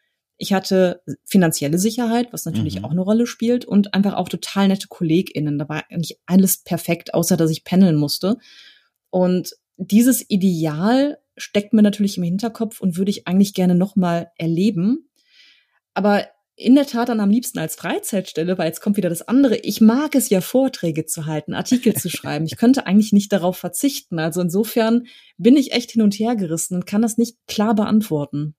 ich 0.41 0.53
hatte 0.53 1.03
finanzielle 1.23 1.77
Sicherheit, 1.77 2.33
was 2.33 2.45
natürlich 2.45 2.79
mhm. 2.79 2.85
auch 2.85 2.89
eine 2.89 3.01
Rolle 3.01 3.27
spielt 3.27 3.63
und 3.63 3.93
einfach 3.93 4.15
auch 4.15 4.27
total 4.27 4.69
nette 4.69 4.87
KollegInnen. 4.87 5.59
Da 5.59 5.69
war 5.69 5.83
eigentlich 5.91 6.17
alles 6.25 6.63
perfekt, 6.63 7.13
außer 7.13 7.37
dass 7.37 7.51
ich 7.51 7.63
pendeln 7.63 7.95
musste. 7.95 8.37
Und 9.11 9.55
dieses 9.77 10.27
Ideal 10.31 11.19
steckt 11.37 11.73
mir 11.73 11.83
natürlich 11.83 12.17
im 12.17 12.23
Hinterkopf 12.23 12.81
und 12.81 12.97
würde 12.97 13.11
ich 13.11 13.27
eigentlich 13.27 13.53
gerne 13.53 13.75
nochmal 13.75 14.31
erleben. 14.35 15.11
Aber 15.93 16.25
in 16.55 16.73
der 16.73 16.87
Tat 16.87 17.09
dann 17.09 17.19
am 17.19 17.29
liebsten 17.29 17.59
als 17.59 17.75
Freizeitstelle, 17.75 18.57
weil 18.57 18.65
jetzt 18.65 18.81
kommt 18.81 18.97
wieder 18.97 19.09
das 19.09 19.27
andere. 19.27 19.57
Ich 19.57 19.79
mag 19.79 20.15
es 20.15 20.29
ja, 20.29 20.41
Vorträge 20.41 21.05
zu 21.05 21.27
halten, 21.27 21.53
Artikel 21.53 21.93
zu 21.93 22.09
schreiben. 22.09 22.45
Ich 22.45 22.57
könnte 22.57 22.87
eigentlich 22.87 23.13
nicht 23.13 23.31
darauf 23.31 23.57
verzichten. 23.57 24.17
Also 24.17 24.41
insofern 24.41 25.05
bin 25.37 25.55
ich 25.55 25.71
echt 25.71 25.91
hin 25.91 26.01
und 26.01 26.15
her 26.15 26.35
gerissen 26.35 26.73
und 26.73 26.87
kann 26.87 27.03
das 27.03 27.19
nicht 27.19 27.37
klar 27.45 27.75
beantworten. 27.75 28.55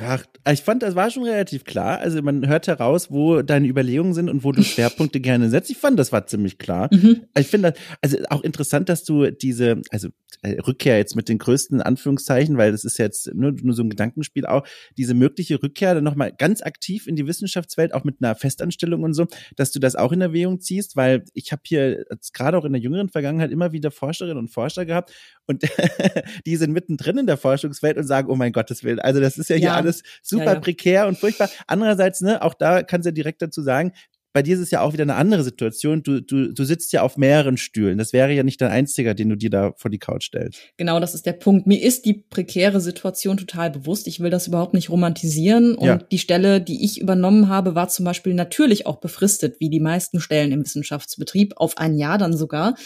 Ach, 0.00 0.24
ich 0.50 0.62
fand, 0.62 0.82
das 0.82 0.94
war 0.94 1.10
schon 1.10 1.24
relativ 1.24 1.64
klar. 1.64 1.98
Also 1.98 2.22
man 2.22 2.46
hört 2.46 2.66
heraus, 2.66 3.10
wo 3.10 3.42
deine 3.42 3.68
Überlegungen 3.68 4.14
sind 4.14 4.28
und 4.28 4.44
wo 4.44 4.52
du 4.52 4.62
Schwerpunkte 4.62 5.20
gerne 5.20 5.50
setzt. 5.50 5.70
Ich 5.70 5.78
fand, 5.78 5.98
das 5.98 6.12
war 6.12 6.26
ziemlich 6.26 6.58
klar. 6.58 6.88
Mhm. 6.92 7.24
Ich 7.36 7.46
finde, 7.46 7.74
also 8.00 8.18
auch 8.30 8.42
interessant, 8.42 8.88
dass 8.88 9.04
du 9.04 9.30
diese, 9.30 9.82
also 9.90 10.08
äh, 10.42 10.60
Rückkehr 10.60 10.98
jetzt 10.98 11.16
mit 11.16 11.28
den 11.28 11.38
größten 11.38 11.82
Anführungszeichen, 11.82 12.56
weil 12.56 12.72
das 12.72 12.84
ist 12.84 12.98
jetzt 12.98 13.34
nur, 13.34 13.52
nur 13.52 13.74
so 13.74 13.82
ein 13.82 13.90
Gedankenspiel 13.90 14.46
auch, 14.46 14.66
diese 14.96 15.14
mögliche 15.14 15.62
Rückkehr 15.62 15.94
dann 15.94 16.04
nochmal 16.04 16.32
ganz 16.36 16.62
aktiv 16.62 17.06
in 17.06 17.16
die 17.16 17.26
Wissenschaftswelt, 17.26 17.92
auch 17.92 18.04
mit 18.04 18.16
einer 18.20 18.34
Festanstellung 18.34 19.02
und 19.02 19.14
so, 19.14 19.26
dass 19.56 19.72
du 19.72 19.80
das 19.80 19.96
auch 19.96 20.12
in 20.12 20.20
Erwägung 20.20 20.60
ziehst, 20.60 20.96
weil 20.96 21.24
ich 21.34 21.50
habe 21.50 21.62
hier 21.64 22.04
gerade 22.32 22.56
auch 22.56 22.64
in 22.64 22.72
der 22.72 22.80
jüngeren 22.80 23.08
Vergangenheit 23.08 23.50
immer 23.50 23.72
wieder 23.72 23.90
Forscherinnen 23.90 24.38
und 24.38 24.48
Forscher 24.48 24.86
gehabt 24.86 25.12
und 25.48 25.62
die 26.46 26.56
sind 26.56 26.72
mittendrin 26.72 27.18
in 27.18 27.26
der 27.26 27.36
Forschungswelt 27.36 27.96
und 27.96 28.06
sagen, 28.06 28.30
oh 28.30 28.36
mein 28.36 28.52
Gottes 28.52 28.84
Willen, 28.84 29.00
also 29.00 29.20
das 29.20 29.38
ist 29.38 29.50
ja, 29.50 29.56
ja. 29.56 29.60
hier 29.60 29.74
alles 29.74 30.02
super 30.22 30.44
ja, 30.44 30.52
ja. 30.54 30.60
prekär 30.60 31.08
und 31.08 31.18
furchtbar. 31.18 31.48
Andererseits, 31.66 32.20
ne, 32.20 32.42
auch 32.42 32.54
da 32.54 32.82
kannst 32.82 33.06
du 33.06 33.08
ja 33.08 33.14
direkt 33.14 33.42
dazu 33.42 33.62
sagen, 33.62 33.92
bei 34.34 34.42
dir 34.42 34.54
ist 34.54 34.60
es 34.60 34.70
ja 34.70 34.82
auch 34.82 34.92
wieder 34.92 35.02
eine 35.02 35.14
andere 35.14 35.42
Situation. 35.42 36.02
Du, 36.02 36.20
du, 36.20 36.52
du 36.52 36.64
sitzt 36.64 36.92
ja 36.92 37.02
auf 37.02 37.16
mehreren 37.16 37.56
Stühlen. 37.56 37.98
Das 37.98 38.12
wäre 38.12 38.32
ja 38.32 38.42
nicht 38.42 38.60
dein 38.60 38.70
einziger, 38.70 39.14
den 39.14 39.30
du 39.30 39.36
dir 39.36 39.50
da 39.50 39.72
vor 39.76 39.90
die 39.90 39.98
Couch 39.98 40.26
stellst. 40.26 40.60
Genau, 40.76 41.00
das 41.00 41.14
ist 41.14 41.26
der 41.26 41.32
Punkt. 41.32 41.66
Mir 41.66 41.82
ist 41.82 42.04
die 42.04 42.12
prekäre 42.14 42.80
Situation 42.80 43.38
total 43.38 43.70
bewusst. 43.70 44.06
Ich 44.06 44.20
will 44.20 44.30
das 44.30 44.46
überhaupt 44.46 44.74
nicht 44.74 44.90
romantisieren. 44.90 45.74
Und 45.74 45.86
ja. 45.86 45.96
die 45.96 46.18
Stelle, 46.18 46.60
die 46.60 46.84
ich 46.84 47.00
übernommen 47.00 47.48
habe, 47.48 47.74
war 47.74 47.88
zum 47.88 48.04
Beispiel 48.04 48.34
natürlich 48.34 48.86
auch 48.86 49.00
befristet, 49.00 49.58
wie 49.60 49.70
die 49.70 49.80
meisten 49.80 50.20
Stellen 50.20 50.52
im 50.52 50.64
Wissenschaftsbetrieb, 50.64 51.54
auf 51.56 51.78
ein 51.78 51.96
Jahr 51.96 52.18
dann 52.18 52.36
sogar. 52.36 52.76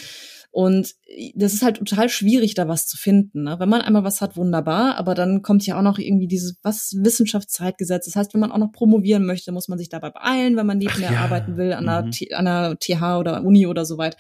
Und 0.53 0.94
das 1.34 1.55
ist 1.55 1.62
halt 1.62 1.78
total 1.78 2.11
schwierig, 2.11 2.53
da 2.53 2.68
was 2.68 2.86
zu 2.86 2.98
finden. 2.98 3.44
Ne? 3.44 3.59
Wenn 3.59 3.70
man 3.70 3.80
einmal 3.80 4.05
was 4.05 4.20
hat, 4.20 4.36
wunderbar, 4.36 4.98
aber 4.98 5.14
dann 5.14 5.40
kommt 5.40 5.66
ja 5.66 5.78
auch 5.78 5.82
noch 5.82 5.98
irgendwie 5.98 6.26
dieses 6.28 6.59
was 6.62 6.94
Wissenschaftszeitgesetz. 6.98 8.05
Das 8.05 8.16
heißt, 8.16 8.34
wenn 8.34 8.40
man 8.42 8.53
auch 8.53 8.59
noch 8.59 8.70
promovieren 8.70 9.24
möchte, 9.24 9.50
muss 9.50 9.68
man 9.68 9.78
sich 9.78 9.88
dabei 9.88 10.11
beeilen, 10.11 10.55
wenn 10.57 10.66
man 10.66 10.76
nebenher 10.76 11.12
ja. 11.12 11.20
arbeiten 11.20 11.57
will 11.57 11.72
an, 11.72 11.88
einer, 11.88 12.03
mhm. 12.05 12.12
an 12.32 12.46
einer 12.46 12.78
TH 12.78 13.18
oder 13.18 13.42
Uni 13.42 13.66
oder 13.66 13.86
so 13.86 13.96
weit. 13.96 14.18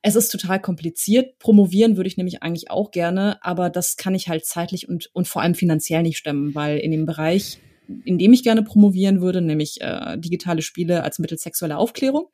Es 0.00 0.16
ist 0.16 0.30
total 0.30 0.62
kompliziert. 0.62 1.38
Promovieren 1.38 1.98
würde 1.98 2.08
ich 2.08 2.16
nämlich 2.16 2.42
eigentlich 2.42 2.70
auch 2.70 2.90
gerne, 2.90 3.36
aber 3.44 3.68
das 3.68 3.98
kann 3.98 4.14
ich 4.14 4.30
halt 4.30 4.46
zeitlich 4.46 4.88
und, 4.88 5.10
und 5.12 5.28
vor 5.28 5.42
allem 5.42 5.54
finanziell 5.54 6.02
nicht 6.02 6.16
stemmen, 6.16 6.54
weil 6.54 6.78
in 6.78 6.90
dem 6.90 7.04
Bereich, 7.04 7.58
in 8.06 8.16
dem 8.16 8.32
ich 8.32 8.42
gerne 8.42 8.62
promovieren 8.62 9.20
würde, 9.20 9.42
nämlich 9.42 9.82
äh, 9.82 10.16
digitale 10.16 10.62
Spiele 10.62 11.02
als 11.02 11.18
Mittel 11.18 11.36
sexueller 11.36 11.76
Aufklärung, 11.76 12.28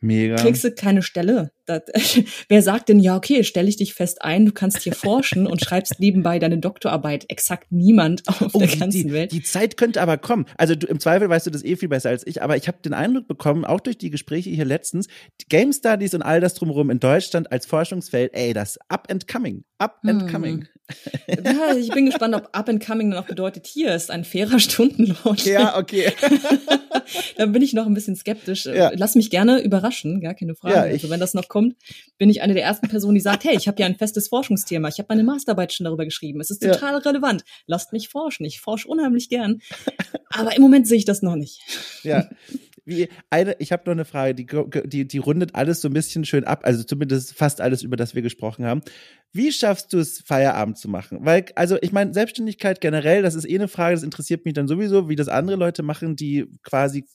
Mega. 0.00 0.36
kriegst 0.36 0.64
du 0.64 0.72
keine 0.72 1.02
Stelle. 1.02 1.50
Das, 1.66 1.82
wer 2.48 2.62
sagt 2.62 2.88
denn, 2.88 3.00
ja, 3.00 3.16
okay, 3.16 3.44
stelle 3.44 3.68
ich 3.68 3.76
dich 3.76 3.94
fest 3.94 4.22
ein, 4.22 4.46
du 4.46 4.52
kannst 4.52 4.82
hier 4.82 4.94
forschen 4.94 5.46
und 5.46 5.60
schreibst 5.60 6.00
nebenbei 6.00 6.38
deine 6.38 6.58
Doktorarbeit. 6.58 7.26
Exakt 7.28 7.70
niemand 7.70 8.22
auf 8.26 8.54
oh, 8.54 8.58
der 8.58 8.68
ganzen 8.68 9.08
die, 9.08 9.12
Welt. 9.12 9.32
Die 9.32 9.42
Zeit 9.42 9.76
könnte 9.76 10.00
aber 10.00 10.16
kommen. 10.16 10.46
Also 10.56 10.74
du, 10.74 10.86
im 10.86 11.00
Zweifel 11.00 11.28
weißt 11.28 11.46
du 11.46 11.50
das 11.50 11.64
eh 11.64 11.76
viel 11.76 11.88
besser 11.88 12.10
als 12.10 12.26
ich, 12.26 12.42
aber 12.42 12.56
ich 12.56 12.68
habe 12.68 12.78
den 12.84 12.94
Eindruck 12.94 13.26
bekommen, 13.28 13.64
auch 13.64 13.80
durch 13.80 13.98
die 13.98 14.10
Gespräche 14.10 14.50
hier 14.50 14.64
letztens, 14.64 15.08
Game 15.48 15.72
Studies 15.72 16.14
und 16.14 16.22
all 16.22 16.40
das 16.40 16.54
drumherum 16.54 16.90
in 16.90 17.00
Deutschland 17.00 17.50
als 17.52 17.66
Forschungsfeld, 17.66 18.32
ey, 18.34 18.52
das 18.52 18.78
up 18.88 19.08
and 19.10 19.26
coming. 19.28 19.64
Up 19.78 19.98
and 20.04 20.22
hm. 20.22 20.28
coming. 20.30 20.68
Ja, 21.26 21.74
ich 21.76 21.90
bin 21.90 22.06
gespannt, 22.06 22.34
ob 22.34 22.48
up 22.52 22.68
and 22.68 22.84
coming 22.84 23.10
dann 23.10 23.22
auch 23.22 23.26
bedeutet, 23.26 23.66
hier 23.66 23.94
ist 23.94 24.10
ein 24.10 24.24
fairer 24.24 24.58
Stundenlohn. 24.60 25.36
Ja, 25.44 25.76
okay. 25.76 26.12
da 27.36 27.46
bin 27.46 27.60
ich 27.62 27.72
noch 27.72 27.86
ein 27.86 27.94
bisschen 27.94 28.14
skeptisch. 28.16 28.66
Ja. 28.66 28.92
Lass 28.94 29.16
mich 29.16 29.30
gerne 29.30 29.60
überraschen, 29.60 30.20
gar 30.20 30.34
keine 30.34 30.54
Frage. 30.54 30.74
Ja, 30.74 30.82
also 30.82 31.10
wenn 31.10 31.20
das 31.20 31.34
noch 31.34 31.48
kommt, 31.56 31.74
bin 32.18 32.28
ich 32.28 32.42
eine 32.42 32.52
der 32.52 32.64
ersten 32.64 32.88
Personen, 32.88 33.14
die 33.14 33.20
sagt, 33.22 33.44
hey, 33.44 33.56
ich 33.56 33.66
habe 33.66 33.80
ja 33.80 33.86
ein 33.86 33.96
festes 33.96 34.28
Forschungsthema. 34.28 34.88
Ich 34.88 34.98
habe 34.98 35.06
meine 35.08 35.24
Masterarbeit 35.24 35.72
schon 35.72 35.84
darüber 35.84 36.04
geschrieben. 36.04 36.38
Es 36.40 36.50
ist 36.50 36.62
total 36.62 36.92
ja. 36.92 36.98
relevant. 36.98 37.44
Lasst 37.66 37.94
mich 37.94 38.10
forschen. 38.10 38.44
Ich 38.44 38.60
forsche 38.60 38.86
unheimlich 38.88 39.30
gern. 39.30 39.60
Aber 40.28 40.54
im 40.54 40.60
Moment 40.60 40.86
sehe 40.86 40.98
ich 40.98 41.06
das 41.06 41.22
noch 41.22 41.34
nicht. 41.34 41.62
Ja. 42.02 42.28
Wie 42.84 43.08
eine, 43.30 43.56
ich 43.58 43.72
habe 43.72 43.84
noch 43.86 43.92
eine 43.92 44.04
Frage, 44.04 44.34
die, 44.34 44.46
die, 44.84 45.08
die 45.08 45.18
rundet 45.18 45.54
alles 45.54 45.80
so 45.80 45.88
ein 45.88 45.94
bisschen 45.94 46.24
schön 46.24 46.44
ab, 46.44 46.60
also 46.62 46.84
zumindest 46.84 47.34
fast 47.34 47.60
alles, 47.60 47.82
über 47.82 47.96
das 47.96 48.14
wir 48.14 48.22
gesprochen 48.22 48.64
haben. 48.64 48.82
Wie 49.32 49.50
schaffst 49.50 49.92
du 49.92 49.98
es, 49.98 50.20
Feierabend 50.20 50.78
zu 50.78 50.88
machen? 50.88 51.18
Weil, 51.22 51.46
also 51.56 51.78
ich 51.80 51.90
meine, 51.90 52.14
Selbstständigkeit 52.14 52.80
generell, 52.80 53.22
das 53.22 53.34
ist 53.34 53.48
eh 53.48 53.56
eine 53.56 53.66
Frage, 53.66 53.96
das 53.96 54.04
interessiert 54.04 54.44
mich 54.44 54.54
dann 54.54 54.68
sowieso, 54.68 55.08
wie 55.08 55.16
das 55.16 55.28
andere 55.28 55.56
Leute 55.56 55.82
machen, 55.82 56.14
die 56.16 56.46
quasi 56.62 57.06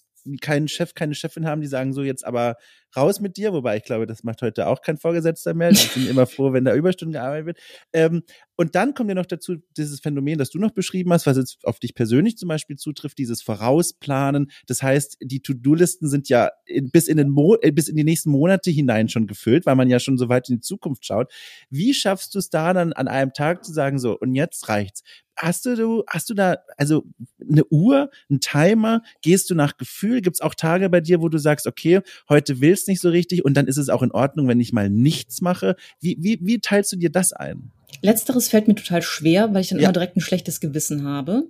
keinen 0.42 0.68
Chef, 0.68 0.94
keine 0.94 1.16
Chefin 1.16 1.46
haben, 1.46 1.62
die 1.62 1.68
sagen 1.68 1.94
so 1.94 2.04
jetzt 2.04 2.26
aber 2.26 2.58
raus 2.96 3.20
mit 3.20 3.38
dir, 3.38 3.54
wobei 3.54 3.78
ich 3.78 3.84
glaube, 3.84 4.06
das 4.06 4.24
macht 4.24 4.42
heute 4.42 4.68
auch 4.68 4.82
kein 4.82 4.98
Vorgesetzter 4.98 5.54
mehr. 5.54 5.72
Ich 5.72 5.94
bin 5.94 6.08
immer 6.08 6.26
froh, 6.26 6.54
wenn 6.54 6.66
da 6.66 6.74
Überstunden 6.74 7.14
gearbeitet 7.14 7.46
wird. 7.46 7.60
Ähm, 7.94 8.24
und 8.56 8.76
dann 8.76 8.94
kommt 8.94 9.10
ja 9.10 9.16
noch 9.16 9.26
dazu 9.26 9.56
dieses 9.76 10.02
Phänomen, 10.02 10.38
das 10.38 10.52
du 10.52 10.60
noch 10.60 10.72
beschrieben 10.72 11.12
hast, 11.14 11.26
was 11.26 11.38
jetzt 11.38 11.58
auf 11.64 11.80
dich 11.80 11.96
persönlich 11.96 12.38
zum 12.38 12.48
Beispiel 12.48 12.76
zutrifft, 12.76 13.18
dieses 13.18 13.42
Vorausplanen. 13.42 14.52
Das 14.68 14.84
heißt, 14.84 15.18
die 15.22 15.42
To-Do-Listen 15.42 16.08
sind 16.08 16.30
ja 16.30 16.52
bis 16.92 17.08
in 17.08 17.18
den 17.18 17.30
Mo 17.30 17.56
äh, 17.62 17.72
bis 17.72 17.88
in 17.88 17.96
die 17.96 18.04
nächsten 18.04 18.30
Monate 18.30 18.70
hinein 18.70 19.10
schon 19.10 19.28
gefüllt, 19.28 19.66
weil 19.66 19.76
man 19.76 19.90
ja 19.90 20.00
schon 20.00 20.18
so 20.18 20.30
weit 20.30 20.50
in 20.50 20.58
die 20.58 20.62
Zukunft 20.62 21.06
schaut. 21.06 21.32
Wie 21.70 21.94
schaffst 21.94 22.36
du 22.36 22.40
es 22.40 22.50
da 22.50 22.74
dann 22.74 22.94
an 22.94 23.08
einem 23.08 23.34
Tag 23.34 23.66
zu 23.66 23.74
sagen, 23.74 23.98
so, 23.98 24.18
und 24.18 24.36
jetzt 24.36 24.70
reicht's? 24.70 25.02
Hast 25.38 25.66
du, 25.66 26.04
hast 26.08 26.30
du 26.30 26.36
da, 26.36 26.58
also 26.78 27.04
eine 27.50 27.66
Uhr, 27.66 28.12
ein 28.30 28.42
Timer? 28.42 29.02
Gehst 29.24 29.50
du 29.50 29.56
nach 29.56 29.78
Gefühl? 29.78 30.22
Gibt 30.22 30.36
es 30.36 30.42
auch 30.42 30.54
Tage 30.54 30.88
bei 30.90 31.02
dir, 31.02 31.22
wo 31.22 31.30
du 31.30 31.40
sagst, 31.40 31.66
okay, 31.66 32.02
heute 32.30 32.62
willst 32.62 32.81
nicht 32.88 33.02
so 33.02 33.10
richtig 33.10 33.46
und 33.46 33.56
dann 33.56 33.68
ist 33.68 33.78
es 33.78 33.90
auch 33.90 34.02
in 34.02 34.12
Ordnung, 34.12 34.48
wenn 34.48 34.60
ich 34.60 34.74
mal 34.74 34.90
nichts 34.90 35.42
mache? 35.42 35.76
Wie, 36.00 36.18
wie, 36.20 36.40
wie 36.42 36.60
teilst 36.60 36.92
du 36.92 36.98
dir 36.98 37.10
das 37.10 37.34
ein? 37.34 37.72
Letzteres 38.02 38.50
fällt 38.50 38.68
mir 38.68 38.76
total 38.76 39.02
schwer, 39.02 39.54
weil 39.54 39.62
ich 39.62 39.70
dann 39.70 39.80
ja. 39.80 39.86
immer 39.86 39.94
direkt 39.94 40.18
ein 40.18 40.22
schlechtes 40.22 40.60
Gewissen 40.60 41.06
habe. 41.06 41.44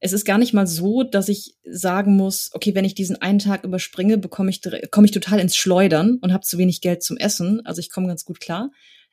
Es 0.00 0.12
ist 0.12 0.24
gar 0.24 0.38
nicht 0.38 0.54
mal 0.54 0.66
so, 0.66 1.02
dass 1.02 1.28
ich 1.28 1.56
sagen 1.64 2.16
muss, 2.16 2.50
okay, 2.54 2.74
wenn 2.74 2.86
ich 2.86 2.94
diesen 2.94 3.20
einen 3.20 3.38
Tag 3.38 3.64
überspringe, 3.64 4.16
bekomme 4.16 4.50
ich 4.50 4.62
komme 4.90 5.06
ich 5.06 5.12
total 5.12 5.40
ins 5.40 5.56
Schleudern 5.56 6.18
und 6.22 6.32
habe 6.32 6.44
zu 6.44 6.56
wenig 6.56 6.80
Geld 6.80 7.02
zum 7.02 7.18
Essen. 7.18 7.64
Also 7.66 7.80
ich 7.80 7.90
komme 7.90 8.06
ganz 8.06 8.24
gut 8.24 8.40
klar. 8.40 8.70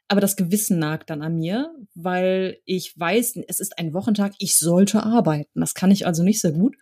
Aber 0.07 0.21
das 0.21 0.37
Gewissen 0.37 0.79
nagt 0.79 1.09
dann 1.09 1.21
an 1.21 1.35
mir, 1.35 1.73
weil 1.93 2.59
ich 2.63 2.97
weiß, 2.97 3.39
es 3.47 3.59
ist 3.59 3.77
ein 3.77 3.93
Wochentag, 3.93 4.33
ich 4.39 4.55
sollte 4.55 5.03
arbeiten. 5.03 5.59
Das 5.59 5.73
kann 5.73 5.91
ich 5.91 6.07
also 6.07 6.23
nicht 6.23 6.39
sehr 6.39 6.53
gut. 6.53 6.77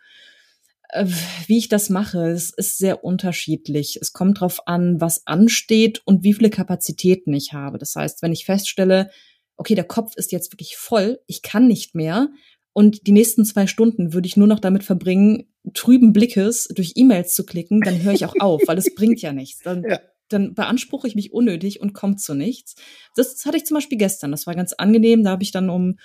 Äh, 0.95 1.07
wie 1.47 1.57
ich 1.57 1.67
das 1.69 1.89
mache, 1.89 2.29
es 2.29 2.51
ist 2.51 2.77
sehr 2.77 3.03
unterschiedlich. 3.03 3.99
Es 4.01 4.13
kommt 4.13 4.37
darauf 4.37 4.67
an, 4.67 5.01
was 5.01 5.27
ansteht 5.27 6.01
und 6.05 6.23
wie 6.23 6.33
viele 6.33 6.49
Kapazitäten 6.49 7.33
ich 7.33 7.53
habe. 7.53 7.77
Das 7.77 7.95
heißt, 7.95 8.21
wenn 8.21 8.31
ich 8.31 8.45
feststelle, 8.45 9.09
okay, 9.57 9.75
der 9.75 9.83
Kopf 9.83 10.15
ist 10.15 10.31
jetzt 10.31 10.53
wirklich 10.53 10.77
voll, 10.77 11.19
ich 11.27 11.41
kann 11.41 11.67
nicht 11.67 11.95
mehr. 11.95 12.29
Und 12.73 13.07
die 13.07 13.11
nächsten 13.11 13.45
zwei 13.45 13.67
Stunden 13.67 14.13
würde 14.13 14.27
ich 14.27 14.37
nur 14.37 14.47
noch 14.47 14.59
damit 14.59 14.83
verbringen, 14.83 15.45
trüben 15.73 16.13
Blickes 16.13 16.67
durch 16.75 16.93
E-Mails 16.95 17.33
zu 17.33 17.45
klicken, 17.45 17.81
dann 17.81 18.01
höre 18.01 18.13
ich 18.13 18.25
auch 18.25 18.35
auf, 18.39 18.61
weil 18.67 18.77
es 18.77 18.93
bringt 18.95 19.21
ja 19.21 19.31
nichts. 19.31 19.61
Dann, 19.63 19.83
ja. 19.83 19.99
dann 20.29 20.53
beanspruche 20.53 21.07
ich 21.07 21.15
mich 21.15 21.31
unnötig 21.31 21.79
und 21.81 21.93
komme 21.93 22.17
zu 22.17 22.33
nichts. 22.33 22.75
Das, 23.15 23.33
das, 23.33 23.45
hatte 23.45 23.57
ich 23.57 23.65
zum 23.65 23.75
Beispiel 23.75 23.97
gestern. 23.97 24.31
Das 24.31 24.45
war 24.45 24.55
ganz 24.55 24.73
angenehm. 24.73 25.23
Da 25.23 25.31
habe 25.31 25.43
ich 25.43 25.51
dann 25.51 25.69
um 25.69 25.97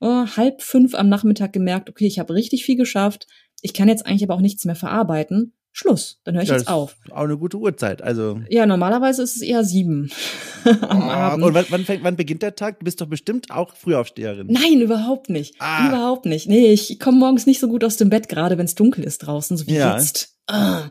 oh, 0.00 0.26
halb 0.36 0.62
fünf 0.62 0.94
am 0.94 1.08
Nachmittag 1.08 1.52
gemerkt, 1.52 1.88
okay, 1.88 2.06
ich 2.06 2.18
habe 2.18 2.34
richtig 2.34 2.64
viel 2.64 2.76
geschafft. 2.76 3.26
Ich 3.62 3.72
kann 3.72 3.88
jetzt 3.88 4.04
eigentlich 4.04 4.24
aber 4.24 4.34
auch 4.34 4.40
nichts 4.40 4.64
mehr 4.64 4.74
verarbeiten. 4.74 5.54
Schluss, 5.74 6.20
dann 6.24 6.34
höre 6.34 6.42
ich 6.42 6.50
ja, 6.50 6.56
jetzt 6.56 6.68
auf. 6.68 6.96
Auch 7.10 7.22
eine 7.22 7.38
gute 7.38 7.56
Uhrzeit, 7.56 8.02
also. 8.02 8.40
Ja, 8.50 8.66
normalerweise 8.66 9.22
ist 9.22 9.36
es 9.36 9.42
eher 9.42 9.64
sieben 9.64 10.10
am 10.64 11.00
oh, 11.00 11.10
Abend. 11.10 11.44
Und 11.44 11.54
wann, 11.54 11.64
wann, 11.70 11.84
fängt, 11.84 12.04
wann 12.04 12.16
beginnt 12.16 12.42
der 12.42 12.54
Tag? 12.54 12.80
Du 12.80 12.84
bist 12.84 13.00
doch 13.00 13.06
bestimmt 13.06 13.50
auch 13.50 13.74
Frühaufsteherin. 13.74 14.48
Nein, 14.50 14.82
überhaupt 14.82 15.30
nicht. 15.30 15.54
Ah. 15.60 15.88
Überhaupt 15.88 16.26
nicht. 16.26 16.46
Nee, 16.46 16.72
ich 16.72 17.00
komme 17.00 17.18
morgens 17.18 17.46
nicht 17.46 17.58
so 17.58 17.68
gut 17.68 17.84
aus 17.84 17.96
dem 17.96 18.10
Bett, 18.10 18.28
gerade 18.28 18.58
wenn 18.58 18.66
es 18.66 18.74
dunkel 18.74 19.02
ist 19.04 19.18
draußen, 19.20 19.56
so 19.56 19.66
wie 19.66 19.74
ja. 19.74 19.96
jetzt 19.96 20.36
ah, 20.52 20.90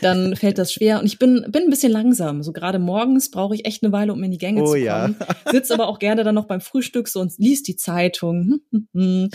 dann 0.00 0.34
fällt 0.36 0.58
das 0.58 0.72
schwer. 0.72 0.98
Und 0.98 1.06
ich 1.06 1.18
bin, 1.18 1.46
bin 1.50 1.64
ein 1.64 1.70
bisschen 1.70 1.92
langsam. 1.92 2.42
So 2.42 2.52
gerade 2.52 2.78
morgens 2.78 3.30
brauche 3.30 3.54
ich 3.54 3.64
echt 3.66 3.82
eine 3.82 3.92
Weile, 3.92 4.12
um 4.12 4.22
in 4.22 4.30
die 4.30 4.38
Gänge 4.38 4.62
oh, 4.62 4.66
zu 4.66 4.72
kommen. 4.72 4.82
Ja. 4.82 5.14
Sitz 5.50 5.70
aber 5.70 5.88
auch 5.88 5.98
gerne 5.98 6.24
dann 6.24 6.34
noch 6.34 6.46
beim 6.46 6.60
Frühstück 6.60 7.08
so 7.08 7.20
und 7.20 7.32
liest 7.38 7.68
die 7.68 7.76
Zeitung. 7.76 8.60
ähm, 8.94 9.30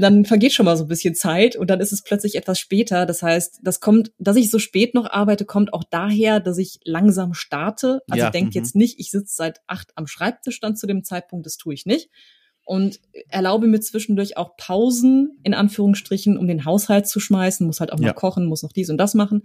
dann 0.00 0.24
vergeht 0.24 0.52
schon 0.52 0.66
mal 0.66 0.76
so 0.76 0.84
ein 0.84 0.88
bisschen 0.88 1.14
Zeit 1.14 1.56
und 1.56 1.68
dann 1.68 1.80
ist 1.80 1.92
es 1.92 2.02
plötzlich 2.02 2.36
etwas 2.36 2.58
später. 2.58 3.06
Das 3.06 3.22
heißt, 3.22 3.60
das 3.62 3.80
kommt, 3.80 4.12
dass 4.18 4.36
ich 4.36 4.50
so 4.50 4.58
spät 4.58 4.94
noch 4.94 5.10
arbeite, 5.10 5.44
kommt 5.44 5.74
auch 5.74 5.84
daher, 5.84 6.40
dass 6.40 6.58
ich 6.58 6.80
langsam 6.84 7.34
starte. 7.34 8.02
Also 8.08 8.24
ja, 8.24 8.30
denkt 8.30 8.54
jetzt 8.54 8.76
nicht, 8.76 8.98
ich 9.00 9.10
sitze 9.10 9.34
seit 9.34 9.60
acht 9.66 9.92
am 9.96 10.06
Schreibtisch 10.06 10.60
dann 10.60 10.76
zu 10.76 10.86
dem 10.86 11.04
Zeitpunkt, 11.04 11.46
das 11.46 11.56
tue 11.56 11.74
ich 11.74 11.86
nicht 11.86 12.08
und 12.66 13.00
erlaube 13.28 13.68
mir 13.68 13.80
zwischendurch 13.80 14.36
auch 14.36 14.56
Pausen, 14.56 15.38
in 15.44 15.54
Anführungsstrichen, 15.54 16.36
um 16.36 16.48
den 16.48 16.64
Haushalt 16.64 17.06
zu 17.06 17.20
schmeißen, 17.20 17.64
muss 17.64 17.78
halt 17.78 17.92
auch 17.92 17.98
noch 17.98 18.06
ja. 18.06 18.12
kochen, 18.12 18.44
muss 18.44 18.64
noch 18.64 18.72
dies 18.72 18.90
und 18.90 18.98
das 18.98 19.14
machen. 19.14 19.44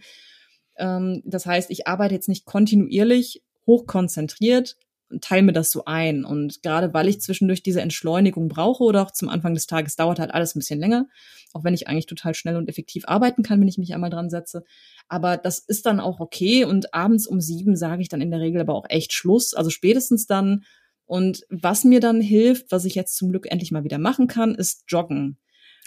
Ähm, 0.78 1.22
das 1.24 1.46
heißt, 1.46 1.70
ich 1.70 1.88
arbeite 1.88 2.16
jetzt 2.16 2.28
nicht 2.28 2.46
kontinuierlich, 2.46 3.44
hochkonzentriert 3.68 4.76
und 5.12 5.24
teile 5.24 5.44
mir 5.44 5.54
das 5.54 5.70
so 5.70 5.86
ein. 5.86 6.26
Und 6.26 6.64
gerade 6.64 6.96
weil 6.96 7.08
ich 7.08 7.22
zwischendurch 7.22 7.62
diese 7.62 7.82
Entschleunigung 7.82 8.48
brauche 8.48 8.84
oder 8.84 9.04
auch 9.04 9.12
zum 9.12 9.30
Anfang 9.30 9.54
des 9.54 9.68
Tages 9.68 9.96
dauert 9.96 10.18
halt 10.18 10.34
alles 10.34 10.56
ein 10.56 10.60
bisschen 10.60 10.80
länger, 10.80 11.08
auch 11.54 11.64
wenn 11.64 11.76
ich 11.76 11.88
eigentlich 11.88 12.08
total 12.08 12.34
schnell 12.34 12.56
und 12.56 12.70
effektiv 12.70 13.04
arbeiten 13.08 13.44
kann, 13.44 13.62
wenn 13.62 13.68
ich 13.68 13.78
mich 13.78 13.94
einmal 13.94 14.10
dran 14.10 14.32
setze. 14.32 14.64
Aber 15.10 15.38
das 15.38 15.60
ist 15.60 15.86
dann 15.86 16.00
auch 16.00 16.20
okay. 16.20 16.66
Und 16.66 16.96
abends 16.96 17.28
um 17.28 17.40
sieben 17.40 17.76
sage 17.76 18.02
ich 18.02 18.10
dann 18.10 18.22
in 18.22 18.32
der 18.32 18.40
Regel 18.40 18.62
aber 18.62 18.74
auch 18.74 18.90
echt 18.90 19.14
Schluss. 19.14 19.54
Also 19.54 19.70
spätestens 19.70 20.26
dann 20.26 20.64
und 21.12 21.46
was 21.50 21.84
mir 21.84 22.00
dann 22.00 22.22
hilft, 22.22 22.72
was 22.72 22.86
ich 22.86 22.96
jetzt 22.96 23.18
zum 23.18 23.32
Glück 23.32 23.52
endlich 23.52 23.74
mal 23.74 23.84
wieder 23.84 23.98
machen 23.98 24.28
kann, 24.28 24.56
ist 24.56 24.86
joggen. 24.88 25.38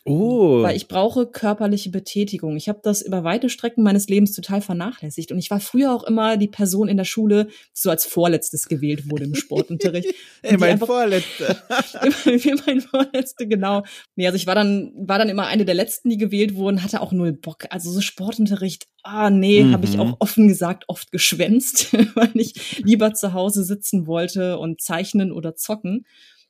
Oh. 0.07 0.63
Weil 0.63 0.77
ich 0.77 0.87
brauche 0.87 1.27
körperliche 1.27 1.89
Betätigung. 1.89 2.57
Ich 2.57 2.69
habe 2.69 2.81
das 2.83 3.01
über 3.01 3.25
weite 3.25 3.49
Strecken 3.49 3.83
meines 3.83 4.07
Lebens 4.09 4.35
total 4.35 4.61
vernachlässigt. 4.61 5.33
Und 5.33 5.39
ich 5.39 5.51
war 5.51 5.61
früher 5.61 5.95
auch 5.95 6.05
immer 6.05 6.37
die 6.37 6.49
Person 6.49 6.89
in 6.89 6.99
der 6.99 7.05
Schule, 7.05 7.47
die 7.47 7.53
so 7.73 7.89
als 7.89 8.05
Vorletztes 8.05 8.69
gewählt 8.69 9.11
wurde 9.11 9.25
im 9.25 9.35
Sportunterricht. 9.35 10.15
Ey, 10.43 10.59
mein 10.59 10.79
Vorletzte. 10.79 11.57
immer, 12.25 12.61
mein 12.67 12.83
Vorletzte, 12.83 13.49
genau. 13.49 13.83
Nee, 14.15 14.27
also 14.27 14.37
ich 14.37 14.47
war 14.47 14.55
dann, 14.55 14.93
war 14.95 15.19
dann 15.19 15.31
immer 15.31 15.47
eine 15.47 15.65
der 15.65 15.75
Letzten, 15.75 16.11
die 16.11 16.19
gewählt 16.19 16.55
wurden, 16.55 16.83
hatte 16.83 17.01
auch 17.01 17.13
null 17.13 17.33
Bock. 17.33 17.65
Also 17.71 17.91
so 17.91 18.03
Sportunterricht, 18.03 18.87
ah 19.05 19.31
nee, 19.31 19.65
mhm. 19.65 19.73
habe 19.73 19.87
ich 19.87 19.99
auch 19.99 20.17
offen 20.19 20.49
gesagt 20.49 20.85
oft 20.89 21.13
geschwänzt, 21.13 21.95
weil 22.15 22.31
ich 22.35 22.83
lieber 22.85 23.15
zu 23.15 23.33
Hause 23.33 23.65
sitzen 23.65 24.07
wollte 24.07 24.59
und 24.59 24.83
zeichnen 24.83 25.33
oder 25.33 25.57
zocken. 25.57 26.05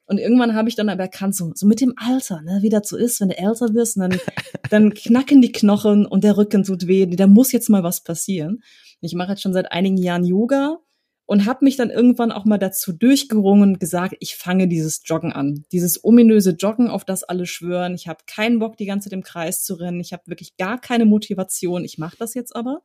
Und 0.07 0.19
irgendwann 0.19 0.55
habe 0.55 0.69
ich 0.69 0.77
dann 0.77 0.91
aber 0.91 1.03
erkannt, 1.03 1.35
so, 1.35 1.53
so 1.55 1.67
mit 1.67 1.81
dem 1.81 1.95
Alter, 1.97 2.43
ne, 2.43 2.59
wie 2.61 2.69
das 2.69 2.89
so 2.89 2.97
ist, 2.97 3.21
wenn 3.21 3.31
du 3.31 3.39
älter 3.39 3.75
wirst, 3.75 3.97
dann, 3.97 4.19
dann 4.71 4.93
knacken 4.93 5.41
die 5.41 5.53
Knochen 5.53 6.05
und 6.07 6.25
der 6.25 6.37
Rücken 6.37 6.65
tut 6.65 6.87
weh, 6.87 7.07
da 7.07 7.27
muss 7.27 7.53
jetzt 7.53 7.71
mal 7.71 7.83
was 7.83 8.03
passieren. 8.03 8.63
Ich 9.01 9.15
mache 9.15 9.31
jetzt 9.31 9.43
schon 9.43 9.53
seit 9.53 9.73
einigen 9.73 9.97
Jahren 9.97 10.25
Yoga 10.25 10.79
und 11.27 11.47
habe 11.47 11.65
mich 11.65 11.77
dann 11.77 11.91
irgendwann 11.91 12.33
auch 12.33 12.45
mal 12.45 12.59
dazu 12.59 12.93
durchgerungen 12.93 13.71
und 13.71 13.81
gesagt, 13.81 14.15
ich 14.21 14.37
fange 14.37 14.69
dieses 14.69 15.03
Joggen 15.05 15.33
an. 15.33 15.65
Dieses 15.73 16.05
ominöse 16.05 16.51
Joggen, 16.51 16.89
auf 16.89 17.05
das 17.05 17.25
alle 17.25 17.47
schwören. 17.47 17.95
Ich 17.95 18.09
habe 18.09 18.25
keinen 18.27 18.59
Bock, 18.59 18.77
die 18.77 18.87
ganze 18.87 19.09
Zeit 19.09 19.15
im 19.15 19.23
Kreis 19.23 19.63
zu 19.63 19.75
rennen. 19.75 20.01
Ich 20.01 20.13
habe 20.13 20.25
wirklich 20.27 20.57
gar 20.57 20.79
keine 20.79 21.07
Motivation. 21.07 21.85
Ich 21.85 21.99
mache 21.99 22.17
das 22.19 22.35
jetzt 22.35 22.55
aber. 22.55 22.83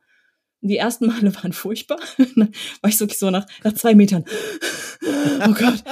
Die 0.60 0.76
ersten 0.76 1.06
Male 1.06 1.34
waren 1.42 1.52
furchtbar. 1.52 1.98
war 2.16 2.90
ich 2.90 2.98
so 2.98 3.30
nach, 3.30 3.46
nach 3.64 3.74
zwei 3.74 3.94
Metern. 3.94 4.24
Oh 5.46 5.54
Gott, 5.54 5.82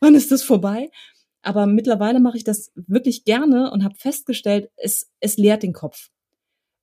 wann 0.00 0.14
ist 0.14 0.30
das 0.30 0.42
vorbei? 0.42 0.90
Aber 1.42 1.66
mittlerweile 1.66 2.20
mache 2.20 2.36
ich 2.36 2.44
das 2.44 2.72
wirklich 2.74 3.24
gerne 3.24 3.70
und 3.70 3.84
habe 3.84 3.94
festgestellt, 3.94 4.70
es, 4.76 5.10
es 5.20 5.36
leert 5.36 5.62
den 5.62 5.72
Kopf. 5.72 6.08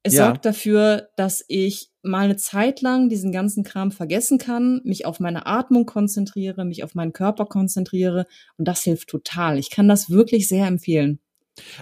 Es 0.04 0.14
ja. 0.14 0.26
sorgt 0.26 0.46
dafür, 0.46 1.10
dass 1.16 1.46
ich 1.48 1.90
mal 2.02 2.26
eine 2.26 2.36
Zeit 2.36 2.82
lang 2.82 3.08
diesen 3.08 3.32
ganzen 3.32 3.64
Kram 3.64 3.92
vergessen 3.92 4.38
kann, 4.38 4.82
mich 4.84 5.06
auf 5.06 5.22
meine 5.22 5.46
Atmung 5.46 5.86
konzentriere, 5.86 6.66
mich 6.66 6.84
auf 6.84 6.94
meinen 6.94 7.14
Körper 7.14 7.46
konzentriere 7.46 8.26
und 8.58 8.68
das 8.68 8.84
hilft 8.84 9.10
total. 9.10 9.58
Ich 9.58 9.70
kann 9.70 9.88
das 9.88 10.10
wirklich 10.10 10.50
sehr 10.50 10.68
empfehlen. 10.68 11.20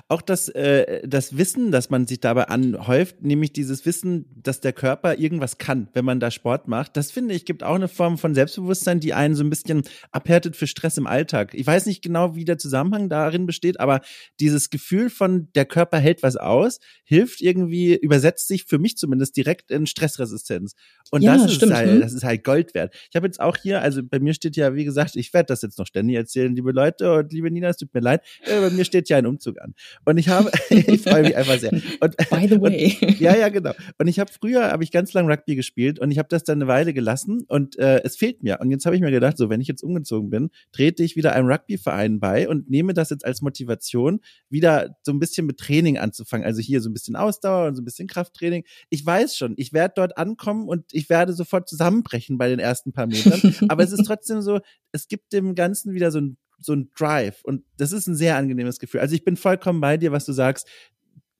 Auch 0.10 0.22
das, 0.22 0.50
äh, 0.50 1.08
das 1.08 1.38
Wissen, 1.38 1.72
das 1.72 1.90
man 1.90 2.06
sich 2.06 2.20
dabei 2.20 2.46
anhäuft, 2.46 3.22
nämlich 3.22 3.54
dieses 3.54 3.86
Wissen, 3.86 4.26
dass 4.36 4.60
der 4.60 4.74
Körper 4.74 5.18
irgendwas 5.18 5.58
kann, 5.58 5.88
wenn 5.94 6.04
man 6.04 6.20
da 6.20 6.30
Sport 6.30 6.68
macht, 6.68 6.98
das 6.98 7.12
finde 7.12 7.34
ich, 7.36 7.46
gibt 7.46 7.64
auch 7.64 7.76
eine 7.76 7.88
Form 7.88 8.18
von 8.18 8.36
Selbstbewusstsein, 8.36 9.00
die 9.00 9.14
einen 9.14 9.36
so 9.36 9.44
ein 9.44 9.50
bisschen 9.50 9.84
abhärtet 10.12 10.58
für 10.58 10.68
Stress 10.68 10.98
im 10.98 11.08
Alltag. 11.08 11.54
Ich 11.54 11.66
weiß 11.66 11.86
nicht 11.86 12.02
genau, 12.02 12.36
wie 12.36 12.44
der 12.44 12.58
Zusammenhang 12.58 13.08
darin 13.08 13.46
besteht, 13.46 13.80
aber 13.80 14.02
dieses 14.40 14.70
Gefühl 14.70 15.10
von, 15.10 15.48
der 15.56 15.66
Körper 15.66 16.00
hält 16.00 16.22
was 16.22 16.36
aus, 16.36 16.80
hilft 17.04 17.42
irgendwie, 17.42 17.96
übersetzt 17.96 18.48
sich 18.48 18.66
für 18.66 18.78
mich 18.78 18.98
zumindest 18.98 19.38
direkt 19.38 19.72
in 19.72 19.86
Stressresistenz. 19.86 20.76
Und 21.12 21.22
ja, 21.22 21.38
das, 21.38 21.54
stimmt, 21.54 21.72
ist 21.72 21.78
halt, 21.78 21.90
hm? 21.90 22.02
das 22.02 22.14
ist 22.14 22.24
halt 22.24 22.44
Gold 22.44 22.74
wert. 22.74 22.94
Ich 23.10 23.16
habe 23.16 23.26
jetzt 23.26 23.40
auch 23.40 23.56
hier, 23.56 23.82
also 23.82 24.04
bei 24.04 24.20
mir 24.20 24.34
steht 24.34 24.58
ja, 24.58 24.76
wie 24.76 24.86
gesagt, 24.86 25.16
ich 25.16 25.34
werde 25.34 25.48
das 25.48 25.62
jetzt 25.62 25.80
noch 25.80 25.88
ständig 25.88 26.18
erzählen, 26.18 26.54
liebe 26.54 26.72
Leute 26.72 27.14
und 27.14 27.32
liebe 27.32 27.50
Nina, 27.50 27.70
es 27.70 27.78
tut 27.78 27.94
mir 27.94 28.02
leid, 28.02 28.22
äh, 28.44 28.60
bei 28.60 28.70
mir 28.70 28.84
steht 28.84 29.08
ja 29.10 29.18
ein 29.18 29.26
Umzug 29.26 29.61
an. 29.62 29.74
Und 30.06 30.18
ich 30.18 30.30
habe, 30.30 30.52
ich 30.70 31.02
freue 31.02 31.24
mich 31.24 31.36
einfach 31.36 31.58
sehr. 31.60 31.72
Und, 31.72 32.18
By 32.30 32.48
the 32.48 32.62
way. 32.62 32.98
Und, 33.02 33.20
ja, 33.20 33.36
ja, 33.36 33.50
genau. 33.50 33.72
Und 33.98 34.08
ich 34.08 34.20
habe 34.20 34.32
früher, 34.32 34.72
habe 34.72 34.84
ich 34.84 34.92
ganz 34.92 35.14
lang 35.14 35.30
Rugby 35.30 35.56
gespielt 35.56 36.00
und 36.00 36.12
ich 36.12 36.18
habe 36.18 36.30
das 36.30 36.44
dann 36.44 36.60
eine 36.60 36.68
Weile 36.68 36.94
gelassen 36.94 37.44
und 37.48 37.78
äh, 37.78 38.02
es 38.04 38.16
fehlt 38.16 38.44
mir. 38.44 38.60
Und 38.60 38.72
jetzt 38.72 38.86
habe 38.86 38.96
ich 38.96 39.02
mir 39.02 39.12
gedacht, 39.12 39.38
so, 39.38 39.50
wenn 39.50 39.62
ich 39.62 39.68
jetzt 39.68 39.84
umgezogen 39.84 40.30
bin, 40.30 40.50
trete 40.72 41.04
ich 41.04 41.16
wieder 41.16 41.34
einem 41.34 41.48
Rugbyverein 41.48 42.20
bei 42.20 42.48
und 42.48 42.70
nehme 42.70 42.94
das 42.94 43.10
jetzt 43.10 43.26
als 43.26 43.42
Motivation, 43.42 44.20
wieder 44.50 44.98
so 45.04 45.12
ein 45.12 45.20
bisschen 45.20 45.46
mit 45.46 45.58
Training 45.58 45.98
anzufangen. 45.98 46.46
Also 46.46 46.62
hier 46.62 46.82
so 46.82 46.90
ein 46.90 46.94
bisschen 46.94 47.16
Ausdauer 47.16 47.68
und 47.68 47.76
so 47.76 47.82
ein 47.82 47.86
bisschen 47.86 48.08
Krafttraining. 48.08 48.64
Ich 48.90 49.06
weiß 49.06 49.38
schon, 49.38 49.54
ich 49.58 49.74
werde 49.74 49.94
dort 49.96 50.18
ankommen 50.18 50.68
und 50.68 50.86
ich 50.92 51.10
werde 51.10 51.34
sofort 51.34 51.70
zusammenbrechen 51.70 52.38
bei 52.38 52.50
den 52.50 52.60
ersten 52.60 52.92
paar 52.92 53.08
Metern. 53.08 53.56
Aber 53.70 53.84
es 53.84 53.92
ist 53.92 54.06
trotzdem 54.06 54.42
so, 54.42 54.60
es 54.92 55.08
gibt 55.08 55.34
dem 55.34 55.56
Ganzen 55.56 55.94
wieder 55.94 56.12
so 56.12 56.20
ein 56.20 56.38
so 56.62 56.74
ein 56.74 56.90
Drive. 56.98 57.44
Und 57.44 57.64
das 57.78 57.92
ist 57.92 58.08
ein 58.08 58.16
sehr 58.16 58.38
angenehmes 58.38 58.80
Gefühl. 58.80 59.02
Also 59.02 59.16
ich 59.16 59.24
bin 59.24 59.38
vollkommen 59.38 59.82
bei 59.82 59.98
dir, 59.98 60.12
was 60.12 60.26
du 60.26 60.34
sagst, 60.34 60.68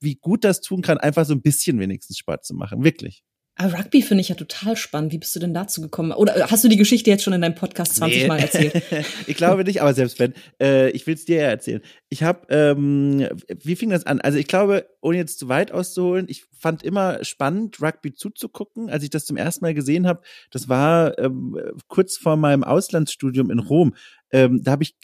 wie 0.00 0.16
gut 0.16 0.44
das 0.44 0.60
tun 0.60 0.82
kann, 0.82 0.98
einfach 0.98 1.24
so 1.24 1.34
ein 1.34 1.42
bisschen 1.42 1.78
wenigstens 1.78 2.18
Sport 2.18 2.44
zu 2.44 2.54
machen. 2.54 2.84
Wirklich. 2.84 3.22
Aber 3.56 3.78
Rugby 3.78 4.00
finde 4.00 4.22
ich 4.22 4.30
ja 4.30 4.34
total 4.34 4.76
spannend. 4.76 5.12
Wie 5.12 5.18
bist 5.18 5.36
du 5.36 5.40
denn 5.40 5.52
dazu 5.52 5.82
gekommen? 5.82 6.12
Oder 6.12 6.50
hast 6.50 6.64
du 6.64 6.68
die 6.68 6.78
Geschichte 6.78 7.10
jetzt 7.10 7.22
schon 7.22 7.34
in 7.34 7.42
deinem 7.42 7.54
Podcast 7.54 7.96
20 7.96 8.22
nee. 8.22 8.26
Mal 8.26 8.40
erzählt? 8.40 8.82
ich 9.26 9.36
glaube 9.36 9.64
nicht, 9.64 9.82
aber 9.82 9.92
selbst 9.92 10.18
wenn, 10.18 10.32
äh, 10.60 10.88
ich 10.90 11.06
will 11.06 11.14
es 11.14 11.26
dir 11.26 11.36
ja 11.36 11.48
erzählen. 11.48 11.82
Ich 12.08 12.22
habe, 12.22 12.46
ähm, 12.48 13.28
wie 13.62 13.76
fing 13.76 13.90
das 13.90 14.06
an? 14.06 14.22
Also 14.22 14.38
ich 14.38 14.46
glaube, 14.46 14.86
ohne 15.02 15.18
jetzt 15.18 15.38
zu 15.38 15.48
weit 15.48 15.70
auszuholen, 15.70 16.26
ich 16.28 16.44
fand 16.58 16.82
immer 16.82 17.22
spannend, 17.24 17.82
Rugby 17.82 18.14
zuzugucken. 18.14 18.88
Als 18.88 19.04
ich 19.04 19.10
das 19.10 19.26
zum 19.26 19.36
ersten 19.36 19.64
Mal 19.66 19.74
gesehen 19.74 20.06
habe, 20.06 20.22
das 20.50 20.70
war 20.70 21.18
ähm, 21.18 21.58
kurz 21.88 22.16
vor 22.16 22.36
meinem 22.36 22.64
Auslandsstudium 22.64 23.50
in 23.50 23.58
Rom 23.58 23.94
ähm, 24.32 24.62
da 24.62 24.72
habe 24.72 24.82
ich 24.82 24.96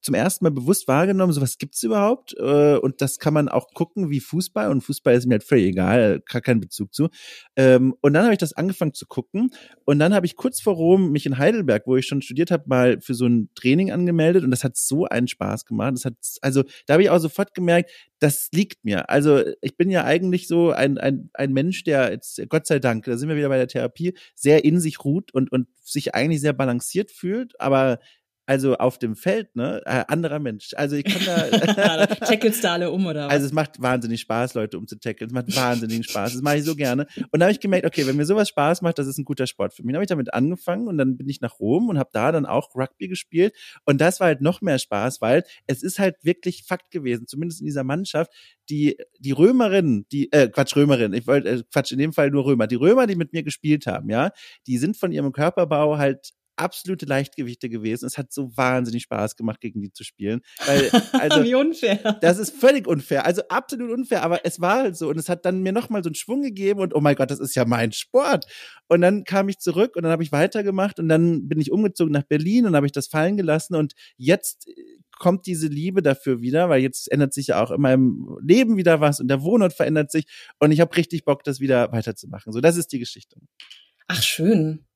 zum 0.00 0.14
ersten 0.14 0.44
Mal 0.44 0.50
bewusst 0.50 0.86
wahrgenommen, 0.88 1.32
sowas 1.32 1.58
gibt's 1.58 1.82
überhaupt 1.82 2.34
äh, 2.38 2.76
und 2.76 3.00
das 3.00 3.18
kann 3.18 3.34
man 3.34 3.48
auch 3.48 3.74
gucken 3.74 4.10
wie 4.10 4.20
Fußball 4.20 4.70
und 4.70 4.82
Fußball 4.82 5.14
ist 5.14 5.26
mir 5.26 5.34
halt 5.34 5.44
völlig 5.44 5.66
egal, 5.66 6.20
gar 6.20 6.40
keinen 6.40 6.60
Bezug 6.60 6.94
zu. 6.94 7.08
Ähm, 7.56 7.94
und 8.00 8.12
dann 8.12 8.24
habe 8.24 8.32
ich 8.32 8.38
das 8.38 8.52
angefangen 8.52 8.94
zu 8.94 9.06
gucken 9.06 9.50
und 9.84 9.98
dann 9.98 10.14
habe 10.14 10.26
ich 10.26 10.36
kurz 10.36 10.60
vor 10.60 10.74
Rom 10.74 11.10
mich 11.10 11.26
in 11.26 11.38
Heidelberg, 11.38 11.86
wo 11.86 11.96
ich 11.96 12.06
schon 12.06 12.22
studiert 12.22 12.50
habe, 12.50 12.64
mal 12.66 13.00
für 13.00 13.14
so 13.14 13.26
ein 13.26 13.50
Training 13.54 13.90
angemeldet 13.90 14.44
und 14.44 14.50
das 14.50 14.64
hat 14.64 14.76
so 14.76 15.04
einen 15.04 15.28
Spaß 15.28 15.64
gemacht. 15.64 15.94
Das 15.94 16.04
hat 16.04 16.14
also 16.40 16.62
da 16.86 16.94
habe 16.94 17.02
ich 17.02 17.10
auch 17.10 17.18
sofort 17.18 17.54
gemerkt, 17.54 17.90
das 18.20 18.50
liegt 18.52 18.84
mir. 18.84 19.08
Also 19.08 19.42
ich 19.62 19.76
bin 19.76 19.90
ja 19.90 20.04
eigentlich 20.04 20.46
so 20.46 20.70
ein, 20.70 20.98
ein, 20.98 21.30
ein 21.32 21.52
Mensch, 21.52 21.84
der 21.84 22.10
jetzt, 22.12 22.40
Gott 22.48 22.66
sei 22.66 22.78
Dank, 22.78 23.04
da 23.04 23.16
sind 23.16 23.28
wir 23.28 23.36
wieder 23.36 23.48
bei 23.48 23.56
der 23.56 23.66
Therapie, 23.66 24.14
sehr 24.34 24.64
in 24.64 24.78
sich 24.78 25.04
ruht 25.04 25.32
und, 25.32 25.50
und 25.50 25.68
sich 25.82 26.14
eigentlich 26.14 26.40
sehr 26.40 26.52
balanciert 26.52 27.10
fühlt, 27.10 27.58
aber 27.60 27.98
also 28.46 28.76
auf 28.76 28.98
dem 28.98 29.14
Feld, 29.14 29.54
ne, 29.54 29.82
äh, 29.84 30.04
anderer 30.08 30.38
Mensch. 30.38 30.70
Also 30.74 30.96
ich 30.96 31.04
kann 31.04 31.22
da. 31.24 32.06
Tackelst 32.06 32.64
da 32.64 32.72
alle 32.74 32.90
um, 32.90 33.06
oder 33.06 33.26
was? 33.26 33.32
Also 33.32 33.46
es 33.46 33.52
macht 33.52 33.80
wahnsinnig 33.80 34.20
Spaß, 34.20 34.54
Leute 34.54 34.78
umzutackeln. 34.78 35.30
Es 35.30 35.34
macht 35.34 35.54
wahnsinnigen 35.54 36.02
Spaß. 36.02 36.32
Das 36.32 36.42
mache 36.42 36.58
ich 36.58 36.64
so 36.64 36.74
gerne. 36.74 37.06
Und 37.30 37.40
da 37.40 37.46
habe 37.46 37.52
ich 37.52 37.60
gemerkt, 37.60 37.86
okay, 37.86 38.06
wenn 38.06 38.16
mir 38.16 38.26
sowas 38.26 38.48
Spaß 38.48 38.82
macht, 38.82 38.98
das 38.98 39.06
ist 39.06 39.18
ein 39.18 39.24
guter 39.24 39.46
Sport 39.46 39.74
für 39.74 39.82
mich. 39.82 39.92
Dann 39.92 39.96
habe 39.96 40.04
ich 40.04 40.08
damit 40.08 40.34
angefangen 40.34 40.88
und 40.88 40.98
dann 40.98 41.16
bin 41.16 41.28
ich 41.28 41.40
nach 41.40 41.60
Rom 41.60 41.88
und 41.88 41.98
habe 41.98 42.10
da 42.12 42.32
dann 42.32 42.46
auch 42.46 42.74
Rugby 42.74 43.08
gespielt. 43.08 43.54
Und 43.84 44.00
das 44.00 44.20
war 44.20 44.26
halt 44.26 44.40
noch 44.40 44.60
mehr 44.62 44.78
Spaß, 44.78 45.20
weil 45.20 45.44
es 45.66 45.82
ist 45.82 45.98
halt 45.98 46.16
wirklich 46.22 46.64
Fakt 46.64 46.90
gewesen, 46.90 47.26
zumindest 47.26 47.60
in 47.60 47.66
dieser 47.66 47.84
Mannschaft, 47.84 48.32
die, 48.68 48.96
die 49.18 49.32
Römerinnen, 49.32 50.06
die, 50.12 50.32
äh, 50.32 50.48
Quatsch, 50.48 50.76
Römerinnen, 50.76 51.18
ich 51.18 51.26
wollte, 51.26 51.48
äh, 51.48 51.62
Quatsch, 51.72 51.92
in 51.92 51.98
dem 51.98 52.12
Fall 52.12 52.30
nur 52.30 52.46
Römer, 52.46 52.66
die 52.66 52.76
Römer, 52.76 53.06
die 53.06 53.16
mit 53.16 53.32
mir 53.32 53.42
gespielt 53.42 53.86
haben, 53.86 54.08
ja, 54.10 54.30
die 54.66 54.78
sind 54.78 54.96
von 54.96 55.12
ihrem 55.12 55.32
Körperbau 55.32 55.98
halt 55.98 56.32
absolute 56.60 57.06
Leichtgewichte 57.06 57.68
gewesen. 57.68 58.06
Es 58.06 58.18
hat 58.18 58.32
so 58.32 58.56
wahnsinnig 58.56 59.04
Spaß 59.04 59.36
gemacht, 59.36 59.60
gegen 59.60 59.80
die 59.80 59.92
zu 59.92 60.04
spielen. 60.04 60.40
Weil, 60.66 60.90
also, 61.12 61.42
Wie 61.42 61.54
unfair. 61.54 62.18
Das 62.20 62.38
ist 62.38 62.54
völlig 62.56 62.86
unfair. 62.86 63.26
Also 63.26 63.42
absolut 63.48 63.90
unfair, 63.90 64.22
aber 64.22 64.44
es 64.44 64.60
war 64.60 64.76
halt 64.76 64.96
so. 64.96 65.08
Und 65.08 65.18
es 65.18 65.28
hat 65.28 65.44
dann 65.44 65.62
mir 65.62 65.72
nochmal 65.72 66.02
so 66.02 66.08
einen 66.08 66.14
Schwung 66.14 66.42
gegeben 66.42 66.80
und 66.80 66.94
oh 66.94 67.00
mein 67.00 67.16
Gott, 67.16 67.30
das 67.30 67.40
ist 67.40 67.54
ja 67.54 67.64
mein 67.64 67.92
Sport. 67.92 68.46
Und 68.88 69.00
dann 69.00 69.24
kam 69.24 69.48
ich 69.48 69.58
zurück 69.58 69.96
und 69.96 70.02
dann 70.02 70.12
habe 70.12 70.22
ich 70.22 70.32
weitergemacht 70.32 70.98
und 70.98 71.08
dann 71.08 71.48
bin 71.48 71.60
ich 71.60 71.72
umgezogen 71.72 72.12
nach 72.12 72.24
Berlin 72.24 72.66
und 72.66 72.76
habe 72.76 72.86
ich 72.86 72.92
das 72.92 73.06
fallen 73.06 73.36
gelassen 73.36 73.74
und 73.74 73.94
jetzt 74.16 74.68
äh, 74.68 74.72
kommt 75.18 75.46
diese 75.46 75.68
Liebe 75.68 76.02
dafür 76.02 76.40
wieder, 76.40 76.68
weil 76.68 76.82
jetzt 76.82 77.10
ändert 77.12 77.34
sich 77.34 77.48
ja 77.48 77.62
auch 77.62 77.70
in 77.70 77.80
meinem 77.80 78.38
Leben 78.42 78.76
wieder 78.76 79.00
was 79.00 79.20
und 79.20 79.28
der 79.28 79.42
Wohnort 79.42 79.74
verändert 79.74 80.10
sich 80.10 80.24
und 80.58 80.72
ich 80.72 80.80
habe 80.80 80.96
richtig 80.96 81.24
Bock, 81.24 81.44
das 81.44 81.60
wieder 81.60 81.92
weiterzumachen. 81.92 82.52
So, 82.52 82.60
das 82.60 82.76
ist 82.76 82.88
die 82.92 82.98
Geschichte. 82.98 83.36
Ach, 84.08 84.22
schön. 84.22 84.86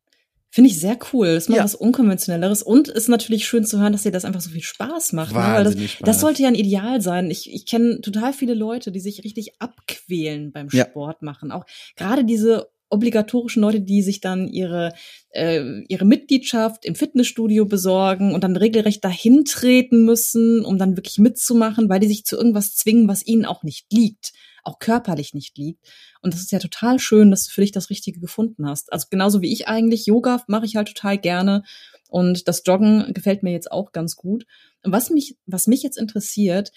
Finde 0.55 0.70
ich 0.70 0.78
sehr 0.78 0.96
cool. 1.12 1.34
Das 1.34 1.42
ist 1.42 1.48
mal 1.48 1.57
ja. 1.57 1.64
was 1.64 1.74
Unkonventionelleres 1.74 2.62
und 2.62 2.86
ist 2.86 3.09
natürlich 3.09 3.44
schön 3.44 3.64
zu 3.64 3.80
hören, 3.80 3.90
dass 3.90 4.05
dir 4.05 4.12
das 4.12 4.24
einfach 4.24 4.40
so 4.40 4.50
viel 4.50 4.62
Spaß 4.62 5.12
macht. 5.12 5.32
Ne? 5.32 5.38
Weil 5.38 5.64
das, 5.64 5.74
Spaß. 5.74 6.07
das 6.07 6.20
sollte 6.20 6.42
ja 6.44 6.48
ein 6.48 6.55
Ideal 6.55 7.00
sein. 7.00 7.28
Ich, 7.28 7.52
ich 7.52 7.66
kenne 7.66 8.00
total 8.02 8.32
viele 8.32 8.55
Leute, 8.55 8.92
die 8.92 9.00
sich 9.00 9.24
richtig 9.24 9.61
abquälen 9.61 10.52
beim 10.52 10.70
Sport 10.70 11.16
ja. 11.22 11.24
machen. 11.24 11.50
Auch 11.50 11.64
gerade 11.96 12.24
diese 12.24 12.68
obligatorischen 12.88 13.62
Leute, 13.62 13.80
die 13.80 14.00
sich 14.00 14.20
dann 14.20 14.46
ihre, 14.46 14.92
äh, 15.30 15.80
ihre 15.88 16.05
Mitgliedschaft 16.05 16.84
im 16.84 16.94
Fitnessstudio 16.94 17.64
besorgen 17.64 18.32
und 18.32 18.44
dann 18.44 18.57
regelrecht 18.57 19.05
dahin 19.05 19.44
treten 19.44 20.05
müssen, 20.05 20.64
um 20.64 20.78
dann 20.78 20.96
wirklich 20.96 21.18
mitzumachen, 21.18 21.88
weil 21.88 21.98
die 21.98 22.07
sich 22.07 22.24
zu 22.24 22.36
irgendwas 22.36 22.76
zwingen, 22.76 23.09
was 23.09 23.26
ihnen 23.26 23.44
auch 23.44 23.64
nicht 23.64 23.92
liegt 23.92 24.32
auch 24.64 24.78
körperlich 24.78 25.34
nicht 25.34 25.56
liegt. 25.58 25.86
Und 26.20 26.34
das 26.34 26.40
ist 26.40 26.52
ja 26.52 26.58
total 26.58 26.98
schön, 26.98 27.30
dass 27.30 27.46
du 27.46 27.52
für 27.52 27.60
dich 27.60 27.72
das 27.72 27.90
Richtige 27.90 28.20
gefunden 28.20 28.68
hast. 28.68 28.92
Also 28.92 29.06
genauso 29.10 29.42
wie 29.42 29.52
ich 29.52 29.68
eigentlich. 29.68 30.06
Yoga 30.06 30.42
mache 30.48 30.66
ich 30.66 30.76
halt 30.76 30.88
total 30.88 31.18
gerne. 31.18 31.62
Und 32.08 32.48
das 32.48 32.62
Joggen 32.66 33.12
gefällt 33.12 33.42
mir 33.42 33.52
jetzt 33.52 33.70
auch 33.70 33.92
ganz 33.92 34.16
gut. 34.16 34.46
Und 34.82 34.92
was 34.92 35.10
mich, 35.10 35.36
was 35.46 35.66
mich 35.66 35.82
jetzt 35.82 35.98
interessiert, 35.98 36.72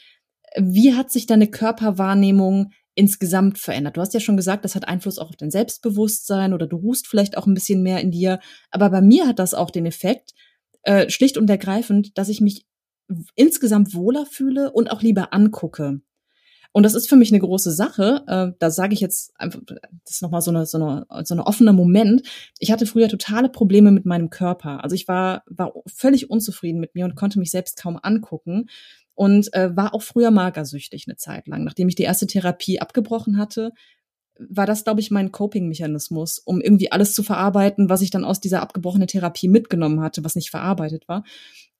wie 0.57 0.93
hat 0.93 1.11
sich 1.11 1.27
deine 1.27 1.47
Körperwahrnehmung 1.47 2.71
insgesamt 2.95 3.59
verändert? 3.59 3.97
Du 3.97 4.01
hast 4.01 4.13
ja 4.13 4.19
schon 4.19 4.37
gesagt, 4.37 4.65
das 4.65 4.75
hat 4.75 4.87
Einfluss 4.87 5.19
auch 5.19 5.29
auf 5.29 5.35
dein 5.35 5.51
Selbstbewusstsein 5.51 6.53
oder 6.53 6.67
du 6.67 6.77
ruhst 6.77 7.07
vielleicht 7.07 7.37
auch 7.37 7.45
ein 7.45 7.53
bisschen 7.53 7.83
mehr 7.83 8.01
in 8.01 8.11
dir. 8.11 8.39
Aber 8.71 8.89
bei 8.89 9.01
mir 9.01 9.27
hat 9.27 9.39
das 9.39 9.53
auch 9.53 9.69
den 9.69 9.85
Effekt, 9.85 10.33
äh, 10.83 11.09
schlicht 11.09 11.37
und 11.37 11.49
ergreifend, 11.49 12.17
dass 12.17 12.29
ich 12.29 12.41
mich 12.41 12.65
insgesamt 13.35 13.93
wohler 13.93 14.25
fühle 14.25 14.71
und 14.71 14.91
auch 14.91 15.01
lieber 15.01 15.33
angucke. 15.33 16.01
Und 16.77 16.83
das 16.83 16.93
ist 16.93 17.09
für 17.09 17.15
mich 17.15 17.31
eine 17.31 17.39
große 17.39 17.71
Sache. 17.71 18.23
Äh, 18.27 18.55
da 18.59 18.69
sage 18.69 18.93
ich 18.93 18.99
jetzt 18.99 19.31
einfach, 19.39 19.59
das 19.65 20.11
ist 20.11 20.21
nochmal 20.21 20.41
so 20.41 20.51
eine, 20.51 20.67
so 20.67 20.77
eine, 20.77 21.07
so 21.25 21.33
eine 21.33 21.47
offener 21.47 21.73
Moment. 21.73 22.21
Ich 22.59 22.71
hatte 22.71 22.85
früher 22.85 23.09
totale 23.09 23.49
Probleme 23.49 23.91
mit 23.91 24.05
meinem 24.05 24.29
Körper. 24.29 24.83
Also 24.83 24.93
ich 24.93 25.07
war, 25.07 25.41
war 25.47 25.73
völlig 25.87 26.29
unzufrieden 26.29 26.79
mit 26.79 26.93
mir 26.93 27.05
und 27.05 27.15
konnte 27.15 27.39
mich 27.39 27.49
selbst 27.49 27.81
kaum 27.81 27.97
angucken 27.99 28.69
und 29.15 29.51
äh, 29.55 29.75
war 29.75 29.95
auch 29.95 30.03
früher 30.03 30.29
magersüchtig 30.29 31.05
eine 31.07 31.15
Zeit 31.17 31.47
lang. 31.47 31.63
Nachdem 31.63 31.89
ich 31.89 31.95
die 31.95 32.03
erste 32.03 32.27
Therapie 32.27 32.79
abgebrochen 32.79 33.39
hatte, 33.39 33.71
war 34.37 34.67
das, 34.67 34.83
glaube 34.83 34.99
ich, 34.99 35.09
mein 35.09 35.31
Coping-Mechanismus, 35.31 36.37
um 36.37 36.61
irgendwie 36.61 36.91
alles 36.91 37.15
zu 37.15 37.23
verarbeiten, 37.23 37.89
was 37.89 38.03
ich 38.03 38.11
dann 38.11 38.23
aus 38.23 38.39
dieser 38.39 38.61
abgebrochenen 38.61 39.07
Therapie 39.07 39.47
mitgenommen 39.47 40.01
hatte, 40.01 40.23
was 40.23 40.35
nicht 40.35 40.51
verarbeitet 40.51 41.07
war. 41.07 41.23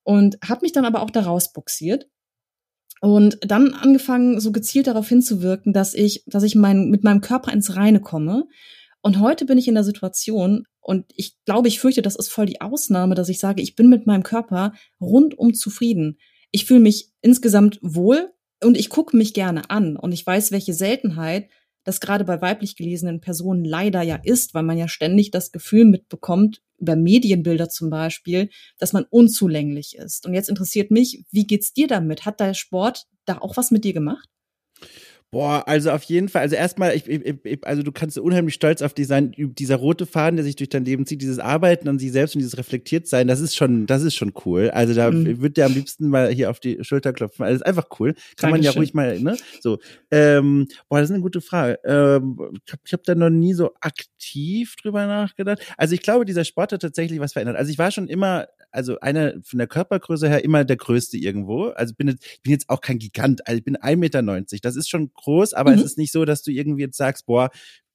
Und 0.02 0.40
habe 0.44 0.62
mich 0.64 0.72
dann 0.72 0.86
aber 0.86 1.04
auch 1.04 1.12
daraus 1.12 1.54
boxiert 1.54 2.08
und 3.02 3.38
dann 3.42 3.74
angefangen, 3.74 4.40
so 4.40 4.52
gezielt 4.52 4.88
darauf 4.88 5.08
hinzuwirken, 5.08 5.74
dass 5.74 5.94
ich, 5.94 6.24
dass 6.26 6.44
ich 6.44 6.56
mein, 6.56 6.90
mit 6.90 7.04
meinem 7.04 7.22
Körper 7.22 7.54
ins 7.54 7.76
Reine 7.76 8.00
komme. 8.00 8.48
Und 9.02 9.20
heute 9.20 9.46
bin 9.46 9.58
ich 9.58 9.68
in 9.68 9.76
der 9.76 9.84
Situation, 9.84 10.66
und 10.88 11.06
ich 11.16 11.36
glaube, 11.44 11.68
ich 11.68 11.82
fürchte, 11.82 12.02
das 12.02 12.16
ist 12.16 12.30
voll 12.30 12.46
die 12.46 12.62
Ausnahme, 12.62 13.14
dass 13.14 13.28
ich 13.28 13.40
sage, 13.40 13.62
ich 13.62 13.76
bin 13.76 13.90
mit 13.90 14.08
meinem 14.08 14.24
Körper 14.24 14.74
rundum 15.02 15.54
zufrieden. 15.54 16.18
Ich 16.52 16.66
fühle 16.66 16.80
mich 16.80 17.12
insgesamt 17.22 17.78
wohl 17.82 18.32
und 18.64 18.78
ich 18.78 18.90
gucke 18.90 19.18
mich 19.18 19.34
gerne 19.34 19.70
an. 19.70 19.98
Und 19.98 20.14
ich 20.14 20.26
weiß, 20.26 20.52
welche 20.52 20.74
Seltenheit 20.74 21.50
das 21.88 22.02
gerade 22.02 22.26
bei 22.26 22.42
weiblich 22.42 22.76
gelesenen 22.76 23.22
Personen 23.22 23.64
leider 23.64 24.02
ja 24.02 24.20
ist, 24.22 24.54
weil 24.54 24.64
man 24.64 24.78
ja 24.78 24.90
ständig 24.90 25.32
das 25.32 25.54
Gefühl 25.54 25.86
mitbekommt, 25.86 26.62
über 26.80 26.98
Medienbilder 26.98 27.70
zum 27.70 27.90
Beispiel, 27.90 28.50
dass 28.78 28.92
man 28.92 29.06
unzulänglich 29.10 29.96
ist. 29.96 30.26
Und 30.26 30.34
jetzt 30.34 30.50
interessiert 30.50 30.92
mich, 30.92 31.24
wie 31.32 31.48
geht's 31.48 31.74
dir 31.74 31.88
damit? 31.88 32.26
Hat 32.26 32.42
der 32.42 32.54
Sport 32.54 33.06
da 33.26 33.38
auch 33.38 33.56
was 33.56 33.72
mit 33.72 33.86
dir 33.86 33.94
gemacht? 33.94 34.28
Boah, 35.30 35.68
also 35.68 35.92
auf 35.92 36.04
jeden 36.04 36.30
Fall. 36.30 36.44
Also 36.44 36.56
erstmal, 36.56 36.96
ich, 36.96 37.06
ich, 37.06 37.36
ich, 37.44 37.68
also 37.68 37.84
du 37.84 37.92
kannst 37.92 38.18
unheimlich 38.18 38.54
stolz 38.54 38.82
auf 38.82 38.94
dich 38.94 39.08
sein, 39.08 39.34
dieser 39.38 39.76
rote 39.76 40.06
Faden, 40.06 40.38
der 40.38 40.46
sich 40.46 40.56
durch 40.56 40.70
dein 40.70 40.86
Leben 40.86 41.06
zieht, 41.06 41.22
dieses 41.22 41.40
Arbeiten 41.40 41.90
an 41.90 42.00
sich 42.00 42.14
selbst 42.14 42.36
und 42.36 42.40
dieses 42.40 42.58
reflektiert 42.58 43.08
sein, 43.08 43.28
das 43.28 43.42
ist 43.42 43.54
schon, 43.54 43.88
das 43.88 44.04
ist 44.04 44.16
schon 44.16 44.32
cool. 44.46 44.70
Also 44.70 44.94
da 44.94 45.12
mhm. 45.12 45.42
wird 45.42 45.58
der 45.58 45.66
am 45.66 45.74
liebsten 45.74 46.08
mal 46.08 46.30
hier 46.30 46.50
auf 46.50 46.62
die 46.62 46.82
Schulter 46.82 47.12
klopfen. 47.12 47.44
Also 47.44 47.56
ist 47.56 47.66
einfach 47.66 47.88
cool. 48.00 48.14
Kann 48.14 48.52
Dankeschön. 48.52 48.52
man 48.52 48.62
ja 48.62 48.72
ruhig 48.72 48.94
mal, 48.94 49.20
ne? 49.20 49.36
So. 49.60 49.80
Ähm, 50.12 50.68
boah, 50.88 51.00
das 51.00 51.10
ist 51.10 51.14
eine 51.14 51.24
gute 51.24 51.42
Frage. 51.42 51.78
Ähm, 51.84 52.38
ich 52.66 52.72
habe 52.72 52.82
ich 52.86 52.94
hab 52.94 53.04
da 53.04 53.14
noch 53.14 53.30
nie 53.30 53.54
so 53.54 53.74
aktiv 53.82 54.78
drüber 54.78 55.08
nachgedacht. 55.08 55.60
Also 55.76 55.94
ich 55.94 56.04
glaube, 56.04 56.24
dieser 56.24 56.46
Sport 56.46 56.72
hat 56.72 56.82
tatsächlich 56.82 57.20
was 57.20 57.34
verändert. 57.34 57.58
Also 57.58 57.70
ich 57.70 57.78
war 57.78 57.92
schon 57.92 58.08
immer 58.08 58.48
also 58.72 59.00
einer 59.00 59.34
von 59.44 59.60
der 59.60 59.68
Körpergröße 59.68 60.30
her 60.30 60.44
immer 60.44 60.66
der 60.66 60.78
größte 60.78 61.18
irgendwo. 61.18 61.68
Also 61.70 61.94
bin 61.96 62.08
jetzt, 62.08 62.26
ich 62.26 62.42
bin 62.42 62.52
jetzt 62.52 62.70
auch 62.70 62.82
kein 62.82 63.00
Gigant, 63.00 63.48
also 63.48 63.58
ich 63.58 63.64
bin 63.64 63.78
1,90 63.78 63.96
Meter. 63.98 64.22
Das 64.62 64.76
ist 64.76 64.90
schon 64.90 65.12
groß, 65.14 65.54
aber 65.54 65.72
mhm. 65.72 65.80
es 65.80 65.86
ist 65.86 65.98
nicht 65.98 66.12
so, 66.12 66.26
dass 66.26 66.44
du 66.44 66.52
irgendwie 66.52 66.84
jetzt 66.84 66.98
sagst, 66.98 67.26
boah, 67.26 67.50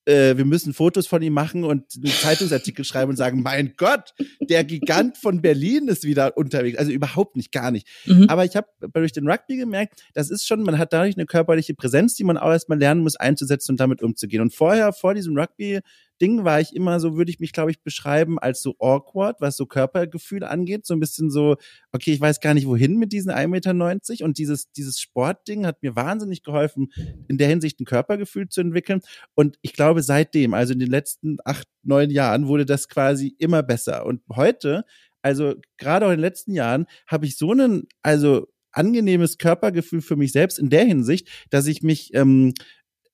äh, 0.04 0.36
wir 0.36 0.44
müssen 0.44 0.74
Fotos 0.74 1.06
von 1.06 1.22
ihm 1.22 1.32
machen 1.32 1.64
und 1.64 1.84
einen 1.94 2.06
Zeitungsartikel 2.06 2.84
schreiben 2.84 3.10
und 3.10 3.16
sagen, 3.16 3.42
mein 3.42 3.74
Gott, 3.76 4.14
der 4.40 4.64
Gigant 4.64 5.16
von 5.16 5.42
Berlin 5.42 5.88
ist 5.88 6.04
wieder 6.04 6.36
unterwegs. 6.36 6.78
Also 6.78 6.90
überhaupt 6.90 7.36
nicht, 7.36 7.52
gar 7.52 7.70
nicht. 7.70 7.86
Mhm. 8.06 8.26
Aber 8.28 8.44
ich 8.44 8.56
habe 8.56 8.66
durch 8.92 9.12
den 9.12 9.28
Rugby 9.28 9.56
gemerkt, 9.56 10.02
das 10.14 10.30
ist 10.30 10.46
schon, 10.46 10.62
man 10.62 10.78
hat 10.78 10.92
dadurch 10.92 11.16
eine 11.16 11.26
körperliche 11.26 11.74
Präsenz, 11.74 12.14
die 12.14 12.24
man 12.24 12.36
auch 12.36 12.50
erstmal 12.50 12.78
lernen 12.78 13.02
muss 13.02 13.16
einzusetzen 13.16 13.72
und 13.72 13.80
damit 13.80 14.02
umzugehen. 14.02 14.42
Und 14.42 14.54
vorher, 14.54 14.92
vor 14.92 15.14
diesem 15.14 15.36
Rugby, 15.38 15.80
Ding 16.22 16.44
war 16.44 16.60
ich 16.60 16.74
immer 16.76 17.00
so, 17.00 17.16
würde 17.16 17.32
ich 17.32 17.40
mich, 17.40 17.52
glaube 17.52 17.72
ich, 17.72 17.82
beschreiben 17.82 18.38
als 18.38 18.62
so 18.62 18.76
awkward, 18.78 19.40
was 19.40 19.56
so 19.56 19.66
Körpergefühle 19.66 20.48
angeht. 20.48 20.86
So 20.86 20.94
ein 20.94 21.00
bisschen 21.00 21.30
so, 21.30 21.56
okay, 21.90 22.12
ich 22.12 22.20
weiß 22.20 22.38
gar 22.38 22.54
nicht 22.54 22.68
wohin 22.68 22.96
mit 22.96 23.12
diesen 23.12 23.32
1,90 23.32 23.48
Meter. 23.48 24.24
Und 24.24 24.38
dieses, 24.38 24.70
dieses 24.70 25.00
Sportding 25.00 25.66
hat 25.66 25.82
mir 25.82 25.96
wahnsinnig 25.96 26.44
geholfen, 26.44 26.92
in 27.26 27.38
der 27.38 27.48
Hinsicht 27.48 27.80
ein 27.80 27.86
Körpergefühl 27.86 28.48
zu 28.48 28.60
entwickeln. 28.60 29.00
Und 29.34 29.58
ich 29.62 29.72
glaube, 29.72 30.02
seitdem, 30.02 30.54
also 30.54 30.72
in 30.72 30.78
den 30.78 30.90
letzten 30.90 31.38
acht, 31.44 31.66
neun 31.82 32.10
Jahren, 32.10 32.46
wurde 32.46 32.66
das 32.66 32.88
quasi 32.88 33.34
immer 33.38 33.64
besser. 33.64 34.06
Und 34.06 34.22
heute, 34.32 34.84
also 35.22 35.54
gerade 35.76 36.06
auch 36.06 36.10
in 36.10 36.18
den 36.18 36.22
letzten 36.22 36.54
Jahren, 36.54 36.86
habe 37.08 37.26
ich 37.26 37.36
so 37.36 37.50
einen, 37.50 37.88
also 38.02 38.46
angenehmes 38.70 39.38
Körpergefühl 39.38 40.00
für 40.00 40.16
mich 40.16 40.30
selbst 40.30 40.60
in 40.60 40.70
der 40.70 40.84
Hinsicht, 40.84 41.28
dass 41.50 41.66
ich 41.66 41.82
mich 41.82 42.14
ähm, 42.14 42.54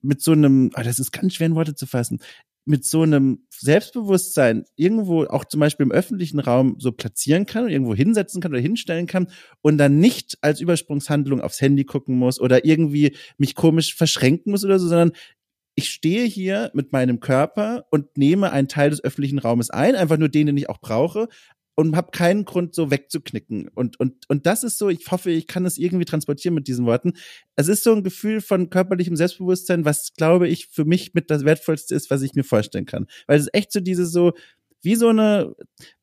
mit 0.00 0.22
so 0.22 0.32
einem, 0.32 0.70
oh, 0.76 0.82
das 0.82 0.98
ist 0.98 1.12
ganz 1.12 1.34
schwer 1.34 1.48
in 1.48 1.54
Worte 1.54 1.74
zu 1.74 1.86
fassen, 1.86 2.20
mit 2.68 2.84
so 2.84 3.02
einem 3.02 3.46
Selbstbewusstsein 3.50 4.64
irgendwo 4.76 5.24
auch 5.24 5.46
zum 5.46 5.60
Beispiel 5.60 5.84
im 5.84 5.92
öffentlichen 5.92 6.38
Raum 6.38 6.76
so 6.78 6.92
platzieren 6.92 7.46
kann 7.46 7.64
und 7.64 7.70
irgendwo 7.70 7.94
hinsetzen 7.94 8.42
kann 8.42 8.52
oder 8.52 8.60
hinstellen 8.60 9.06
kann 9.06 9.28
und 9.62 9.78
dann 9.78 9.98
nicht 9.98 10.36
als 10.42 10.60
Übersprungshandlung 10.60 11.40
aufs 11.40 11.62
Handy 11.62 11.84
gucken 11.84 12.16
muss 12.16 12.40
oder 12.40 12.66
irgendwie 12.66 13.16
mich 13.38 13.54
komisch 13.54 13.94
verschränken 13.96 14.52
muss 14.52 14.64
oder 14.64 14.78
so, 14.78 14.86
sondern 14.86 15.12
ich 15.76 15.90
stehe 15.90 16.26
hier 16.26 16.70
mit 16.74 16.92
meinem 16.92 17.20
Körper 17.20 17.86
und 17.90 18.18
nehme 18.18 18.52
einen 18.52 18.68
Teil 18.68 18.90
des 18.90 19.02
öffentlichen 19.02 19.38
Raumes 19.38 19.70
ein, 19.70 19.94
einfach 19.94 20.18
nur 20.18 20.28
den, 20.28 20.48
den 20.48 20.56
ich 20.56 20.68
auch 20.68 20.80
brauche, 20.80 21.28
und 21.78 21.94
habe 21.94 22.10
keinen 22.10 22.44
Grund, 22.44 22.74
so 22.74 22.90
wegzuknicken. 22.90 23.68
Und, 23.68 24.00
und, 24.00 24.28
und 24.28 24.46
das 24.46 24.64
ist 24.64 24.78
so, 24.78 24.88
ich 24.88 25.08
hoffe, 25.12 25.30
ich 25.30 25.46
kann 25.46 25.64
es 25.64 25.78
irgendwie 25.78 26.06
transportieren 26.06 26.56
mit 26.56 26.66
diesen 26.66 26.86
Worten. 26.86 27.12
Es 27.54 27.68
ist 27.68 27.84
so 27.84 27.94
ein 27.94 28.02
Gefühl 28.02 28.40
von 28.40 28.68
körperlichem 28.68 29.14
Selbstbewusstsein, 29.14 29.84
was, 29.84 30.12
glaube 30.14 30.48
ich, 30.48 30.66
für 30.66 30.84
mich 30.84 31.14
mit 31.14 31.30
das 31.30 31.44
Wertvollste 31.44 31.94
ist, 31.94 32.10
was 32.10 32.22
ich 32.22 32.34
mir 32.34 32.42
vorstellen 32.42 32.84
kann. 32.84 33.06
Weil 33.28 33.38
es 33.38 33.44
ist 33.44 33.54
echt 33.54 33.70
so 33.70 33.78
diese 33.78 34.06
so, 34.06 34.32
wie 34.82 34.94
so 34.94 35.08
eine, 35.08 35.54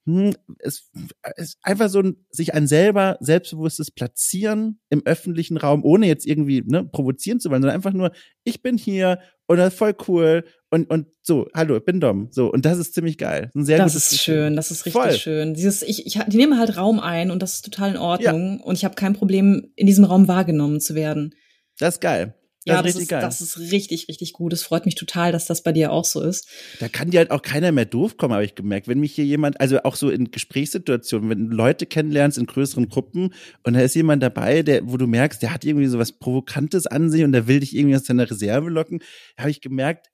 hm, 0.06 0.35
es 0.60 0.89
ist 1.38 1.57
einfach 1.61 1.89
so 1.89 1.99
ein, 1.99 2.26
sich 2.30 2.53
ein 2.53 2.68
selber 2.68 3.18
selbstbewusstes 3.22 3.91
Platzieren 3.91 4.80
im 4.89 5.02
öffentlichen 5.06 5.57
Raum, 5.57 5.84
ohne 5.84 6.07
jetzt 6.07 6.26
irgendwie 6.26 6.64
ne, 6.65 6.84
provozieren 6.85 7.39
zu 7.39 7.49
wollen, 7.49 7.61
sondern 7.61 7.76
einfach 7.76 7.93
nur, 7.93 8.11
ich 8.43 8.61
bin 8.61 8.77
hier 8.77 9.19
und 9.47 9.57
das 9.57 9.73
ist 9.73 9.80
voll 9.80 9.95
cool 10.07 10.45
und, 10.69 10.89
und 10.89 11.07
so, 11.22 11.47
hallo, 11.53 11.77
ich 11.77 11.85
bin 11.85 11.99
Dom. 11.99 12.30
So, 12.31 12.52
und 12.52 12.65
das 12.65 12.77
ist 12.77 12.93
ziemlich 12.93 13.18
geil. 13.18 13.52
Ein 13.56 13.65
sehr 13.65 13.77
das 13.77 13.95
ist 13.95 14.10
Gefühl. 14.10 14.23
schön, 14.23 14.56
das 14.56 14.72
ist 14.72 14.85
richtig 14.85 15.02
voll. 15.02 15.11
schön. 15.14 15.53
Dieses, 15.53 15.81
ich, 15.81 16.06
ich, 16.06 16.19
die 16.27 16.38
nehmen 16.38 16.60
halt 16.60 16.77
Raum 16.77 16.99
ein 16.99 17.31
und 17.31 17.41
das 17.41 17.56
ist 17.56 17.65
total 17.65 17.91
in 17.91 17.97
Ordnung. 17.97 18.57
Ja. 18.60 18.65
Und 18.65 18.76
ich 18.76 18.85
habe 18.85 18.95
kein 18.95 19.14
Problem, 19.14 19.72
in 19.76 19.88
diesem 19.88 20.03
Raum 20.03 20.27
wahrgenommen 20.27 20.81
zu 20.81 20.95
werden. 20.95 21.34
Das 21.77 21.95
ist 21.95 22.02
geil. 22.02 22.35
Das 22.66 22.76
ja, 22.76 22.82
das, 22.82 22.96
ist, 22.96 23.10
geil. 23.10 23.22
das 23.22 23.42
ist 23.42 23.60
richtig, 23.60 24.08
richtig 24.08 24.34
gut. 24.34 24.52
Es 24.52 24.64
freut 24.64 24.86
mich 24.86 24.96
total, 24.96 25.32
dass 25.32 25.46
das 25.46 25.62
bei 25.62 25.72
dir 25.72 25.92
auch 25.92 26.04
so 26.04 26.22
ist. 26.22 26.48
Da 26.80 26.88
kann 26.88 27.12
dir 27.12 27.20
halt 27.20 27.30
auch 27.30 27.44
keiner 27.44 27.72
mehr 27.72 27.86
doof 27.86 28.18
kommen, 28.18 28.34
habe 28.34 28.44
ich 28.44 28.56
gemerkt. 28.56 28.88
Wenn 28.88 29.00
mich 29.00 29.14
hier 29.14 29.26
jemand, 29.26 29.62
also 29.62 29.84
auch 29.84 29.96
so 29.96 30.10
in 30.10 30.32
Gesprächssituationen, 30.32 31.30
wenn 31.30 31.50
du 31.50 31.56
Leute 31.56 31.86
kennenlernst 31.86 32.40
in 32.40 32.48
größeren 32.48 32.90
Gruppen 32.90 33.36
und 33.64 33.74
da 33.74 33.82
ist 33.82 33.94
jemand 33.94 34.24
dabei, 34.24 34.64
der, 34.64 34.90
wo 34.90 34.98
du 34.98 35.06
merkst, 35.06 35.44
der 35.44 35.54
hat 35.54 35.64
irgendwie 35.64 35.86
so 35.86 36.00
was 36.00 36.14
Provokantes 36.14 36.88
an 36.88 37.12
sich 37.12 37.24
und 37.24 37.34
der 37.34 37.48
will 37.48 37.60
dich 37.60 37.76
irgendwie 37.76 37.96
aus 37.96 38.04
deiner 38.04 38.30
Reserve 38.30 38.70
locken, 38.70 39.00
habe 39.38 39.52
ich 39.52 39.62
gemerkt, 39.62 40.08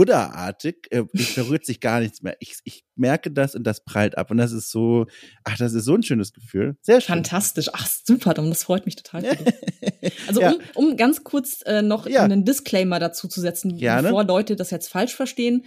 Buddha-artig, 0.00 0.86
äh, 0.92 1.04
berührt 1.34 1.66
sich 1.66 1.78
gar 1.78 2.00
nichts 2.00 2.22
mehr. 2.22 2.34
Ich, 2.40 2.56
ich 2.64 2.86
merke 2.96 3.30
das 3.30 3.54
und 3.54 3.64
das 3.64 3.84
prallt 3.84 4.16
ab. 4.16 4.30
Und 4.30 4.38
das 4.38 4.50
ist 4.50 4.70
so, 4.70 5.04
ach, 5.44 5.58
das 5.58 5.74
ist 5.74 5.84
so 5.84 5.94
ein 5.94 6.02
schönes 6.02 6.32
Gefühl. 6.32 6.78
Sehr 6.80 7.02
schön. 7.02 7.16
Fantastisch. 7.16 7.68
Ach, 7.74 7.86
super, 7.86 8.32
Dom, 8.32 8.48
das 8.48 8.62
freut 8.62 8.86
mich 8.86 8.96
total. 8.96 9.24
also, 10.26 10.40
ja. 10.40 10.52
um, 10.74 10.86
um 10.86 10.96
ganz 10.96 11.22
kurz 11.22 11.60
äh, 11.66 11.82
noch 11.82 12.06
ja. 12.06 12.22
einen 12.22 12.46
Disclaimer 12.46 12.98
dazu 12.98 13.28
zu 13.28 13.42
setzen, 13.42 13.76
Gerne. 13.76 14.08
bevor 14.08 14.24
Leute 14.24 14.56
das 14.56 14.70
jetzt 14.70 14.88
falsch 14.88 15.14
verstehen. 15.14 15.66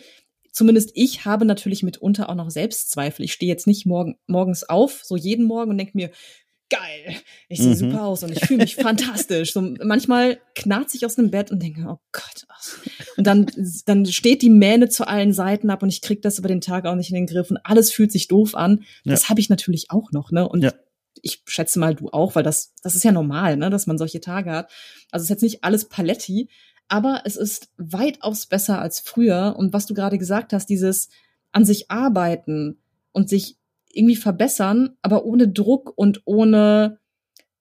Zumindest 0.51 0.89
ich 0.95 1.26
habe 1.26 1.45
natürlich 1.45 1.84
mitunter 1.84 2.27
auch 2.27 2.35
noch 2.35 2.49
Selbstzweifel. 2.49 3.26
Ich 3.26 3.34
stehe 3.34 3.51
jetzt 3.51 3.68
nicht 3.68 3.85
morgen, 3.85 4.18
morgens 4.26 4.68
auf, 4.68 5.03
so 5.03 5.15
jeden 5.15 5.45
Morgen 5.45 5.69
und 5.69 5.77
denke 5.77 5.95
mir, 5.95 6.10
geil, 6.74 7.16
ich 7.50 7.60
sehe 7.60 7.70
mhm. 7.70 7.76
super 7.76 8.04
aus 8.04 8.24
und 8.24 8.32
ich 8.32 8.40
fühle 8.45 8.64
mich 8.64 8.76
fantastisch. 8.76 9.54
So, 9.54 9.62
manchmal 9.84 10.40
knarzt 10.56 10.95
ich 10.95 11.06
aus 11.06 11.16
dem 11.16 11.30
Bett 11.30 11.52
und 11.52 11.62
denke, 11.62 11.86
oh 11.88 12.00
Gott. 12.12 12.45
Und 13.18 13.28
dann, 13.28 13.48
dann 13.86 14.06
steht 14.06 14.41
die 14.41 14.50
Mähne 14.50 14.90
zu 14.90 15.08
allen 15.08 15.34
Seiten 15.34 15.70
ab 15.70 15.84
und 15.84 15.90
ich 15.90 16.02
krieg 16.02 16.22
das 16.22 16.40
über 16.40 16.48
den 16.48 16.62
Tag 16.62 16.86
auch 16.86 16.95
nicht 16.95 17.10
in 17.10 17.16
den 17.16 17.28
Griff 17.28 17.52
und 17.52 17.58
alles 17.64 17.91
fühlt 17.91 18.12
sich 18.12 18.28
doof 18.28 18.56
an. 18.56 18.84
Ja. 19.04 19.12
Das 19.12 19.30
habe 19.30 19.40
ich 19.40 19.50
natürlich 19.50 19.91
auch 19.91 20.12
noch, 20.12 20.32
ne? 20.32 20.48
Und 20.48 20.64
ja. 20.64 20.74
ich 21.22 21.44
schätze 21.45 21.80
mal 21.80 21.95
du 21.95 22.10
auch, 22.10 22.36
weil 22.36 22.44
das, 22.44 22.74
das 22.82 22.95
ist 22.95 23.04
ja 23.04 23.12
normal, 23.12 23.58
ne, 23.58 23.70
dass 23.70 23.88
man 23.88 23.98
solche 23.98 24.22
Tage 24.22 24.52
hat. 24.52 24.72
Also 25.12 25.24
es 25.24 25.26
ist 25.26 25.30
jetzt 25.30 25.44
nicht 25.44 25.64
alles 25.64 25.86
Paletti, 25.90 26.50
aber 26.88 27.22
es 27.26 27.36
ist 27.36 27.70
weitaus 27.78 28.48
besser 28.48 28.82
als 28.82 29.00
früher. 29.00 29.56
Und 29.58 29.74
was 29.74 29.86
du 29.86 29.94
gerade 29.94 30.18
gesagt 30.18 30.54
hast, 30.54 30.68
dieses 30.68 31.10
an 31.52 31.66
sich 31.66 31.91
arbeiten 31.91 32.80
und 33.12 33.30
sich 33.30 33.58
irgendwie 33.94 34.15
verbessern, 34.15 34.98
aber 35.02 35.26
ohne 35.26 35.48
Druck 35.48 35.94
und 35.95 36.22
ohne 36.26 36.99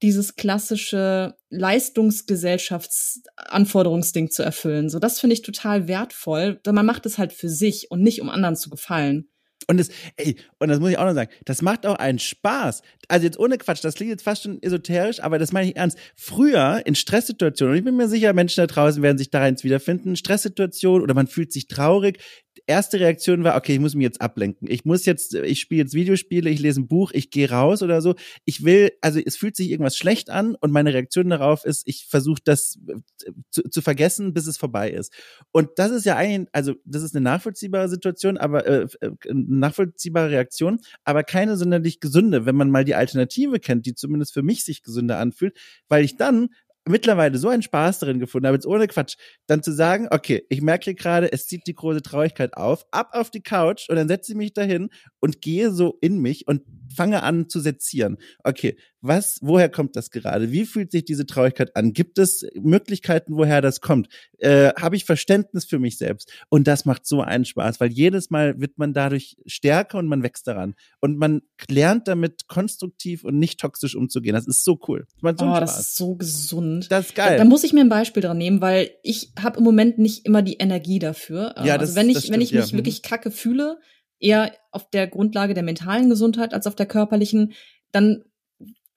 dieses 0.02 0.34
klassische 0.34 1.36
Leistungsgesellschaftsanforderungsding 1.50 4.30
zu 4.30 4.42
erfüllen. 4.42 4.88
So, 4.88 4.98
das 4.98 5.20
finde 5.20 5.34
ich 5.34 5.42
total 5.42 5.86
wertvoll. 5.86 6.59
Denn 6.66 6.74
man 6.74 6.86
macht 6.86 7.06
es 7.06 7.18
halt 7.18 7.32
für 7.32 7.48
sich 7.48 7.88
und 7.90 8.02
nicht 8.02 8.20
um 8.20 8.28
anderen 8.28 8.56
zu 8.56 8.68
gefallen. 8.68 9.28
Und 9.68 9.78
das, 9.78 9.90
ey, 10.16 10.34
und 10.59 10.66
das 10.68 10.80
muss 10.80 10.90
ich 10.90 10.98
auch 10.98 11.04
noch 11.04 11.14
sagen, 11.14 11.30
das 11.44 11.62
macht 11.62 11.86
auch 11.86 11.94
einen 11.94 12.18
Spaß. 12.18 12.82
Also 13.06 13.24
jetzt 13.24 13.38
ohne 13.38 13.59
Quatsch, 13.59 13.84
das 13.84 13.94
klingt 13.94 14.10
jetzt 14.10 14.24
fast 14.24 14.42
schon 14.42 14.60
esoterisch, 14.60 15.22
aber 15.22 15.38
das 15.38 15.52
meine 15.52 15.68
ich 15.68 15.76
ernst. 15.76 15.96
Früher 16.16 16.82
in 16.84 16.96
Stresssituationen, 16.96 17.72
und 17.72 17.78
ich 17.78 17.84
bin 17.84 17.96
mir 17.96 18.09
sicher, 18.09 18.32
Menschen 18.32 18.62
da 18.62 18.66
draußen 18.66 19.00
werden 19.02 19.18
sich 19.18 19.30
darin 19.30 19.54
wiederfinden, 19.62 20.16
Stresssituationen 20.16 21.02
oder 21.02 21.14
man 21.14 21.28
fühlt 21.28 21.52
sich 21.52 21.68
traurig, 21.68 22.18
erste 22.66 23.01
Reaktion 23.01 23.44
war, 23.44 23.56
okay, 23.56 23.74
ich 23.74 23.80
muss 23.80 23.94
mich 23.94 24.05
jetzt 24.05 24.20
ablenken. 24.20 24.68
Ich 24.70 24.84
muss 24.84 25.05
jetzt, 25.05 25.34
ich 25.34 25.60
spiele 25.60 25.82
jetzt 25.82 25.94
Videospiele, 25.94 26.51
ich 26.51 26.60
lese 26.60 26.80
ein 26.80 26.89
Buch, 26.89 27.10
ich 27.12 27.30
gehe 27.30 27.51
raus 27.51 27.82
oder 27.82 28.01
so. 28.01 28.14
Ich 28.44 28.64
will, 28.64 28.93
also 29.01 29.20
es 29.24 29.36
fühlt 29.36 29.56
sich 29.56 29.70
irgendwas 29.70 29.97
schlecht 29.97 30.30
an 30.30 30.55
und 30.55 30.72
meine 30.72 30.94
Reaktion 30.94 31.30
darauf 31.30 31.64
ist, 31.64 31.82
ich 31.86 32.06
versuche 32.09 32.40
das 32.44 32.78
äh, 32.89 33.32
zu, 33.51 33.62
zu, 33.62 33.82
vergessen, 33.82 34.32
bis 34.32 34.47
es 34.47 34.56
vorbei 34.56 34.90
ist. 34.90 35.12
Und 35.51 35.70
das 35.76 35.90
ist 35.90 36.06
ja 36.06 36.16
eigentlich, 36.16 36.48
also 36.52 36.74
das 36.84 37.02
ist 37.02 37.14
eine 37.14 37.24
nachvollziehbare 37.24 37.89
Situation, 37.89 38.39
aber 38.39 38.66
äh, 38.66 38.86
äh 39.01 39.10
nachvollziehbare 39.32 40.30
Reaktion, 40.30 40.80
aber 41.05 41.24
keine 41.24 41.56
sonderlich 41.56 42.01
gesunde, 42.01 42.47
wenn 42.47 42.56
man 42.56 42.70
mal 42.70 42.84
die 42.84 42.94
Alternative 42.94 43.60
kennt, 43.60 43.86
die 43.86 43.94
zumindest 43.94 44.32
für 44.32 44.43
mich 44.43 44.64
sich 44.64 44.82
gesünder 44.82 45.18
anfühlt, 45.18 45.59
weil 45.89 46.05
ich 46.05 46.16
dann 46.16 46.48
mittlerweile 46.88 47.38
so 47.38 47.48
einen 47.48 47.62
Spaß 47.62 48.00
darin 48.00 48.18
gefunden 48.18 48.46
habe, 48.46 48.56
jetzt 48.56 48.66
ohne 48.66 48.86
Quatsch, 48.88 49.16
dann 49.46 49.62
zu 49.62 49.72
sagen, 49.72 50.09
okay, 50.10 50.44
ich 50.48 50.62
merke 50.62 50.94
gerade, 50.94 51.32
es 51.32 51.46
zieht 51.46 51.66
die 51.66 51.74
große 51.74 52.02
Traurigkeit 52.02 52.54
auf, 52.56 52.84
ab 52.90 53.10
auf 53.12 53.30
die 53.30 53.42
Couch 53.42 53.88
und 53.88 53.96
dann 53.96 54.09
setze 54.09 54.32
ich 54.32 54.38
mich 54.38 54.52
dahin 54.52 54.90
und 55.22 55.40
gehe 55.40 55.70
so 55.70 55.96
in 56.00 56.18
mich 56.18 56.48
und 56.48 56.62
fange 56.94 57.22
an 57.22 57.48
zu 57.48 57.60
sezieren. 57.60 58.18
Okay, 58.44 58.76
was, 59.00 59.38
woher 59.40 59.68
kommt 59.68 59.96
das 59.96 60.10
gerade? 60.10 60.52
Wie 60.52 60.66
fühlt 60.66 60.92
sich 60.92 61.04
diese 61.04 61.26
Traurigkeit 61.26 61.74
an? 61.74 61.92
Gibt 61.92 62.18
es 62.18 62.46
Möglichkeiten, 62.54 63.36
woher 63.36 63.60
das 63.60 63.80
kommt? 63.80 64.08
Äh, 64.38 64.72
Habe 64.74 64.96
ich 64.96 65.04
Verständnis 65.04 65.64
für 65.64 65.78
mich 65.78 65.96
selbst? 65.96 66.30
Und 66.50 66.66
das 66.68 66.84
macht 66.84 67.06
so 67.06 67.20
einen 67.20 67.44
Spaß, 67.44 67.80
weil 67.80 67.90
jedes 67.90 68.30
Mal 68.30 68.60
wird 68.60 68.78
man 68.78 68.92
dadurch 68.92 69.36
stärker 69.46 69.98
und 69.98 70.06
man 70.06 70.22
wächst 70.22 70.46
daran. 70.46 70.74
Und 71.00 71.18
man 71.18 71.42
lernt 71.68 72.08
damit 72.08 72.46
konstruktiv 72.46 73.24
und 73.24 73.38
nicht 73.38 73.58
toxisch 73.58 73.96
umzugehen. 73.96 74.34
Das 74.34 74.46
ist 74.46 74.64
so 74.64 74.78
cool. 74.86 75.06
Das 75.20 75.36
so 75.38 75.46
oh, 75.46 75.60
das 75.60 75.80
ist 75.80 75.96
so 75.96 76.14
gesund. 76.16 76.90
Das 76.90 77.06
ist 77.06 77.14
geil. 77.14 77.38
Da, 77.38 77.44
da, 77.44 77.48
muss 77.48 77.64
ich 77.64 77.72
mir 77.72 77.80
ein 77.80 77.88
Beispiel 77.88 78.22
dran 78.22 78.38
nehmen, 78.38 78.60
weil 78.60 78.90
ich 79.02 79.32
habe 79.40 79.58
im 79.58 79.64
Moment 79.64 79.98
nicht 79.98 80.26
immer 80.26 80.42
die 80.42 80.58
Energie 80.58 80.98
dafür. 80.98 81.54
Ja, 81.64 81.74
also 81.74 81.86
das, 81.86 81.96
wenn 81.96 82.10
ich, 82.10 82.18
stimmt, 82.18 82.34
wenn 82.34 82.40
ich 82.40 82.52
mich 82.52 82.70
ja. 82.70 82.76
wirklich 82.76 83.02
mhm. 83.02 83.08
kacke 83.08 83.30
fühle, 83.30 83.78
eher 84.22 84.52
auf 84.70 84.88
der 84.90 85.06
Grundlage 85.06 85.54
der 85.54 85.62
mentalen 85.62 86.08
Gesundheit 86.08 86.54
als 86.54 86.66
auf 86.66 86.76
der 86.76 86.86
körperlichen, 86.86 87.52
dann 87.90 88.24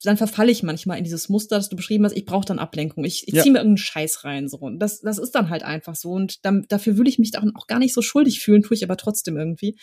dann 0.04 0.16
verfalle 0.16 0.52
ich 0.52 0.62
manchmal 0.62 0.98
in 0.98 1.04
dieses 1.04 1.28
Muster, 1.28 1.56
das 1.56 1.68
du 1.68 1.76
beschrieben 1.76 2.04
hast, 2.04 2.16
ich 2.16 2.26
brauche 2.26 2.44
dann 2.44 2.58
Ablenkung. 2.58 3.04
Ich, 3.04 3.26
ich 3.26 3.34
ja. 3.34 3.42
ziehe 3.42 3.52
mir 3.52 3.58
irgendeinen 3.58 3.78
Scheiß 3.78 4.24
rein. 4.24 4.48
So. 4.48 4.58
Und 4.58 4.78
das, 4.78 5.00
das 5.00 5.18
ist 5.18 5.32
dann 5.32 5.48
halt 5.48 5.62
einfach 5.62 5.96
so. 5.96 6.10
Und 6.10 6.44
dann, 6.44 6.66
dafür 6.68 6.96
würde 6.96 7.08
ich 7.08 7.18
mich 7.18 7.30
dann 7.30 7.56
auch 7.56 7.66
gar 7.66 7.78
nicht 7.78 7.94
so 7.94 8.02
schuldig 8.02 8.40
fühlen, 8.40 8.62
tue 8.62 8.76
ich 8.76 8.84
aber 8.84 8.96
trotzdem 8.98 9.36
irgendwie. 9.36 9.76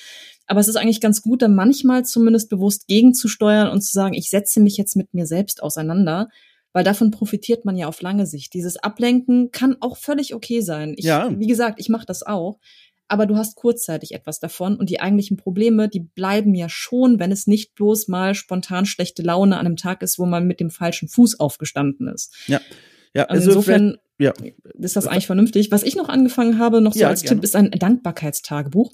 Aber 0.46 0.60
es 0.60 0.68
ist 0.68 0.76
eigentlich 0.76 1.02
ganz 1.02 1.24
gut, 1.24 1.42
dann 1.42 1.56
manchmal 1.56 2.06
zumindest 2.06 2.50
bewusst 2.50 2.88
gegenzusteuern 2.88 3.70
und 3.70 3.82
zu 3.82 3.92
sagen, 3.92 4.14
ich 4.14 4.30
setze 4.30 4.60
mich 4.60 4.78
jetzt 4.78 4.96
mit 4.96 5.14
mir 5.14 5.26
selbst 5.26 5.64
auseinander. 5.64 6.30
Weil 6.74 6.84
davon 6.84 7.12
profitiert 7.12 7.66
man 7.66 7.76
ja 7.76 7.88
auf 7.88 8.02
lange 8.02 8.26
Sicht. 8.26 8.54
Dieses 8.54 8.78
Ablenken 8.78 9.52
kann 9.52 9.78
auch 9.80 9.98
völlig 9.98 10.34
okay 10.34 10.62
sein. 10.62 10.96
Ich, 10.98 11.06
ja. 11.06 11.30
Wie 11.38 11.48
gesagt, 11.48 11.80
ich 11.80 11.90
mache 11.90 12.06
das 12.06 12.24
auch 12.24 12.60
aber 13.08 13.26
du 13.26 13.36
hast 13.36 13.56
kurzzeitig 13.56 14.14
etwas 14.14 14.40
davon 14.40 14.76
und 14.76 14.90
die 14.90 15.00
eigentlichen 15.00 15.38
Probleme, 15.38 15.90
die 15.90 16.00
bleiben 16.00 16.56
ja 16.56 16.70
schon, 16.70 17.20
wenn 17.20 17.32
es 17.32 17.48
nicht 17.48 17.76
bloß 17.76 18.08
mal 18.08 18.36
spontan 18.36 18.86
schlechte 18.86 19.22
Laune 19.22 19.58
an 19.58 19.66
einem 19.66 19.76
Tag 19.76 20.02
ist, 20.02 20.20
wo 20.20 20.26
man 20.26 20.48
mit 20.48 20.60
dem 20.60 20.70
falschen 20.70 21.08
Fuß 21.08 21.40
aufgestanden 21.40 22.08
ist. 22.08 22.34
Ja. 22.48 22.60
Ja, 23.16 23.26
also, 23.26 23.50
also 23.50 23.60
insofern 23.60 23.98
ja. 24.18 24.34
ist 24.80 24.96
das 24.96 25.08
eigentlich 25.08 25.28
vernünftig. 25.28 25.72
Was 25.72 25.84
ich 25.84 25.96
noch 25.96 26.10
angefangen 26.10 26.58
habe, 26.58 26.82
noch 26.82 26.94
so 26.94 27.02
ja, 27.02 27.10
als 27.10 27.22
gerne. 27.22 27.36
Tipp, 27.36 27.44
ist 27.44 27.56
ein 27.56 27.70
Dankbarkeitstagebuch. 27.70 28.92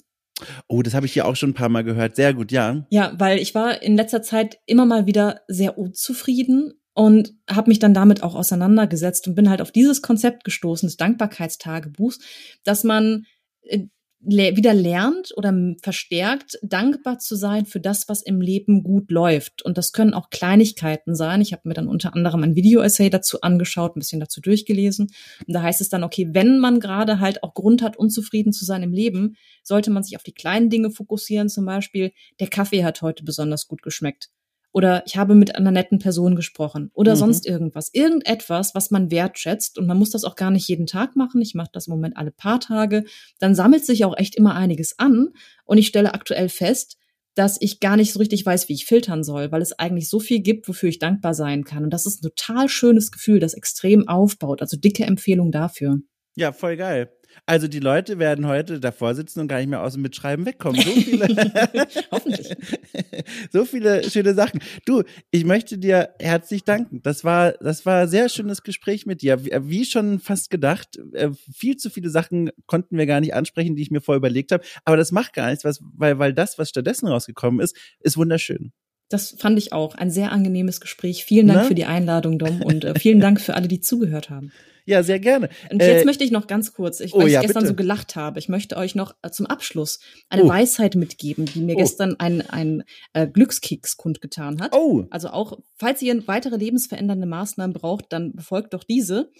Oh, 0.68 0.82
das 0.82 0.94
habe 0.94 1.06
ich 1.06 1.12
hier 1.12 1.26
auch 1.26 1.36
schon 1.36 1.50
ein 1.50 1.54
paar 1.54 1.68
Mal 1.68 1.84
gehört. 1.84 2.16
Sehr 2.16 2.34
gut, 2.34 2.52
ja. 2.52 2.86
Ja, 2.90 3.14
weil 3.18 3.38
ich 3.38 3.54
war 3.54 3.82
in 3.82 3.96
letzter 3.96 4.22
Zeit 4.22 4.58
immer 4.66 4.86
mal 4.86 5.06
wieder 5.06 5.40
sehr 5.48 5.78
unzufrieden 5.78 6.74
und 6.94 7.34
habe 7.48 7.70
mich 7.70 7.78
dann 7.78 7.94
damit 7.94 8.22
auch 8.22 8.34
auseinandergesetzt 8.34 9.26
und 9.28 9.34
bin 9.34 9.48
halt 9.48 9.62
auf 9.62 9.70
dieses 9.70 10.02
Konzept 10.02 10.44
gestoßen 10.44 10.86
des 10.86 10.96
Dankbarkeitstagebuchs, 10.96 12.18
dass 12.64 12.84
man 12.84 13.24
äh, 13.62 13.86
wieder 14.22 14.74
lernt 14.74 15.32
oder 15.36 15.54
verstärkt, 15.82 16.58
dankbar 16.62 17.18
zu 17.18 17.36
sein 17.36 17.64
für 17.64 17.80
das, 17.80 18.08
was 18.08 18.22
im 18.22 18.40
Leben 18.40 18.82
gut 18.82 19.10
läuft. 19.10 19.62
Und 19.62 19.78
das 19.78 19.92
können 19.92 20.12
auch 20.12 20.28
Kleinigkeiten 20.30 21.14
sein. 21.14 21.40
Ich 21.40 21.52
habe 21.52 21.62
mir 21.64 21.74
dann 21.74 21.88
unter 21.88 22.14
anderem 22.14 22.42
ein 22.42 22.54
Video-Essay 22.54 23.08
dazu 23.08 23.40
angeschaut, 23.40 23.96
ein 23.96 24.00
bisschen 24.00 24.20
dazu 24.20 24.40
durchgelesen. 24.40 25.10
Und 25.46 25.54
da 25.54 25.62
heißt 25.62 25.80
es 25.80 25.88
dann, 25.88 26.04
okay, 26.04 26.28
wenn 26.32 26.58
man 26.58 26.80
gerade 26.80 27.20
halt 27.20 27.42
auch 27.42 27.54
Grund 27.54 27.82
hat, 27.82 27.96
unzufrieden 27.96 28.52
zu 28.52 28.64
sein 28.64 28.82
im 28.82 28.92
Leben, 28.92 29.36
sollte 29.62 29.90
man 29.90 30.02
sich 30.02 30.16
auf 30.16 30.22
die 30.22 30.34
kleinen 30.34 30.68
Dinge 30.68 30.90
fokussieren. 30.90 31.48
Zum 31.48 31.64
Beispiel, 31.64 32.12
der 32.40 32.48
Kaffee 32.48 32.84
hat 32.84 33.00
heute 33.02 33.24
besonders 33.24 33.68
gut 33.68 33.82
geschmeckt. 33.82 34.30
Oder 34.72 35.02
ich 35.06 35.16
habe 35.16 35.34
mit 35.34 35.56
einer 35.56 35.70
netten 35.70 35.98
Person 35.98 36.36
gesprochen 36.36 36.90
oder 36.94 37.14
mhm. 37.14 37.18
sonst 37.18 37.46
irgendwas. 37.46 37.92
Irgendetwas, 37.92 38.74
was 38.74 38.90
man 38.90 39.10
wertschätzt 39.10 39.78
und 39.78 39.86
man 39.86 39.98
muss 39.98 40.10
das 40.10 40.24
auch 40.24 40.36
gar 40.36 40.50
nicht 40.50 40.68
jeden 40.68 40.86
Tag 40.86 41.16
machen. 41.16 41.40
Ich 41.40 41.54
mache 41.54 41.70
das 41.72 41.88
im 41.88 41.92
Moment 41.92 42.16
alle 42.16 42.30
paar 42.30 42.60
Tage. 42.60 43.04
Dann 43.38 43.54
sammelt 43.54 43.84
sich 43.84 44.04
auch 44.04 44.16
echt 44.16 44.36
immer 44.36 44.54
einiges 44.54 44.98
an 44.98 45.30
und 45.64 45.78
ich 45.78 45.86
stelle 45.86 46.14
aktuell 46.14 46.48
fest, 46.48 46.96
dass 47.34 47.58
ich 47.60 47.80
gar 47.80 47.96
nicht 47.96 48.12
so 48.12 48.18
richtig 48.18 48.44
weiß, 48.44 48.68
wie 48.68 48.74
ich 48.74 48.86
filtern 48.86 49.22
soll, 49.22 49.52
weil 49.52 49.62
es 49.62 49.78
eigentlich 49.78 50.08
so 50.08 50.20
viel 50.20 50.40
gibt, 50.40 50.68
wofür 50.68 50.88
ich 50.88 50.98
dankbar 50.98 51.34
sein 51.34 51.64
kann. 51.64 51.84
Und 51.84 51.90
das 51.90 52.06
ist 52.06 52.22
ein 52.22 52.28
total 52.28 52.68
schönes 52.68 53.12
Gefühl, 53.12 53.38
das 53.38 53.54
extrem 53.54 54.08
aufbaut. 54.08 54.62
Also 54.62 54.76
dicke 54.76 55.04
Empfehlung 55.04 55.52
dafür. 55.52 56.00
Ja, 56.34 56.52
voll 56.52 56.76
geil. 56.76 57.10
Also 57.46 57.68
die 57.68 57.80
Leute 57.80 58.18
werden 58.18 58.46
heute 58.46 58.80
davor 58.80 59.14
sitzen 59.14 59.40
und 59.40 59.48
gar 59.48 59.58
nicht 59.58 59.68
mehr 59.68 59.82
aus 59.82 59.94
dem 59.94 60.02
Mitschreiben 60.02 60.46
wegkommen. 60.46 60.80
So 60.80 60.90
viele, 61.00 61.28
Hoffentlich. 62.10 62.54
so 63.52 63.64
viele 63.64 64.08
schöne 64.08 64.34
Sachen. 64.34 64.60
Du, 64.84 65.02
ich 65.30 65.44
möchte 65.44 65.78
dir 65.78 66.10
herzlich 66.18 66.64
danken. 66.64 67.02
Das 67.02 67.24
war, 67.24 67.52
das 67.52 67.86
war 67.86 68.02
ein 68.02 68.08
sehr 68.08 68.28
schönes 68.28 68.62
Gespräch 68.62 69.06
mit 69.06 69.22
dir. 69.22 69.44
Wie, 69.44 69.84
schon 69.84 70.20
fast 70.20 70.50
gedacht, 70.50 70.98
äh, 71.12 71.30
viel 71.52 71.76
zu 71.76 71.90
viele 71.90 72.10
Sachen 72.10 72.50
konnten 72.66 72.96
wir 72.96 73.06
gar 73.06 73.20
nicht 73.20 73.34
ansprechen, 73.34 73.76
die 73.76 73.82
ich 73.82 73.90
mir 73.90 74.00
vorher 74.00 74.18
überlegt 74.18 74.52
habe. 74.52 74.62
Aber 74.84 74.96
das 74.96 75.10
macht 75.10 75.32
gar 75.32 75.50
nichts, 75.50 75.64
was, 75.64 75.80
weil, 75.94 76.18
weil 76.18 76.32
das, 76.32 76.58
was 76.58 76.68
stattdessen 76.68 77.08
rausgekommen 77.08 77.60
ist, 77.60 77.76
ist 78.00 78.16
wunderschön. 78.16 78.72
Das 79.08 79.34
fand 79.36 79.58
ich 79.58 79.72
auch. 79.72 79.96
Ein 79.96 80.10
sehr 80.10 80.30
angenehmes 80.30 80.80
Gespräch. 80.80 81.24
Vielen 81.24 81.48
Dank 81.48 81.62
Na? 81.62 81.66
für 81.66 81.74
die 81.74 81.84
Einladung, 81.84 82.38
Dom, 82.38 82.62
und 82.62 82.84
äh, 82.84 82.98
vielen 82.98 83.18
Dank 83.20 83.40
für 83.40 83.54
alle, 83.54 83.66
die 83.66 83.80
zugehört 83.80 84.30
haben. 84.30 84.52
Ja, 84.86 85.02
sehr 85.02 85.20
gerne. 85.20 85.48
Und 85.70 85.80
jetzt 85.80 86.02
äh, 86.02 86.04
möchte 86.04 86.24
ich 86.24 86.30
noch 86.30 86.46
ganz 86.46 86.72
kurz, 86.72 87.00
ich, 87.00 87.12
weil 87.12 87.22
oh, 87.22 87.26
ich 87.26 87.32
ja, 87.32 87.40
gestern 87.40 87.62
bitte. 87.62 87.68
so 87.68 87.74
gelacht 87.74 88.16
habe, 88.16 88.38
ich 88.38 88.48
möchte 88.48 88.76
euch 88.76 88.94
noch 88.94 89.14
äh, 89.22 89.30
zum 89.30 89.46
Abschluss 89.46 90.00
eine 90.28 90.44
oh. 90.44 90.48
Weisheit 90.48 90.94
mitgeben, 90.94 91.46
die 91.46 91.60
mir 91.60 91.76
oh. 91.76 91.78
gestern 91.78 92.16
ein, 92.18 92.42
ein 92.48 92.84
äh, 93.12 93.26
Glückskeks 93.26 93.96
kundgetan 93.96 94.60
hat. 94.60 94.74
Oh. 94.74 95.04
Also 95.10 95.28
auch, 95.28 95.58
falls 95.76 96.02
ihr 96.02 96.26
weitere 96.26 96.56
lebensverändernde 96.56 97.26
Maßnahmen 97.26 97.74
braucht, 97.74 98.06
dann 98.12 98.32
befolgt 98.34 98.74
doch 98.74 98.84
diese. 98.84 99.30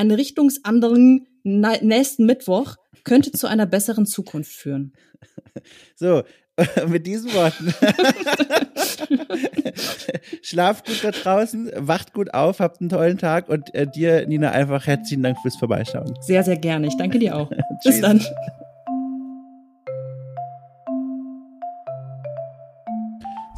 Eine 0.00 0.16
Richtungsänderung 0.16 1.26
nächsten 1.42 2.24
Mittwoch 2.24 2.76
könnte 3.04 3.32
zu 3.32 3.46
einer 3.46 3.66
besseren 3.66 4.06
Zukunft 4.06 4.50
führen. 4.50 4.94
So, 5.94 6.22
mit 6.88 7.06
diesen 7.06 7.30
Worten. 7.34 7.74
Schlaft 10.42 10.86
gut 10.86 11.04
da 11.04 11.10
draußen, 11.10 11.70
wacht 11.76 12.14
gut 12.14 12.32
auf, 12.32 12.60
habt 12.60 12.80
einen 12.80 12.88
tollen 12.88 13.18
Tag 13.18 13.50
und 13.50 13.74
äh, 13.74 13.86
dir, 13.86 14.26
Nina, 14.26 14.52
einfach 14.52 14.86
herzlichen 14.86 15.22
Dank 15.22 15.36
fürs 15.42 15.56
Vorbeischauen. 15.56 16.14
Sehr, 16.22 16.44
sehr 16.44 16.56
gerne. 16.56 16.86
Ich 16.86 16.96
danke 16.96 17.18
dir 17.18 17.36
auch. 17.36 17.50
Bis 17.84 18.00
dann. 18.00 18.24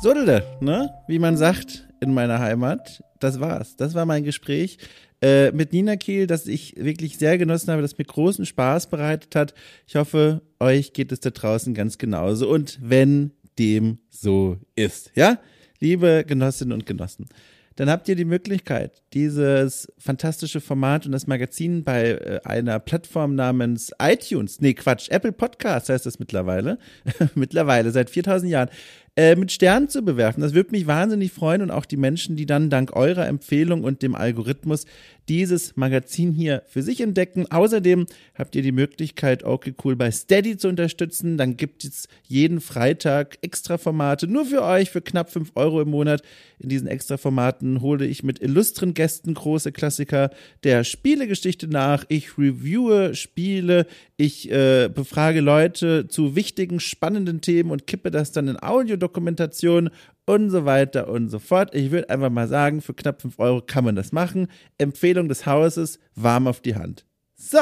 Sodele, 0.02 0.42
ne? 0.60 0.92
Wie 1.06 1.20
man 1.20 1.36
sagt 1.36 1.86
in 2.00 2.12
meiner 2.12 2.40
Heimat. 2.40 3.04
Das 3.20 3.38
war's. 3.38 3.76
Das 3.76 3.94
war 3.94 4.06
mein 4.06 4.24
Gespräch 4.24 4.78
äh, 5.22 5.52
mit 5.52 5.72
Nina 5.72 5.96
Kiel, 5.96 6.26
das 6.26 6.46
ich 6.46 6.74
wirklich 6.76 7.16
sehr 7.16 7.38
genossen 7.38 7.70
habe, 7.70 7.82
das 7.82 7.96
mir 7.96 8.04
großen 8.04 8.44
Spaß 8.44 8.88
bereitet 8.88 9.34
hat. 9.36 9.54
Ich 9.86 9.96
hoffe, 9.96 10.42
euch 10.60 10.92
geht 10.92 11.12
es 11.12 11.20
da 11.20 11.30
draußen 11.30 11.74
ganz 11.74 11.96
genauso. 11.98 12.50
Und 12.50 12.78
wenn 12.82 13.32
dem 13.58 13.98
so 14.10 14.58
ist, 14.74 15.12
ja, 15.14 15.38
liebe 15.78 16.24
Genossinnen 16.26 16.72
und 16.72 16.86
Genossen, 16.86 17.28
dann 17.76 17.88
habt 17.88 18.08
ihr 18.08 18.16
die 18.16 18.24
Möglichkeit, 18.24 19.02
dieses 19.14 19.90
fantastische 19.96 20.60
Format 20.60 21.06
und 21.06 21.12
das 21.12 21.26
Magazin 21.26 21.84
bei 21.84 22.10
äh, 22.10 22.40
einer 22.44 22.78
Plattform 22.78 23.34
namens 23.34 23.92
iTunes, 24.00 24.60
nee 24.60 24.74
Quatsch, 24.74 25.08
Apple 25.10 25.32
Podcast 25.32 25.88
heißt 25.88 26.04
das 26.04 26.18
mittlerweile, 26.18 26.78
mittlerweile 27.34 27.90
seit 27.90 28.10
4000 28.10 28.50
Jahren, 28.50 28.68
äh, 29.14 29.36
mit 29.36 29.52
Sternen 29.52 29.88
zu 29.90 30.02
bewerfen. 30.02 30.40
Das 30.40 30.54
würde 30.54 30.70
mich 30.70 30.86
wahnsinnig 30.86 31.32
freuen 31.32 31.60
und 31.60 31.70
auch 31.70 31.84
die 31.84 31.98
Menschen, 31.98 32.36
die 32.36 32.46
dann 32.46 32.70
dank 32.70 32.96
eurer 32.96 33.26
Empfehlung 33.26 33.84
und 33.84 34.02
dem 34.02 34.14
Algorithmus 34.14 34.86
dieses 35.28 35.76
Magazin 35.76 36.32
hier 36.32 36.62
für 36.66 36.82
sich 36.82 37.00
entdecken. 37.00 37.46
Außerdem 37.50 38.06
habt 38.34 38.56
ihr 38.56 38.62
die 38.62 38.72
Möglichkeit, 38.72 39.44
okay 39.44 39.74
cool 39.84 39.96
bei 39.96 40.10
Steady 40.10 40.56
zu 40.56 40.68
unterstützen. 40.68 41.36
Dann 41.36 41.56
gibt 41.56 41.84
es 41.84 42.08
jeden 42.26 42.60
Freitag 42.60 43.38
extra 43.42 43.78
Formate 43.78 44.26
nur 44.26 44.46
für 44.46 44.62
euch 44.62 44.90
für 44.90 45.00
knapp 45.00 45.30
fünf 45.30 45.52
Euro 45.54 45.80
im 45.80 45.90
Monat. 45.90 46.22
In 46.58 46.68
diesen 46.68 46.88
extra 46.88 47.16
Formaten 47.16 47.80
hole 47.80 48.06
ich 48.06 48.22
mit 48.22 48.40
illustren 48.40 48.94
Gästen 48.94 49.34
große 49.34 49.72
Klassiker 49.72 50.30
der 50.64 50.84
Spielegeschichte 50.84 51.68
nach. 51.68 52.04
Ich 52.08 52.38
reviewe 52.38 53.14
Spiele, 53.14 53.86
ich 54.16 54.50
äh, 54.50 54.88
befrage 54.92 55.40
Leute 55.40 56.08
zu 56.08 56.36
wichtigen, 56.36 56.80
spannenden 56.80 57.40
Themen 57.40 57.70
und 57.70 57.86
kippe 57.86 58.10
das 58.10 58.32
dann 58.32 58.48
in 58.48 58.56
Audiodokumentation 59.02 59.90
und 60.24 60.50
so 60.50 60.64
weiter 60.64 61.08
und 61.08 61.28
so 61.28 61.38
fort. 61.38 61.74
Ich 61.74 61.90
würde 61.90 62.10
einfach 62.10 62.30
mal 62.30 62.48
sagen, 62.48 62.80
für 62.80 62.94
knapp 62.94 63.20
5 63.20 63.38
Euro 63.38 63.60
kann 63.60 63.84
man 63.84 63.96
das 63.96 64.12
machen. 64.12 64.48
Empfehlung 64.78 65.28
des 65.28 65.46
Hauses, 65.46 65.98
warm 66.14 66.46
auf 66.46 66.60
die 66.60 66.76
Hand. 66.76 67.04
So, 67.34 67.60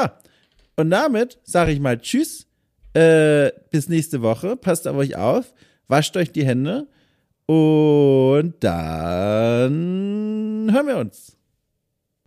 und 0.75 0.91
damit 0.91 1.39
sage 1.43 1.71
ich 1.71 1.79
mal 1.79 1.99
Tschüss, 1.99 2.47
äh, 2.93 3.51
bis 3.71 3.89
nächste 3.89 4.21
Woche. 4.21 4.55
Passt 4.55 4.87
auf 4.87 4.95
euch 4.95 5.15
auf, 5.15 5.53
wascht 5.87 6.15
euch 6.17 6.31
die 6.31 6.45
Hände 6.45 6.87
und 7.45 8.55
dann 8.59 10.69
hören 10.71 10.87
wir 10.87 10.97
uns. 10.97 11.37